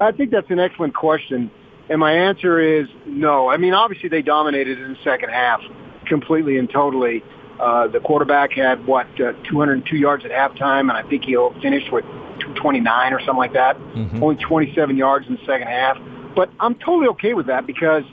I 0.00 0.10
think 0.10 0.30
that's 0.30 0.50
an 0.50 0.58
excellent 0.58 0.94
question. 0.94 1.50
And 1.88 2.00
my 2.00 2.12
answer 2.12 2.58
is 2.58 2.88
no. 3.06 3.48
I 3.48 3.56
mean, 3.56 3.74
obviously 3.74 4.08
they 4.08 4.22
dominated 4.22 4.80
in 4.80 4.94
the 4.94 4.98
second 5.04 5.28
half 5.30 5.60
completely 6.06 6.58
and 6.58 6.68
totally. 6.68 7.22
Uh, 7.60 7.86
the 7.86 8.00
quarterback 8.00 8.52
had, 8.52 8.86
what, 8.86 9.06
uh, 9.20 9.32
202 9.44 9.96
yards 9.96 10.24
at 10.24 10.30
halftime, 10.30 10.80
and 10.82 10.92
I 10.92 11.02
think 11.02 11.24
he'll 11.24 11.52
finish 11.60 11.84
with 11.90 12.04
229 12.40 13.12
or 13.12 13.20
something 13.20 13.36
like 13.36 13.52
that. 13.52 13.76
Only 14.22 14.36
27 14.36 14.96
yards 14.96 15.26
in 15.28 15.34
the 15.34 15.44
second 15.46 15.68
half. 15.68 15.98
But 16.34 16.50
I'm 16.58 16.74
totally 16.76 17.08
okay 17.08 17.34
with 17.34 17.46
that 17.46 17.66
because 17.66 18.04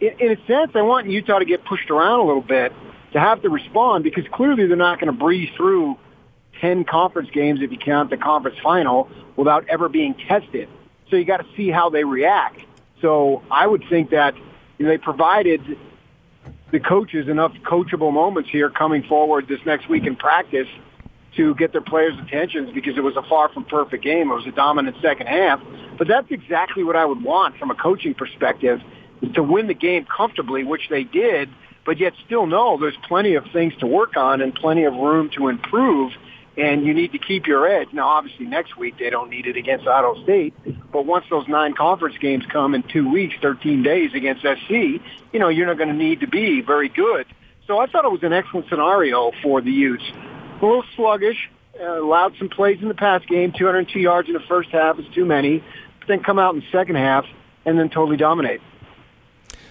in, 0.00 0.10
in 0.18 0.32
a 0.32 0.46
sense, 0.46 0.72
I 0.74 0.82
want 0.82 1.08
Utah 1.08 1.38
to 1.38 1.44
get 1.44 1.64
pushed 1.64 1.90
around 1.90 2.20
a 2.20 2.24
little 2.24 2.42
bit 2.42 2.72
to 3.12 3.20
have 3.20 3.40
to 3.42 3.48
respond 3.48 4.04
because 4.04 4.24
clearly 4.32 4.66
they're 4.66 4.76
not 4.76 5.00
going 5.00 5.12
to 5.12 5.18
breeze 5.18 5.50
through 5.56 5.96
10 6.60 6.84
conference 6.84 7.30
games 7.30 7.60
if 7.62 7.70
you 7.70 7.78
count 7.78 8.10
the 8.10 8.16
conference 8.16 8.58
final 8.62 9.08
without 9.36 9.66
ever 9.68 9.88
being 9.88 10.14
tested. 10.28 10.68
So 11.10 11.16
you 11.16 11.24
got 11.24 11.38
to 11.38 11.46
see 11.56 11.70
how 11.70 11.90
they 11.90 12.04
react. 12.04 12.60
So 13.00 13.42
I 13.50 13.66
would 13.66 13.84
think 13.88 14.10
that 14.10 14.34
you 14.78 14.86
know, 14.86 14.88
they 14.88 14.98
provided 14.98 15.60
the 16.72 16.80
coaches 16.80 17.28
enough 17.28 17.52
coachable 17.64 18.12
moments 18.12 18.48
here 18.50 18.70
coming 18.70 19.02
forward 19.04 19.46
this 19.46 19.60
next 19.64 19.88
week 19.88 20.06
in 20.06 20.16
practice 20.16 20.66
to 21.36 21.54
get 21.54 21.72
their 21.72 21.82
players' 21.82 22.14
attentions 22.26 22.70
because 22.74 22.96
it 22.96 23.02
was 23.02 23.16
a 23.16 23.22
far 23.22 23.50
from 23.50 23.64
perfect 23.64 24.02
game. 24.02 24.30
It 24.30 24.34
was 24.34 24.46
a 24.46 24.52
dominant 24.52 24.96
second 25.00 25.26
half. 25.26 25.60
But 25.98 26.08
that's 26.08 26.30
exactly 26.30 26.82
what 26.82 26.96
I 26.96 27.04
would 27.04 27.22
want 27.22 27.56
from 27.58 27.70
a 27.70 27.74
coaching 27.74 28.14
perspective 28.14 28.80
to 29.34 29.42
win 29.42 29.66
the 29.66 29.74
game 29.74 30.04
comfortably, 30.04 30.64
which 30.64 30.88
they 30.90 31.04
did, 31.04 31.48
but 31.84 31.98
yet 31.98 32.14
still 32.24 32.46
know 32.46 32.78
there's 32.80 32.96
plenty 33.06 33.34
of 33.34 33.44
things 33.52 33.74
to 33.80 33.86
work 33.86 34.16
on 34.16 34.40
and 34.40 34.54
plenty 34.54 34.84
of 34.84 34.94
room 34.94 35.30
to 35.36 35.48
improve 35.48 36.12
and 36.56 36.84
you 36.84 36.92
need 36.92 37.12
to 37.12 37.18
keep 37.18 37.46
your 37.46 37.66
edge. 37.66 37.88
Now, 37.92 38.08
obviously, 38.08 38.46
next 38.46 38.76
week 38.76 38.98
they 38.98 39.10
don't 39.10 39.30
need 39.30 39.46
it 39.46 39.56
against 39.56 39.86
Idaho 39.86 40.22
State, 40.22 40.54
but 40.92 41.06
once 41.06 41.24
those 41.30 41.48
nine 41.48 41.74
conference 41.74 42.16
games 42.18 42.44
come 42.52 42.74
in 42.74 42.82
two 42.82 43.10
weeks, 43.10 43.34
13 43.40 43.82
days 43.82 44.10
against 44.14 44.42
SC, 44.42 44.70
you 45.32 45.38
know, 45.38 45.48
you're 45.48 45.66
not 45.66 45.78
going 45.78 45.88
to 45.88 45.94
need 45.94 46.20
to 46.20 46.26
be 46.26 46.60
very 46.60 46.88
good. 46.88 47.26
So 47.66 47.78
I 47.78 47.86
thought 47.86 48.04
it 48.04 48.12
was 48.12 48.22
an 48.22 48.32
excellent 48.32 48.68
scenario 48.68 49.32
for 49.42 49.60
the 49.60 49.70
Utes. 49.70 50.04
A 50.60 50.64
little 50.64 50.84
sluggish, 50.94 51.50
uh, 51.80 52.02
allowed 52.02 52.36
some 52.38 52.48
plays 52.48 52.78
in 52.82 52.88
the 52.88 52.94
pass 52.94 53.24
game, 53.24 53.52
202 53.56 53.98
yards 53.98 54.28
in 54.28 54.34
the 54.34 54.40
first 54.40 54.70
half 54.70 54.98
is 54.98 55.06
too 55.14 55.24
many, 55.24 55.58
but 56.00 56.08
then 56.08 56.22
come 56.22 56.38
out 56.38 56.54
in 56.54 56.60
the 56.60 56.66
second 56.70 56.96
half 56.96 57.24
and 57.64 57.78
then 57.78 57.88
totally 57.88 58.16
dominate. 58.16 58.60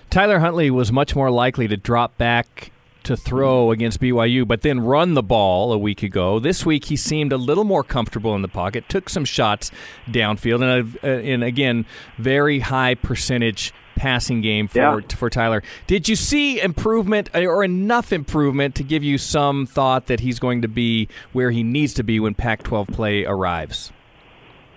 Tyler 0.10 0.40
Huntley 0.40 0.72
was 0.72 0.92
much 0.92 1.16
more 1.16 1.32
likely 1.32 1.68
to 1.68 1.78
drop 1.78 2.18
back 2.18 2.72
to 3.04 3.18
throw 3.18 3.68
mm. 3.68 3.74
against 3.74 4.00
BYU, 4.00 4.48
but 4.48 4.62
then 4.62 4.80
run 4.80 5.14
the 5.14 5.24
ball 5.24 5.74
a 5.74 5.78
week 5.78 6.04
ago. 6.04 6.40
This 6.40 6.66
week, 6.66 6.86
he 6.86 6.96
seemed 6.96 7.32
a 7.32 7.38
little 7.38 7.64
more 7.64 7.84
comfortable 7.84 8.36
in 8.36 8.42
the 8.42 8.48
pocket, 8.48 8.88
took 8.90 9.10
some 9.10 9.26
shots 9.26 9.72
downfield, 10.08 10.62
and, 10.64 10.98
a, 11.04 11.08
and 11.08 11.44
again, 11.44 11.86
very 12.18 12.60
high 12.60 12.96
percentage 12.96 13.74
passing 13.96 14.42
game 14.42 14.68
for 14.68 14.80
Yeah. 14.80 15.00
for 15.16 15.30
Tyler. 15.30 15.62
Did 15.86 16.10
you 16.10 16.16
see 16.16 16.60
improvement 16.60 17.30
uh, 17.36 17.46
or 17.46 17.64
enough 17.64 18.12
improvement 18.12 18.76
to 18.76 18.84
give 18.84 19.04
you 19.04 19.18
some 19.18 19.66
thought 19.66 20.08
that 20.08 20.22
he's 20.22 20.40
going 20.40 20.62
to 20.64 20.68
be 20.68 21.08
where 21.34 21.52
he 21.52 21.62
needs 21.62 21.94
to 21.96 22.04
be 22.04 22.20
when 22.20 22.34
Pac-12 22.34 22.88
play 22.92 23.26
arrives? 23.26 23.92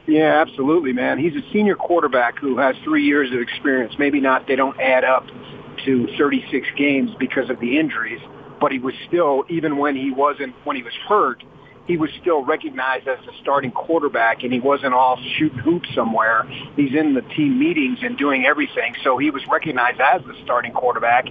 Yeah, 0.06 0.40
absolutely, 0.40 0.92
man. 0.92 1.18
He's 1.18 1.34
a 1.34 1.52
senior 1.52 1.76
quarterback 1.76 2.38
who 2.38 2.58
has 2.58 2.76
three 2.84 3.04
years 3.04 3.32
of 3.32 3.40
experience. 3.40 3.94
Maybe 3.98 4.20
not, 4.20 4.46
they 4.46 4.56
don't 4.56 4.78
add 4.78 5.04
up 5.04 5.24
to 5.84 6.08
36 6.18 6.66
games 6.76 7.10
because 7.18 7.50
of 7.50 7.60
the 7.60 7.78
injuries, 7.78 8.20
but 8.60 8.72
he 8.72 8.78
was 8.78 8.94
still, 9.06 9.44
even 9.48 9.76
when 9.76 9.96
he 9.96 10.10
wasn't, 10.10 10.54
when 10.64 10.76
he 10.76 10.82
was 10.82 10.94
hurt, 11.08 11.42
he 11.86 11.96
was 11.96 12.10
still 12.20 12.44
recognized 12.44 13.06
as 13.06 13.18
the 13.26 13.32
starting 13.42 13.70
quarterback 13.70 14.42
and 14.42 14.52
he 14.52 14.60
wasn't 14.60 14.94
off 14.94 15.18
shooting 15.36 15.58
hoops 15.58 15.88
somewhere. 15.94 16.44
He's 16.76 16.94
in 16.94 17.14
the 17.14 17.20
team 17.20 17.58
meetings 17.58 17.98
and 18.02 18.16
doing 18.16 18.46
everything. 18.46 18.94
So 19.04 19.18
he 19.18 19.30
was 19.30 19.46
recognized 19.46 20.00
as 20.00 20.22
the 20.22 20.34
starting 20.44 20.72
quarterback. 20.72 21.26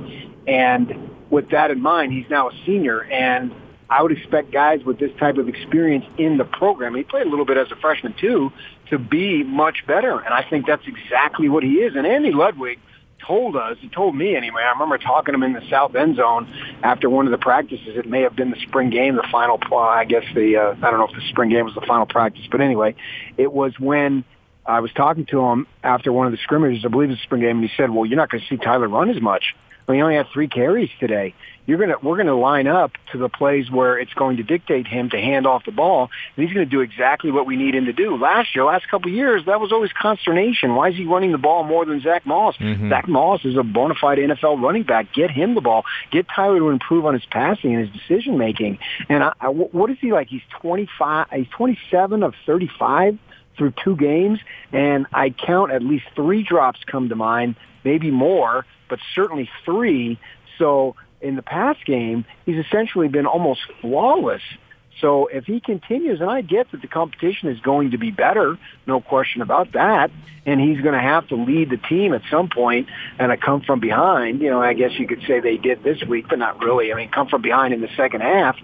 And 0.48 1.10
with 1.32 1.50
that 1.50 1.72
in 1.72 1.82
mind, 1.82 2.14
he's 2.14 2.30
now 2.30 2.50
a 2.50 2.52
senior 2.66 3.04
and 3.04 3.52
I 3.90 4.02
would 4.02 4.12
expect 4.12 4.52
guys 4.52 4.84
with 4.84 4.98
this 4.98 5.12
type 5.20 5.38
of 5.38 5.48
experience 5.48 6.06
in 6.18 6.38
the 6.38 6.46
program, 6.46 6.96
he 6.96 7.04
played 7.04 7.28
a 7.28 7.30
little 7.30 7.46
bit 7.46 7.58
as 7.58 7.72
a 7.72 7.76
freshman 7.76 8.16
too, 8.20 8.52
to 8.90 8.98
be 8.98 9.44
much 9.44 9.86
better. 9.86 10.20
And 10.20 10.34
I 10.34 10.48
think 10.50 10.66
that's 10.66 10.88
exactly 10.88 11.48
what 11.48 11.64
he 11.64 11.74
is. 11.74 11.96
And 11.96 12.08
Andy 12.08 12.32
Ludwig 12.32 12.80
told 13.26 13.56
us, 13.56 13.78
he 13.80 13.90
told 13.90 14.16
me 14.16 14.36
anyway, 14.36 14.62
I 14.64 14.72
remember 14.72 14.98
talking 14.98 15.34
to 15.34 15.38
him 15.38 15.44
in 15.44 15.54
the 15.54 15.68
south 15.70 15.96
end 15.96 16.18
zone 16.18 16.48
after 16.84 17.10
one 17.10 17.26
of 17.26 17.32
the 17.32 17.38
practices. 17.38 17.98
It 17.98 18.08
may 18.08 18.22
have 18.22 18.36
been 18.36 18.52
the 18.52 18.60
spring 18.60 18.90
game, 18.90 19.16
the 19.16 19.28
final, 19.32 19.60
I 19.74 20.06
guess 20.06 20.24
the, 20.34 20.58
uh, 20.58 20.76
I 20.82 20.92
don't 20.92 21.00
know 21.00 21.08
if 21.08 21.16
the 21.16 21.28
spring 21.30 21.50
game 21.50 21.66
was 21.66 21.76
the 21.76 21.82
final 21.82 22.06
practice, 22.06 22.46
but 22.52 22.62
anyway, 22.62 22.96
it 23.38 23.52
was 23.52 23.80
when 23.80 24.24
I 24.66 24.80
was 24.80 24.92
talking 24.94 25.26
to 25.28 25.42
him 25.42 25.68
after 25.84 26.14
one 26.14 26.26
of 26.26 26.32
the 26.32 26.38
scrimmages, 26.38 26.86
I 26.86 26.88
believe 26.88 27.10
it 27.10 27.14
was 27.14 27.20
the 27.20 27.24
spring 27.24 27.42
game, 27.42 27.58
and 27.58 27.70
he 27.70 27.76
said, 27.76 27.90
well, 27.90 28.06
you're 28.06 28.18
not 28.18 28.30
going 28.30 28.42
to 28.42 28.48
see 28.48 28.58
Tyler 28.58 28.88
run 28.88 29.10
as 29.10 29.22
much. 29.22 29.56
I 29.88 29.92
mean, 29.92 30.00
he 30.00 30.04
only 30.04 30.16
had 30.16 30.28
three 30.30 30.48
carries 30.48 30.90
today. 31.00 31.34
You're 31.66 31.78
gonna 31.78 31.96
we're 32.02 32.18
gonna 32.18 32.38
line 32.38 32.68
up 32.68 32.92
to 33.12 33.18
the 33.18 33.30
plays 33.30 33.72
where 33.72 33.98
it's 33.98 34.14
going 34.14 34.38
to 34.38 34.44
dictate 34.44 34.86
him 34.86 35.10
to 35.12 35.18
hand 35.18 35.48
off 35.48 35.64
the 35.66 35.72
ball, 35.72 36.10
and 36.36 36.46
he's 36.46 36.54
going 36.54 36.66
to 36.66 36.70
do 36.70 36.82
exactly 36.82 37.32
what 37.32 37.46
we 37.46 37.56
need 37.56 37.74
him 37.74 37.86
to 37.86 37.94
do. 37.94 38.18
Last 38.18 38.54
year, 38.54 38.66
last 38.66 38.90
couple 38.90 39.10
of 39.10 39.16
years, 39.16 39.46
that 39.46 39.62
was 39.62 39.72
always 39.72 39.92
consternation. 39.94 40.76
Why 40.76 40.90
is 40.90 40.96
he 40.96 41.06
running 41.06 41.32
the 41.32 41.38
ball 41.38 41.64
more 41.64 41.86
than 41.86 42.02
Zack 42.02 42.26
Moss? 42.26 42.58
Mm-hmm. 42.58 42.90
Zack 42.90 43.08
Moss 43.08 43.46
is 43.46 43.56
a 43.56 43.64
bona 43.64 43.96
fide 43.96 44.18
NFL 44.18 44.62
running 44.62 44.84
back. 44.84 45.14
Get 45.14 45.32
him 45.32 45.56
the 45.56 45.62
ball. 45.62 45.86
Get 46.12 46.28
Tyler 46.28 46.60
to 46.60 46.70
improve 46.70 47.06
on 47.06 47.14
his 47.14 47.26
passing 47.26 47.76
and 47.76 47.88
his 47.88 48.02
decision 48.02 48.38
making. 48.38 48.80
And 49.08 49.24
I, 49.24 49.34
I, 49.40 49.48
what 49.48 49.90
is 49.90 49.98
he 50.02 50.12
like? 50.12 50.28
He's 50.28 50.42
25. 50.60 51.28
He's 51.32 51.48
27 51.50 52.24
of 52.24 52.34
35 52.46 53.18
through 53.58 53.74
two 53.84 53.96
games, 53.96 54.40
and 54.72 55.06
I 55.14 55.30
count 55.30 55.72
at 55.72 55.84
least 55.84 56.06
three 56.16 56.44
drops 56.44 56.80
come 56.86 57.10
to 57.10 57.16
mind, 57.16 57.56
maybe 57.84 58.12
more, 58.12 58.66
but 58.90 59.00
certainly 59.14 59.50
three. 59.64 60.20
So 60.58 60.96
in 61.24 61.36
the 61.36 61.42
past 61.42 61.86
game, 61.86 62.26
he's 62.46 62.64
essentially 62.64 63.08
been 63.08 63.26
almost 63.26 63.62
flawless. 63.82 64.42
So 65.02 65.28
if 65.28 65.46
he 65.46 65.60
continues, 65.60 66.22
and 66.22 66.30
I 66.30 66.42
get 66.42 66.72
that 66.72 66.82
the 66.82 66.88
competition 66.88 67.50
is 67.50 67.60
going 67.60 67.92
to 67.92 67.98
be 67.98 68.12
better, 68.12 68.58
no 68.86 69.02
question 69.02 69.42
about 69.42 69.72
that, 69.74 70.12
and 70.46 70.62
he's 70.62 70.82
going 70.82 70.94
to 70.94 71.02
have 71.02 71.28
to 71.30 71.36
lead 71.36 71.70
the 71.72 71.78
team 71.78 72.14
at 72.14 72.22
some 72.30 72.50
point 72.50 72.88
and 73.18 73.32
a 73.32 73.38
come 73.38 73.62
from 73.62 73.80
behind. 73.80 74.42
You 74.42 74.50
know, 74.52 74.62
I 74.62 74.74
guess 74.74 74.92
you 75.00 75.08
could 75.08 75.24
say 75.28 75.40
they 75.40 75.58
did 75.58 75.84
this 75.84 76.04
week, 76.04 76.28
but 76.30 76.38
not 76.38 76.62
really. 76.62 76.94
I 76.94 76.96
mean, 76.96 77.10
come 77.10 77.28
from 77.28 77.42
behind 77.42 77.74
in 77.74 77.82
the 77.82 77.90
second 77.98 78.22
half. 78.22 78.56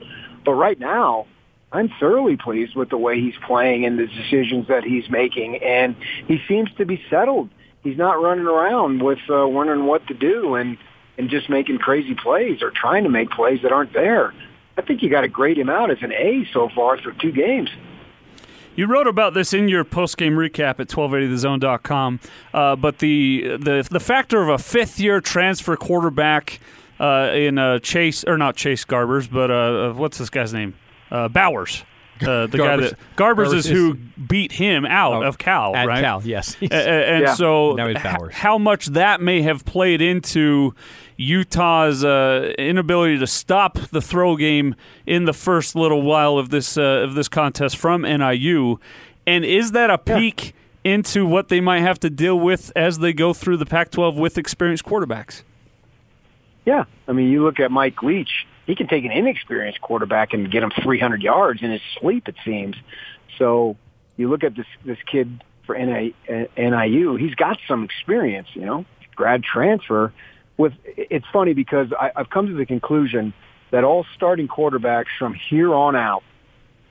But 0.45 0.53
right 0.53 0.79
now, 0.79 1.25
I'm 1.71 1.89
thoroughly 1.99 2.37
pleased 2.37 2.75
with 2.75 2.89
the 2.89 2.97
way 2.97 3.19
he's 3.19 3.35
playing 3.45 3.85
and 3.85 3.97
the 3.97 4.07
decisions 4.07 4.67
that 4.67 4.83
he's 4.83 5.09
making, 5.09 5.57
and 5.57 5.95
he 6.27 6.39
seems 6.47 6.69
to 6.77 6.85
be 6.85 7.01
settled. 7.09 7.49
He's 7.83 7.97
not 7.97 8.21
running 8.21 8.45
around 8.45 9.01
with 9.01 9.19
uh, 9.29 9.47
wondering 9.47 9.85
what 9.85 10.05
to 10.07 10.13
do 10.13 10.55
and 10.55 10.77
and 11.19 11.29
just 11.29 11.49
making 11.49 11.77
crazy 11.77 12.15
plays 12.15 12.63
or 12.63 12.71
trying 12.71 13.03
to 13.03 13.09
make 13.09 13.29
plays 13.29 13.61
that 13.61 13.71
aren't 13.71 13.93
there. 13.93 14.33
I 14.77 14.81
think 14.81 15.03
you 15.03 15.09
got 15.09 15.21
to 15.21 15.27
grade 15.27 15.57
him 15.57 15.69
out 15.69 15.91
as 15.91 15.97
an 16.01 16.11
A 16.13 16.47
so 16.53 16.69
far 16.73 16.99
through 16.99 17.13
two 17.21 17.31
games. 17.33 17.69
You 18.75 18.87
wrote 18.87 19.07
about 19.07 19.33
this 19.33 19.53
in 19.53 19.67
your 19.67 19.83
post-game 19.83 20.33
recap 20.33 20.79
at 20.79 20.87
1280thezone.com, 20.87 22.19
uh, 22.53 22.75
but 22.77 22.99
the, 22.99 23.57
the 23.59 23.85
the 23.89 23.99
factor 23.99 24.41
of 24.41 24.49
a 24.49 24.57
fifth-year 24.57 25.19
transfer 25.21 25.75
quarterback 25.75 26.59
uh, 26.99 27.31
in 27.33 27.57
uh, 27.57 27.79
Chase 27.79 28.23
or 28.25 28.37
not 28.37 28.55
Chase 28.55 28.85
Garbers, 28.85 29.29
but 29.29 29.51
uh, 29.51 29.91
what's 29.93 30.17
this 30.17 30.29
guy's 30.29 30.53
name? 30.53 30.75
Uh, 31.11 31.27
Bowers. 31.27 31.83
Uh, 32.21 32.47
the 32.47 32.57
guy 32.57 32.75
that 32.75 32.97
Garbers, 33.15 33.47
Garbers 33.47 33.53
is 33.53 33.65
who 33.65 33.93
beat 33.93 34.51
him 34.51 34.85
out 34.85 35.23
Oh, 35.23 35.25
of 35.25 35.37
Cal, 35.37 35.73
at 35.73 35.87
right? 35.87 36.01
Cal, 36.03 36.21
yes. 36.25 36.57
A- 36.61 36.65
a- 36.65 37.13
and 37.13 37.21
Yeah. 37.23 37.33
so, 37.33 37.75
Now 37.75 37.87
he's 37.87 37.95
h- 37.95 38.03
Bowers. 38.03 38.33
how 38.35 38.57
much 38.57 38.87
that 38.87 39.21
may 39.21 39.41
have 39.41 39.63
played 39.63 40.01
into 40.01 40.75
Utah's 41.19 42.05
uh, 42.05 42.53
inability 42.57 43.19
to 43.19 43.27
stop 43.27 43.77
the 43.91 44.01
throw 44.01 44.37
game 44.37 44.73
in 45.05 45.25
the 45.25 45.33
first 45.33 45.75
little 45.75 46.01
while 46.01 46.37
of 46.37 46.49
this 46.49 46.77
uh, 46.77 46.81
of 46.81 47.13
this 47.13 47.27
contest 47.27 47.75
from 47.75 48.03
NIU, 48.03 48.79
and 49.27 49.43
is 49.43 49.73
that 49.73 49.89
a 49.89 49.97
peek 49.97 50.55
into 50.85 51.25
what 51.25 51.49
they 51.49 51.59
might 51.59 51.81
have 51.81 51.99
to 51.99 52.09
deal 52.09 52.39
with 52.39 52.71
as 52.73 52.99
they 52.99 53.11
go 53.11 53.33
through 53.33 53.57
the 53.57 53.65
Pac-12 53.65 54.15
with 54.15 54.37
experienced 54.37 54.85
quarterbacks? 54.85 55.43
Yeah, 56.65 56.85
I 57.05 57.11
mean, 57.11 57.29
you 57.29 57.43
look 57.43 57.59
at 57.59 57.69
Mike 57.69 58.01
Leach. 58.01 58.47
He 58.65 58.73
can 58.75 58.87
take 58.87 59.03
an 59.03 59.11
inexperienced 59.11 59.81
quarterback 59.81 60.31
and 60.31 60.49
get 60.49 60.63
him 60.63 60.71
300 60.81 61.21
yards 61.21 61.61
in 61.61 61.71
his 61.71 61.81
sleep. 61.99 62.29
It 62.29 62.35
seems. 62.45 62.77
So 63.37 63.75
you 64.15 64.29
look 64.29 64.45
at 64.45 64.55
this 64.55 64.67
this 64.85 64.99
kid 65.05 65.43
for 65.65 65.77
NIU. 65.77 67.15
He's 67.17 67.35
got 67.35 67.57
some 67.67 67.83
experience. 67.83 68.47
You 68.53 68.65
know, 68.65 68.85
grad 69.17 69.43
transfer. 69.43 70.13
With 70.59 70.73
it's 70.85 71.25
funny 71.31 71.53
because 71.53 71.93
I, 71.97 72.11
I've 72.15 72.29
come 72.29 72.47
to 72.47 72.53
the 72.53 72.65
conclusion 72.65 73.33
that 73.71 73.85
all 73.85 74.05
starting 74.15 74.49
quarterbacks 74.49 75.07
from 75.17 75.33
here 75.33 75.73
on 75.73 75.95
out 75.95 76.21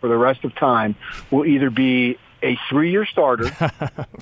for 0.00 0.08
the 0.08 0.16
rest 0.16 0.42
of 0.44 0.54
time 0.54 0.96
will 1.30 1.44
either 1.44 1.68
be 1.68 2.16
a 2.42 2.58
three-year 2.70 3.04
starter 3.04 3.50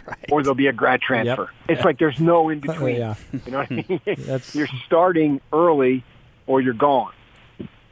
or 0.32 0.42
they'll 0.42 0.54
be 0.54 0.66
a 0.66 0.72
grad 0.72 1.00
transfer. 1.00 1.48
It's 1.68 1.84
like 1.84 1.98
there's 1.98 2.18
no 2.18 2.48
in 2.48 2.58
oh, 2.58 2.72
between. 2.72 2.96
yeah. 2.96 3.14
You 3.46 3.52
know 3.52 3.58
what 3.58 3.70
I 3.70 3.74
hmm. 3.82 3.96
mean? 4.04 4.40
you're 4.52 4.68
starting 4.84 5.40
early 5.52 6.02
or 6.48 6.60
you're 6.60 6.74
gone. 6.74 7.12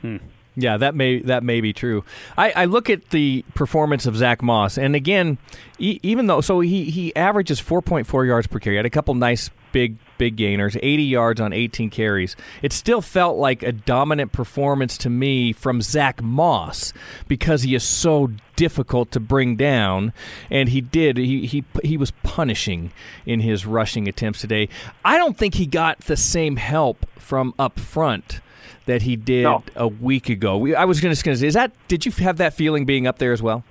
Hmm. 0.00 0.16
Yeah, 0.56 0.76
that 0.76 0.94
may 0.94 1.20
that 1.20 1.42
may 1.42 1.60
be 1.60 1.72
true. 1.72 2.04
I, 2.36 2.50
I 2.52 2.64
look 2.66 2.88
at 2.88 3.10
the 3.10 3.44
performance 3.54 4.06
of 4.06 4.16
Zack 4.16 4.42
Moss, 4.42 4.78
and 4.78 4.94
again, 4.94 5.38
e- 5.78 5.98
even 6.02 6.26
though 6.28 6.40
so 6.40 6.60
he 6.60 6.90
he 6.90 7.14
averages 7.16 7.58
four 7.58 7.82
point 7.82 8.06
four 8.06 8.24
yards 8.24 8.46
per 8.46 8.60
carry, 8.60 8.76
had 8.76 8.86
a 8.86 8.90
couple 8.90 9.14
nice 9.14 9.50
big 9.72 9.96
big 10.18 10.36
gainers, 10.36 10.76
eighty 10.82 11.02
yards 11.02 11.40
on 11.40 11.52
eighteen 11.52 11.90
carries. 11.90 12.36
It 12.62 12.72
still 12.72 13.00
felt 13.00 13.36
like 13.36 13.62
a 13.62 13.72
dominant 13.72 14.32
performance 14.32 14.96
to 14.98 15.10
me 15.10 15.52
from 15.52 15.82
Zack 15.82 16.22
Moss 16.22 16.92
because 17.28 17.62
he 17.62 17.74
is 17.74 17.84
so 17.84 18.30
difficult 18.56 19.10
to 19.12 19.20
bring 19.20 19.56
down, 19.56 20.12
and 20.50 20.68
he 20.68 20.80
did 20.80 21.16
he 21.16 21.46
he 21.46 21.64
he 21.82 21.96
was 21.96 22.10
punishing 22.22 22.92
in 23.26 23.40
his 23.40 23.66
rushing 23.66 24.08
attempts 24.08 24.40
today. 24.40 24.68
I 25.04 25.16
don't 25.16 25.36
think 25.36 25.54
he 25.54 25.66
got 25.66 26.00
the 26.00 26.16
same 26.16 26.56
help 26.56 27.06
from 27.18 27.54
up 27.58 27.78
front 27.80 28.40
that 28.86 29.02
he 29.02 29.16
did 29.16 29.44
No. 29.44 29.62
a 29.76 29.88
week 29.88 30.28
ago. 30.28 30.58
We, 30.58 30.74
I 30.74 30.84
was 30.84 31.00
going 31.00 31.14
to 31.14 31.16
say, 31.16 31.46
is 31.46 31.54
that 31.54 31.72
did 31.88 32.04
you 32.04 32.12
have 32.12 32.36
that 32.36 32.52
feeling 32.54 32.84
being 32.84 33.06
up 33.06 33.18
there 33.18 33.32
as 33.32 33.42
well? 33.42 33.64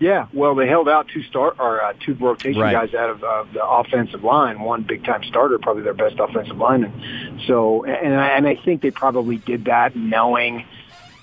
Yeah, 0.00 0.28
well, 0.32 0.54
they 0.54 0.66
held 0.66 0.88
out 0.88 1.08
two 1.08 1.22
start 1.24 1.56
or 1.58 1.82
uh, 1.84 1.92
two 2.04 2.14
rotation 2.14 2.60
Right. 2.60 2.72
guys 2.72 2.94
out 2.94 3.10
of 3.10 3.22
uh, 3.22 3.44
the 3.52 3.64
offensive 3.64 4.24
line. 4.24 4.58
One 4.60 4.82
big 4.82 5.04
time 5.04 5.22
starter, 5.24 5.58
probably 5.58 5.82
their 5.82 5.92
best 5.94 6.18
offensive 6.18 6.56
lineman. 6.56 7.40
So, 7.46 7.84
and 7.84 8.18
I, 8.18 8.28
and 8.28 8.46
I 8.48 8.56
think 8.56 8.80
they 8.80 8.90
probably 8.90 9.36
did 9.36 9.66
that 9.66 9.94
knowing 9.94 10.64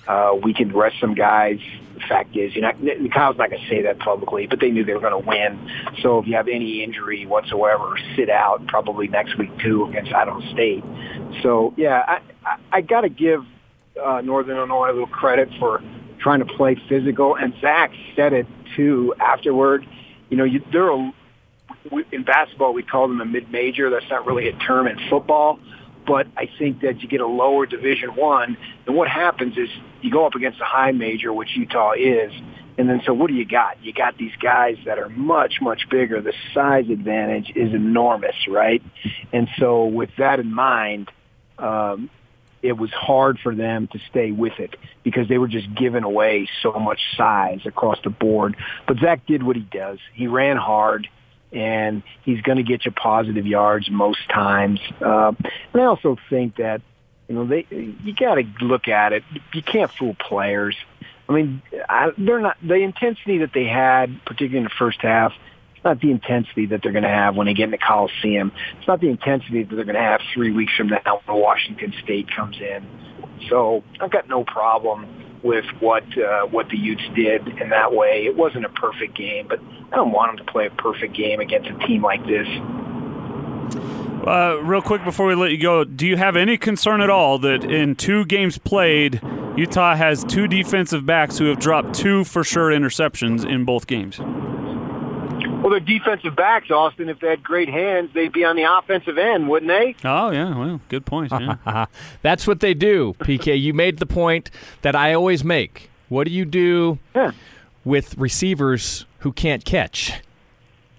uh, 0.06 0.38
we 0.40 0.54
can 0.54 0.72
rest 0.72 0.96
some 1.00 1.14
guys. 1.14 1.58
The 1.94 2.00
fact 2.00 2.36
is, 2.36 2.54
you 2.54 2.62
know, 2.62 2.70
Kyle's 3.12 3.36
not 3.36 3.50
going 3.50 3.60
to 3.60 3.68
say 3.68 3.82
that 3.82 3.98
publicly, 3.98 4.46
but 4.46 4.60
they 4.60 4.70
knew 4.70 4.84
they 4.84 4.94
were 4.94 5.00
going 5.00 5.20
to 5.24 5.28
win. 5.28 5.58
So, 6.00 6.20
if 6.20 6.28
you 6.28 6.36
have 6.36 6.46
any 6.46 6.84
injury 6.84 7.26
whatsoever, 7.26 7.98
sit 8.14 8.30
out 8.30 8.64
probably 8.68 9.08
next 9.08 9.36
week 9.36 9.50
too 9.58 9.86
against 9.86 10.12
Idaho 10.12 10.40
State. 10.52 10.84
So, 11.42 11.74
yeah, 11.76 12.04
I 12.06 12.20
I, 12.46 12.56
I 12.70 12.80
got 12.82 13.00
to 13.00 13.08
give 13.08 13.44
uh, 14.00 14.20
Northern 14.20 14.56
Illinois 14.56 14.90
a 14.90 14.92
little 14.92 15.08
credit 15.08 15.48
for 15.58 15.82
trying 16.18 16.40
to 16.40 16.44
play 16.44 16.76
physical. 16.88 17.36
And 17.36 17.54
Zack 17.60 17.92
said 18.16 18.32
it 18.32 18.46
too 18.76 19.14
afterward. 19.20 19.86
You 20.30 20.36
know, 20.36 20.44
you, 20.44 20.62
they're 20.72 20.90
a, 20.90 21.12
we- 21.90 22.04
in 22.12 22.24
basketball 22.24 22.72
we 22.74 22.82
call 22.82 23.08
them 23.08 23.20
a 23.20 23.24
mid-major. 23.24 23.90
That's 23.90 24.08
not 24.10 24.26
really 24.26 24.48
a 24.48 24.52
term 24.58 24.86
in 24.86 24.98
football, 25.08 25.58
but 26.06 26.26
I 26.36 26.48
think 26.58 26.80
that 26.80 27.00
you 27.00 27.08
get 27.08 27.20
a 27.20 27.26
lower 27.26 27.66
Division 27.66 28.14
One, 28.16 28.56
and 28.86 28.96
what 28.96 29.08
happens 29.08 29.56
is 29.56 29.68
you 30.00 30.10
go 30.10 30.26
up 30.26 30.34
against 30.34 30.60
a 30.60 30.64
high 30.64 30.92
major, 30.92 31.32
which 31.32 31.56
Utah 31.56 31.92
is. 31.92 32.32
And 32.78 32.88
then, 32.88 33.02
so 33.04 33.12
what 33.12 33.26
do 33.26 33.34
you 33.34 33.44
got? 33.44 33.82
You 33.82 33.92
got 33.92 34.16
these 34.18 34.36
guys 34.40 34.76
that 34.84 35.00
are 35.00 35.08
much, 35.08 35.54
much 35.60 35.88
bigger. 35.90 36.20
The 36.20 36.32
size 36.54 36.88
advantage 36.88 37.50
is 37.56 37.74
enormous, 37.74 38.36
right? 38.46 38.80
And 39.32 39.48
so, 39.58 39.86
with 39.86 40.10
that 40.18 40.38
in 40.38 40.54
mind, 40.54 41.10
um, 41.58 42.08
it 42.62 42.72
was 42.72 42.90
hard 42.90 43.38
for 43.38 43.54
them 43.54 43.86
to 43.88 43.98
stay 44.10 44.32
with 44.32 44.58
it 44.58 44.76
because 45.02 45.28
they 45.28 45.38
were 45.38 45.48
just 45.48 45.72
giving 45.74 46.04
away 46.04 46.48
so 46.62 46.72
much 46.72 47.00
size 47.16 47.60
across 47.64 47.98
the 48.02 48.10
board. 48.10 48.56
But 48.86 48.98
Zack 48.98 49.26
did 49.26 49.42
what 49.42 49.56
he 49.56 49.62
does. 49.62 49.98
He 50.14 50.26
ran 50.26 50.56
hard 50.56 51.08
and 51.52 52.02
he's 52.24 52.40
going 52.42 52.58
to 52.58 52.64
get 52.64 52.84
you 52.84 52.92
positive 52.92 53.46
yards 53.46 53.90
most 53.90 54.28
times. 54.28 54.80
Uh, 55.00 55.32
and 55.72 55.82
I 55.82 55.84
also 55.84 56.18
think 56.28 56.56
that, 56.56 56.82
you 57.28 57.34
know, 57.34 57.46
they, 57.46 57.66
you 57.70 58.14
got 58.14 58.34
to 58.34 58.44
look 58.60 58.88
at 58.88 59.12
it. 59.12 59.22
You 59.52 59.62
can't 59.62 59.90
fool 59.90 60.14
players. 60.14 60.76
I 61.28 61.32
mean, 61.32 61.62
I, 61.88 62.12
they're 62.16 62.40
not, 62.40 62.56
the 62.62 62.74
intensity 62.74 63.38
that 63.38 63.52
they 63.52 63.64
had, 63.64 64.24
particularly 64.24 64.58
in 64.58 64.64
the 64.64 64.70
first 64.70 65.00
half, 65.00 65.32
it's 65.78 65.84
not 65.84 66.00
the 66.00 66.10
intensity 66.10 66.66
that 66.66 66.82
they're 66.82 66.90
going 66.90 67.04
to 67.04 67.08
have 67.08 67.36
when 67.36 67.46
they 67.46 67.54
get 67.54 67.64
in 67.64 67.70
the 67.70 67.78
Coliseum. 67.78 68.50
It's 68.78 68.88
not 68.88 69.00
the 69.00 69.10
intensity 69.10 69.62
that 69.62 69.76
they're 69.76 69.84
going 69.84 69.94
to 69.94 70.02
have 70.02 70.20
three 70.34 70.50
weeks 70.50 70.72
from 70.76 70.88
now 70.88 71.20
when 71.24 71.38
Washington 71.38 71.94
State 72.02 72.28
comes 72.34 72.56
in. 72.60 72.84
So 73.48 73.84
I've 74.00 74.10
got 74.10 74.28
no 74.28 74.42
problem 74.42 75.06
with 75.44 75.64
what 75.78 76.02
uh, 76.18 76.46
what 76.46 76.68
the 76.68 76.76
Utes 76.76 77.04
did 77.14 77.46
in 77.46 77.68
that 77.68 77.92
way. 77.92 78.26
It 78.26 78.34
wasn't 78.36 78.64
a 78.64 78.70
perfect 78.70 79.16
game, 79.16 79.46
but 79.46 79.60
I 79.92 79.94
don't 79.94 80.10
want 80.10 80.36
them 80.36 80.44
to 80.44 80.52
play 80.52 80.66
a 80.66 80.70
perfect 80.70 81.14
game 81.14 81.38
against 81.38 81.70
a 81.70 81.86
team 81.86 82.02
like 82.02 82.26
this. 82.26 82.48
Uh, 84.26 84.58
real 84.60 84.82
quick 84.82 85.04
before 85.04 85.26
we 85.26 85.36
let 85.36 85.52
you 85.52 85.58
go, 85.58 85.84
do 85.84 86.08
you 86.08 86.16
have 86.16 86.34
any 86.34 86.58
concern 86.58 87.00
at 87.00 87.08
all 87.08 87.38
that 87.38 87.62
in 87.62 87.94
two 87.94 88.24
games 88.24 88.58
played, 88.58 89.22
Utah 89.56 89.94
has 89.94 90.24
two 90.24 90.48
defensive 90.48 91.06
backs 91.06 91.38
who 91.38 91.44
have 91.44 91.60
dropped 91.60 91.94
two 91.94 92.24
for 92.24 92.42
sure 92.42 92.70
interceptions 92.70 93.48
in 93.48 93.64
both 93.64 93.86
games? 93.86 94.18
Well, 95.68 95.78
they're 95.78 95.98
defensive 95.98 96.34
backs, 96.34 96.70
Austin. 96.70 97.10
If 97.10 97.20
they 97.20 97.28
had 97.28 97.42
great 97.42 97.68
hands, 97.68 98.08
they'd 98.14 98.32
be 98.32 98.42
on 98.42 98.56
the 98.56 98.62
offensive 98.62 99.18
end, 99.18 99.50
wouldn't 99.50 99.68
they? 99.68 99.94
Oh 100.02 100.30
yeah, 100.30 100.56
well, 100.56 100.80
good 100.88 101.04
point. 101.04 101.30
Yeah. 101.30 101.84
That's 102.22 102.46
what 102.46 102.60
they 102.60 102.72
do, 102.72 103.14
PK. 103.18 103.60
you 103.60 103.74
made 103.74 103.98
the 103.98 104.06
point 104.06 104.50
that 104.80 104.96
I 104.96 105.12
always 105.12 105.44
make. 105.44 105.90
What 106.08 106.24
do 106.26 106.30
you 106.32 106.46
do 106.46 106.98
with 107.84 108.16
receivers 108.16 109.04
who 109.18 109.30
can't 109.30 109.62
catch? 109.62 110.22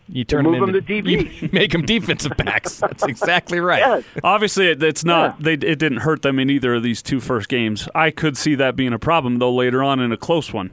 You 0.08 0.24
turn 0.24 0.44
move 0.44 0.60
them 0.60 0.68
them 0.68 0.76
into, 0.76 0.82
to 0.82 1.02
DB. 1.02 1.41
You 1.41 1.50
make 1.52 1.72
them 1.72 1.84
defensive 1.84 2.38
backs. 2.38 2.76
That's 2.80 3.04
exactly 3.06 3.60
right. 3.60 3.80
Yes. 3.80 4.04
Obviously, 4.24 4.68
it, 4.68 4.84
it's 4.84 5.04
not. 5.04 5.41
They 5.41 5.54
it 5.54 5.80
didn't 5.80 6.02
hurt 6.02 6.22
them 6.22 6.38
in 6.38 6.52
either 6.52 6.76
of 6.76 6.84
these 6.84 7.02
two 7.02 7.20
first 7.20 7.50
games. 7.50 7.90
I 7.96 8.12
could 8.12 8.38
see 8.38 8.54
that 8.54 8.76
being 8.76 8.94
a 8.94 9.00
problem 9.00 9.40
though 9.40 9.52
later 9.52 9.82
on 9.82 10.00
in 10.00 10.12
a 10.12 10.18
close 10.18 10.54
one, 10.54 10.70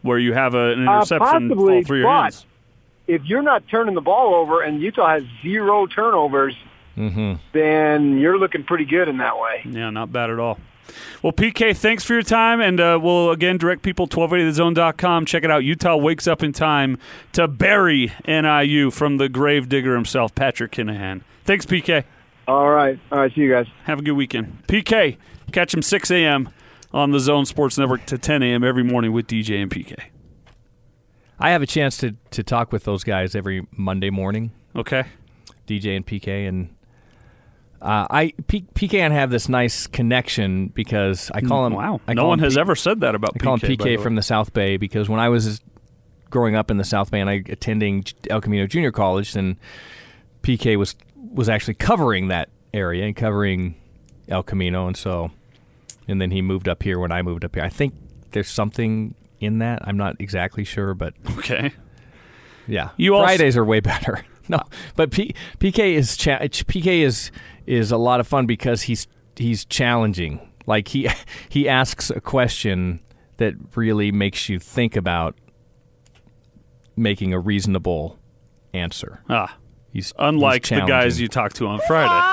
where 0.00 0.18
you 0.18 0.32
have 0.32 0.54
a, 0.54 0.72
an 0.72 0.88
Uh, 0.88 0.96
interception 0.96 1.48
possibly, 1.50 1.74
fall 1.74 1.84
through 1.84 1.98
your 1.98 2.06
but 2.06 2.22
hands. 2.22 2.46
If 3.08 3.22
you're 3.24 3.42
not 3.42 3.66
turning 3.68 3.94
the 3.96 4.00
ball 4.00 4.34
over 4.36 4.62
and 4.62 4.80
Utah 4.80 5.08
has 5.08 5.24
zero 5.42 5.86
turnovers, 5.86 6.54
Mm-hmm. 6.96 7.34
then 7.52 8.18
you're 8.18 8.36
looking 8.38 8.64
pretty 8.64 8.84
good 8.84 9.06
in 9.08 9.18
that 9.18 9.38
way. 9.38 9.62
Yeah, 9.64 9.90
not 9.90 10.12
bad 10.12 10.30
at 10.30 10.40
all. 10.40 10.58
Well, 11.22 11.32
PK, 11.32 11.76
thanks 11.76 12.02
for 12.02 12.14
your 12.14 12.22
time, 12.22 12.60
and 12.60 12.80
uh, 12.80 12.98
we'll 13.00 13.30
again 13.30 13.56
direct 13.56 13.82
people 13.82 14.08
1280thezone.com. 14.08 15.24
Check 15.26 15.44
it 15.44 15.50
out. 15.50 15.62
Utah 15.62 15.94
wakes 15.96 16.26
up 16.26 16.42
in 16.42 16.52
time 16.52 16.98
to 17.34 17.46
bury 17.46 18.12
NIU 18.26 18.90
from 18.90 19.18
the 19.18 19.28
grave 19.28 19.68
digger 19.68 19.94
himself, 19.94 20.34
Patrick 20.34 20.72
Kinahan. 20.72 21.20
Thanks, 21.44 21.66
PK. 21.66 22.02
All 22.48 22.68
right. 22.70 22.98
All 23.12 23.18
right. 23.20 23.32
See 23.32 23.42
you 23.42 23.52
guys. 23.52 23.66
Have 23.84 24.00
a 24.00 24.02
good 24.02 24.12
weekend. 24.12 24.66
PK, 24.66 25.18
catch 25.52 25.72
him 25.72 25.82
6 25.82 26.10
a.m. 26.10 26.48
on 26.92 27.12
the 27.12 27.20
Zone 27.20 27.44
Sports 27.46 27.78
Network 27.78 28.06
to 28.06 28.18
10 28.18 28.42
a.m. 28.42 28.64
every 28.64 28.82
morning 28.82 29.12
with 29.12 29.28
DJ 29.28 29.62
and 29.62 29.70
PK. 29.70 29.96
I 31.40 31.50
have 31.50 31.62
a 31.62 31.66
chance 31.66 31.96
to, 31.98 32.16
to 32.32 32.42
talk 32.42 32.72
with 32.72 32.84
those 32.84 33.04
guys 33.04 33.34
every 33.34 33.66
Monday 33.76 34.10
morning. 34.10 34.52
Okay. 34.74 35.04
DJ 35.66 35.96
and 35.96 36.06
PK 36.06 36.48
and 36.48 36.74
uh, 37.80 38.06
I 38.10 38.32
P, 38.48 38.64
PK 38.74 38.94
and 39.00 39.12
I 39.12 39.16
have 39.16 39.30
this 39.30 39.48
nice 39.48 39.86
connection 39.86 40.68
because 40.68 41.30
I 41.32 41.40
call 41.40 41.64
him. 41.66 41.74
Wow. 41.74 42.00
I 42.08 42.14
no 42.14 42.26
one 42.26 42.40
has 42.40 42.54
P- 42.54 42.60
ever 42.60 42.74
said 42.74 43.00
that 43.00 43.14
about 43.14 43.32
I 43.36 43.38
call 43.38 43.58
PK. 43.58 43.68
him 43.68 43.76
PK 43.76 44.02
from 44.02 44.14
the 44.16 44.22
South 44.22 44.52
Bay 44.52 44.76
because 44.76 45.08
when 45.08 45.20
I 45.20 45.28
was 45.28 45.60
growing 46.30 46.56
up 46.56 46.70
in 46.70 46.76
the 46.76 46.84
South 46.84 47.10
Bay 47.10 47.20
and 47.20 47.30
I 47.30 47.44
attending 47.48 48.04
El 48.28 48.40
Camino 48.40 48.66
Junior 48.66 48.90
College, 48.90 49.32
then 49.34 49.58
PK 50.42 50.76
was 50.76 50.96
was 51.14 51.48
actually 51.48 51.74
covering 51.74 52.28
that 52.28 52.48
area 52.74 53.04
and 53.04 53.14
covering 53.14 53.76
El 54.28 54.42
Camino, 54.42 54.88
and 54.88 54.96
so 54.96 55.30
and 56.08 56.20
then 56.20 56.32
he 56.32 56.42
moved 56.42 56.68
up 56.68 56.82
here 56.82 56.98
when 56.98 57.12
I 57.12 57.22
moved 57.22 57.44
up 57.44 57.54
here. 57.54 57.62
I 57.64 57.68
think 57.68 57.94
there's 58.32 58.48
something 58.50 59.14
in 59.40 59.58
that. 59.58 59.86
I'm 59.86 59.96
not 59.96 60.16
exactly 60.20 60.64
sure, 60.64 60.94
but 60.94 61.14
okay. 61.38 61.72
Yeah, 62.66 62.90
You 62.96 63.14
also- 63.14 63.26
Fridays 63.26 63.56
are 63.56 63.64
way 63.64 63.80
better. 63.94 64.24
No, 64.48 64.60
but 64.96 65.10
P, 65.10 65.34
PK 65.58 65.94
is 65.94 66.16
cha- 66.16 66.38
PK 66.38 67.00
is 67.02 67.30
is 67.66 67.92
a 67.92 67.98
lot 67.98 68.18
of 68.20 68.26
fun 68.26 68.46
because 68.46 68.82
he's 68.82 69.06
he's 69.36 69.64
challenging. 69.66 70.40
Like 70.66 70.88
he 70.88 71.08
he 71.48 71.68
asks 71.68 72.10
a 72.10 72.20
question 72.20 73.00
that 73.36 73.54
really 73.76 74.10
makes 74.10 74.48
you 74.48 74.58
think 74.58 74.96
about 74.96 75.36
making 76.96 77.32
a 77.32 77.38
reasonable 77.38 78.18
answer. 78.74 79.20
Ah, 79.28 79.56
he's 79.92 80.12
Unlike 80.18 80.66
he's 80.66 80.80
the 80.80 80.86
guys 80.86 81.20
you 81.20 81.28
talk 81.28 81.52
to 81.54 81.66
on 81.66 81.80
Friday. 81.86 82.24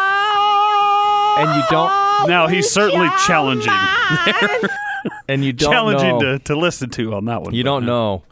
and 1.42 1.56
you 1.58 1.64
don't. 1.70 1.92
Now 2.30 2.48
he's 2.48 2.70
certainly 2.72 3.10
challenging. 3.28 3.74
and 5.28 5.44
you 5.44 5.54
don't 5.54 5.72
challenging 5.72 6.20
know. 6.20 6.38
to, 6.38 6.40
to 6.40 6.56
listen 6.56 6.90
to 6.92 7.14
on 7.14 7.26
that 7.26 7.42
one. 7.42 7.54
You 7.54 7.64
don't 7.64 7.84
yeah. 7.84 7.90
know. 7.90 8.24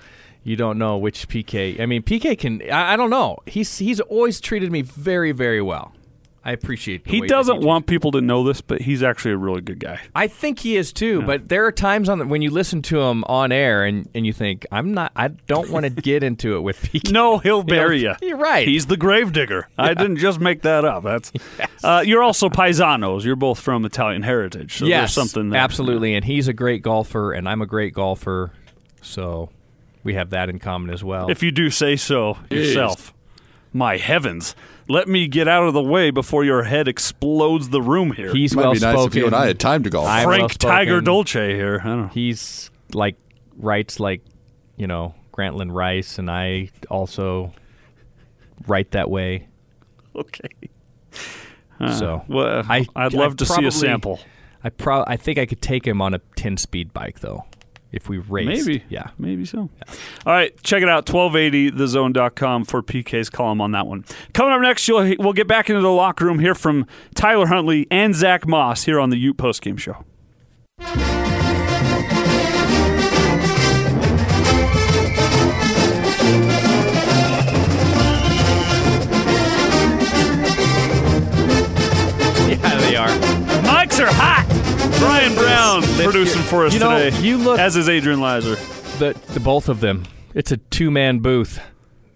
You 0.44 0.58
don't 0.58 0.78
know 0.78 0.98
which 0.98 1.30
PK. 1.30 1.80
I 1.80 1.86
mean, 1.86 2.04
PK 2.04 2.38
can. 2.38 2.62
I, 2.70 2.94
I 2.94 2.96
don't 2.98 3.10
know. 3.10 3.38
He's 3.46 3.78
he's 3.78 4.00
always 4.02 4.42
treated 4.42 4.72
me 4.72 4.82
very 4.82 5.32
very 5.32 5.62
well. 5.62 5.94
I 6.46 6.52
appreciate. 6.52 7.08
He 7.08 7.22
doesn't 7.22 7.56
treats 7.56 7.66
want 7.66 7.88
people 7.88 8.12
to 8.12 8.22
know 8.22 8.44
this, 8.44 8.60
but 8.60 8.82
he's 8.82 9.02
actually 9.02 9.32
a 9.32 9.38
really 9.38 9.62
good 9.62 9.80
guy. 9.80 10.02
I 10.14 10.28
think 10.28 10.60
he 10.60 10.76
is 10.76 10.92
too, 10.92 11.22
but 11.22 11.48
there 11.48 11.66
are 11.66 11.72
times 11.72 12.10
on 12.10 12.20
the, 12.20 12.26
when 12.26 12.42
you 12.42 12.52
listen 12.52 12.82
to 12.84 13.00
him 13.02 13.24
on 13.26 13.54
air 13.54 13.86
and, 13.86 14.10
and 14.14 14.26
you 14.26 14.34
think, 14.34 14.66
I'm 14.70 14.94
not, 14.94 15.14
I 15.16 15.30
don't 15.30 15.70
want 15.70 15.86
to 15.86 15.90
get 16.02 16.22
into 16.22 16.58
it 16.58 16.62
with 16.62 16.82
PK. 16.82 17.12
No, 17.14 17.38
he'll 17.38 17.64
bury 17.64 18.02
you. 18.02 18.16
You're 18.22 18.38
right. 18.38 18.68
He's 18.68 18.88
the 18.88 18.98
gravedigger. 18.98 19.70
I 19.78 19.94
didn't 19.94 20.18
just 20.18 20.42
make 20.42 20.64
that 20.64 20.86
up. 20.86 21.04
That's. 21.04 21.32
Uh, 21.84 22.00
you're 22.00 22.24
also 22.24 22.48
paisanos. 22.48 23.26
You're 23.26 23.36
both 23.36 23.60
from 23.60 23.84
Italian 23.84 24.22
heritage, 24.22 24.78
so 24.78 24.86
yes, 24.86 25.02
there's 25.02 25.14
something 25.14 25.50
there. 25.50 25.60
absolutely. 25.60 26.16
And 26.16 26.24
he's 26.24 26.48
a 26.48 26.54
great 26.54 26.82
golfer, 26.82 27.34
and 27.34 27.48
I'm 27.50 27.62
a 27.62 27.66
great 27.66 27.94
golfer, 27.94 28.54
so 29.02 29.50
we 30.02 30.14
have 30.14 30.30
that 30.30 30.48
in 30.50 30.60
common 30.60 30.92
as 30.92 31.04
well. 31.04 31.30
If 31.30 31.44
you 31.44 31.52
do 31.52 31.70
say 31.70 31.98
so 31.98 32.38
yourself. 32.50 33.14
My 33.74 33.98
heavens. 33.98 34.56
Let 34.88 35.08
me 35.08 35.28
get 35.28 35.48
out 35.48 35.64
of 35.64 35.74
the 35.74 35.82
way 35.82 36.12
before 36.12 36.44
your 36.44 36.64
head 36.64 36.88
explodes 36.88 37.70
the 37.70 37.82
room 37.82 38.12
here. 38.12 38.34
He's 38.34 38.56
Might 38.56 38.64
well 38.64 38.74
be 38.74 38.80
nice 38.80 39.06
if 39.06 39.16
you 39.16 39.26
and 39.26 39.36
I 39.36 39.48
had 39.48 39.60
time 39.60 39.84
to 39.84 39.90
golf. 39.90 40.08
I'm 40.08 40.26
Frank 40.26 40.42
well-spoken. 40.42 40.70
Tiger 40.70 41.02
Dolce 41.02 41.56
here. 41.56 41.82
I 41.84 41.88
don't 41.88 42.02
know. 42.02 42.08
He's 42.08 42.70
like 42.94 43.16
writes 43.58 44.00
like 44.00 44.22
you 44.76 44.88
know 44.88 45.16
Grantland 45.32 45.74
Rice, 45.74 46.20
and 46.20 46.30
I 46.30 46.70
also 46.90 47.54
write 48.68 48.92
that 48.92 49.10
way. 49.10 49.48
Okay. 50.16 50.50
Uh, 51.80 51.92
so 51.92 52.24
well, 52.30 52.64
I, 52.70 52.86
I'd 52.96 53.14
love 53.14 53.34
I 53.34 53.36
to 53.38 53.46
see 53.48 53.66
a 53.66 53.72
sample. 53.72 54.20
I 54.64 54.70
pro 54.70 55.04
I 55.08 55.18
think 55.18 55.40
I 55.40 55.48
could 55.48 55.62
take 55.62 55.86
him 55.86 56.04
on 56.04 56.14
a 56.14 56.20
ten 56.36 56.56
speed 56.56 56.94
bike 56.94 57.20
though, 57.20 57.46
if 57.94 58.10
we 58.10 58.18
raced. 58.18 58.68
Maybe. 58.68 58.84
yeah. 58.90 59.12
Maybe 59.18 59.46
so. 59.46 59.70
All 60.26 60.34
right, 60.34 60.62
check 60.64 60.82
it 60.84 60.90
out, 60.90 61.06
1280thezone.com 61.06 62.66
for 62.66 62.82
PK's 62.82 63.30
column 63.30 63.62
on 63.62 63.72
that 63.72 63.88
one. 63.88 64.04
Coming 64.34 64.54
up 64.54 64.62
next, 64.62 64.88
you'll, 64.88 65.16
we'll 65.20 65.34
get 65.34 65.48
back 65.48 65.70
into 65.70 65.82
the 65.82 65.92
locker 65.92 66.26
room 66.26 66.40
here 66.40 66.56
from 66.56 66.86
Tyler 67.16 67.48
Huntley 67.48 67.88
and 67.90 68.14
Zack 68.16 68.48
Moss 68.48 68.84
here 68.84 69.00
on 69.00 69.10
the 69.12 69.18
Ute 69.18 69.38
Post 69.38 69.62
Game 69.62 69.78
Show. 69.78 70.04
Producing 86.04 86.42
for 86.44 86.66
us 86.66 86.74
You 86.74 86.80
know, 86.80 86.98
today. 87.04 87.20
you 87.22 87.38
look- 87.38 87.60
as 87.60 87.76
is 87.76 87.90
Adrian 87.90 88.20
Lizer. 88.20 88.56
The 89.00 89.20
the 89.34 89.40
both 89.40 89.70
of 89.70 89.80
them. 89.80 90.04
It's 90.34 90.52
a 90.52 90.58
two 90.58 90.92
man 90.92 91.20
booth. 91.20 91.60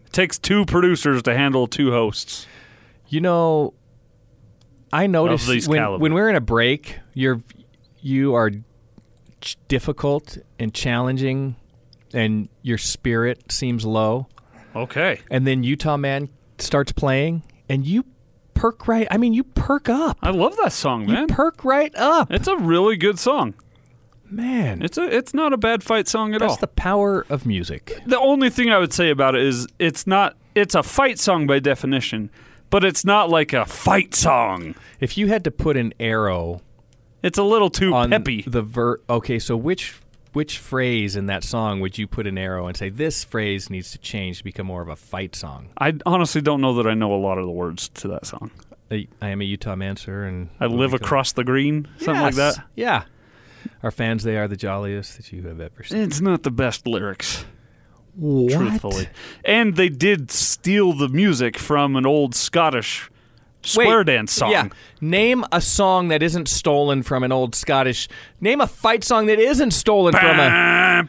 It 0.05 0.13
takes 0.13 0.37
two 0.39 0.65
producers 0.65 1.21
to 1.23 1.35
handle 1.35 1.67
two 1.67 1.91
hosts. 1.91 2.45
You 3.09 3.21
know, 3.21 3.73
I 4.91 5.07
noticed 5.07 5.67
when, 5.67 5.79
caliber. 5.79 6.01
when 6.01 6.13
we're 6.13 6.29
in 6.29 6.35
a 6.35 6.41
break, 6.41 6.97
you're 7.13 7.41
you 8.01 8.33
are 8.35 8.51
ch- 9.41 9.57
difficult 9.67 10.37
and 10.59 10.73
challenging, 10.73 11.55
and 12.13 12.47
your 12.61 12.77
spirit 12.77 13.51
seems 13.51 13.85
low. 13.85 14.27
Okay. 14.75 15.19
And 15.31 15.45
then 15.47 15.63
Utah 15.63 15.97
man 15.97 16.29
starts 16.59 16.91
playing, 16.91 17.43
and 17.67 17.85
you 17.85 18.05
perk 18.53 18.87
right. 18.87 19.07
I 19.11 19.17
mean, 19.17 19.33
you 19.33 19.43
perk 19.43 19.89
up. 19.89 20.17
I 20.21 20.29
love 20.31 20.55
that 20.63 20.71
song, 20.73 21.05
man. 21.07 21.21
You 21.21 21.27
perk 21.27 21.63
right 21.63 21.93
up. 21.95 22.31
It's 22.31 22.47
a 22.47 22.55
really 22.57 22.95
good 22.97 23.19
song. 23.19 23.55
Man, 24.29 24.81
It's 24.81 24.97
a 24.97 25.03
it's 25.03 25.33
not 25.33 25.53
a 25.53 25.57
bad 25.57 25.83
fight 25.83 26.07
song 26.07 26.33
at 26.33 26.39
that's 26.41 26.51
all. 26.53 26.57
the 26.57 26.67
power 26.67 27.25
of 27.29 27.45
music. 27.45 28.01
the 28.05 28.19
only 28.19 28.49
thing 28.49 28.69
I 28.69 28.77
would 28.77 28.93
say 28.93 29.09
about 29.09 29.35
it 29.35 29.41
is 29.43 29.67
it's 29.79 30.05
not 30.05 30.35
it's 30.55 30.75
a 30.75 30.83
fight 30.83 31.19
song 31.19 31.47
by 31.47 31.59
definition, 31.59 32.29
but 32.69 32.83
it's 32.83 33.05
not 33.05 33.29
like 33.29 33.53
a 33.53 33.65
fight 33.65 34.13
song. 34.15 34.75
If 34.99 35.17
you 35.17 35.27
had 35.27 35.43
to 35.45 35.51
put 35.51 35.77
an 35.77 35.93
arrow 35.99 36.61
It's 37.23 37.37
a 37.37 37.43
little 37.43 37.69
too 37.69 37.93
on 37.93 38.09
peppy. 38.09 38.41
the 38.45 38.61
ver, 38.61 38.99
okay, 39.09 39.39
so 39.39 39.55
which 39.55 39.95
which 40.33 40.57
phrase 40.59 41.15
in 41.15 41.27
that 41.27 41.43
song 41.43 41.79
would 41.79 41.97
you 41.97 42.05
put 42.05 42.27
an 42.27 42.37
arrow 42.37 42.67
and 42.67 42.75
say 42.75 42.89
this 42.89 43.23
phrase 43.23 43.69
needs 43.69 43.91
to 43.91 43.97
change 43.97 44.39
to 44.39 44.43
become 44.43 44.67
more 44.67 44.81
of 44.81 44.89
a 44.89 44.95
fight 44.95 45.35
song? 45.35 45.69
I 45.79 45.93
honestly 46.05 46.41
don't 46.41 46.59
know 46.61 46.73
that 46.75 46.85
I 46.85 46.93
know 46.93 47.13
a 47.13 47.17
lot 47.17 47.37
of 47.37 47.45
the 47.45 47.51
words 47.51 47.87
to 47.89 48.07
that 48.09 48.25
song. 48.25 48.51
I, 48.91 49.07
I 49.21 49.29
am 49.29 49.41
a 49.41 49.45
Utah 49.45 49.75
man, 49.75 49.95
sir, 49.97 50.23
and 50.25 50.49
I 50.59 50.65
live 50.67 50.93
across 50.93 51.31
the 51.31 51.43
green, 51.43 51.87
something 51.97 52.21
like 52.21 52.35
that. 52.35 52.55
Yeah, 52.75 53.03
our 53.83 53.91
fans, 53.91 54.23
they 54.23 54.37
are 54.37 54.47
the 54.47 54.55
jolliest 54.57 55.17
that 55.17 55.31
you 55.31 55.43
have 55.43 55.59
ever 55.61 55.83
seen. 55.83 55.99
It's 56.01 56.21
not 56.21 56.43
the 56.43 56.51
best 56.51 56.85
lyrics, 56.87 57.45
What? 58.15 58.51
truthfully. 58.53 59.07
And 59.45 59.75
they 59.75 59.89
did 59.89 60.31
steal 60.31 60.93
the 60.93 61.09
music 61.09 61.57
from 61.57 61.95
an 61.95 62.05
old 62.05 62.35
Scottish 62.35 63.09
square 63.63 63.97
Wait, 63.99 64.05
dance 64.07 64.31
song. 64.31 64.51
Yeah, 64.51 64.69
name 65.01 65.43
a 65.51 65.59
song 65.59 66.07
that 66.07 66.23
isn't 66.23 66.47
stolen 66.47 67.03
from 67.03 67.23
an 67.23 67.31
old 67.33 67.53
Scottish. 67.53 68.07
Name 68.39 68.61
a 68.61 68.67
fight 68.67 69.03
song 69.03 69.25
that 69.25 69.39
isn't 69.39 69.71
stolen 69.71 70.13
from 70.13 70.39
a. 70.39 71.03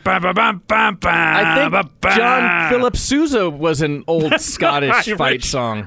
I 1.11 1.69
think 1.71 2.03
John 2.17 2.69
Philip 2.71 2.97
Sousa 2.97 3.49
was 3.49 3.81
an 3.81 4.03
old 4.07 4.33
Scottish 4.41 5.15
fight 5.17 5.45
song. 5.45 5.87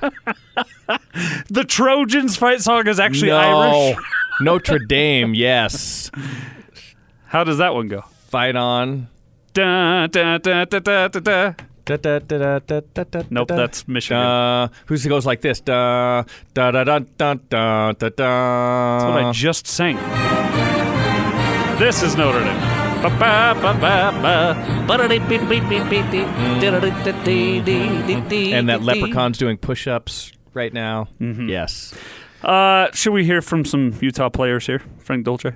The 1.50 1.66
Trojans 1.68 2.38
fight 2.38 2.62
song 2.62 2.88
is 2.88 3.00
actually 3.00 3.30
no. 3.32 3.38
Irish. 3.38 3.98
Notre 4.42 4.80
Dame, 4.80 5.34
yes. 5.36 6.10
How 7.32 7.46
does 7.46 7.60
that 7.60 7.74
one 7.74 7.88
go? 7.88 8.02
Fight 8.28 8.58
on. 8.58 9.08
Da, 9.54 10.06
da, 10.08 10.38
da, 10.38 10.66
da, 10.66 10.80
da, 10.80 11.08
da, 11.08 11.20
da. 11.22 11.54
Da, 11.86 11.96
da, 11.96 12.20
da, 12.20 12.60
da, 12.60 12.82
da, 12.94 13.04
da, 13.10 13.24
Nope, 13.30 13.48
da. 13.48 13.56
that's 13.56 13.88
Michigan. 13.88 14.22
Da, 14.22 14.68
who's 14.88 15.06
goes 15.06 15.26
like 15.26 15.40
this? 15.40 15.62
Da 15.62 16.26
da 16.54 16.72
da 16.72 16.84
da 16.84 17.00
da 17.00 17.36
da 17.38 17.94
da. 17.94 17.94
That's 17.94 19.06
what 19.06 19.24
I 19.24 19.32
just 19.32 19.66
sang. 19.66 19.96
This 21.80 22.04
is 22.04 22.18
Notre 22.18 22.42
Dame. 22.44 22.60
And 28.54 28.68
that 28.68 28.82
leprechaun's 28.82 29.38
doing 29.38 29.58
push-ups 29.58 30.34
right 30.54 30.74
now. 30.74 31.08
Yes. 31.22 31.94
Uh, 32.44 32.92
should 32.92 33.14
we 33.14 33.24
hear 33.24 33.42
from 33.42 33.64
some 33.64 33.94
Utah 34.02 34.28
players 34.28 34.68
here, 34.68 34.82
Frank 35.00 35.24
Dolce? 35.24 35.54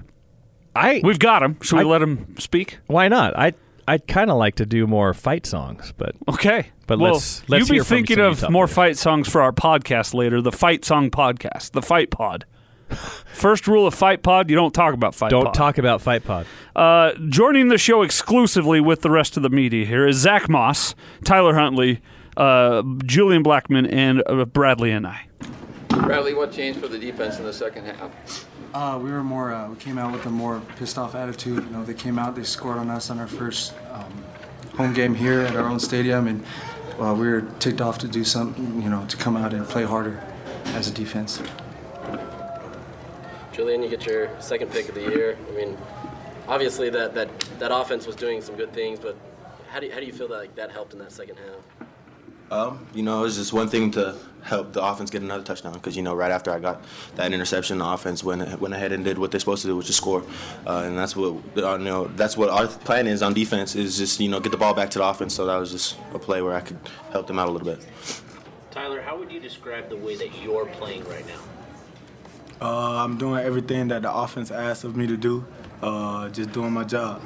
I 0.75 1.01
we've 1.03 1.19
got 1.19 1.41
him. 1.43 1.57
Should 1.61 1.77
we 1.77 1.83
I- 1.83 1.87
let 1.87 2.01
him 2.01 2.35
speak? 2.37 2.79
Why 2.87 3.07
not? 3.07 3.37
I 3.37 3.53
I'd 3.87 4.07
kind 4.07 4.31
of 4.31 4.37
like 4.37 4.55
to 4.55 4.65
do 4.65 4.87
more 4.87 5.13
fight 5.13 5.45
songs, 5.45 5.93
but 5.95 6.15
Okay, 6.27 6.67
But 6.87 6.97
well, 6.99 7.13
let's 7.13 7.47
let's 7.47 7.67
you 7.67 7.73
be 7.73 7.75
hear 7.77 7.83
thinking 7.83 8.15
some 8.17 8.25
of 8.25 8.49
more 8.49 8.65
players. 8.65 8.75
fight 8.75 8.97
songs 8.97 9.29
for 9.29 9.41
our 9.41 9.51
podcast 9.51 10.13
later. 10.15 10.41
The 10.41 10.51
Fight 10.51 10.83
Song 10.83 11.11
Podcast, 11.11 11.71
the 11.73 11.83
Fight 11.83 12.09
Pod. 12.09 12.45
First 13.33 13.67
rule 13.67 13.85
of 13.87 13.93
Fight 13.93 14.23
Pod: 14.23 14.49
you 14.49 14.55
don't 14.55 14.73
talk 14.73 14.93
about 14.95 15.13
Fight. 15.15 15.29
Don't 15.29 15.45
Pod. 15.45 15.53
talk 15.53 15.77
about 15.77 16.01
Fight 16.01 16.23
Pod. 16.23 16.45
Uh, 16.75 17.11
joining 17.29 17.67
the 17.67 17.77
show 17.77 18.01
exclusively 18.01 18.79
with 18.81 19.01
the 19.01 19.09
rest 19.11 19.37
of 19.37 19.43
the 19.43 19.49
media 19.49 19.85
here 19.85 20.07
is 20.07 20.17
Zack 20.17 20.49
Moss, 20.49 20.95
Tyler 21.23 21.53
Huntley, 21.55 22.01
uh, 22.37 22.81
Julian 23.05 23.43
Blackmon, 23.43 23.87
and 23.91 24.23
uh, 24.27 24.45
Bradley 24.45 24.91
and 24.91 25.05
I. 25.07 25.27
Bradlee, 25.89 26.35
what 26.35 26.51
changed 26.51 26.79
for 26.79 26.87
the 26.87 26.97
defense 26.99 27.37
in 27.37 27.43
the 27.45 27.53
second 27.53 27.85
half? 27.85 28.45
Uh, 28.75 28.99
we 29.01 29.09
were 29.09 29.23
more. 29.23 29.53
Uh, 29.53 29.69
we 29.69 29.77
came 29.77 29.97
out 29.97 30.11
with 30.11 30.25
a 30.25 30.29
more 30.29 30.61
pissed 30.75 30.97
off 30.97 31.15
attitude. 31.15 31.63
You 31.63 31.69
know, 31.69 31.85
they 31.85 31.93
came 31.93 32.19
out, 32.19 32.35
they 32.35 32.43
scored 32.43 32.77
on 32.77 32.89
us 32.89 33.09
on 33.09 33.19
our 33.19 33.27
first 33.27 33.73
um, 33.89 34.25
home 34.75 34.93
game 34.93 35.15
here 35.15 35.39
at 35.39 35.55
our 35.55 35.65
own 35.65 35.79
stadium, 35.79 36.27
and 36.27 36.43
uh, 36.99 37.15
we 37.17 37.25
were 37.25 37.43
ticked 37.59 37.79
off 37.79 37.99
to 37.99 38.07
do 38.09 38.25
something. 38.25 38.81
You 38.81 38.89
know, 38.89 39.05
to 39.05 39.15
come 39.15 39.37
out 39.37 39.53
and 39.53 39.65
play 39.65 39.85
harder 39.85 40.21
as 40.73 40.89
a 40.89 40.93
defense. 40.93 41.41
Julian, 43.53 43.81
you 43.81 43.87
get 43.87 44.05
your 44.05 44.29
second 44.41 44.69
pick 44.71 44.89
of 44.89 44.95
the 44.95 45.03
year. 45.03 45.37
I 45.47 45.55
mean, 45.55 45.77
obviously 46.45 46.89
that, 46.89 47.13
that, 47.15 47.29
that 47.59 47.73
offense 47.73 48.05
was 48.05 48.17
doing 48.17 48.41
some 48.41 48.57
good 48.57 48.73
things, 48.73 48.99
but 48.99 49.15
how 49.69 49.79
do 49.79 49.85
you, 49.85 49.93
how 49.93 50.01
do 50.01 50.05
you 50.05 50.11
feel 50.11 50.27
that 50.27 50.37
like, 50.37 50.55
that 50.55 50.71
helped 50.71 50.91
in 50.91 50.99
that 50.99 51.13
second 51.13 51.37
half? 51.37 51.84
Um, 52.51 52.85
you 52.93 53.03
know, 53.03 53.19
it 53.19 53.23
was 53.23 53.37
just 53.37 53.53
one 53.53 53.67
thing 53.67 53.91
to 53.91 54.15
help 54.45 54.73
the 54.73 54.83
offense 54.83 55.09
get 55.09 55.23
another 55.23 55.43
touchdown 55.43 55.73
because 55.73 55.97
you 55.97 56.03
know 56.03 56.13
right 56.13 56.31
after 56.31 56.51
I 56.51 56.59
got 56.59 56.83
that 57.15 57.33
interception, 57.33 57.79
the 57.79 57.85
offense 57.85 58.23
went 58.23 58.61
went 58.61 58.73
ahead 58.73 58.91
and 58.91 59.03
did 59.03 59.17
what 59.17 59.31
they're 59.31 59.39
supposed 59.39 59.63
to 59.63 59.67
do, 59.67 59.75
which 59.75 59.89
is 59.89 59.95
score, 59.95 60.23
uh, 60.67 60.83
and 60.85 60.97
that's 60.97 61.15
what 61.15 61.41
uh, 61.57 61.77
you 61.77 61.85
know 61.85 62.05
that's 62.15 62.37
what 62.37 62.49
our 62.49 62.67
plan 62.67 63.07
is 63.07 63.23
on 63.23 63.33
defense 63.33 63.75
is 63.75 63.97
just 63.97 64.19
you 64.19 64.29
know 64.29 64.39
get 64.39 64.51
the 64.51 64.57
ball 64.57 64.73
back 64.73 64.91
to 64.91 64.99
the 64.99 65.05
offense. 65.05 65.33
So 65.33 65.45
that 65.47 65.57
was 65.57 65.71
just 65.71 65.97
a 66.13 66.19
play 66.19 66.41
where 66.41 66.53
I 66.53 66.61
could 66.61 66.77
help 67.11 67.27
them 67.27 67.39
out 67.39 67.47
a 67.47 67.51
little 67.51 67.67
bit. 67.67 67.85
Tyler, 68.69 69.01
how 69.01 69.17
would 69.17 69.31
you 69.31 69.39
describe 69.39 69.89
the 69.89 69.97
way 69.97 70.15
that 70.15 70.29
you're 70.43 70.65
playing 70.65 71.03
right 71.05 71.25
now? 71.27 71.39
Uh, 72.61 73.03
I'm 73.03 73.17
doing 73.17 73.43
everything 73.43 73.87
that 73.89 74.03
the 74.03 74.13
offense 74.13 74.51
asks 74.51 74.83
of 74.83 74.95
me 74.95 75.07
to 75.07 75.17
do. 75.17 75.45
Uh, 75.81 76.29
just 76.29 76.51
doing 76.51 76.71
my 76.71 76.83
job. 76.83 77.21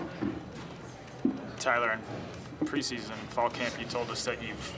Tyler, 1.59 1.99
in 2.61 2.67
preseason 2.67 3.11
fall 3.29 3.49
camp, 3.49 3.79
you 3.79 3.85
told 3.85 4.09
us 4.09 4.23
that 4.25 4.41
you've 4.41 4.75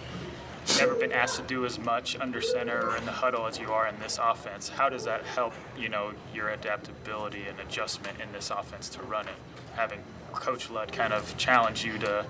never 0.78 0.96
been 0.96 1.12
asked 1.12 1.38
to 1.38 1.44
do 1.44 1.66
as 1.66 1.80
much 1.80 2.18
under 2.20 2.42
center 2.42 2.90
or 2.90 2.98
in 2.98 3.06
the 3.06 3.12
huddle 3.12 3.46
as 3.46 3.60
you 3.60 3.72
are 3.72 3.88
in 3.88 4.00
this 4.00 4.20
offense. 4.22 4.70
How 4.70 4.90
does 4.90 5.06
that 5.06 5.24
help, 5.24 5.54
you 5.78 5.90
know, 5.90 6.14
your 6.34 6.50
adaptability 6.50 7.46
and 7.48 7.60
adjustment 7.60 8.20
in 8.22 8.32
this 8.32 8.50
offense 8.50 8.90
to 8.90 9.04
run 9.04 9.28
it? 9.28 9.36
Having 9.76 10.04
Coach 10.34 10.70
Ludd 10.70 10.92
kind 10.92 11.14
of 11.14 11.36
challenge 11.38 11.84
you 11.86 11.98
to 12.00 12.26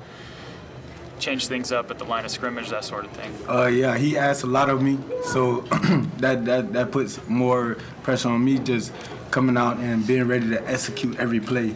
change 1.20 1.48
things 1.48 1.72
up 1.72 1.92
at 1.92 2.00
the 2.00 2.04
line 2.04 2.26
of 2.26 2.32
scrimmage, 2.32 2.70
that 2.70 2.84
sort 2.84 3.06
of 3.06 3.12
thing. 3.12 3.32
Uh, 3.48 3.68
yeah, 3.68 3.98
he 3.98 4.18
asks 4.18 4.44
a 4.44 4.48
lot 4.48 4.70
of 4.70 4.82
me, 4.82 4.98
so 5.24 5.62
that, 6.18 6.46
that 6.46 6.74
that 6.74 6.92
puts 6.92 7.26
more 7.28 7.78
pressure 8.04 8.30
on 8.30 8.44
me 8.44 8.58
just 8.58 8.92
coming 9.30 9.56
out 9.56 9.78
and 9.78 10.06
being 10.06 10.28
ready 10.28 10.50
to 10.50 10.68
execute 10.68 11.18
every 11.20 11.40
play. 11.40 11.76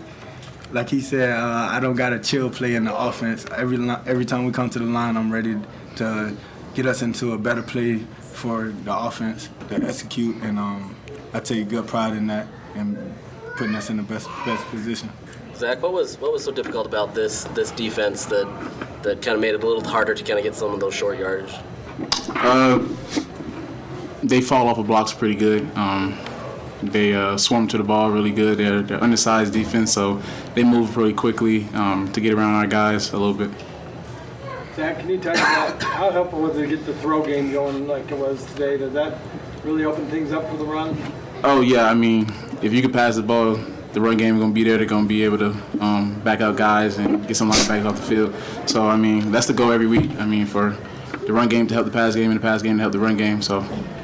Like 0.71 0.89
he 0.89 0.99
said, 0.99 1.31
uh, 1.31 1.69
I 1.71 1.79
don't 1.79 1.95
got 1.95 2.11
a 2.11 2.19
chill 2.19 2.49
play 2.49 2.75
in 2.75 2.85
the 2.85 2.95
offense. 2.95 3.45
Every 3.55 3.77
every 4.07 4.25
time 4.25 4.45
we 4.45 4.51
come 4.51 4.69
to 4.71 4.79
the 4.79 4.85
line, 4.85 5.15
I'm 5.15 5.31
ready 5.31 5.57
to 5.97 6.35
get 6.73 6.85
us 6.85 7.01
into 7.01 7.33
a 7.33 7.37
better 7.37 7.61
play 7.61 7.99
for 8.19 8.73
the 8.83 8.97
offense 8.97 9.49
to 9.69 9.75
execute, 9.75 10.35
and 10.43 10.59
um, 10.59 10.95
I 11.33 11.39
take 11.39 11.69
good 11.69 11.87
pride 11.87 12.13
in 12.13 12.27
that 12.27 12.47
and 12.75 13.13
putting 13.55 13.75
us 13.75 13.89
in 13.89 13.97
the 13.97 14.03
best 14.03 14.27
best 14.45 14.65
position. 14.67 15.09
Zack, 15.55 15.81
what 15.81 15.93
was 15.93 16.19
what 16.19 16.33
was 16.33 16.43
so 16.43 16.51
difficult 16.51 16.85
about 16.85 17.15
this 17.15 17.45
this 17.55 17.71
defense 17.71 18.25
that 18.25 18.45
that 19.03 19.21
kind 19.21 19.35
of 19.35 19.39
made 19.39 19.55
it 19.55 19.63
a 19.63 19.67
little 19.67 19.83
harder 19.83 20.13
to 20.13 20.23
kind 20.23 20.37
of 20.37 20.43
get 20.43 20.55
some 20.55 20.73
of 20.73 20.79
those 20.79 20.93
short 20.93 21.17
yardage? 21.17 21.53
Uh, 22.29 22.85
they 24.21 24.41
fall 24.41 24.67
off 24.67 24.77
of 24.77 24.87
blocks 24.87 25.13
pretty 25.13 25.35
good. 25.35 25.69
Um, 25.77 26.19
they 26.83 27.13
uh, 27.13 27.37
swarm 27.37 27.67
to 27.69 27.77
the 27.77 27.83
ball 27.83 28.11
really 28.11 28.31
good. 28.31 28.57
They're, 28.57 28.81
they're 28.81 29.01
undersized 29.01 29.53
defense, 29.53 29.93
so 29.93 30.21
they 30.55 30.63
move 30.63 30.97
really 30.97 31.13
quickly 31.13 31.67
um, 31.73 32.11
to 32.11 32.21
get 32.21 32.33
around 32.33 32.55
our 32.55 32.67
guys 32.67 33.13
a 33.13 33.17
little 33.17 33.33
bit. 33.33 33.49
Zack, 34.75 34.99
can 34.99 35.09
you 35.09 35.17
talk 35.17 35.35
about 35.35 35.81
how 35.81 36.11
helpful 36.11 36.41
was 36.41 36.57
it 36.57 36.63
to 36.63 36.67
get 36.67 36.85
the 36.85 36.93
throw 36.95 37.25
game 37.25 37.53
going 37.53 37.87
like 37.87 38.11
it 38.11 38.17
was 38.17 38.43
today? 38.51 38.77
Did 38.77 38.91
that 38.91 39.17
really 39.63 39.85
open 39.85 40.05
things 40.07 40.33
up 40.33 40.49
for 40.49 40.57
the 40.57 40.65
run? 40.65 40.97
Oh 41.45 41.61
yeah, 41.61 41.85
I 41.85 41.93
mean, 41.93 42.29
if 42.61 42.73
you 42.73 42.81
can 42.81 42.91
pass 42.91 43.15
the 43.15 43.21
ball, 43.21 43.55
the 43.93 44.01
run 44.01 44.17
game 44.17 44.35
is 44.35 44.41
gonna 44.41 44.53
be 44.53 44.65
there. 44.65 44.77
They're 44.77 44.85
gonna 44.85 45.07
be 45.07 45.23
able 45.23 45.37
to 45.37 45.55
um, 45.79 46.19
back 46.25 46.41
out 46.41 46.57
guys 46.57 46.97
and 46.97 47.25
get 47.25 47.37
some 47.37 47.49
linebackers 47.49 47.85
off 47.85 47.95
the 47.95 48.01
field. 48.01 48.35
So 48.65 48.85
I 48.85 48.97
mean, 48.97 49.31
that's 49.31 49.47
the 49.47 49.53
goal 49.53 49.71
every 49.71 49.87
week. 49.87 50.11
I 50.19 50.25
mean, 50.25 50.45
for 50.45 50.75
the 51.25 51.31
run 51.31 51.47
game 51.47 51.67
to 51.67 51.73
help 51.73 51.85
the 51.85 51.93
pass 51.93 52.13
game 52.13 52.31
and 52.31 52.37
the 52.37 52.43
pass 52.43 52.61
game 52.61 52.75
to 52.75 52.81
help 52.81 52.91
the 52.91 52.99
run 52.99 53.15
game. 53.15 53.41
So 53.41 53.59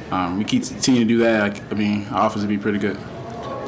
um, 0.10 0.38
we 0.38 0.46
keep 0.46 0.64
continuing 0.64 1.06
to 1.06 1.14
do 1.14 1.20
that. 1.20 1.42
Like, 1.42 1.72
I 1.74 1.76
mean, 1.76 2.08
our 2.12 2.28
offense 2.28 2.44
would 2.44 2.50
be 2.50 2.58
pretty 2.58 2.80
good. 2.80 2.98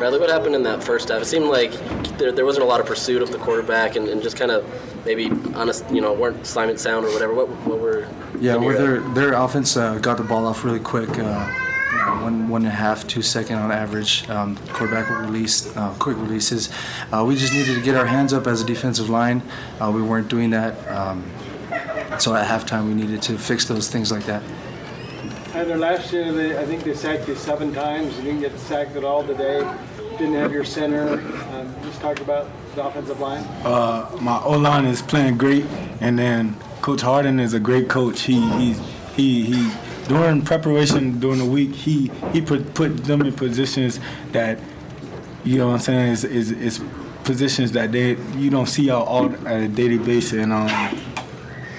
Bradlee, 0.03 0.19
what 0.19 0.29
happened 0.29 0.53
in 0.53 0.63
that 0.63 0.83
first 0.83 1.07
half? 1.07 1.21
It 1.21 1.25
seemed 1.25 1.45
like 1.45 1.71
there, 2.17 2.33
there 2.33 2.43
wasn't 2.43 2.65
a 2.65 2.67
lot 2.67 2.81
of 2.81 2.85
pursuit 2.85 3.21
of 3.21 3.31
the 3.31 3.37
quarterback 3.37 3.95
and, 3.95 4.09
and 4.09 4.21
just 4.21 4.35
kind 4.35 4.51
of 4.51 4.65
maybe 5.05 5.31
honest, 5.55 5.89
you 5.89 6.01
know, 6.01 6.11
weren't 6.11 6.41
assignment 6.41 6.81
sound 6.81 7.05
or 7.05 7.13
whatever. 7.13 7.33
What, 7.33 7.47
what 7.65 7.79
were 7.79 8.09
Yeah, 8.37 8.53
some 8.53 8.65
where 8.65 8.77
their 8.77 8.99
their 9.13 9.33
offense 9.33 9.77
uh, 9.77 9.97
got 9.99 10.17
the 10.17 10.23
ball 10.23 10.45
off 10.45 10.65
really 10.65 10.81
quick. 10.81 11.09
Uh, 11.11 11.13
you 11.91 11.97
know, 11.99 12.21
one 12.21 12.49
one 12.49 12.63
and 12.63 12.73
a 12.73 12.75
half, 12.75 13.07
two 13.07 13.21
second 13.21 13.55
on 13.55 13.71
average. 13.71 14.29
Um, 14.29 14.57
quarterback 14.73 15.09
release 15.21 15.73
uh, 15.77 15.93
quick 15.99 16.17
releases. 16.17 16.69
Uh, 17.13 17.23
we 17.25 17.37
just 17.37 17.53
needed 17.53 17.75
to 17.75 17.81
get 17.81 17.95
our 17.95 18.05
hands 18.05 18.33
up 18.33 18.45
as 18.45 18.61
a 18.61 18.65
defensive 18.65 19.09
line. 19.09 19.41
Uh, 19.79 19.89
we 19.89 20.01
weren't 20.01 20.27
doing 20.27 20.49
that. 20.49 20.75
Um, 20.91 21.23
so 22.19 22.35
at 22.35 22.45
halftime, 22.45 22.87
we 22.87 22.93
needed 22.93 23.21
to 23.21 23.37
fix 23.37 23.63
those 23.65 23.89
things 23.89 24.11
like 24.11 24.25
that. 24.25 24.43
Either 25.53 25.77
last 25.77 26.11
year, 26.11 26.33
they, 26.33 26.57
I 26.57 26.65
think 26.65 26.83
they 26.83 26.95
sacked 26.95 27.27
you 27.27 27.35
seven 27.35 27.71
times. 27.73 28.17
You 28.17 28.23
didn't 28.23 28.41
get 28.41 28.57
sacked 28.59 28.95
at 28.95 29.03
all 29.03 29.25
today. 29.25 29.61
Didn't 30.17 30.35
have 30.35 30.51
your 30.53 30.63
center. 30.63 31.13
Um, 31.53 31.75
just 31.83 31.99
talk 31.99 32.19
about 32.19 32.47
the 32.75 32.85
offensive 32.85 33.19
line. 33.19 33.43
Uh, 33.65 34.15
my 34.21 34.39
O 34.43 34.51
line 34.51 34.85
is 34.85 35.01
playing 35.01 35.37
great, 35.37 35.65
and 36.01 36.19
then 36.19 36.55
Coach 36.81 37.01
Harding 37.01 37.39
is 37.39 37.53
a 37.53 37.59
great 37.59 37.89
coach. 37.89 38.21
He 38.21 38.39
he's, 38.59 38.79
he 39.15 39.43
he 39.43 39.71
during 40.07 40.43
preparation 40.43 41.19
during 41.19 41.39
the 41.39 41.45
week 41.45 41.73
he 41.73 42.11
he 42.31 42.41
put 42.41 42.73
put 42.75 42.95
them 43.05 43.21
in 43.23 43.33
positions 43.33 43.99
that 44.33 44.59
you 45.43 45.57
know 45.57 45.67
what 45.67 45.73
I'm 45.73 45.79
saying 45.79 46.11
is 46.11 46.23
is, 46.23 46.51
is 46.51 46.81
positions 47.23 47.71
that 47.71 47.91
they 47.91 48.15
you 48.35 48.49
don't 48.51 48.67
see 48.67 48.91
out 48.91 49.07
all 49.07 49.25
on 49.25 49.47
a 49.47 49.67
daily 49.67 49.97
basis, 49.97 50.33
and 50.33 50.53
um 50.53 50.69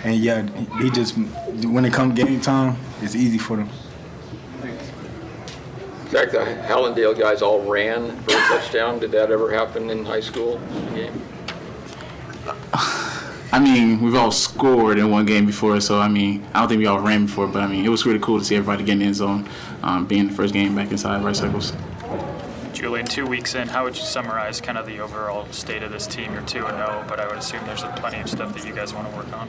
and 0.02 0.16
yeah 0.16 0.42
he 0.80 0.90
just 0.90 1.16
when 1.16 1.84
it 1.84 1.92
comes 1.92 2.14
game 2.14 2.40
time 2.40 2.76
it's 3.00 3.14
easy 3.14 3.38
for 3.38 3.58
them. 3.58 3.68
Zack, 6.14 6.30
the 6.30 6.38
Hallandale 6.38 7.18
guys 7.18 7.42
all 7.42 7.68
ran 7.68 8.16
for 8.20 8.30
a 8.30 8.38
touchdown. 8.42 9.00
Did 9.00 9.10
that 9.10 9.32
ever 9.32 9.52
happen 9.52 9.90
in 9.90 10.04
high 10.04 10.20
school 10.20 10.60
game? 10.94 11.20
I 13.52 13.58
mean, 13.60 14.00
we've 14.00 14.14
all 14.14 14.30
scored 14.30 15.00
in 15.00 15.10
one 15.10 15.26
game 15.26 15.44
before, 15.44 15.80
so 15.80 15.98
I 15.98 16.06
mean, 16.06 16.46
I 16.54 16.60
don't 16.60 16.68
think 16.68 16.78
we 16.78 16.86
all 16.86 17.00
ran 17.00 17.26
before, 17.26 17.48
but 17.48 17.64
I 17.64 17.66
mean, 17.66 17.84
it 17.84 17.88
was 17.88 18.06
really 18.06 18.20
cool 18.20 18.38
to 18.38 18.44
see 18.44 18.54
everybody 18.54 18.84
get 18.84 18.92
in 18.92 18.98
the 19.00 19.06
end 19.06 19.16
zone, 19.16 19.48
um, 19.82 20.06
being 20.06 20.28
the 20.28 20.34
first 20.34 20.54
game 20.54 20.76
back 20.76 20.92
inside 20.92 21.24
right 21.24 21.34
circles. 21.34 21.72
Julian, 22.72 23.06
two 23.06 23.26
weeks 23.26 23.56
in, 23.56 23.66
how 23.66 23.82
would 23.82 23.96
you 23.96 24.04
summarize 24.04 24.60
kind 24.60 24.78
of 24.78 24.86
the 24.86 25.00
overall 25.00 25.48
state 25.50 25.82
of 25.82 25.90
this 25.90 26.06
team? 26.06 26.32
You're 26.32 26.42
2 26.42 26.64
and 26.64 26.76
0, 26.76 27.04
but 27.08 27.18
I 27.18 27.26
would 27.26 27.38
assume 27.38 27.64
there's 27.66 27.82
plenty 27.96 28.20
of 28.20 28.30
stuff 28.30 28.54
that 28.54 28.64
you 28.64 28.72
guys 28.72 28.94
want 28.94 29.10
to 29.10 29.16
work 29.16 29.32
on. 29.32 29.48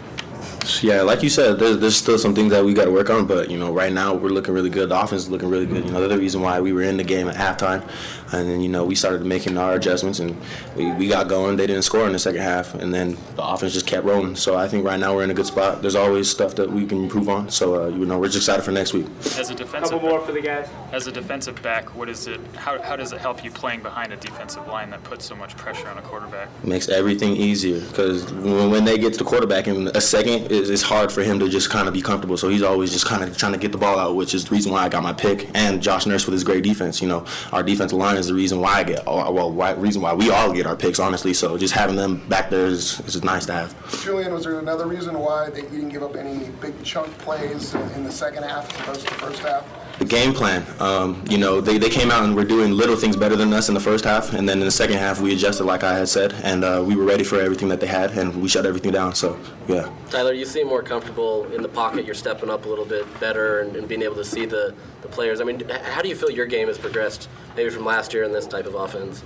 Yeah, 0.81 1.01
like 1.03 1.21
you 1.21 1.29
said, 1.29 1.59
there's, 1.59 1.77
there's 1.77 1.95
still 1.95 2.17
some 2.17 2.33
things 2.33 2.51
that 2.51 2.65
we 2.65 2.73
got 2.73 2.85
to 2.85 2.91
work 2.91 3.09
on, 3.09 3.27
but 3.27 3.51
you 3.51 3.57
know, 3.57 3.71
right 3.71 3.93
now 3.93 4.13
we're 4.13 4.29
looking 4.29 4.53
really 4.53 4.69
good. 4.69 4.89
The 4.89 4.99
offense 4.99 5.23
is 5.23 5.29
looking 5.29 5.49
really 5.49 5.65
good. 5.65 5.85
You 5.85 5.91
know, 5.91 5.99
they're 5.99 6.09
the 6.09 6.17
reason 6.17 6.41
why 6.41 6.59
we 6.59 6.73
were 6.73 6.81
in 6.81 6.97
the 6.97 7.03
game 7.03 7.27
at 7.27 7.35
halftime, 7.35 7.87
and 8.33 8.49
then 8.49 8.61
you 8.61 8.69
know 8.69 8.83
we 8.83 8.95
started 8.95 9.25
making 9.25 9.57
our 9.57 9.75
adjustments 9.75 10.19
and 10.19 10.35
we, 10.75 10.91
we 10.93 11.07
got 11.07 11.27
going. 11.27 11.55
They 11.55 11.67
didn't 11.67 11.83
score 11.83 12.05
in 12.07 12.13
the 12.13 12.19
second 12.19 12.41
half, 12.41 12.73
and 12.73 12.93
then 12.93 13.17
the 13.35 13.43
offense 13.43 13.73
just 13.73 13.87
kept 13.87 14.05
rolling. 14.05 14.35
So 14.35 14.55
I 14.55 14.67
think 14.67 14.85
right 14.85 14.99
now 14.99 15.15
we're 15.15 15.23
in 15.23 15.31
a 15.31 15.35
good 15.35 15.45
spot. 15.45 15.81
There's 15.81 15.95
always 15.95 16.29
stuff 16.29 16.55
that 16.55 16.71
we 16.71 16.85
can 16.85 17.03
improve 17.03 17.29
on. 17.29 17.49
So 17.49 17.83
uh, 17.83 17.87
you 17.87 18.05
know, 18.05 18.17
we're 18.19 18.27
just 18.27 18.37
excited 18.37 18.63
for 18.63 18.71
next 18.71 18.93
week. 18.93 19.05
As 19.37 19.49
a 19.49 19.55
defensive 19.55 19.91
Couple 19.91 20.09
more 20.09 20.21
for 20.21 20.31
the 20.31 20.41
guys. 20.41 20.67
As 20.91 21.07
a 21.07 21.11
defensive 21.11 21.61
back, 21.61 21.95
what 21.95 22.09
is 22.09 22.27
it? 22.27 22.39
How, 22.55 22.81
how 22.81 22.95
does 22.95 23.13
it 23.13 23.19
help 23.19 23.43
you 23.43 23.51
playing 23.51 23.81
behind 23.81 24.11
a 24.11 24.17
defensive 24.17 24.67
line 24.67 24.89
that 24.89 25.03
puts 25.03 25.25
so 25.25 25.35
much 25.35 25.55
pressure 25.57 25.87
on 25.87 25.97
a 25.97 26.01
quarterback? 26.01 26.49
makes 26.63 26.89
everything 26.89 27.35
easier 27.35 27.79
because 27.79 28.31
when, 28.33 28.71
when 28.71 28.85
they 28.85 28.97
get 28.97 29.13
to 29.13 29.19
the 29.19 29.23
quarterback 29.23 29.67
in 29.67 29.87
a 29.89 30.01
second, 30.01 30.34
it's, 30.35 30.69
it's 30.69 30.81
hard 30.81 31.11
for 31.11 31.23
him 31.23 31.39
to 31.39 31.49
just 31.49 31.69
kind 31.69 31.87
of 31.87 31.93
be 31.93 32.01
comfortable. 32.01 32.37
So 32.37 32.49
he's 32.49 32.61
always 32.61 32.91
just 32.91 33.05
kind 33.05 33.23
of 33.23 33.37
trying 33.37 33.53
to 33.53 33.59
get 33.59 33.71
the 33.71 33.77
ball 33.77 33.99
out, 33.99 34.15
which 34.15 34.33
is 34.33 34.45
the 34.45 34.51
reason 34.51 34.71
why 34.71 34.83
I 34.83 34.89
got 34.89 35.03
my 35.03 35.13
pick. 35.13 35.49
And 35.53 35.81
Josh 35.81 36.05
Nurse 36.05 36.25
with 36.25 36.33
his 36.33 36.43
great 36.43 36.63
defense. 36.63 37.01
You 37.01 37.07
know, 37.07 37.25
our 37.51 37.63
defensive 37.63 37.97
line 37.97 38.17
is 38.17 38.27
the 38.27 38.33
reason 38.33 38.59
why 38.59 38.73
I 38.73 38.83
get, 38.83 38.99
uh, 39.07 39.29
well, 39.31 39.51
why, 39.51 39.71
reason 39.71 40.01
why 40.01 40.13
we 40.13 40.29
all 40.29 40.51
get 40.51 40.65
our 40.65 40.75
picks, 40.75 40.99
honestly. 40.99 41.33
So 41.33 41.57
just 41.57 41.73
having 41.73 41.95
them 41.95 42.27
back 42.27 42.49
there 42.49 42.65
is, 42.65 42.99
is 43.01 43.23
nice 43.23 43.45
to 43.47 43.53
have. 43.53 44.03
Julian, 44.03 44.33
was 44.33 44.43
there 44.43 44.59
another 44.59 44.87
reason 44.87 45.17
why 45.19 45.49
they 45.49 45.61
didn't 45.61 45.89
give 45.89 46.03
up 46.03 46.15
any 46.15 46.49
big 46.61 46.81
chunk 46.83 47.15
plays 47.19 47.73
in 47.73 48.03
the 48.03 48.11
second 48.11 48.43
half 48.43 48.73
as 48.73 48.79
opposed 48.81 49.07
to 49.07 49.13
the 49.13 49.19
first 49.19 49.39
half? 49.39 49.84
The 49.99 50.05
game 50.05 50.33
plan. 50.33 50.65
Um, 50.79 51.23
you 51.29 51.37
know, 51.37 51.61
they, 51.61 51.77
they 51.77 51.89
came 51.89 52.11
out 52.11 52.23
and 52.23 52.35
were 52.35 52.43
doing 52.43 52.71
little 52.71 52.95
things 52.95 53.15
better 53.15 53.35
than 53.35 53.53
us 53.53 53.69
in 53.69 53.73
the 53.73 53.79
first 53.79 54.03
half, 54.03 54.33
and 54.33 54.47
then 54.47 54.59
in 54.59 54.65
the 54.65 54.71
second 54.71 54.97
half 54.97 55.21
we 55.21 55.33
adjusted, 55.33 55.63
like 55.63 55.83
I 55.83 55.97
had 55.97 56.09
said, 56.09 56.33
and 56.43 56.63
uh, 56.63 56.83
we 56.85 56.95
were 56.95 57.05
ready 57.05 57.23
for 57.23 57.39
everything 57.39 57.69
that 57.69 57.79
they 57.79 57.87
had, 57.87 58.11
and 58.17 58.41
we 58.41 58.47
shut 58.47 58.65
everything 58.65 58.91
down. 58.91 59.15
So, 59.15 59.39
yeah. 59.67 59.89
Tyler, 60.09 60.33
you 60.33 60.45
seem 60.45 60.67
more 60.67 60.83
comfortable 60.83 61.45
in 61.53 61.61
the 61.61 61.69
pocket. 61.69 62.05
You're 62.05 62.15
stepping 62.15 62.49
up 62.49 62.65
a 62.65 62.69
little 62.69 62.85
bit 62.85 63.05
better 63.19 63.61
and, 63.61 63.75
and 63.75 63.87
being 63.87 64.01
able 64.01 64.15
to 64.15 64.25
see 64.25 64.45
the, 64.45 64.75
the 65.01 65.07
players. 65.07 65.39
I 65.39 65.43
mean, 65.43 65.67
how 65.69 66.01
do 66.01 66.09
you 66.09 66.15
feel 66.15 66.29
your 66.29 66.45
game 66.45 66.67
has 66.67 66.77
progressed, 66.77 67.29
maybe 67.55 67.69
from 67.69 67.85
last 67.85 68.13
year 68.13 68.23
in 68.23 68.31
this 68.31 68.47
type 68.47 68.65
of 68.65 68.75
offense? 68.75 69.23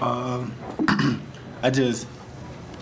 Um, 0.00 0.54
I 1.62 1.70
just, 1.70 2.06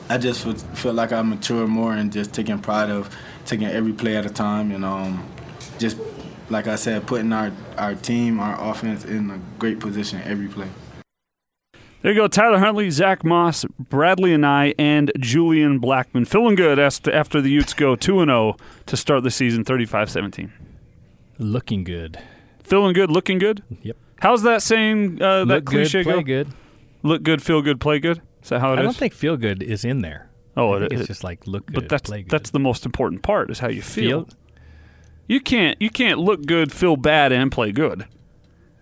I 0.09 0.19
just 0.19 0.43
feel, 0.43 0.55
feel 0.55 0.93
like 0.93 1.12
I 1.12 1.23
mature 1.23 1.66
more 1.66 1.94
and 1.94 2.12
just 2.12 2.32
taking 2.32 2.59
pride 2.59 2.90
of 2.90 3.15
taking 3.44 3.66
every 3.66 3.93
play 3.93 4.16
at 4.16 4.27
a 4.27 4.31
time, 4.31 4.73
and 4.73 4.85
um, 4.85 5.27
just 5.78 5.97
like 6.50 6.66
I 6.66 6.76
said, 6.76 7.06
putting 7.06 7.32
our 7.32 7.52
our 7.76 7.94
team, 7.94 8.40
our 8.40 8.70
offense 8.70 9.04
in 9.04 9.30
a 9.30 9.38
great 9.58 9.80
position 9.80 10.20
every 10.24 10.48
play. 10.48 10.68
There 12.00 12.12
you 12.12 12.16
go, 12.18 12.28
Tyler 12.28 12.58
Huntley, 12.60 12.90
Zack 12.90 13.24
Moss, 13.24 13.64
Bradlee 13.82 14.36
Anae, 14.38 14.72
and 14.78 15.10
Julian 15.18 15.80
Blackmon. 15.80 16.28
Feeling 16.28 16.54
good 16.54 16.78
as 16.78 17.00
after 17.12 17.40
the 17.40 17.50
Utes 17.50 17.74
go 17.74 17.96
2 17.96 18.24
0 18.24 18.56
to 18.86 18.96
start 18.96 19.24
the 19.24 19.32
season 19.32 19.64
35 19.64 20.08
17. 20.10 20.52
Looking 21.38 21.82
good. 21.84 22.18
Feeling 22.62 22.92
good, 22.92 23.10
looking 23.10 23.38
good? 23.38 23.62
Yep. 23.82 23.96
How's 24.20 24.42
that 24.42 24.62
saying, 24.62 25.20
uh, 25.22 25.44
that 25.44 25.46
Look 25.46 25.64
good, 25.66 25.72
cliche 25.90 26.02
play 26.04 26.12
go? 26.14 26.22
good. 26.22 26.48
Look 27.02 27.22
good, 27.22 27.42
feel 27.42 27.62
good, 27.62 27.80
play 27.80 27.98
good? 27.98 28.20
Is 28.42 28.48
that 28.50 28.60
how 28.60 28.72
it 28.72 28.76
I 28.76 28.80
is? 28.80 28.84
don't 28.84 28.96
think 28.96 29.12
feel 29.12 29.36
good 29.36 29.62
is 29.62 29.84
in 29.84 30.00
there. 30.02 30.28
Oh, 30.56 30.72
I 30.72 30.76
it 30.76 30.80
think 30.80 30.92
is. 30.94 31.00
it's 31.00 31.08
just 31.08 31.24
like 31.24 31.46
look 31.46 31.66
good, 31.66 31.74
But 31.74 31.88
that's 31.88 32.08
play 32.08 32.22
good. 32.22 32.30
that's 32.30 32.50
the 32.50 32.58
most 32.58 32.84
important 32.86 33.22
part 33.22 33.50
is 33.50 33.58
how 33.60 33.68
you 33.68 33.82
feel. 33.82 34.24
Feel- 34.24 34.38
You 35.28 35.40
can't 35.40 35.80
you 35.80 35.90
can't 35.90 36.18
look 36.18 36.44
good, 36.46 36.72
feel 36.72 36.96
bad, 36.96 37.30
and 37.32 37.52
play 37.52 37.70
good. 37.70 38.06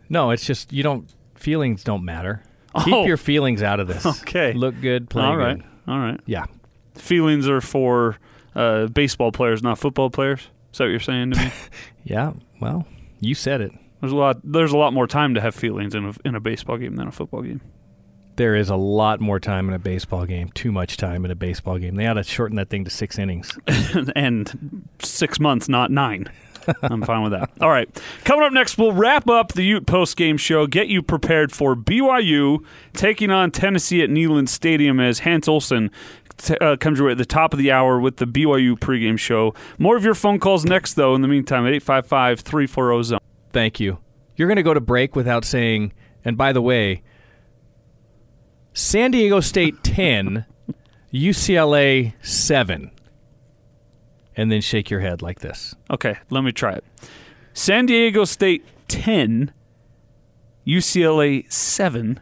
No, 0.08 0.30
it's 0.30 0.46
just 0.46 0.72
you 0.72 0.82
don't. 0.82 1.12
Feelings 1.34 1.84
don't 1.84 2.04
matter. 2.04 2.42
Oh. 2.74 2.82
Keep 2.84 3.06
your 3.08 3.16
feelings 3.16 3.62
out 3.62 3.80
of 3.80 3.88
this. 3.88 4.04
Okay. 4.22 4.52
Look 4.52 4.80
good, 4.80 5.10
play 5.10 5.22
All 5.22 5.36
right, 5.36 5.58
good. 5.58 5.66
all 5.88 5.98
right. 5.98 6.20
Yeah. 6.26 6.46
Feelings 6.94 7.48
are 7.48 7.60
for 7.60 8.16
uh, 8.54 8.86
baseball 8.86 9.32
players, 9.32 9.62
not 9.62 9.78
football 9.78 10.08
players. 10.10 10.48
Is 10.72 10.78
that 10.78 10.84
what 10.84 10.90
you're 10.90 11.00
saying 11.00 11.32
to 11.32 11.38
me? 11.44 11.50
Yeah. 12.04 12.34
Well, 12.60 12.86
you 13.18 13.34
said 13.34 13.60
it. 13.60 13.72
There's 14.00 14.12
a 14.12 14.16
lot. 14.16 14.38
There's 14.44 14.72
a 14.72 14.76
lot 14.76 14.92
more 14.92 15.06
time 15.08 15.34
to 15.34 15.40
have 15.40 15.54
feelings 15.56 15.94
in 15.94 16.04
a, 16.06 16.12
in 16.24 16.34
a 16.36 16.40
baseball 16.40 16.76
game 16.78 16.94
than 16.96 17.08
a 17.08 17.12
football 17.12 17.42
game. 17.42 17.60
There 18.36 18.54
is 18.54 18.68
a 18.68 18.76
lot 18.76 19.20
more 19.20 19.40
time 19.40 19.68
in 19.68 19.74
a 19.74 19.78
baseball 19.78 20.26
game. 20.26 20.50
Too 20.50 20.70
much 20.70 20.96
time 20.96 21.24
in 21.24 21.30
a 21.30 21.34
baseball 21.34 21.78
game. 21.78 21.96
They 21.96 22.06
ought 22.06 22.14
to 22.14 22.22
shorten 22.22 22.56
that 22.56 22.68
thing 22.68 22.84
to 22.84 22.90
six 22.90 23.18
innings. 23.18 23.58
and 24.16 24.88
six 25.00 25.40
months, 25.40 25.68
not 25.68 25.90
nine. 25.90 26.30
I'm 26.82 27.02
fine 27.02 27.22
with 27.22 27.32
that. 27.32 27.50
All 27.60 27.70
right. 27.70 27.88
Coming 28.24 28.44
up 28.44 28.52
next, 28.52 28.76
we'll 28.76 28.92
wrap 28.92 29.28
up 29.28 29.52
the 29.52 29.62
Ute 29.62 29.86
post 29.86 30.16
game 30.16 30.36
show, 30.36 30.66
get 30.66 30.88
you 30.88 31.02
prepared 31.02 31.52
for 31.52 31.74
BYU 31.74 32.64
taking 32.92 33.30
on 33.30 33.50
Tennessee 33.50 34.02
at 34.02 34.10
Neyland 34.10 34.48
Stadium 34.48 35.00
as 35.00 35.20
Hans 35.20 35.48
Olsen 35.48 35.90
t- 36.36 36.56
uh, 36.58 36.76
comes 36.76 36.98
your 36.98 37.06
way 37.06 37.12
at 37.12 37.18
the 37.18 37.24
top 37.24 37.52
of 37.52 37.58
the 37.58 37.70
hour 37.70 38.00
with 38.00 38.16
the 38.16 38.26
BYU 38.26 38.78
pregame 38.78 39.18
show. 39.18 39.54
More 39.78 39.96
of 39.96 40.04
your 40.04 40.14
phone 40.14 40.38
calls 40.38 40.64
next, 40.64 40.94
though. 40.94 41.14
In 41.14 41.22
the 41.22 41.28
meantime, 41.28 41.66
at 41.66 41.72
855 41.72 42.40
340 42.40 43.02
zone. 43.04 43.20
Thank 43.52 43.80
you. 43.80 43.98
You're 44.36 44.48
going 44.48 44.56
to 44.56 44.62
go 44.62 44.74
to 44.74 44.80
break 44.80 45.16
without 45.16 45.44
saying, 45.44 45.92
and 46.24 46.36
by 46.36 46.52
the 46.52 46.60
way, 46.60 47.02
San 48.76 49.10
Diego 49.10 49.40
State 49.40 49.82
10, 49.82 50.44
UCLA 51.12 52.12
7. 52.22 52.90
And 54.36 54.52
then 54.52 54.60
shake 54.60 54.90
your 54.90 55.00
head 55.00 55.22
like 55.22 55.40
this. 55.40 55.74
Okay, 55.90 56.16
let 56.28 56.44
me 56.44 56.52
try 56.52 56.74
it. 56.74 56.84
San 57.54 57.86
Diego 57.86 58.26
State 58.26 58.66
10, 58.88 59.50
UCLA 60.66 61.50
7. 61.50 62.20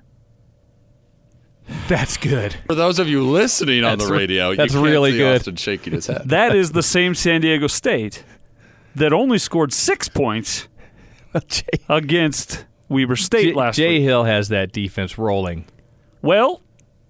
That's 1.88 2.16
good. 2.18 2.54
For 2.68 2.76
those 2.76 3.00
of 3.00 3.08
you 3.08 3.24
listening 3.24 3.82
on 3.82 3.98
That's 3.98 4.06
the 4.08 4.12
re- 4.12 4.18
radio, 4.20 4.50
you 4.50 4.56
that's 4.56 4.74
can't 4.74 4.84
really 4.84 5.10
see 5.10 5.18
good. 5.18 5.40
Austin 5.40 5.56
shaking 5.56 5.92
his 5.94 6.06
head. 6.06 6.22
That 6.26 6.54
is 6.54 6.70
the 6.70 6.82
same 6.84 7.16
San 7.16 7.40
Diego 7.40 7.66
State 7.66 8.22
that 8.94 9.12
only 9.12 9.38
scored 9.38 9.72
six 9.72 10.08
points 10.08 10.68
against 11.88 12.64
Weber 12.88 13.16
State 13.16 13.46
J- 13.48 13.52
last 13.54 13.74
Jay 13.76 13.94
week. 13.94 14.02
Hill 14.02 14.22
has 14.22 14.50
that 14.50 14.70
defense 14.70 15.18
rolling. 15.18 15.64
Well, 16.24 16.62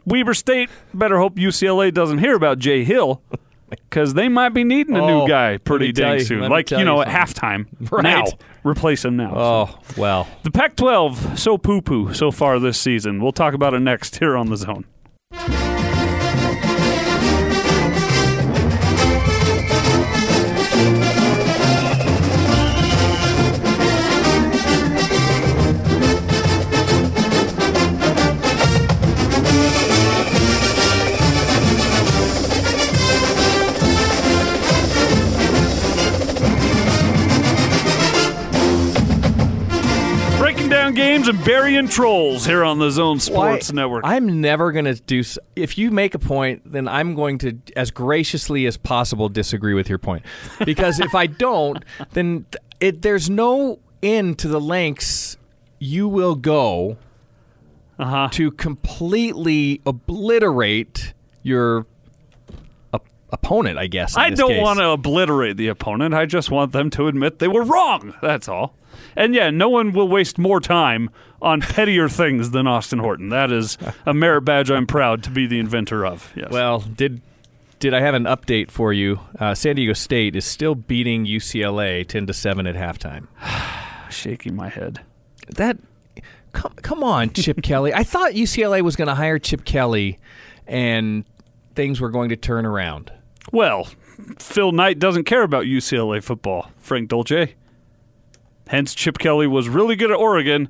Weber 0.05 0.35
State 0.35 0.69
better 0.93 1.19
hope 1.19 1.36
UCLA 1.36 1.93
doesn't 1.95 2.19
hear 2.19 2.35
about 2.35 2.59
Jay 2.59 2.82
Hill 2.85 3.23
because 3.70 4.15
they 4.15 4.28
might 4.28 4.51
be 4.51 4.65
needing 4.65 4.97
a 4.97 5.03
Oh, 5.05 5.20
new 5.23 5.28
guy 5.28 5.59
pretty 5.59 5.93
dang 5.93 6.19
you- 6.19 6.24
soon. 6.24 6.51
Like, 6.51 6.70
you 6.70 6.85
know, 6.85 6.97
you 6.97 7.03
at 7.03 7.09
halftime. 7.09 7.66
Right. 7.93 8.03
Now. 8.03 8.24
Replace 8.65 9.05
him 9.05 9.16
now. 9.16 9.32
Oh, 9.36 9.78
well. 9.97 10.27
The 10.43 10.51
Pac 10.51 10.74
12, 10.77 11.39
so 11.39 11.59
poo 11.59 11.81
poo 11.82 12.12
so 12.15 12.31
far 12.31 12.59
this 12.59 12.81
season. 12.81 13.23
We'll 13.23 13.32
talk 13.32 13.53
about 13.55 13.74
it 13.74 13.81
next 13.81 14.16
here 14.16 14.36
on 14.36 14.49
the 14.49 14.57
zone. 14.57 14.85
Games 41.25 41.37
and 41.37 41.45
burying 41.45 41.89
trolls 41.89 42.45
here 42.45 42.65
on 42.65 42.79
the 42.79 42.91
Zone 42.91 43.21
Sports 43.21 43.71
Why- 43.73 43.77
Network. 43.77 44.05
I'm 44.07 44.41
never 44.41 44.73
going 44.73 44.85
to 44.87 44.95
do. 44.95 45.23
If 45.57 45.79
you 45.79 45.91
make 45.91 46.15
a 46.15 46.19
point, 46.19 46.63
then 46.71 46.89
I'm 46.89 47.15
going 47.15 47.39
to, 47.39 47.59
as 47.77 47.91
graciously 47.91 48.67
as 48.67 48.77
possible, 48.77 49.29
disagree 49.29 49.75
with 49.75 49.89
your 49.89 49.99
point. 49.99 50.25
Because 50.65 51.01
if 51.01 51.15
I 51.15 51.27
don't, 51.27 51.85
then 52.13 52.47
it 52.81 53.03
there's 53.03 53.31
no 53.31 53.79
end 54.03 54.39
to 54.41 54.49
the 54.49 54.61
lengths 54.61 55.37
you 55.79 56.09
will 56.09 56.35
go 56.35 56.97
Uh-huh. 57.99 58.29
to 58.33 58.51
completely 58.53 59.81
obliterate 59.87 61.15
your 61.43 61.87
op- 62.93 63.07
opponent. 63.31 63.79
I 63.79 63.87
guess. 63.87 64.17
in 64.17 64.23
I 64.23 64.31
don't 64.31 64.61
want 64.61 64.79
to 64.81 64.89
obliterate 64.91 65.57
the 65.57 65.69
opponent. 65.69 66.15
I 66.15 66.27
just 66.27 66.51
want 66.51 66.73
them 66.73 66.91
to 66.91 67.09
admit 67.09 67.39
they 67.39 67.49
were 67.49 67.65
wrong. 67.65 68.15
That's 68.23 68.49
all. 68.49 68.75
And 69.16 69.35
yeah, 69.35 69.51
no 69.51 69.69
one 69.69 69.93
will 69.93 70.09
waste 70.09 70.39
more 70.39 70.61
time 70.61 71.11
on 71.41 71.61
pettier 71.61 72.09
things 72.09 72.51
than 72.51 72.66
Austin 72.66 72.99
Horton. 72.99 73.28
That 73.28 73.53
is 73.53 73.77
a 74.07 74.15
merit 74.15 74.43
badge 74.43 74.70
I'm 74.70 74.86
proud 74.86 75.23
to 75.24 75.31
be 75.31 75.47
the 75.47 75.59
inventor 75.59 76.05
of. 76.07 76.32
Yes. 76.35 76.51
Well, 76.51 76.81
did 76.81 77.20
did 77.78 77.93
I 77.93 78.01
have 78.01 78.15
an 78.15 78.24
update 78.24 78.70
for 78.70 78.93
you? 78.93 79.20
Uh, 79.39 79.55
San 79.55 79.77
Diego 79.77 79.93
State 79.93 80.36
is 80.36 80.45
still 80.45 80.74
beating 80.74 81.27
UCLA 81.27 82.07
ten 82.07 82.27
to 82.27 82.32
seven 82.32 82.66
at 82.66 82.74
halftime. 82.77 83.27
Shaking 84.11 84.57
my 84.57 84.69
head. 84.69 85.01
That 85.57 85.78
come 86.53 86.73
come 86.77 87.03
on, 87.05 87.31
Chip 87.32 87.61
Kelly. 87.62 87.93
I 87.93 88.05
thought 88.05 88.32
UCLA 88.32 88.81
was 88.82 88.97
going 88.97 89.09
to 89.09 89.15
hire 89.15 89.39
Chip 89.39 89.65
Kelly, 89.65 90.19
and 90.66 91.24
things 91.74 92.01
were 92.01 92.11
going 92.11 92.31
to 92.31 92.36
turn 92.36 92.65
around. 92.65 93.12
Well, 93.53 93.89
Phil 94.39 94.73
Knight 94.73 94.99
doesn't 94.99 95.24
care 95.24 95.43
about 95.43 95.65
UCLA 95.65 96.23
football, 96.23 96.70
Frank 96.78 97.09
Dolce. 97.11 97.55
Hence, 98.69 98.95
Chip 98.95 99.19
Kelly 99.19 99.47
was 99.47 99.69
really 99.69 99.97
good 99.97 100.11
at 100.11 100.16
Oregon, 100.16 100.69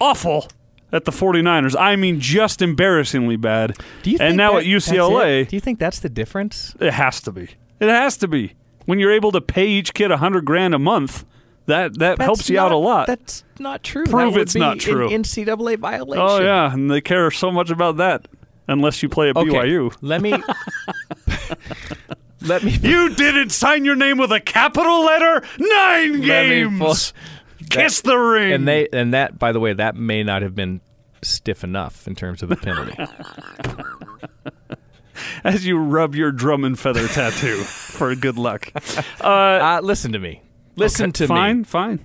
awful 0.00 0.48
at 0.92 1.04
the 1.04 1.12
49ers. 1.12 1.74
I 1.78 1.96
mean, 1.96 2.20
just 2.20 2.60
embarrassingly 2.60 3.36
bad. 3.36 3.76
Do 4.02 4.10
you 4.10 4.18
and 4.20 4.30
think 4.30 4.36
now 4.36 4.52
that- 4.52 4.58
at 4.60 4.64
UCLA. 4.66 5.48
Do 5.48 5.56
you 5.56 5.60
think 5.60 5.78
that's 5.78 6.00
the 6.00 6.08
difference? 6.08 6.74
It 6.80 6.92
has 6.92 7.20
to 7.22 7.32
be. 7.32 7.48
It 7.80 7.88
has 7.88 8.16
to 8.18 8.28
be. 8.28 8.54
When 8.86 8.98
you're 8.98 9.12
able 9.12 9.32
to 9.32 9.40
pay 9.40 9.66
each 9.68 9.94
kid 9.94 10.10
a 10.10 10.16
hundred 10.16 10.44
grand 10.44 10.74
a 10.74 10.78
month, 10.78 11.24
that 11.66 11.96
that 12.00 12.18
That's 12.18 12.26
helps 12.26 12.50
you 12.50 12.58
out 12.58 12.72
a 12.72 12.76
lot. 12.76 13.06
That's 13.06 13.44
not 13.60 13.84
true. 13.84 14.04
Prove 14.04 14.36
it's 14.36 14.56
not 14.56 14.80
true. 14.80 15.06
An 15.08 15.22
NCAA 15.22 15.78
violation. 15.78 16.24
oh 16.26 16.40
yeah, 16.40 16.72
and 16.72 16.90
they 16.90 17.00
care 17.00 17.30
so 17.30 17.52
much 17.52 17.70
about 17.70 17.98
that. 17.98 18.26
Unless 18.68 19.02
you 19.02 19.08
play 19.08 19.30
at 19.30 19.36
Okay, 19.36 19.48
BYU. 19.50 19.96
Let 20.00 20.20
me. 20.22 20.34
let 22.44 22.62
me. 22.62 22.72
You 22.72 23.14
didn't 23.14 23.50
sign 23.50 23.84
your 23.84 23.96
name 23.96 24.18
with 24.18 24.32
a 24.32 24.40
capital 24.40 25.04
letter. 25.04 25.42
Nine 25.58 26.20
games. 26.20 27.12
Kiss 27.70 28.00
that- 28.00 28.08
the 28.10 28.16
ring. 28.16 28.52
And 28.52 28.68
they 28.68 28.88
and 28.92 29.14
that 29.14 29.38
by 29.38 29.52
the 29.52 29.60
way, 29.60 29.72
that 29.72 29.96
may 29.96 30.22
not 30.22 30.42
have 30.42 30.54
been 30.54 30.80
stiff 31.22 31.62
enough 31.64 32.06
in 32.06 32.14
terms 32.14 32.42
of 32.42 32.48
the 32.48 32.56
penalty. 32.56 32.96
As 35.44 35.66
you 35.66 35.78
rub 35.78 36.14
your 36.14 36.32
drum 36.32 36.64
and 36.64 36.78
feather 36.78 37.06
tattoo 37.08 37.56
for 37.62 38.14
good 38.14 38.38
luck. 38.38 38.72
Uh, 39.20 39.26
uh, 39.26 39.80
listen 39.82 40.12
to 40.12 40.18
me. 40.18 40.42
Listen 40.76 41.10
okay, 41.10 41.12
to 41.12 41.26
fine, 41.26 41.58
me. 41.58 41.64
Fine, 41.64 42.00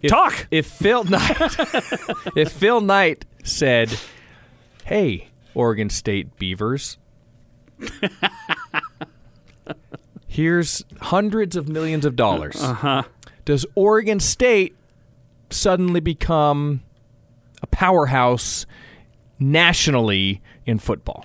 If, 0.00 0.10
Talk. 0.10 0.46
If 0.50 0.66
Phil 0.66 1.04
Knight, 1.04 1.36
if 2.36 2.52
Phil 2.52 2.80
Knight 2.80 3.24
said, 3.42 3.98
"Hey, 4.84 5.28
Oregon 5.54 5.90
State 5.90 6.38
Beavers, 6.38 6.96
here's 10.28 10.84
hundreds 11.00 11.56
of 11.56 11.68
millions 11.68 12.04
of 12.04 12.16
dollars," 12.16 12.62
uh-huh. 12.62 13.02
does 13.44 13.66
Oregon 13.74 14.20
State 14.20 14.76
suddenly 15.50 16.00
become 16.00 16.82
a 17.62 17.66
powerhouse 17.66 18.66
nationally 19.38 20.40
in 20.66 20.78
football? 20.78 21.24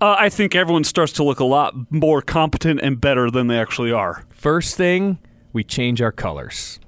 Uh, 0.00 0.16
I 0.18 0.28
think 0.28 0.54
everyone 0.54 0.84
starts 0.84 1.12
to 1.14 1.24
look 1.24 1.40
a 1.40 1.44
lot 1.44 1.74
more 1.90 2.22
competent 2.22 2.80
and 2.80 3.00
better 3.00 3.30
than 3.30 3.48
they 3.48 3.58
actually 3.58 3.90
are. 3.90 4.24
First 4.30 4.76
thing, 4.76 5.18
we 5.52 5.64
change 5.64 6.00
our 6.00 6.12
colors. 6.12 6.78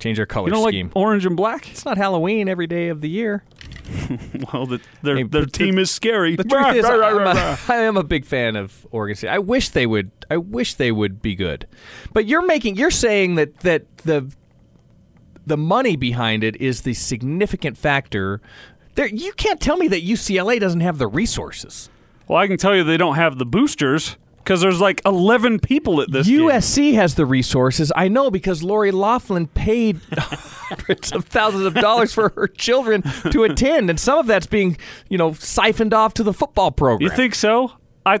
Change 0.00 0.18
our 0.18 0.26
color 0.26 0.48
You 0.48 0.54
don't 0.54 0.66
scheme. 0.68 0.86
like 0.88 0.96
orange 0.96 1.26
and 1.26 1.36
black? 1.36 1.70
it's 1.70 1.84
not 1.84 1.96
Halloween 1.98 2.48
every 2.48 2.66
day 2.66 2.88
of 2.88 3.00
the 3.02 3.08
year. 3.08 3.44
well, 4.52 4.66
the, 4.66 4.80
their 5.02 5.16
Hey, 5.16 5.22
their 5.24 5.42
but 5.42 5.52
the- 5.52 5.58
team 5.58 5.78
is 5.78 5.90
scary. 5.90 6.36
The 6.36 6.44
truth 6.44 6.74
is, 6.76 6.84
I'm 6.86 7.18
a, 7.26 7.58
I 7.68 7.76
am 7.76 7.96
a 7.96 8.02
big 8.02 8.24
fan 8.24 8.56
of 8.56 8.86
Oregon 8.90 9.14
State. 9.16 9.28
I 9.28 9.38
wish 9.38 9.68
they 9.68 9.86
would. 9.86 10.10
I 10.30 10.36
wish 10.38 10.74
they 10.74 10.90
would 10.90 11.20
be 11.20 11.34
good. 11.34 11.66
But 12.12 12.26
you're 12.26 12.44
making. 12.46 12.76
You're 12.76 12.90
saying 12.90 13.34
that 13.36 13.58
that 13.60 13.84
the 13.98 14.30
the 15.46 15.56
money 15.56 15.96
behind 15.96 16.44
it 16.44 16.56
is 16.60 16.82
the 16.82 16.94
significant 16.94 17.76
factor. 17.76 18.40
There, 18.94 19.06
you 19.06 19.32
can't 19.32 19.60
tell 19.60 19.76
me 19.76 19.88
that 19.88 20.04
UCLA 20.04 20.58
doesn't 20.60 20.80
have 20.80 20.98
the 20.98 21.06
resources. 21.08 21.90
Well, 22.28 22.38
I 22.38 22.46
can 22.46 22.56
tell 22.58 22.74
you 22.76 22.84
they 22.84 22.96
don't 22.96 23.16
have 23.16 23.38
the 23.38 23.46
boosters 23.46 24.16
because 24.42 24.60
there's 24.60 24.80
like 24.80 25.00
11 25.04 25.60
people 25.60 26.00
at 26.00 26.10
this 26.10 26.26
game. 26.26 26.40
USC 26.40 26.94
has 26.94 27.14
the 27.14 27.26
resources. 27.26 27.92
I 27.94 28.08
know 28.08 28.30
because 28.30 28.62
Lori 28.62 28.90
Loughlin 28.90 29.46
paid 29.48 30.00
hundreds 30.18 31.12
of 31.12 31.26
thousands 31.26 31.64
of 31.64 31.74
dollars 31.74 32.12
for 32.12 32.30
her 32.30 32.48
children 32.48 33.02
to 33.30 33.44
attend, 33.44 33.90
and 33.90 34.00
some 34.00 34.18
of 34.18 34.26
that's 34.26 34.46
being, 34.46 34.76
you 35.08 35.18
know, 35.18 35.32
siphoned 35.34 35.94
off 35.94 36.14
to 36.14 36.22
the 36.22 36.32
football 36.32 36.70
program. 36.72 37.08
You 37.10 37.14
think 37.14 37.34
so? 37.34 37.72
I, 38.04 38.20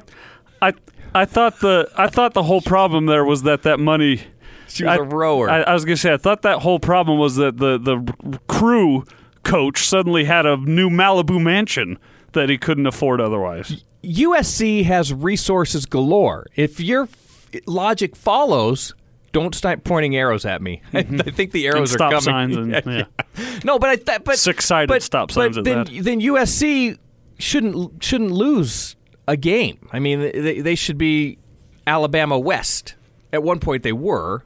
I, 0.62 0.74
I 1.14 1.24
thought 1.24 1.60
the 1.60 1.90
I 1.96 2.08
thought 2.08 2.34
the 2.34 2.42
whole 2.42 2.60
problem 2.60 3.06
there 3.06 3.24
was 3.24 3.42
that 3.42 3.62
that 3.62 3.80
money. 3.80 4.22
She 4.68 4.84
was 4.84 4.98
a 4.98 5.02
a 5.02 5.04
rower. 5.04 5.50
I, 5.50 5.62
I 5.62 5.74
was 5.74 5.84
gonna 5.84 5.96
say 5.96 6.12
I 6.12 6.16
thought 6.16 6.42
that 6.42 6.60
whole 6.60 6.78
problem 6.78 7.18
was 7.18 7.36
that 7.36 7.56
the 7.56 7.78
the 7.78 8.38
crew 8.46 9.04
coach 9.42 9.86
suddenly 9.86 10.24
had 10.24 10.46
a 10.46 10.56
new 10.56 10.90
Malibu 10.90 11.42
mansion 11.42 11.98
that 12.32 12.48
he 12.48 12.58
couldn't 12.58 12.86
afford 12.86 13.20
otherwise. 13.20 13.84
USC 14.02 14.84
has 14.84 15.12
resources 15.12 15.86
galore. 15.86 16.46
If 16.56 16.80
your 16.80 17.04
f- 17.04 17.54
logic 17.66 18.16
follows, 18.16 18.94
don't 19.32 19.54
start 19.54 19.84
pointing 19.84 20.16
arrows 20.16 20.44
at 20.46 20.62
me. 20.62 20.82
I 20.92 21.02
think 21.02 21.52
the 21.52 21.66
arrows 21.66 21.92
Mm-hmm. 21.94 22.02
And 22.02 22.14
are 22.14 22.20
stop 22.20 22.34
coming. 22.34 22.54
signs 22.54 22.86
and- 22.86 23.06
yeah. 23.36 23.60
No, 23.64 23.78
but 23.78 23.90
I 23.90 23.96
th- 23.96 24.24
but 24.24 24.38
Six-sided 24.38 24.88
but, 24.88 25.02
stop 25.02 25.30
signs 25.30 25.56
But 25.56 25.64
then, 25.64 25.84
that. 25.84 26.04
then 26.04 26.20
USC 26.20 26.98
shouldn't 27.38 28.02
shouldn't 28.02 28.32
lose 28.32 28.96
a 29.28 29.36
game. 29.36 29.88
I 29.92 29.98
mean, 29.98 30.20
they, 30.20 30.60
they 30.60 30.74
should 30.74 30.98
be 30.98 31.38
Alabama 31.86 32.38
West. 32.38 32.94
At 33.32 33.42
one 33.42 33.60
point, 33.60 33.82
they 33.82 33.92
were. 33.92 34.44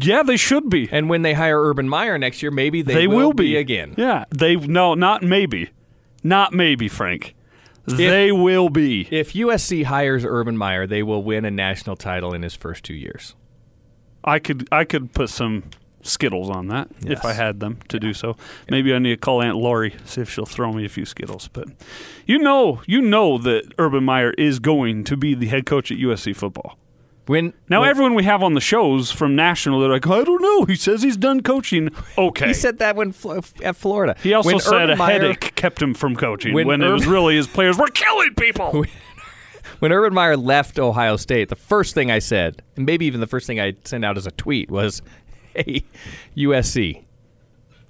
Yeah, 0.00 0.22
they 0.22 0.36
should 0.36 0.70
be. 0.70 0.88
And 0.90 1.10
when 1.10 1.22
they 1.22 1.34
hire 1.34 1.60
Urban 1.62 1.88
Meyer 1.88 2.16
next 2.16 2.40
year, 2.42 2.50
maybe 2.50 2.80
they, 2.80 2.94
They, 2.94 3.06
will, 3.06 3.32
be. 3.34 3.56
again. 3.56 3.94
Yeah, 3.98 4.24
they 4.30 4.56
no, 4.56 4.94
not 4.94 5.22
maybe, 5.22 5.70
not 6.22 6.52
maybe, 6.54 6.88
Frank. 6.88 7.34
They 7.96 8.32
will 8.32 8.68
be. 8.68 9.08
If 9.10 9.32
USC 9.32 9.84
hires 9.84 10.24
Urban 10.24 10.56
Meyer, 10.56 10.86
they 10.86 11.02
will 11.02 11.22
win 11.22 11.44
a 11.44 11.50
national 11.50 11.96
title 11.96 12.32
in 12.32 12.42
his 12.42 12.54
first 12.54 12.84
two 12.84 12.94
years. 12.94 13.34
I 14.24 14.38
could 14.38 14.68
I 14.70 14.84
could 14.84 15.12
put 15.12 15.30
some 15.30 15.64
Skittles 16.02 16.48
on 16.48 16.68
that 16.68 16.88
if 17.04 17.24
I 17.26 17.34
had 17.34 17.60
them 17.60 17.78
to 17.88 18.00
do 18.00 18.14
so. 18.14 18.36
Maybe 18.70 18.94
I 18.94 18.98
need 18.98 19.10
to 19.10 19.16
call 19.18 19.42
Aunt 19.42 19.56
Lori 19.56 19.94
see 20.06 20.22
if 20.22 20.30
she'll 20.30 20.46
throw 20.46 20.72
me 20.72 20.84
a 20.86 20.88
few 20.88 21.04
Skittles. 21.04 21.48
But 21.48 21.68
you 22.26 22.38
know, 22.38 22.80
you 22.86 23.02
know 23.02 23.36
that 23.38 23.72
Urban 23.78 24.04
Meyer 24.04 24.30
is 24.32 24.58
going 24.58 25.04
to 25.04 25.16
be 25.16 25.34
the 25.34 25.46
head 25.46 25.66
coach 25.66 25.90
at 25.90 25.98
USC 25.98 26.34
football. 26.34 26.78
When 27.30 27.52
now 27.68 27.82
when- 27.82 27.90
everyone 27.90 28.14
we 28.14 28.24
have 28.24 28.42
on 28.42 28.54
the 28.54 28.60
shows 28.60 29.12
from 29.12 29.36
national, 29.36 29.78
they're 29.78 29.88
like, 29.88 30.04
I 30.08 30.24
don't 30.24 30.42
know. 30.42 30.64
He 30.64 30.74
says 30.74 31.00
he's 31.02 31.16
done 31.16 31.42
coaching. 31.42 31.90
Okay. 32.18 32.48
He 32.48 32.54
said 32.54 32.78
that 32.78 32.96
when 32.96 33.14
at 33.62 33.76
Florida. 33.76 34.16
He 34.20 34.34
also 34.34 34.48
When 34.48 34.58
said 34.58 34.74
Urban 34.74 34.90
a 34.90 34.96
Meyer- 34.96 35.12
headache 35.12 35.54
kept 35.54 35.80
him 35.80 35.94
from 35.94 36.16
coaching 36.16 36.52
When 36.54 36.66
when, 36.66 36.82
it 36.82 36.88
was 36.90 37.06
really 37.06 37.36
his 37.36 37.46
players 37.46 37.78
were 37.78 37.86
killing 37.86 38.34
people. 38.34 38.84
when 39.78 39.92
Urban 39.92 40.12
Meyer 40.12 40.36
left 40.36 40.80
Ohio 40.80 41.16
State, 41.16 41.50
the 41.50 41.54
first 41.56 41.94
thing 41.94 42.10
I 42.10 42.18
said, 42.18 42.62
and 42.76 42.84
maybe 42.84 43.06
even 43.06 43.20
the 43.20 43.28
first 43.28 43.46
thing 43.46 43.60
I 43.60 43.74
sent 43.84 44.04
out 44.04 44.16
as 44.18 44.26
a 44.26 44.32
tweet 44.32 44.68
was, 44.72 45.00
"Hey, 45.54 45.84
USC, 46.36 47.04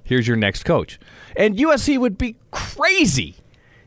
here's 0.05 0.29
your 0.29 0.37
next 0.37 0.65
coach." 0.65 1.01
And 1.35 1.57
USC 1.57 1.99
would 1.99 2.19
be 2.19 2.37
crazy 2.51 3.37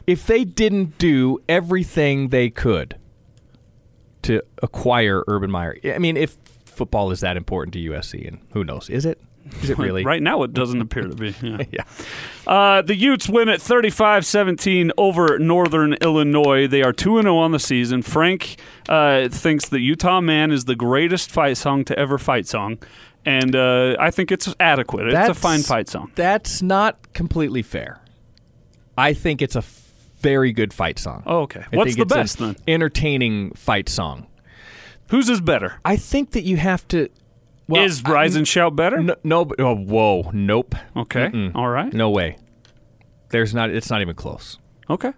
if 0.08 0.26
they 0.26 0.44
didn't 0.46 0.98
do 0.98 1.40
everything 1.48 2.30
they 2.30 2.50
could 2.50 2.96
to 4.24 4.42
acquire 4.62 5.24
Urban 5.28 5.52
Meyer. 5.52 5.78
I 5.86 6.00
mean, 6.00 6.18
if 6.18 6.36
football 6.66 7.12
is 7.12 7.22
that 7.22 7.38
important 7.38 7.74
to 7.74 7.80
USC, 7.80 8.28
and 8.28 8.40
who 8.52 8.64
knows, 8.64 8.90
is 8.90 9.06
it? 9.06 9.20
Is 9.62 9.70
it 9.70 9.78
really? 9.80 10.04
Right 10.04 10.22
now, 10.22 10.44
it 10.44 10.54
doesn't 10.54 10.82
appear 10.82 11.04
to 11.04 11.16
be. 11.16 11.36
Yeah. 11.72 11.84
Uh, 12.46 12.82
the 12.82 12.96
Utes 12.96 13.30
win 13.30 13.50
at 13.50 13.62
35 13.62 14.26
17 14.26 14.92
over 14.98 15.40
Northern 15.40 15.94
Illinois. 15.94 16.68
They 16.68 16.82
are 16.82 16.94
2 16.94 17.22
0 17.22 17.38
on 17.38 17.52
the 17.52 17.60
season. 17.60 18.02
Frank 18.02 18.58
uh, 18.90 19.30
thinks 19.30 19.70
that 19.70 19.80
Utah 19.80 20.22
Man 20.22 20.52
is 20.52 20.66
the 20.66 20.76
greatest 20.76 21.32
fight 21.32 21.58
song 21.58 21.86
to 21.86 21.98
ever 21.98 22.18
fight 22.18 22.48
song. 22.48 22.80
And 23.26 23.56
uh, 23.56 23.96
I 24.00 24.12
think 24.12 24.32
it's 24.32 24.54
adequate. 24.60 25.08
It's 25.08 25.30
a 25.30 25.34
fine 25.34 25.62
fight 25.62 25.88
song. 25.88 26.12
That's 26.16 26.62
not 26.62 27.14
completely 27.14 27.62
fair. 27.62 28.02
I 28.98 29.14
think 29.14 29.42
it's 29.42 29.56
a 29.56 29.62
very 30.24 30.52
good 30.52 30.74
fight 30.74 30.98
song. 30.98 31.22
Oh, 31.28 31.42
okay. 31.42 31.60
I 31.72 31.76
What's 31.76 31.90
think 31.96 31.98
the 32.10 32.16
it's 32.16 32.36
best 32.36 32.40
then? 32.40 32.56
Entertaining 32.68 33.52
fight 33.52 33.90
song. 33.90 34.26
Whose 35.10 35.30
is 35.30 35.42
better? 35.42 35.76
I 35.86 35.96
think 35.98 36.32
that 36.32 36.44
you 36.44 36.58
have 36.58 36.88
to. 36.88 37.10
Well, 37.68 37.84
is 37.84 38.02
Rise 38.04 38.36
I- 38.36 38.40
and 38.40 38.48
Shout 38.48 38.76
better? 38.76 39.02
No, 39.04 39.16
no 39.24 39.46
but- 39.46 39.60
oh, 39.60 39.76
whoa, 39.76 40.32
nope. 40.34 40.74
Okay, 40.98 41.28
Mm-mm. 41.28 41.54
all 41.56 41.70
right. 41.70 41.94
No 41.94 42.10
way. 42.10 42.38
There's 43.30 43.54
not. 43.54 43.70
It's 43.70 43.90
not 43.92 44.02
even 44.02 44.16
close. 44.16 44.58
Okay. 44.90 45.12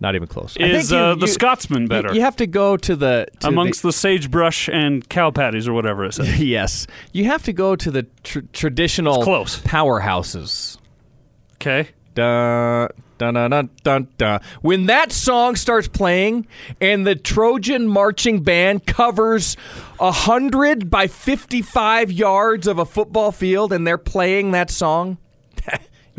Not 0.00 0.14
even 0.14 0.28
close. 0.28 0.56
Is 0.58 0.92
you- 0.92 0.96
uh, 0.96 1.14
the 1.16 1.22
you- 1.22 1.32
Scotsman 1.32 1.88
better? 1.88 2.14
You, 2.14 2.20
have 2.20 2.36
to 2.36 2.46
go 2.46 2.76
to 2.76 2.94
the 2.94 3.26
to 3.40 3.48
Amongst 3.48 3.82
the, 3.82 3.92
sagebrush 3.92 4.68
and 4.68 5.08
cow 5.08 5.32
patties 5.32 5.66
or 5.66 5.72
whatever 5.72 6.04
it 6.04 6.14
says. 6.14 6.40
yes, 6.42 6.86
you 7.12 7.24
have 7.24 7.42
to 7.44 7.52
go 7.52 7.74
to 7.74 7.90
the 7.90 8.04
tr- 8.22 8.40
traditional 8.52 9.16
It's 9.16 9.24
close. 9.24 9.60
powerhouses. 9.62 10.78
Okay. 11.54 11.88
Dun, 12.14 12.88
dun, 13.18 13.34
dun, 13.34 13.50
dun, 13.50 13.70
dun, 13.82 14.08
dun. 14.16 14.40
When 14.62 14.86
that 14.86 15.12
song 15.12 15.56
starts 15.56 15.88
playing 15.88 16.46
and 16.80 17.06
the 17.06 17.14
Trojan 17.14 17.88
marching 17.88 18.42
band 18.42 18.86
covers 18.86 19.56
a 20.00 20.12
hundred 20.12 20.90
by 20.90 21.06
fifty-five 21.06 22.10
yards 22.10 22.66
of 22.66 22.78
a 22.78 22.84
football 22.84 23.32
field, 23.32 23.72
and 23.72 23.86
they're 23.86 23.98
playing 23.98 24.52
that 24.52 24.70
song, 24.70 25.18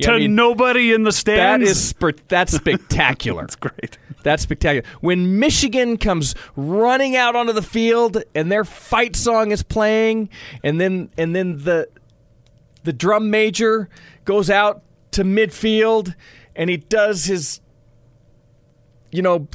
to 0.01 0.11
I 0.11 0.17
mean, 0.19 0.35
nobody 0.35 0.93
in 0.93 1.03
the 1.03 1.11
stands. 1.11 1.69
is 1.69 1.89
spe- 1.89 2.27
that's 2.27 2.53
spectacular. 2.55 3.41
That's 3.41 3.55
great. 3.55 3.97
That's 4.23 4.43
spectacular. 4.43 4.87
When 5.01 5.39
Michigan 5.39 5.97
comes 5.97 6.35
running 6.55 7.15
out 7.15 7.35
onto 7.35 7.53
the 7.53 7.61
field 7.61 8.21
and 8.35 8.51
their 8.51 8.65
fight 8.65 9.15
song 9.15 9.51
is 9.51 9.63
playing, 9.63 10.29
and 10.63 10.79
then 10.79 11.09
and 11.17 11.35
then 11.35 11.63
the 11.63 11.87
the 12.83 12.93
drum 12.93 13.29
major 13.29 13.89
goes 14.25 14.49
out 14.49 14.83
to 15.11 15.23
midfield 15.23 16.15
and 16.59 16.69
he 16.69 16.77
does 16.77 17.25
his 17.25 17.59
you 19.11 19.23
know 19.23 19.47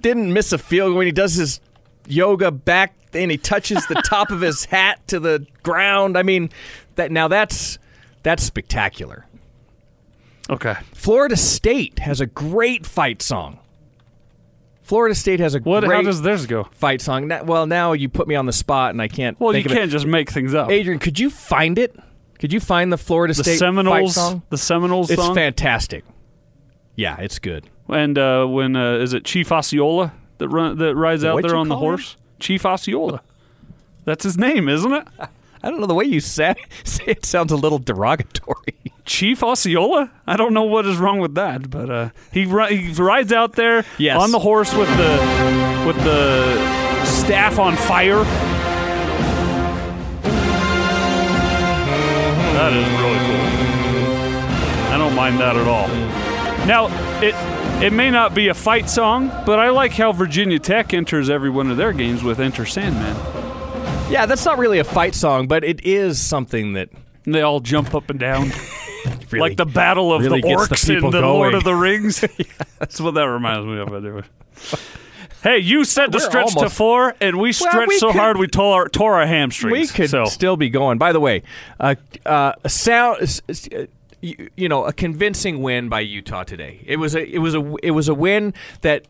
didn't 0.00 0.32
miss 0.32 0.52
a 0.52 0.58
field 0.58 0.94
when 0.96 1.06
he 1.06 1.12
does 1.12 1.34
his 1.34 1.60
yoga 2.08 2.50
back 2.50 2.94
and 3.12 3.30
he 3.30 3.36
touches 3.38 3.86
the 3.86 3.94
top 4.04 4.30
of 4.30 4.40
his 4.40 4.64
hat 4.66 5.06
to 5.08 5.20
the 5.20 5.46
ground. 5.62 6.18
I 6.18 6.22
mean 6.24 6.50
that 6.96 7.12
now 7.12 7.28
that's 7.28 7.78
that's 8.22 8.42
spectacular. 8.42 9.26
Okay. 10.50 10.74
Florida 10.94 11.36
State 11.36 11.98
has 12.00 12.20
a 12.20 12.26
great 12.26 12.86
fight 12.86 13.20
song. 13.22 13.58
Florida 14.82 15.14
State 15.16 15.40
has 15.40 15.54
a 15.56 15.58
What? 15.60 15.82
great 15.84 15.96
How 15.96 16.02
does 16.02 16.22
theirs 16.22 16.46
go? 16.46 16.64
fight 16.72 17.00
song. 17.00 17.28
Well, 17.44 17.66
now 17.66 17.92
you 17.92 18.08
put 18.08 18.28
me 18.28 18.36
on 18.36 18.46
the 18.46 18.52
spot 18.52 18.90
and 18.90 19.02
I 19.02 19.08
can't. 19.08 19.38
Well, 19.40 19.52
you 19.54 19.60
of 19.60 19.66
it. 19.66 19.74
can't 19.74 19.90
just 19.90 20.06
make 20.06 20.30
things 20.30 20.54
up. 20.54 20.70
Adrian, 20.70 21.00
could 21.00 21.18
you 21.18 21.28
find 21.30 21.78
it? 21.78 21.96
Could 22.38 22.52
you 22.52 22.60
find 22.60 22.92
the 22.92 22.98
Florida 22.98 23.34
the 23.34 23.42
State 23.44 23.58
Seminoles, 23.58 24.14
song? 24.14 24.42
the 24.50 24.58
Seminoles 24.58 25.10
It's 25.10 25.22
song. 25.22 25.34
fantastic. 25.34 26.04
Yeah, 26.94 27.16
it's 27.20 27.38
good. 27.38 27.68
And 27.88 28.18
uh, 28.18 28.46
when 28.46 28.74
uh, 28.76 28.94
is 28.96 29.12
it 29.12 29.24
Chief 29.24 29.50
Osceola 29.52 30.12
that 30.38 30.48
run 30.48 30.78
that 30.78 30.94
rides 30.96 31.24
out 31.24 31.34
What'd 31.36 31.50
there 31.50 31.56
on 31.56 31.68
the 31.68 31.74
call 31.74 31.82
him? 31.84 31.88
horse? 31.90 32.16
Chief 32.40 32.64
Osceola. 32.66 33.22
That's 34.04 34.24
his 34.24 34.36
name, 34.38 34.68
isn't 34.68 34.92
it? 34.92 35.06
I 35.62 35.70
don't 35.70 35.80
know 35.80 35.86
the 35.86 35.94
way 35.94 36.04
you 36.04 36.20
say, 36.20 36.54
say 36.84 37.04
it 37.06 37.24
sounds 37.24 37.50
a 37.50 37.56
little 37.56 37.78
derogatory. 37.78 38.74
Chief 39.04 39.42
Osceola? 39.42 40.10
I 40.26 40.36
don't 40.36 40.52
know 40.52 40.62
what 40.64 40.84
is 40.86 40.96
wrong 40.98 41.18
with 41.18 41.34
that, 41.36 41.70
but 41.70 41.90
uh, 41.90 42.10
he 42.32 42.44
ri- 42.44 42.76
he 42.76 42.92
rides 43.02 43.32
out 43.32 43.52
there 43.54 43.84
Yes. 43.98 44.20
on 44.20 44.30
the 44.32 44.38
horse 44.38 44.72
with 44.74 44.88
the 44.96 45.84
with 45.86 45.96
the 46.04 47.04
staff 47.04 47.58
on 47.58 47.76
fire. 47.76 48.24
That 52.66 52.72
is 52.72 52.88
really 53.00 53.18
cool. 53.26 54.92
I 54.92 54.98
don't 54.98 55.14
mind 55.14 55.38
that 55.38 55.54
at 55.54 55.68
all. 55.68 55.86
Now, 56.66 56.88
it 57.22 57.32
it 57.80 57.92
may 57.92 58.10
not 58.10 58.34
be 58.34 58.48
a 58.48 58.54
fight 58.54 58.90
song, 58.90 59.28
but 59.46 59.60
I 59.60 59.68
like 59.68 59.92
how 59.92 60.10
Virginia 60.10 60.58
Tech 60.58 60.92
enters 60.92 61.30
every 61.30 61.48
one 61.48 61.70
of 61.70 61.76
their 61.76 61.92
games 61.92 62.24
with 62.24 62.40
Enter 62.40 62.66
Sandman. 62.66 63.14
Yeah, 64.10 64.26
that's 64.26 64.44
not 64.44 64.58
really 64.58 64.80
a 64.80 64.84
fight 64.84 65.14
song, 65.14 65.46
but 65.46 65.62
it 65.62 65.86
is 65.86 66.20
something 66.20 66.72
that 66.72 66.88
they 67.22 67.42
all 67.42 67.60
jump 67.60 67.94
up 67.94 68.10
and 68.10 68.18
down. 68.18 68.50
Really- 69.30 69.50
like 69.50 69.56
the 69.56 69.66
battle 69.66 70.12
of 70.12 70.22
really 70.22 70.40
the 70.40 70.48
gets 70.48 70.68
the 70.68 70.94
orcs 70.94 70.96
in 70.96 71.10
the 71.10 71.20
going. 71.20 71.24
Lord 71.24 71.54
of 71.54 71.64
the 71.64 71.74
Rings. 71.74 72.20
That's 72.78 73.00
what 73.00 73.14
that 73.14 73.24
reminds 73.24 73.66
me 73.66 73.78
of. 73.78 73.90
Hey, 75.46 75.58
you 75.58 75.84
said 75.84 76.10
to 76.10 76.16
We're 76.16 76.24
stretch 76.24 76.52
to 76.54 76.58
almost- 76.58 76.76
four, 76.76 77.14
and 77.20 77.38
we 77.38 77.52
stretched 77.52 77.86
we 77.86 77.98
so 77.98 78.10
could- 78.10 78.18
hard 78.18 78.36
we 78.36 78.48
tore 78.48 78.74
our, 78.82 78.88
tore 78.88 79.14
our 79.14 79.26
hamstrings. 79.26 79.72
We 79.72 79.86
could 79.86 80.10
so. 80.10 80.24
still 80.24 80.56
be 80.56 80.68
going. 80.70 80.98
By 80.98 81.12
the 81.12 81.20
way, 81.20 81.44
uh, 81.78 81.94
uh, 82.24 82.54
a 82.64 82.68
sound, 82.68 83.18
s- 83.22 83.40
s- 83.48 83.68
uh, 83.72 83.86
you, 84.20 84.48
you 84.56 84.68
know, 84.68 84.84
a 84.86 84.92
convincing 84.92 85.62
win 85.62 85.88
by 85.88 86.00
Utah 86.00 86.42
today. 86.42 86.80
It 86.84 86.96
was 86.96 87.14
a, 87.14 87.24
it 87.24 87.38
was 87.38 87.54
a, 87.54 87.74
it 87.80 87.92
was 87.92 88.08
a 88.08 88.14
win 88.14 88.54
that 88.80 89.04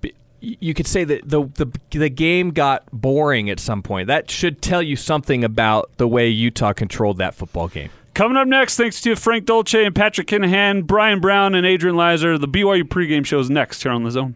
b- 0.00 0.14
you 0.40 0.72
could 0.72 0.86
say 0.86 1.04
that 1.04 1.28
the, 1.28 1.44
the 1.56 1.66
the 1.90 2.08
game 2.08 2.52
got 2.52 2.84
boring 2.90 3.50
at 3.50 3.60
some 3.60 3.82
point. 3.82 4.06
That 4.06 4.30
should 4.30 4.62
tell 4.62 4.80
you 4.82 4.96
something 4.96 5.44
about 5.44 5.90
the 5.98 6.08
way 6.08 6.28
Utah 6.28 6.72
controlled 6.72 7.18
that 7.18 7.34
football 7.34 7.68
game. 7.68 7.90
Coming 8.14 8.38
up 8.38 8.48
next, 8.48 8.78
thanks 8.78 9.02
to 9.02 9.14
Frank 9.16 9.44
Dolce 9.44 9.84
and 9.84 9.94
Patrick 9.94 10.28
Kinahan, 10.28 10.86
Brian 10.86 11.20
Brown 11.20 11.54
and 11.54 11.66
Adrian 11.66 11.94
Lizer, 11.94 12.38
the 12.38 12.48
BYU 12.48 12.84
pregame 12.84 13.26
show 13.26 13.38
is 13.38 13.50
next 13.50 13.82
here 13.82 13.92
on 13.92 14.02
the 14.04 14.10
zone. 14.10 14.34